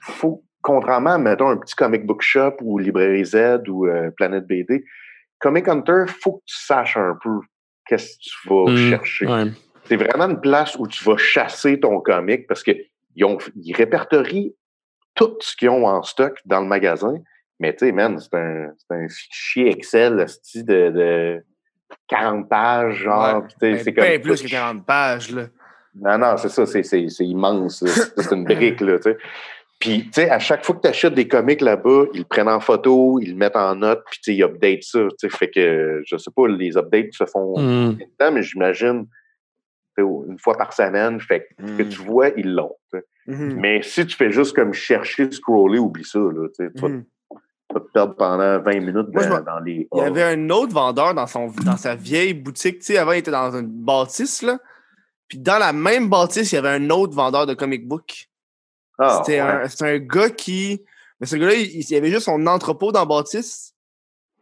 [0.00, 4.46] faut, contrairement à, mettons, un petit comic book shop ou Librairie Z ou euh, Planète
[4.46, 4.84] BD,
[5.40, 7.30] Comic Hunter, faut que tu saches un peu
[7.86, 8.90] qu'est-ce que tu vas Hmm.
[8.90, 9.26] chercher.
[9.26, 9.44] Ouais.
[9.84, 14.54] C'est vraiment une place où tu vas chasser ton comic parce qu'ils ont, ils répertorient
[15.14, 17.14] tout ce qu'ils ont en stock dans le magasin.
[17.60, 21.44] Mais tu sais, man, c'est un, fichier Excel de, de
[22.08, 23.42] 40 pages, genre.
[23.42, 23.48] Ouais.
[23.62, 25.46] Mais c'est comme plus que 40 pages, là.
[25.94, 27.84] Non, non, c'est ça, c'est, immense.
[28.16, 29.16] C'est une brique, là, tu sais.
[29.78, 32.48] Puis, tu sais, à chaque fois que tu achètes des comics là-bas, ils le prennent
[32.48, 35.00] en photo, ils le mettent en note, puis tu sais, ils updatent ça.
[35.18, 39.06] Tu sais, fait que, je sais pas, les updates se font de temps, mais j'imagine
[40.02, 41.20] une fois par semaine.
[41.20, 41.88] Fait que ce que Mm.
[41.88, 42.74] tu vois, ils l'ont.
[43.26, 43.56] Mhm.
[43.58, 46.18] Mais si tu fais juste comme chercher, scroller, oublie ça.
[46.18, 49.88] Là, tu tu vas, te perdre pendant 20 minutes Moi, dans, les.
[49.92, 52.80] Il y avait un autre vendeur dans, son, dans sa vieille boutique.
[52.80, 54.58] Tu sais, avant, il était dans une bâtisse, là.
[55.26, 58.28] Puis dans la même bâtisse, il y avait un autre vendeur de comic book.
[58.98, 59.48] Ah, C'était ouais.
[59.48, 60.82] un, un gars qui.
[61.18, 63.74] Mais ce gars-là, il, il y avait juste son entrepôt dans la bâtisse.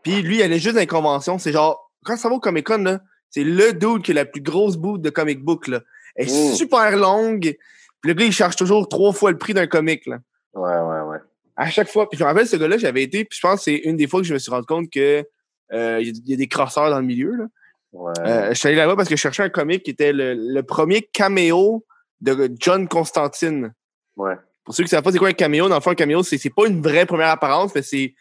[0.02, 1.38] Puis lui, il allait juste dans les conventions.
[1.38, 3.00] C'est genre, quand ça va au Comic Con, là,
[3.32, 5.80] c'est le dude qui a la plus grosse bout de comic book, là.
[6.14, 6.54] Elle est Mm.
[6.54, 7.56] super longue.
[8.00, 10.18] Puis le gars, il charge toujours trois fois le prix d'un comic, là.
[10.54, 11.18] Ouais, ouais, ouais.
[11.56, 12.09] À chaque fois.
[12.09, 13.24] Puis je me rappelle, ce gars-là, j'avais été.
[13.24, 15.24] Puis je pense que c'est une des fois que je me suis rendu compte que.
[15.72, 17.34] euh, Il y, a- il y a des crosseurs dans le milieu.
[17.34, 17.44] Là.
[17.92, 18.12] ouais.
[18.20, 20.62] Euh, je suis allé là-bas parce que je cherchais un comic qui était le, le
[20.62, 21.84] premier caméo
[22.20, 23.72] de John Constantine.
[24.16, 24.34] ouais.
[24.64, 26.22] Pour ceux qui ne savent pas c'est quoi un caméo, dans le fond, un caméo,
[26.22, 28.14] c'est, c'est pas une vraie première apparence, mais c'est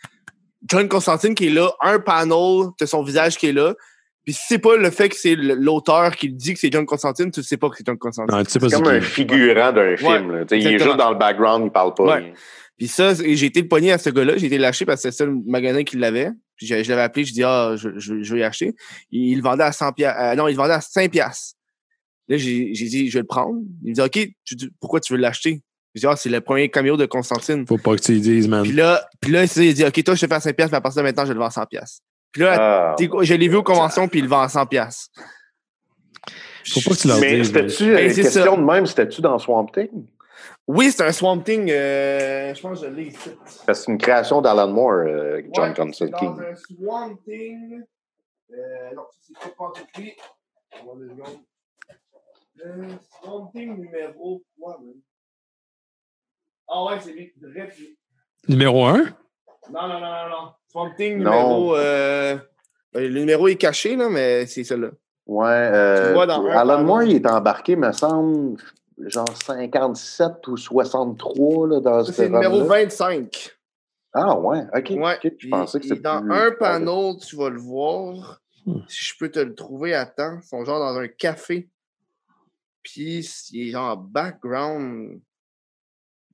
[0.67, 3.75] John Constantine qui est là, un panel de son visage qui est là.
[4.23, 6.85] Puis si c'est pas le fait que c'est le- l'auteur qui dit que c'est John
[6.85, 8.35] Constantine, tu sais pas que c'est John Constantine.
[8.37, 10.31] Non, tu sais pas C'est comme c'est un figurant d'un film.
[10.31, 10.45] là.
[10.45, 12.03] Tu sais, il est juste dans le background, il parle pas.
[12.19, 12.33] Ouais.
[12.77, 14.37] Puis ça, c'est- j'ai été le pogné à ce gars-là.
[14.37, 16.29] J'ai été lâché parce que c'était le seul magasin qui l'avait.
[16.55, 18.73] Puis je, je l'avais appelé, je dis ah, je, je, je vais y acheter.
[19.11, 20.35] Il, il le vendait à 100 piastres.
[20.37, 21.55] non, il le vendait à 5 piastres.
[22.27, 23.59] Là, j'ai j'ai dit, je vais le prendre.
[23.83, 25.61] Il me dit, OK, tu, dis, pourquoi tu veux l'acheter?
[25.95, 27.65] Je dis, ah, c'est le premier caméo de Constantine.
[27.67, 28.63] Faut pas que tu y dises, man.
[28.63, 30.71] Puis là, puis là, c'est il dit, OK, toi, je te fais à 5 piastres,
[30.71, 32.01] mais à partir de maintenant, je le vends à 100 piastres.
[32.31, 32.95] Puis là, Ah.
[32.99, 35.09] je l'ai vu aux conventions, puis il le vend à 100 piastres.
[36.73, 38.55] Faut pas que tu leur Mais c'était-tu, Ben, euh, question ça.
[38.55, 40.07] de même, c'était-tu dans Swamp Thing?
[40.67, 41.69] Oui, c'est un Swamp Thing.
[41.71, 43.29] euh, je pense que je l'ai ici.
[43.65, 46.27] Parce que c'est une création d'Alan Moore, euh, John Ouais, c'est Constantine.
[46.35, 47.81] dans un Swamp Thing.
[48.53, 50.15] Euh, non, c'est pas pas écrit.
[50.73, 51.39] Attends deux secondes.
[53.21, 54.93] Swamp Thing numéro 3, man.
[56.69, 57.33] Ah ouais, c'est lui.
[57.37, 57.77] Direct.
[58.47, 59.05] Numéro 1?
[59.69, 60.51] Non, non, non, non, non.
[60.69, 61.31] Swamp Thing Non.
[61.31, 61.75] numéro.
[61.75, 62.37] Euh,
[62.93, 64.91] ben, le numéro est caché, là, mais c'est celui-là.
[65.27, 65.45] Ouais.
[65.49, 66.87] euh, Tu vois dans un Alan panneau.
[66.87, 68.57] Moore, il est embarqué, me semble,
[68.97, 72.83] genre 57 ou 63 là, dans Ça, ce c'est le numéro run-là.
[72.85, 73.57] 25.
[74.13, 74.89] Ah ouais, ok.
[74.97, 75.17] Ouais.
[75.23, 78.41] ok, Je pensais que Puis, c'était Dans plus- un panneau, tu vas le voir.
[78.65, 78.81] Hmm.
[78.87, 80.37] Si je peux te le trouver à temps.
[80.41, 81.69] Ils sont genre dans un café.
[82.83, 83.19] Puis
[83.53, 85.21] il est genre en background.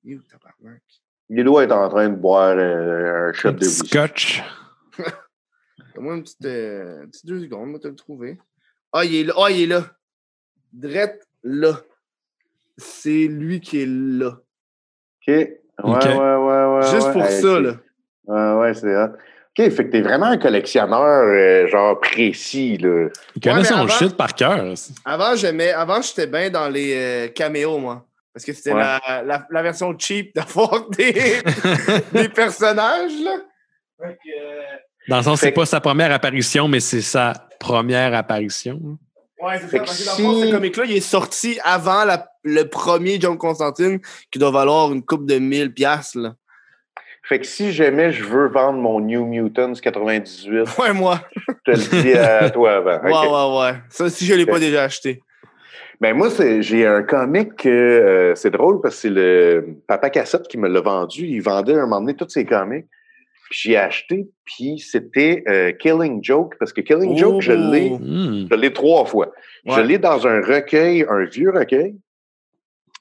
[0.04, 0.82] You, tabarnak?
[1.30, 3.88] Il doit être en train de boire euh, un shot Un de whisky.
[3.90, 4.44] scotch.
[5.95, 8.38] Donne-moi une petite, euh, une petite deux secondes, moi te le trouver.
[8.94, 9.34] Ah, il est là.
[9.38, 9.84] Ah, il est là.
[10.72, 11.74] Drette là.
[12.78, 14.28] C'est lui qui est là.
[14.28, 15.28] OK.
[15.28, 16.91] Ouais, ouais, ouais, ouais.
[16.91, 17.14] Juste ouais.
[17.14, 17.74] pour Hey, ça, là.
[18.26, 19.10] Ouais, ouais, c'est hot.
[19.60, 23.10] OK, fait que t'es vraiment un collectionneur, euh, genre précis, là.
[23.36, 24.64] Il connaît mais son avant- shit par cœur.
[25.04, 28.06] Avant, j'aimais, avant, j'étais bien dans les euh, caméos, moi.
[28.38, 28.82] Parce que c'était Ouais.
[28.82, 31.42] la, la, la version cheap d'avoir des,
[32.12, 33.38] des personnages, là.
[34.04, 34.12] Euh,
[35.08, 38.80] Dans le sens, c'est que- pas sa première apparition, mais c'est sa première apparition.
[39.42, 39.78] ouais, c'est ça.
[39.80, 43.20] Parce que dans le fond, si- ce comic-là, il est sorti avant la- le premier
[43.20, 44.00] John Constantine,
[44.30, 46.36] qui doit valoir une coupe de 1000 piastres, là.
[47.24, 51.22] Fait que si jamais je veux vendre mon New Mutants 98, Ouais, moi.
[51.66, 53.00] je te le dis à toi avant.
[53.02, 53.60] Ouais, OK?
[53.60, 53.78] ouais, ouais.
[53.90, 55.24] Ça, si je l'ai pas déjà acheté.
[55.99, 56.30] Ben moi,
[56.60, 60.68] j'ai un comic que euh, c'est drôle parce que c'est le Papa Cassette qui me
[60.68, 61.26] l'a vendu.
[61.26, 62.86] Il vendait un moment donné tous ses comics.
[63.49, 67.98] Puis j'ai acheté, puis c'était euh, Killing Joke, parce que Killing Joke, je l'ai Oh.
[67.98, 68.45] Hmm.
[68.52, 69.32] je l'ai trois fois.
[69.65, 71.95] Je l'ai dans un recueil, un vieux recueil,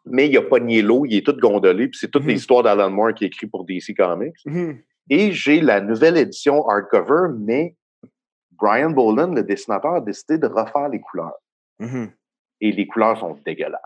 [0.05, 2.29] mais il a pas nié l'eau, il est tout gondolé, puis c'est toutes Mhm.
[2.29, 4.37] les histoires d'Alan Moore qui écrit pour DC Comics.
[4.47, 4.79] Mhm.
[5.11, 7.75] Et j'ai la nouvelle édition hardcover, mais
[8.53, 11.35] Brian Boland, le dessinateur, a décidé de refaire les couleurs.
[12.61, 13.81] Et les couleurs sont dégueulasses.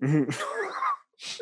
[0.00, 0.26] Mhm.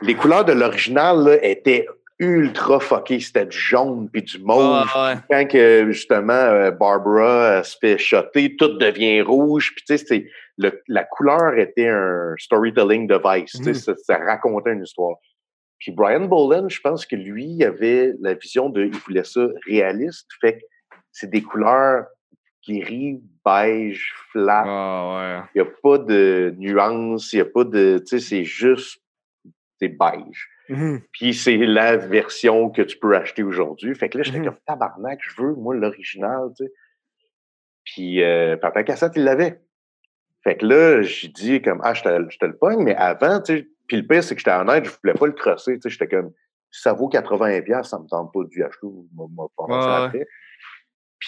[0.03, 1.87] Les couleurs de l'original étaient
[2.21, 3.19] ultra fuckées.
[3.21, 4.87] C'était du jaune puis du mauve.
[4.95, 5.21] Ah, ouais.
[5.29, 9.73] Quand que, justement euh, Barbara se fait shotter, tout devient rouge.
[9.75, 10.27] Puis tu sais, c'est-
[10.59, 13.59] le- la couleur était un storytelling device.
[13.61, 13.75] Mhm.
[13.75, 15.17] ça, ça racontait une histoire.
[15.81, 20.29] Puis Brian Boland, je pense que lui avait la vision de, il voulait ça réaliste.
[20.41, 20.65] Fait que
[21.11, 22.07] c'est des couleurs
[22.69, 24.65] gris, beige, flat.
[24.67, 25.49] Ah, ouais.
[25.55, 27.99] Il n'y a pas de nuance, il n'y a pas de.
[27.99, 29.01] Tu sais, c'est juste.
[29.81, 30.49] C'est beige.
[30.69, 31.03] Mhm.
[31.13, 33.95] Puis c'est la version que tu peux acheter aujourd'hui.
[33.95, 34.47] Fait que là, j'étais Mhm.
[34.47, 36.73] comme tabarnak, je veux, moi, l'original, tu sais.
[37.85, 39.61] Puis euh, Papa Cassette, il l'avait.
[40.43, 43.41] Fait que là, j'ai dit comme Ah, je te, je te le pogne, mais avant,
[43.43, 45.75] tu sais, puis le pire, c'est que j'étais honnête, je voulais pas le crosser.
[45.75, 46.33] Tu sais, j'étais comme
[46.71, 50.05] ça vaut 80$, ça me tente pas d'y acheter ouais.
[50.07, 50.27] après.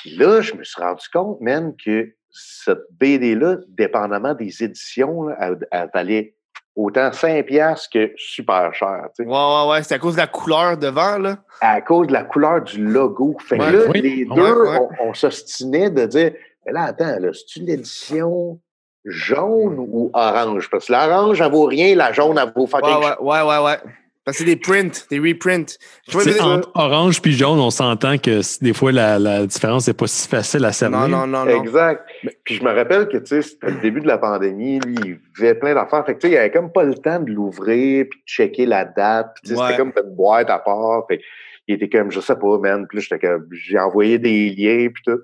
[0.01, 5.37] Puis là, je me suis rendu compte, même, que cette BD-là, dépendamment des éditions, là,
[5.41, 6.35] elle, elle valait
[6.75, 9.05] autant 5$ que super cher.
[9.17, 9.83] tu sais Ouais, ouais, ouais.
[9.83, 11.39] C'est à cause de la couleur devant, là.
[11.63, 13.37] à cause de la couleur du logo.
[13.41, 14.01] Fait que Ouais, là, oui.
[14.03, 14.79] les deux, ouais.
[15.01, 16.33] on, on s'ostinait de dire,
[16.67, 18.61] mais là, attends, là, c'est-tu l'édition
[19.07, 20.69] jaune ou orange?
[20.71, 23.79] Parce que l'orange, elle vaut rien, la jaune, elle vaut fucking ouais, ouais, ouais, ouais.
[24.27, 25.79] Parce que c'est des prints, des reprints.
[26.09, 29.95] Tu sais, entre orange puis jaune, on s'entend que des fois, la, la différence n'est
[29.95, 30.97] pas si facile à cerner.
[30.97, 31.63] Non, non, non, non.
[31.63, 32.05] Exact.
[32.43, 35.21] Puis je me rappelle que, tu sais, c'était le début de la pandémie, lui, il
[35.37, 36.05] vivait plein d'affaires.
[36.05, 38.67] Fait que, tu sais, il avait comme pas le temps de l'ouvrir puis de checker
[38.67, 39.29] la date.
[39.37, 39.67] Puis, tu sais, Ouais.
[39.69, 41.05] c'était comme une boîte à part.
[41.07, 41.21] Fait
[41.69, 42.85] il était comme, je sais pas, man.
[42.89, 45.21] Puis là, j'étais comme, j'ai envoyé des liens puis tout.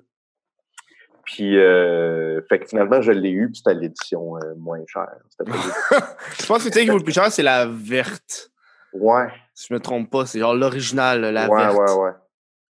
[1.25, 5.09] Puis, euh, fait que finalement, je l'ai eu, puis c'était l'édition euh, moins chère.
[5.29, 5.57] C'était pas
[6.39, 8.52] Je pense que tu sais qui vaut le plus cher, c'est la verte.
[8.93, 11.77] Ouais, Si je me trompe pas, c'est genre l'original, là, la ouais, verte.
[11.77, 12.11] ouais, ouais.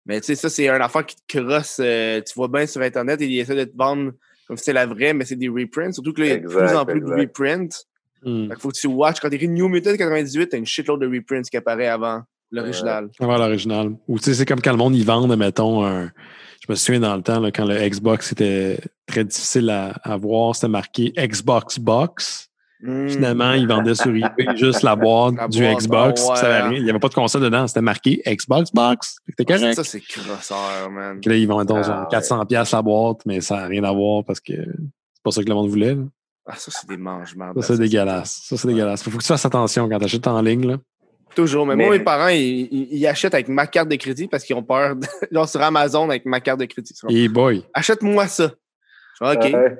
[0.05, 1.77] Mais tu sais, ça, c'est un affaire qui te crosse.
[1.79, 4.11] euh, tu vois bien sur Internet, ils essaient de te vendre
[4.47, 5.93] comme si c'était la vraie, mais c'est des reprints.
[5.93, 7.85] Surtout que là, il y a de plus en plus de reprints.
[8.21, 8.49] Hmm.
[8.49, 9.19] Fait faut que tu watches.
[9.21, 12.21] Quand t'écris New Mutant 98, t'as une shitload de reprints qui apparaît avant
[12.51, 13.09] l'original.
[13.19, 13.95] Avant l'original.
[14.07, 16.11] Ou tu sais, c'est comme quand le monde y vend, mettons, un.
[16.61, 20.15] Je me souviens dans le temps, là, quand le Xbox était très difficile à, à
[20.15, 22.49] voir, c'était marqué Xbox Box.
[22.83, 26.21] Finalement, ils vendaient sur eBay juste la boîte La du boîte, Xbox.
[26.29, 26.35] ouais.
[26.35, 26.77] ça avait rien.
[26.79, 27.65] Il n'y avait pas de console dedans.
[27.67, 29.17] C'était marqué Xbox Box.
[29.29, 29.75] C'était correct.
[29.75, 31.19] Ça, c'est crosseur, man.
[31.21, 32.07] Puis là, ils vendent Ah, genre ouais.
[32.11, 35.41] 400 pièces la boîte, mais ça n'a rien à voir parce que c'est pas ça
[35.43, 35.95] que le monde voulait.
[35.95, 36.01] là.
[36.45, 37.53] Ah, ça, c'est des mangements.
[37.55, 38.41] Ça, c'est dégueulasse.
[38.43, 39.01] Ça, c'est dégueulasse.
[39.01, 40.67] Faut que tu fasses attention quand tu achètes en ligne.
[40.67, 40.77] Là.
[41.35, 41.65] Toujours.
[41.65, 44.61] Mais, Mais- moi, mes parents, ils, achètent avec ma carte de crédit parce qu'ils ont
[44.63, 44.97] peur.
[44.97, 45.07] De...
[45.31, 46.93] genre sur Amazon avec ma carte de crédit.
[47.09, 47.63] Et boy.
[47.73, 48.51] Achète-moi ça.
[49.21, 49.53] Je fais, OK.
[49.53, 49.77] Ouais.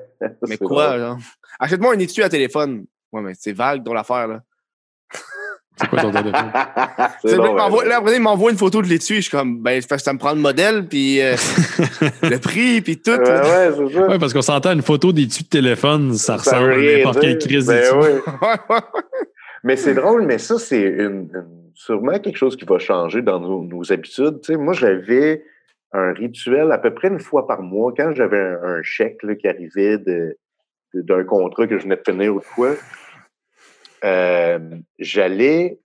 [0.48, 1.00] mais quoi, drôle.
[1.00, 1.18] genre?
[1.60, 2.86] Achète-moi un étui à téléphone.
[3.14, 4.42] Ouais, mais c'est vague dans l'affaire, là.
[5.76, 6.52] C'est quoi ton téléphone?
[7.22, 7.88] C'est C'est bon, ouais.
[7.88, 9.16] Là, après, il m'envoie une photo de l'étui.
[9.16, 11.34] Je suis comme, ben, ça me prend le modèle, puis euh,
[12.22, 13.10] le prix, puis tout.
[13.10, 13.70] Ouais, là.
[13.70, 14.18] ouais, c'est ça.
[14.18, 17.66] Parce qu'on s'entend une photo tubes de téléphone, ça, Ça ressemble à n'importe quelle crise
[17.66, 18.20] Ben d'étui.
[18.30, 18.78] oui.
[19.64, 23.40] Mais c'est drôle, mais ça, c'est une, une- sûrement quelque chose qui va changer dans
[23.40, 24.42] nos, nos habitudes.
[24.42, 25.42] Tu sais, moi, j'avais
[25.92, 29.34] un rituel à peu près une fois par mois quand j'avais un, un chèque là,
[29.34, 30.36] qui arrivait de-
[30.92, 32.72] de- d'un contrat que je venais de finir ou de quoi.
[34.04, 34.58] Euh,
[34.98, 35.78] J'allais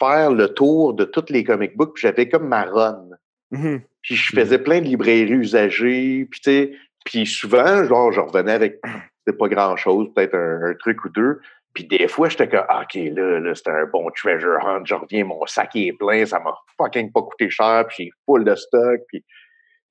[0.00, 3.08] faire le tour de tous les comic books, puis j'avais comme ma run.
[3.50, 3.80] Mhm.
[4.02, 6.26] Puis je faisais plein de librairies usagées.
[6.30, 6.72] Puis, tu sais,
[7.04, 8.80] puis souvent, genre, je revenais avec
[9.38, 11.40] pas grand-chose, peut-être un, un truc ou deux.
[11.74, 14.82] Puis des fois, j'étais comme, Ah, OK, là, là c'était un bon treasure hunt.
[14.84, 18.44] Je reviens, mon sac est plein, ça m'a fucking pas coûté cher, puis j'ai full
[18.44, 19.00] de stock.
[19.08, 19.24] Puis,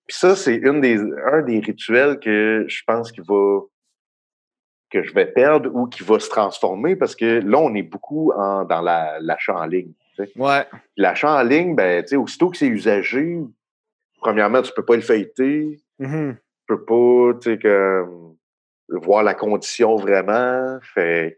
[0.08, 1.00] puis ça, c'est une des,
[1.32, 3.62] un des rituels que je pense qu'il va
[4.90, 8.32] que je vais perdre ou qui va se transformer parce que là, on est beaucoup
[8.34, 9.92] en, dans la- l'achat en ligne.
[10.36, 10.66] Ouais.
[10.96, 13.38] L'achat en ligne, ben, tu sais, aussitôt que c'est usagé,
[14.20, 16.36] premièrement, tu peux pas le feuilleter, Mhm.
[16.38, 18.36] tu peux pas, tu sais, comme,
[18.90, 20.80] voir la condition vraiment.
[20.94, 21.36] Fait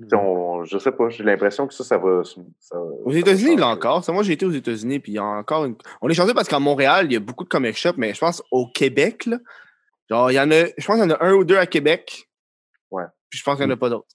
[0.00, 2.22] que, sais, on- je sais pas, j'ai l'impression que ça, ça va.
[2.60, 4.02] ça- Aux États-Unis, là encore.
[4.04, 5.74] Ça, moi, j'ai été aux États-Unis, puis il y a encore une...
[6.00, 8.20] On est chanceux parce qu'à Montréal, il y a beaucoup de comic shops, mais je
[8.20, 9.38] pense au Québec, là,
[10.08, 10.66] genre, il y en a...
[10.78, 12.28] Je pense qu'il y en a un ou deux à Québec.
[12.94, 13.04] Ouais.
[13.30, 14.06] Puis je pense qu'il n'y en a pas d'autres.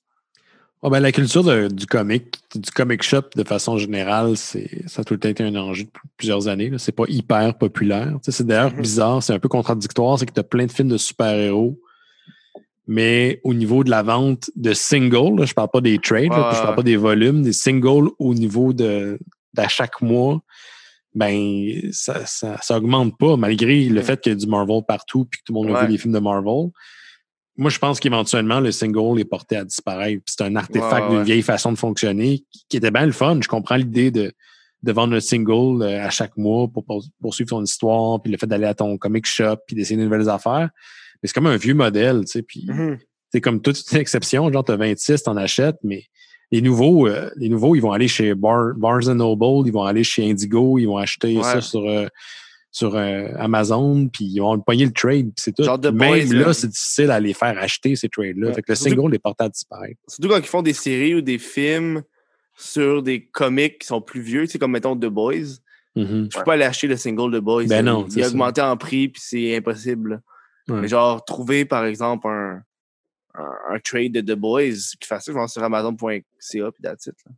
[0.82, 5.02] Ah ben, la culture de- du comic, du comic shop de façon générale, c'est, ça
[5.02, 6.70] a tout le temps été un enjeu depuis plusieurs années.
[6.70, 6.78] là.
[6.78, 8.14] C'est pas hyper populaire.
[8.24, 8.82] C'est d'ailleurs Mhm.
[8.82, 11.78] bizarre, c'est un peu contradictoire, c'est que tu as plein de films de super-héros,
[12.88, 16.38] mais au niveau de la vente de singles, là, je parle pas des trades, là,
[16.44, 19.20] Ouais, puis je parle pas des volumes, des singles au niveau de
[19.54, 20.40] d'à chaque mois,
[21.16, 24.06] ben ça, ça, ça augmente pas, malgré le Mhm.
[24.06, 25.86] fait qu'il y a du Marvel partout puis que tout le monde a Ouais.
[25.88, 26.70] vu les films de Marvel.
[27.60, 30.24] Moi, je pense qu'éventuellement, le single est porté à disparaître.
[30.26, 31.16] C'est un artefact ouais.
[31.16, 33.38] d'une vieille façon de fonctionner qui, était bien le fun.
[33.44, 34.32] Je comprends l'idée de,
[34.84, 38.38] de vendre un single euh, à chaque mois pour pour- poursuivre ton histoire, puis le
[38.38, 40.70] fait d'aller à ton comic shop, puis d'essayer de nouvelles affaires.
[41.22, 42.98] Mais c'est comme un vieux modèle, tu sais, puis Mhm.
[43.32, 46.06] c'est comme toute une exception, genre t'as 26, t'en achètes, mais
[46.52, 50.04] les nouveaux, euh, les nouveaux, ils vont aller chez Bar- Barnes Noble, ils vont aller
[50.06, 51.44] chez Indigo, ils vont acheter Ouais.
[51.44, 52.08] ça sur euh,
[52.72, 55.64] sur euh, Amazon, puis ils vont pogner le trade, puis c'est tout.
[55.64, 58.48] Genre The Même Boys, là, c'est difficile à les faire acheter ces trades-là.
[58.50, 58.54] Ouais.
[58.54, 60.00] Fait que le Surtout- single est porté à disparaître.
[60.08, 62.04] Surtout quand ils font des séries ou des films
[62.56, 65.58] sur des comics qui sont plus vieux, tu sais, comme mettons The Boys.
[65.96, 66.30] Mhm.
[66.32, 67.66] Je peux pas aller acheter le single de Boys.
[67.66, 68.30] Ben non, il ça.
[68.30, 70.22] augmenté en prix, puis c'est impossible.
[70.68, 70.82] Ouais.
[70.82, 72.62] Mais genre, trouver par exemple un,
[73.34, 77.16] un, un trade de The Boys, plus facile, je pense, sur Amazon.ca, puis that's it.
[77.26, 77.32] là.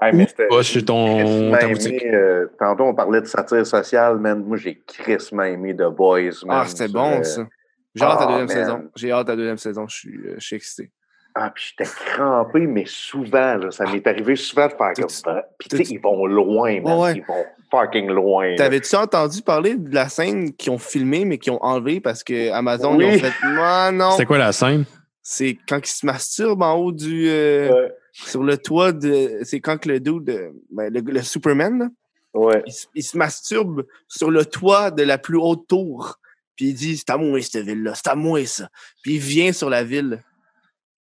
[0.00, 4.18] Hey, mais Ou c'était- pas chez ton aimé, euh, tantôt, on parlait de satire sociale,
[4.18, 4.42] man.
[4.44, 6.58] Moi, j'ai crissement aimé The Boys, man.
[6.62, 7.46] Ah, c'était bon, euh, ça.
[7.94, 8.66] J'ai hâte à la ah, deuxième man.
[8.66, 8.90] saison.
[8.96, 10.90] J'ai hâte à la deuxième saison, je suis, euh, je suis excité.
[11.34, 15.46] Ah, puis j'étais crampé, mais souvent, là, ça m'est arrivé souvent de faire comme ça.
[15.58, 16.92] Puis, tu sais, ils vont loin, man.
[16.98, 17.14] Ouais, ouais.
[17.16, 18.54] Ils vont fucking loin.
[18.56, 22.50] T'avais-tu entendu parler de la scène qu'ils ont filmée, mais qu'ils ont enlevée parce que
[22.52, 24.10] Amazon, ils ont fait non.
[24.18, 24.84] C'est quoi la scène?
[25.22, 27.28] C'est quand ils se masturbent en haut du.
[27.28, 27.92] euh, Ouais.
[28.12, 29.40] Sur le toit de.
[29.42, 31.88] C'est quand que le dude, euh, ben, le, le Superman, là,
[32.34, 32.62] Ouais.
[32.66, 36.18] il, se- il se masturbe sur le toit de la plus haute tour.
[36.56, 37.94] Puis il dit C'est à moi, cette ville-là.
[37.94, 38.68] C'est à moi, ça.
[39.02, 40.22] Puis il vient sur la ville.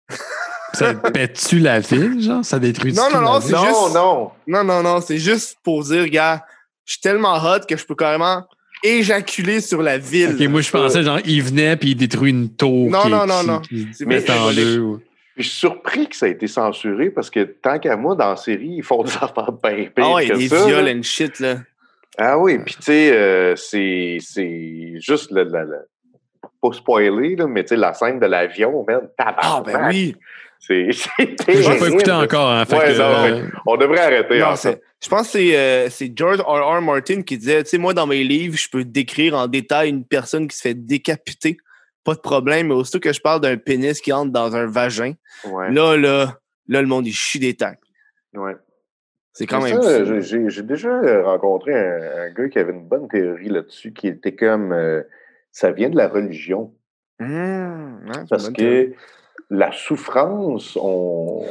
[0.74, 2.46] Ça pète-tu la ville, genre?
[2.46, 4.32] Ça détruit Non, non, non, c'est Non, juste- non.
[4.48, 5.02] Non, non, non.
[5.02, 6.46] C'est juste pour dire, gars,
[6.86, 8.46] je suis tellement hot que je peux carrément
[8.82, 10.38] éjaculer sur la ville.
[10.40, 12.90] Ok, moi, je pensais, genre, il venait puis il détruit une tour.
[12.90, 13.62] Non, qui- non, non, qui- non.
[13.62, 14.80] qui deux.
[14.80, 15.02] ou-
[15.38, 18.36] Je suis surpris que ça a été censuré parce que tant qu'à moi, dans la
[18.36, 20.92] série, ils font des affaires bien pires Ah ouais, que des ça, viols là.
[20.94, 21.56] and shit, là.
[22.18, 25.88] Ah oui, puis tu sais, euh, c'est c'est juste le, le- le-
[26.62, 29.08] Pas spoiler, là, mais tu sais, la scène de l'avion, man.
[29.18, 30.16] Ah, ben oui.
[30.60, 34.40] C'est c'est J'ai pas écouté encore, hein, fait Ouais, que, non, euh, On devrait arrêter.
[34.40, 34.54] Non,
[35.04, 36.78] je pense que c'est, euh, c'est George R.
[36.78, 36.82] R.
[36.82, 40.04] Martin qui disait, tu sais, moi, dans mes livres, je peux décrire en détail une
[40.06, 41.58] personne qui se fait décapiter.
[42.04, 45.14] Pas de problème, mais aussitôt que je parle d'un pénis qui entre dans un vagin,
[45.46, 47.80] Ouais, là, là, là, le monde, il chie des tacs.
[48.34, 48.56] ouais.
[49.34, 53.08] C'est quand Mais même j'ai- déjà euh, rencontré un, un gars qui avait une bonne
[53.08, 55.04] théorie là-dessus, qui était comme euh,
[55.54, 56.76] ça vient de la religion.
[57.20, 58.90] Mmh, ouais, Parce théorie.
[58.92, 58.96] que
[59.50, 61.46] la souffrance, on,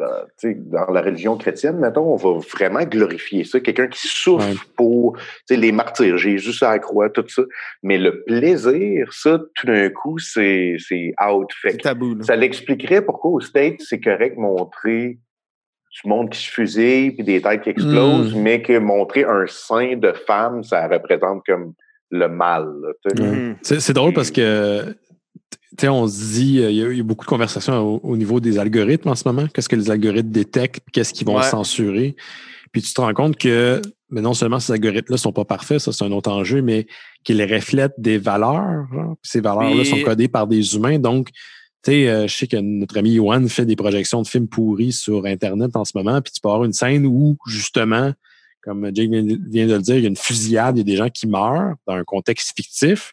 [0.00, 3.60] dans, la religion chrétienne, mettons, on va vraiment glorifier ça.
[3.60, 4.54] Quelqu'un qui souffre Ouais.
[4.76, 5.16] pour
[5.50, 7.42] les martyrs, Jésus à la croix, tout ça.
[7.82, 11.50] Mais le plaisir, ça, tout d'un coup, c'est c'est out.
[11.60, 12.24] Fait C'est tabou, là.
[12.24, 15.18] ça l'expliquerait pourquoi au States, c'est correct montrer
[16.02, 18.40] du monde qui se fusille puis des têtes qui explosent, Mm.
[18.42, 21.74] mais que montrer un sein de femme, ça représente comme
[22.12, 22.68] le mal.
[23.16, 23.56] Mhm.
[23.62, 24.96] C'est drôle parce que,
[25.78, 28.58] sais, on se dit, euh, il y, a- beaucoup de conversations au, au niveau des
[28.58, 29.46] algorithmes en ce moment.
[29.52, 31.42] Qu'est-ce que les algorithmes détectent, qu'est-ce qu'ils vont Ouais.
[31.42, 32.16] censurer?
[32.72, 33.80] Puis tu te rends compte que,
[34.10, 36.86] mais non seulement ces algorithmes-là sont pas parfaits, ça c'est un autre enjeu, mais
[37.24, 38.86] qu'ils reflètent des valeurs.
[38.92, 39.16] genre.
[39.22, 40.98] Puis ces valeurs-là sont codées par des humains.
[40.98, 41.28] Donc,
[41.82, 44.92] tu sais, euh, je sais que notre ami Yohan fait des projections de films pourris
[44.92, 48.12] sur Internet en ce moment, puis tu peux avoir une scène où, justement,
[48.62, 50.84] comme Jake vient vient de le dire, il y a une fusillade, il y a
[50.84, 53.12] des gens qui meurent dans un contexte fictif,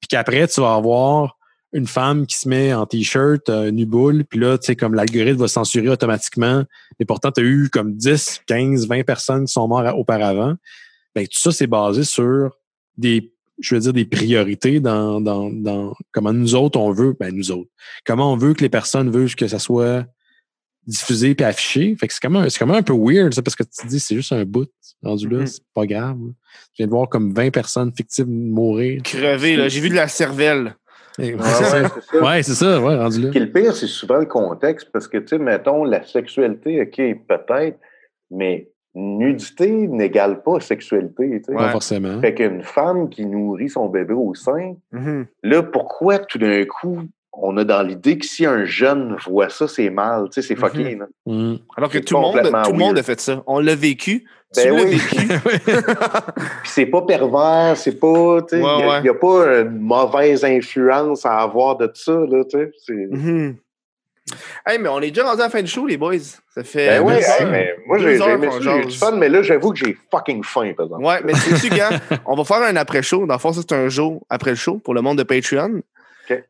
[0.00, 1.37] puis qu'après, tu vas avoir
[1.72, 4.94] une femme qui se met en t-shirt, euh, nu boule, puis là, tu sais, comme
[4.94, 6.64] l'algorithme va censurer automatiquement,
[6.98, 10.54] mais pourtant, tu as eu comme 10, 15, 20 personnes qui sont mortes auparavant.
[11.14, 12.56] Ben, tout ça, c'est basé sur
[12.96, 17.34] des, je veux dire, des priorités dans, dans, dans comment nous autres, on veut, ben,
[17.34, 17.70] nous autres,
[18.06, 20.06] comment on veut que les personnes veulent que ça soit
[20.86, 21.94] diffusé puis affiché.
[22.00, 23.82] Fait que c'est quand même, c'est quand même un peu weird, ça, parce que tu
[23.82, 24.70] te dis, c'est juste un bout
[25.02, 25.46] rendu là, Mhm.
[25.46, 26.16] c'est pas grave.
[26.72, 29.02] Je viens de voir comme 20 personnes fictives mourir.
[29.02, 29.68] Crevé, là.
[29.68, 30.76] J'ai vu de la cervelle.
[31.18, 31.82] Ouais, Ouais, c'est ça.
[31.82, 32.22] ouais, c'est ça.
[32.24, 33.26] Ouais, c'est ça, ouais, rendu là.
[33.28, 36.02] Ce qui est le pire, c'est souvent le contexte, parce que, tu sais, mettons, la
[36.04, 36.96] sexualité, OK,
[37.26, 37.78] peut-être,
[38.30, 41.58] mais nudité n'égale pas sexualité, tu sais.
[41.58, 41.70] Ouais.
[41.70, 42.20] forcément.
[42.20, 45.26] Fait qu'une femme qui nourrit son bébé au sein, Mhm.
[45.42, 47.00] là, pourquoi tout d'un coup,
[47.32, 50.56] on a dans l'idée que si un jeune voit ça, c'est mal, tu sais, c'est
[50.56, 51.06] fucké, là.
[51.26, 51.56] Mm.
[51.76, 53.42] Alors que tout le, monde, tout le monde a fait ça.
[53.46, 54.24] On l'a vécu.
[54.56, 54.94] Ben tu l'as oui.
[54.96, 55.28] vécu.
[56.62, 59.02] Puis c'est pas pervers, c'est pas, tu sais, il Ouais, n'y a, ouais.
[59.04, 63.06] y a pas une mauvaise influence à avoir de ça, là, tu sais.
[63.10, 63.56] Mhm.
[64.66, 66.18] Hey, mais on est déjà rendu à la fin du show, les boys.
[66.54, 66.98] Ça fait.
[66.98, 70.42] Ben oui, hey, mais moi, j'ai eu du fun, mais là, j'avoue que j'ai fucking
[70.44, 71.04] faim, par exemple.
[71.04, 71.90] Ouais, mais sais-tu, gars,
[72.26, 73.26] on va faire un après-show.
[73.26, 75.80] Dans le fond, ça, c'est un jour après le show pour le monde de Patreon.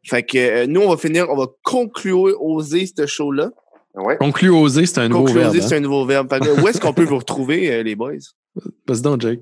[0.04, 3.50] Fait que euh, nous, on va finir, on va conclure, oser ce show-là.
[3.94, 4.16] Ouais.
[4.18, 5.54] Conclu oser, c'est un nouveau Conclure, verbe.
[5.56, 5.78] oser, c'est Hein?
[5.78, 6.28] un nouveau verbe.
[6.32, 8.12] Fait que où est-ce qu'on peut vous retrouver, euh, les boys?
[8.86, 9.40] Vas-y donc, Jake.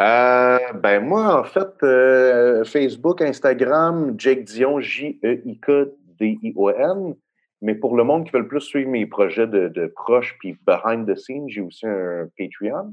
[0.00, 7.14] Euh, ben moi, en fait, euh, Facebook, Instagram, Jake Dion, J-E-I-K-D-I-O-N.
[7.62, 10.56] Mais pour le monde qui veut le plus suivre mes projets de, de proches puis
[10.66, 12.92] behind the scenes, j'ai aussi un Patreon.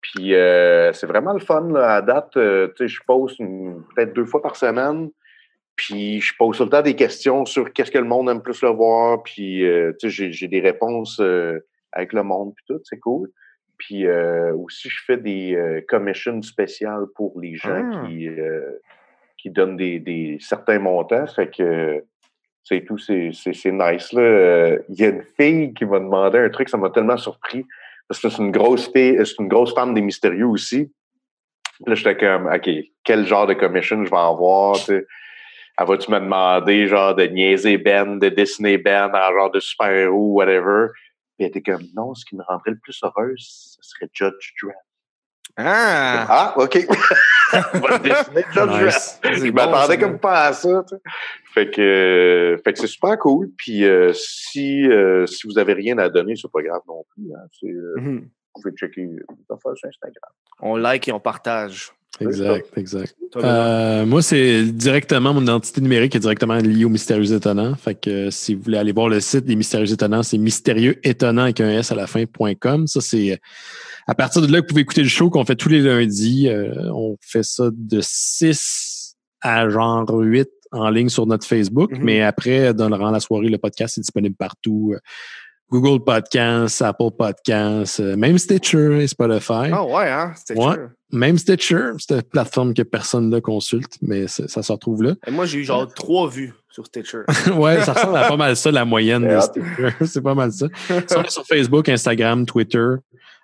[0.00, 1.68] Puis euh, c'est vraiment le fun.
[1.72, 1.94] Là.
[1.96, 5.10] À date, euh, tu sais, je poste peut-être deux fois par semaine.
[5.78, 8.60] Puis je pose tout le temps des questions sur qu'est-ce que le monde aime plus
[8.62, 9.22] le voir.
[9.22, 12.52] Puis euh, tu sais, j'ai, des réponses euh, avec le monde.
[12.56, 13.30] Puis tout, c'est cool.
[13.78, 18.06] Puis euh, aussi, je fais des commissions spéciales pour les gens Ah.
[18.06, 18.28] qui,
[19.38, 21.28] qui donnent des, des certains montants.
[21.28, 22.02] Fait que
[22.64, 23.30] c'est tout, c'est,
[23.66, 24.12] nice.
[24.12, 24.76] Là.
[24.88, 27.64] Il y a une fille qui m'a demandé un truc, ça m'a tellement surpris.
[28.08, 30.90] Parce que c'est une grosse fille, c'est une grosse fan des mystérieux aussi.
[31.74, 32.68] Puis là, j'étais comme, OK,
[33.04, 34.74] quel genre de commission je vais avoir?
[34.76, 35.06] tu sais?
[35.80, 40.32] Elle va-tu me demander, genre, de niaiser Ben, de dessiner Ben en genre de super-héros,
[40.34, 40.88] whatever?
[41.36, 44.52] Puis elle était comme, non, ce qui me rendrait le plus heureuse, ce serait Judge
[44.62, 44.74] Dredd.
[45.56, 46.26] Ah!
[46.28, 46.78] Ah, OK.
[47.74, 48.84] On va dessiner Judge Dredd.
[48.86, 49.20] Nice.
[49.22, 50.84] C'est Je bon, m'attendais comme pas à ça.
[51.54, 53.50] Fait que, euh, fait que c'est super cool.
[53.56, 57.32] Puis euh, si, euh, si vous avez rien à donner, c'est pas grave non plus.
[57.34, 57.46] hein.
[57.64, 58.20] Euh, Mhm.
[58.54, 60.32] vous pouvez checker les affaires sur Instagram.
[60.60, 61.92] On like et on partage.
[62.20, 63.14] Exact, exact.
[63.36, 67.74] Euh, moi, c'est directement, mon identité numérique est directement liée aux Mystérieux Étonnants.
[67.74, 70.98] Fait que euh, si vous voulez aller voir le site des Mystérieux Étonnants, c'est mystérieux
[71.04, 72.86] étonnant avec un S à la fin.com.
[72.86, 73.36] Ça, c'est euh,
[74.06, 76.48] à partir de là que vous pouvez écouter le show qu'on fait tous les lundis.
[76.48, 81.92] Euh, on fait ça de 6 à genre 8 en ligne sur notre Facebook.
[81.92, 82.02] Mhm.
[82.02, 84.94] Mais après, durant la soirée, le podcast est disponible partout.
[85.70, 89.70] Google Podcasts, Apple Podcasts, euh, même Stitcher et Spotify.
[89.72, 90.32] Ah ouais, hein?
[90.36, 90.76] C'était Ouais.
[91.10, 95.14] Même Stitcher, c'est une plateforme que personne ne consulte, mais ça se retrouve là.
[95.26, 97.22] Et moi, j'ai eu genre trois vues sur Stitcher.
[97.56, 99.40] ouais, ça ressemble à pas mal ça, la moyenne de.
[99.40, 99.88] Stitcher.
[100.06, 100.66] c'est pas mal ça.
[101.08, 102.86] Sur, sur Facebook, Instagram, Twitter,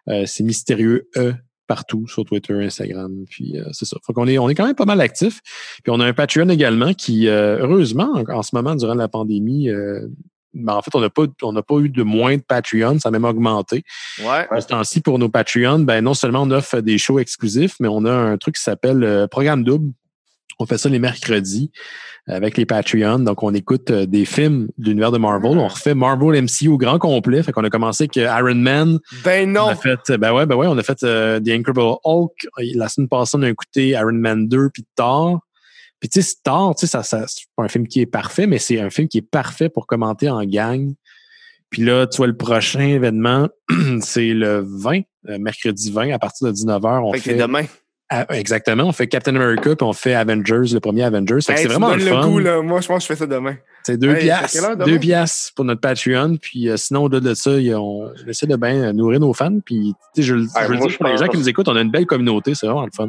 [0.09, 1.35] euh, c'est mystérieux E
[1.67, 3.25] partout sur Twitter, Instagram.
[3.29, 3.97] Puis euh, c'est ça.
[4.07, 5.41] Fait qu'on est, on est quand même pas mal actifs.
[5.83, 9.09] Puis on a un Patreon également qui, euh, heureusement, en, en ce moment, durant la
[9.09, 10.07] pandémie, euh,
[10.67, 13.13] en fait, on n'a pas, on n'a pas eu de moins de Patreon, ça a
[13.13, 13.85] même augmenté.
[14.21, 14.47] Ouais.
[14.51, 17.89] À ce temps-ci, pour nos Patreons, ben, non seulement on offre des shows exclusifs, mais
[17.89, 19.93] on a un truc qui s'appelle euh, Programme Double.
[20.61, 21.73] On fait ça les mercredis
[22.29, 23.19] avec les Patreons.
[23.19, 25.59] Donc, on écoute euh, des films de l'univers de Marvel.
[25.59, 27.43] On refait Marvel MCU au grand complet.
[27.43, 28.99] Fait qu'on a commencé avec euh, Iron Man.
[29.25, 29.67] Ben On non!
[29.69, 32.47] a fait, ben ouais, ben ouais, on a fait The Incredible Hulk.
[32.75, 35.41] La semaine passée, on a écouté Iron Man 2 puis Thor.
[36.05, 38.47] Puis tu sais, Thor, tu sais, ça, ça, c'est pas un film qui est parfait,
[38.47, 40.93] mais c'est un film qui est parfait pour commenter en gang.
[41.71, 43.49] Puis là, tu vois, le prochain événement,
[44.03, 45.01] c'est le 20,
[45.31, 47.01] euh, mercredi 20, à partir de 19h.
[47.03, 47.65] On Fait demain.
[48.11, 51.41] Ah, exactement, on fait Captain America, puis on fait Avengers, le premier Avengers.
[51.41, 52.21] Fait que Hey, c'est vraiment me le fun.
[52.21, 52.61] le goût, là.
[52.61, 53.57] Moi, je pense que je fais ça demain.
[53.87, 54.77] C'est deux c'est piastres.
[54.87, 56.37] Deux piastres pour notre Patreon.
[56.41, 59.59] Puis euh, sinon, au-delà de ça, on, essaie de bien nourrir nos fans.
[59.65, 61.69] Puis, tu sais, je, le- Ah, je dire, je pour les gens qui nous écoutent,
[61.69, 62.55] on a une belle communauté.
[62.55, 63.09] C'est vraiment le fun.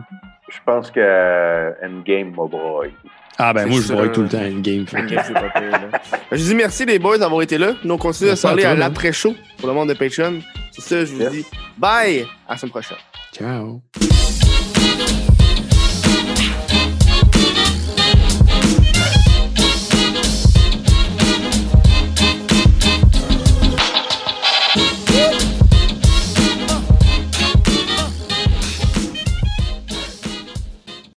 [0.49, 2.93] Je pense que euh, Endgame m'a broyé.
[3.37, 4.85] Ah, ben C'est moi, je vois tout le temps une game.
[4.87, 5.79] fait que- Ok, c'est pas pire, là.
[5.91, 5.99] Ben,
[6.31, 7.73] Je vous dis merci les boys d'avoir été là.
[7.83, 10.39] Nous on continue à parler à l'après-show pour le monde de Patreon.
[10.71, 11.31] Sur ça, je vous Yes.
[11.31, 11.45] dis
[11.77, 12.25] bye!
[12.47, 12.97] À la semaine prochaine.
[13.33, 13.81] Ciao.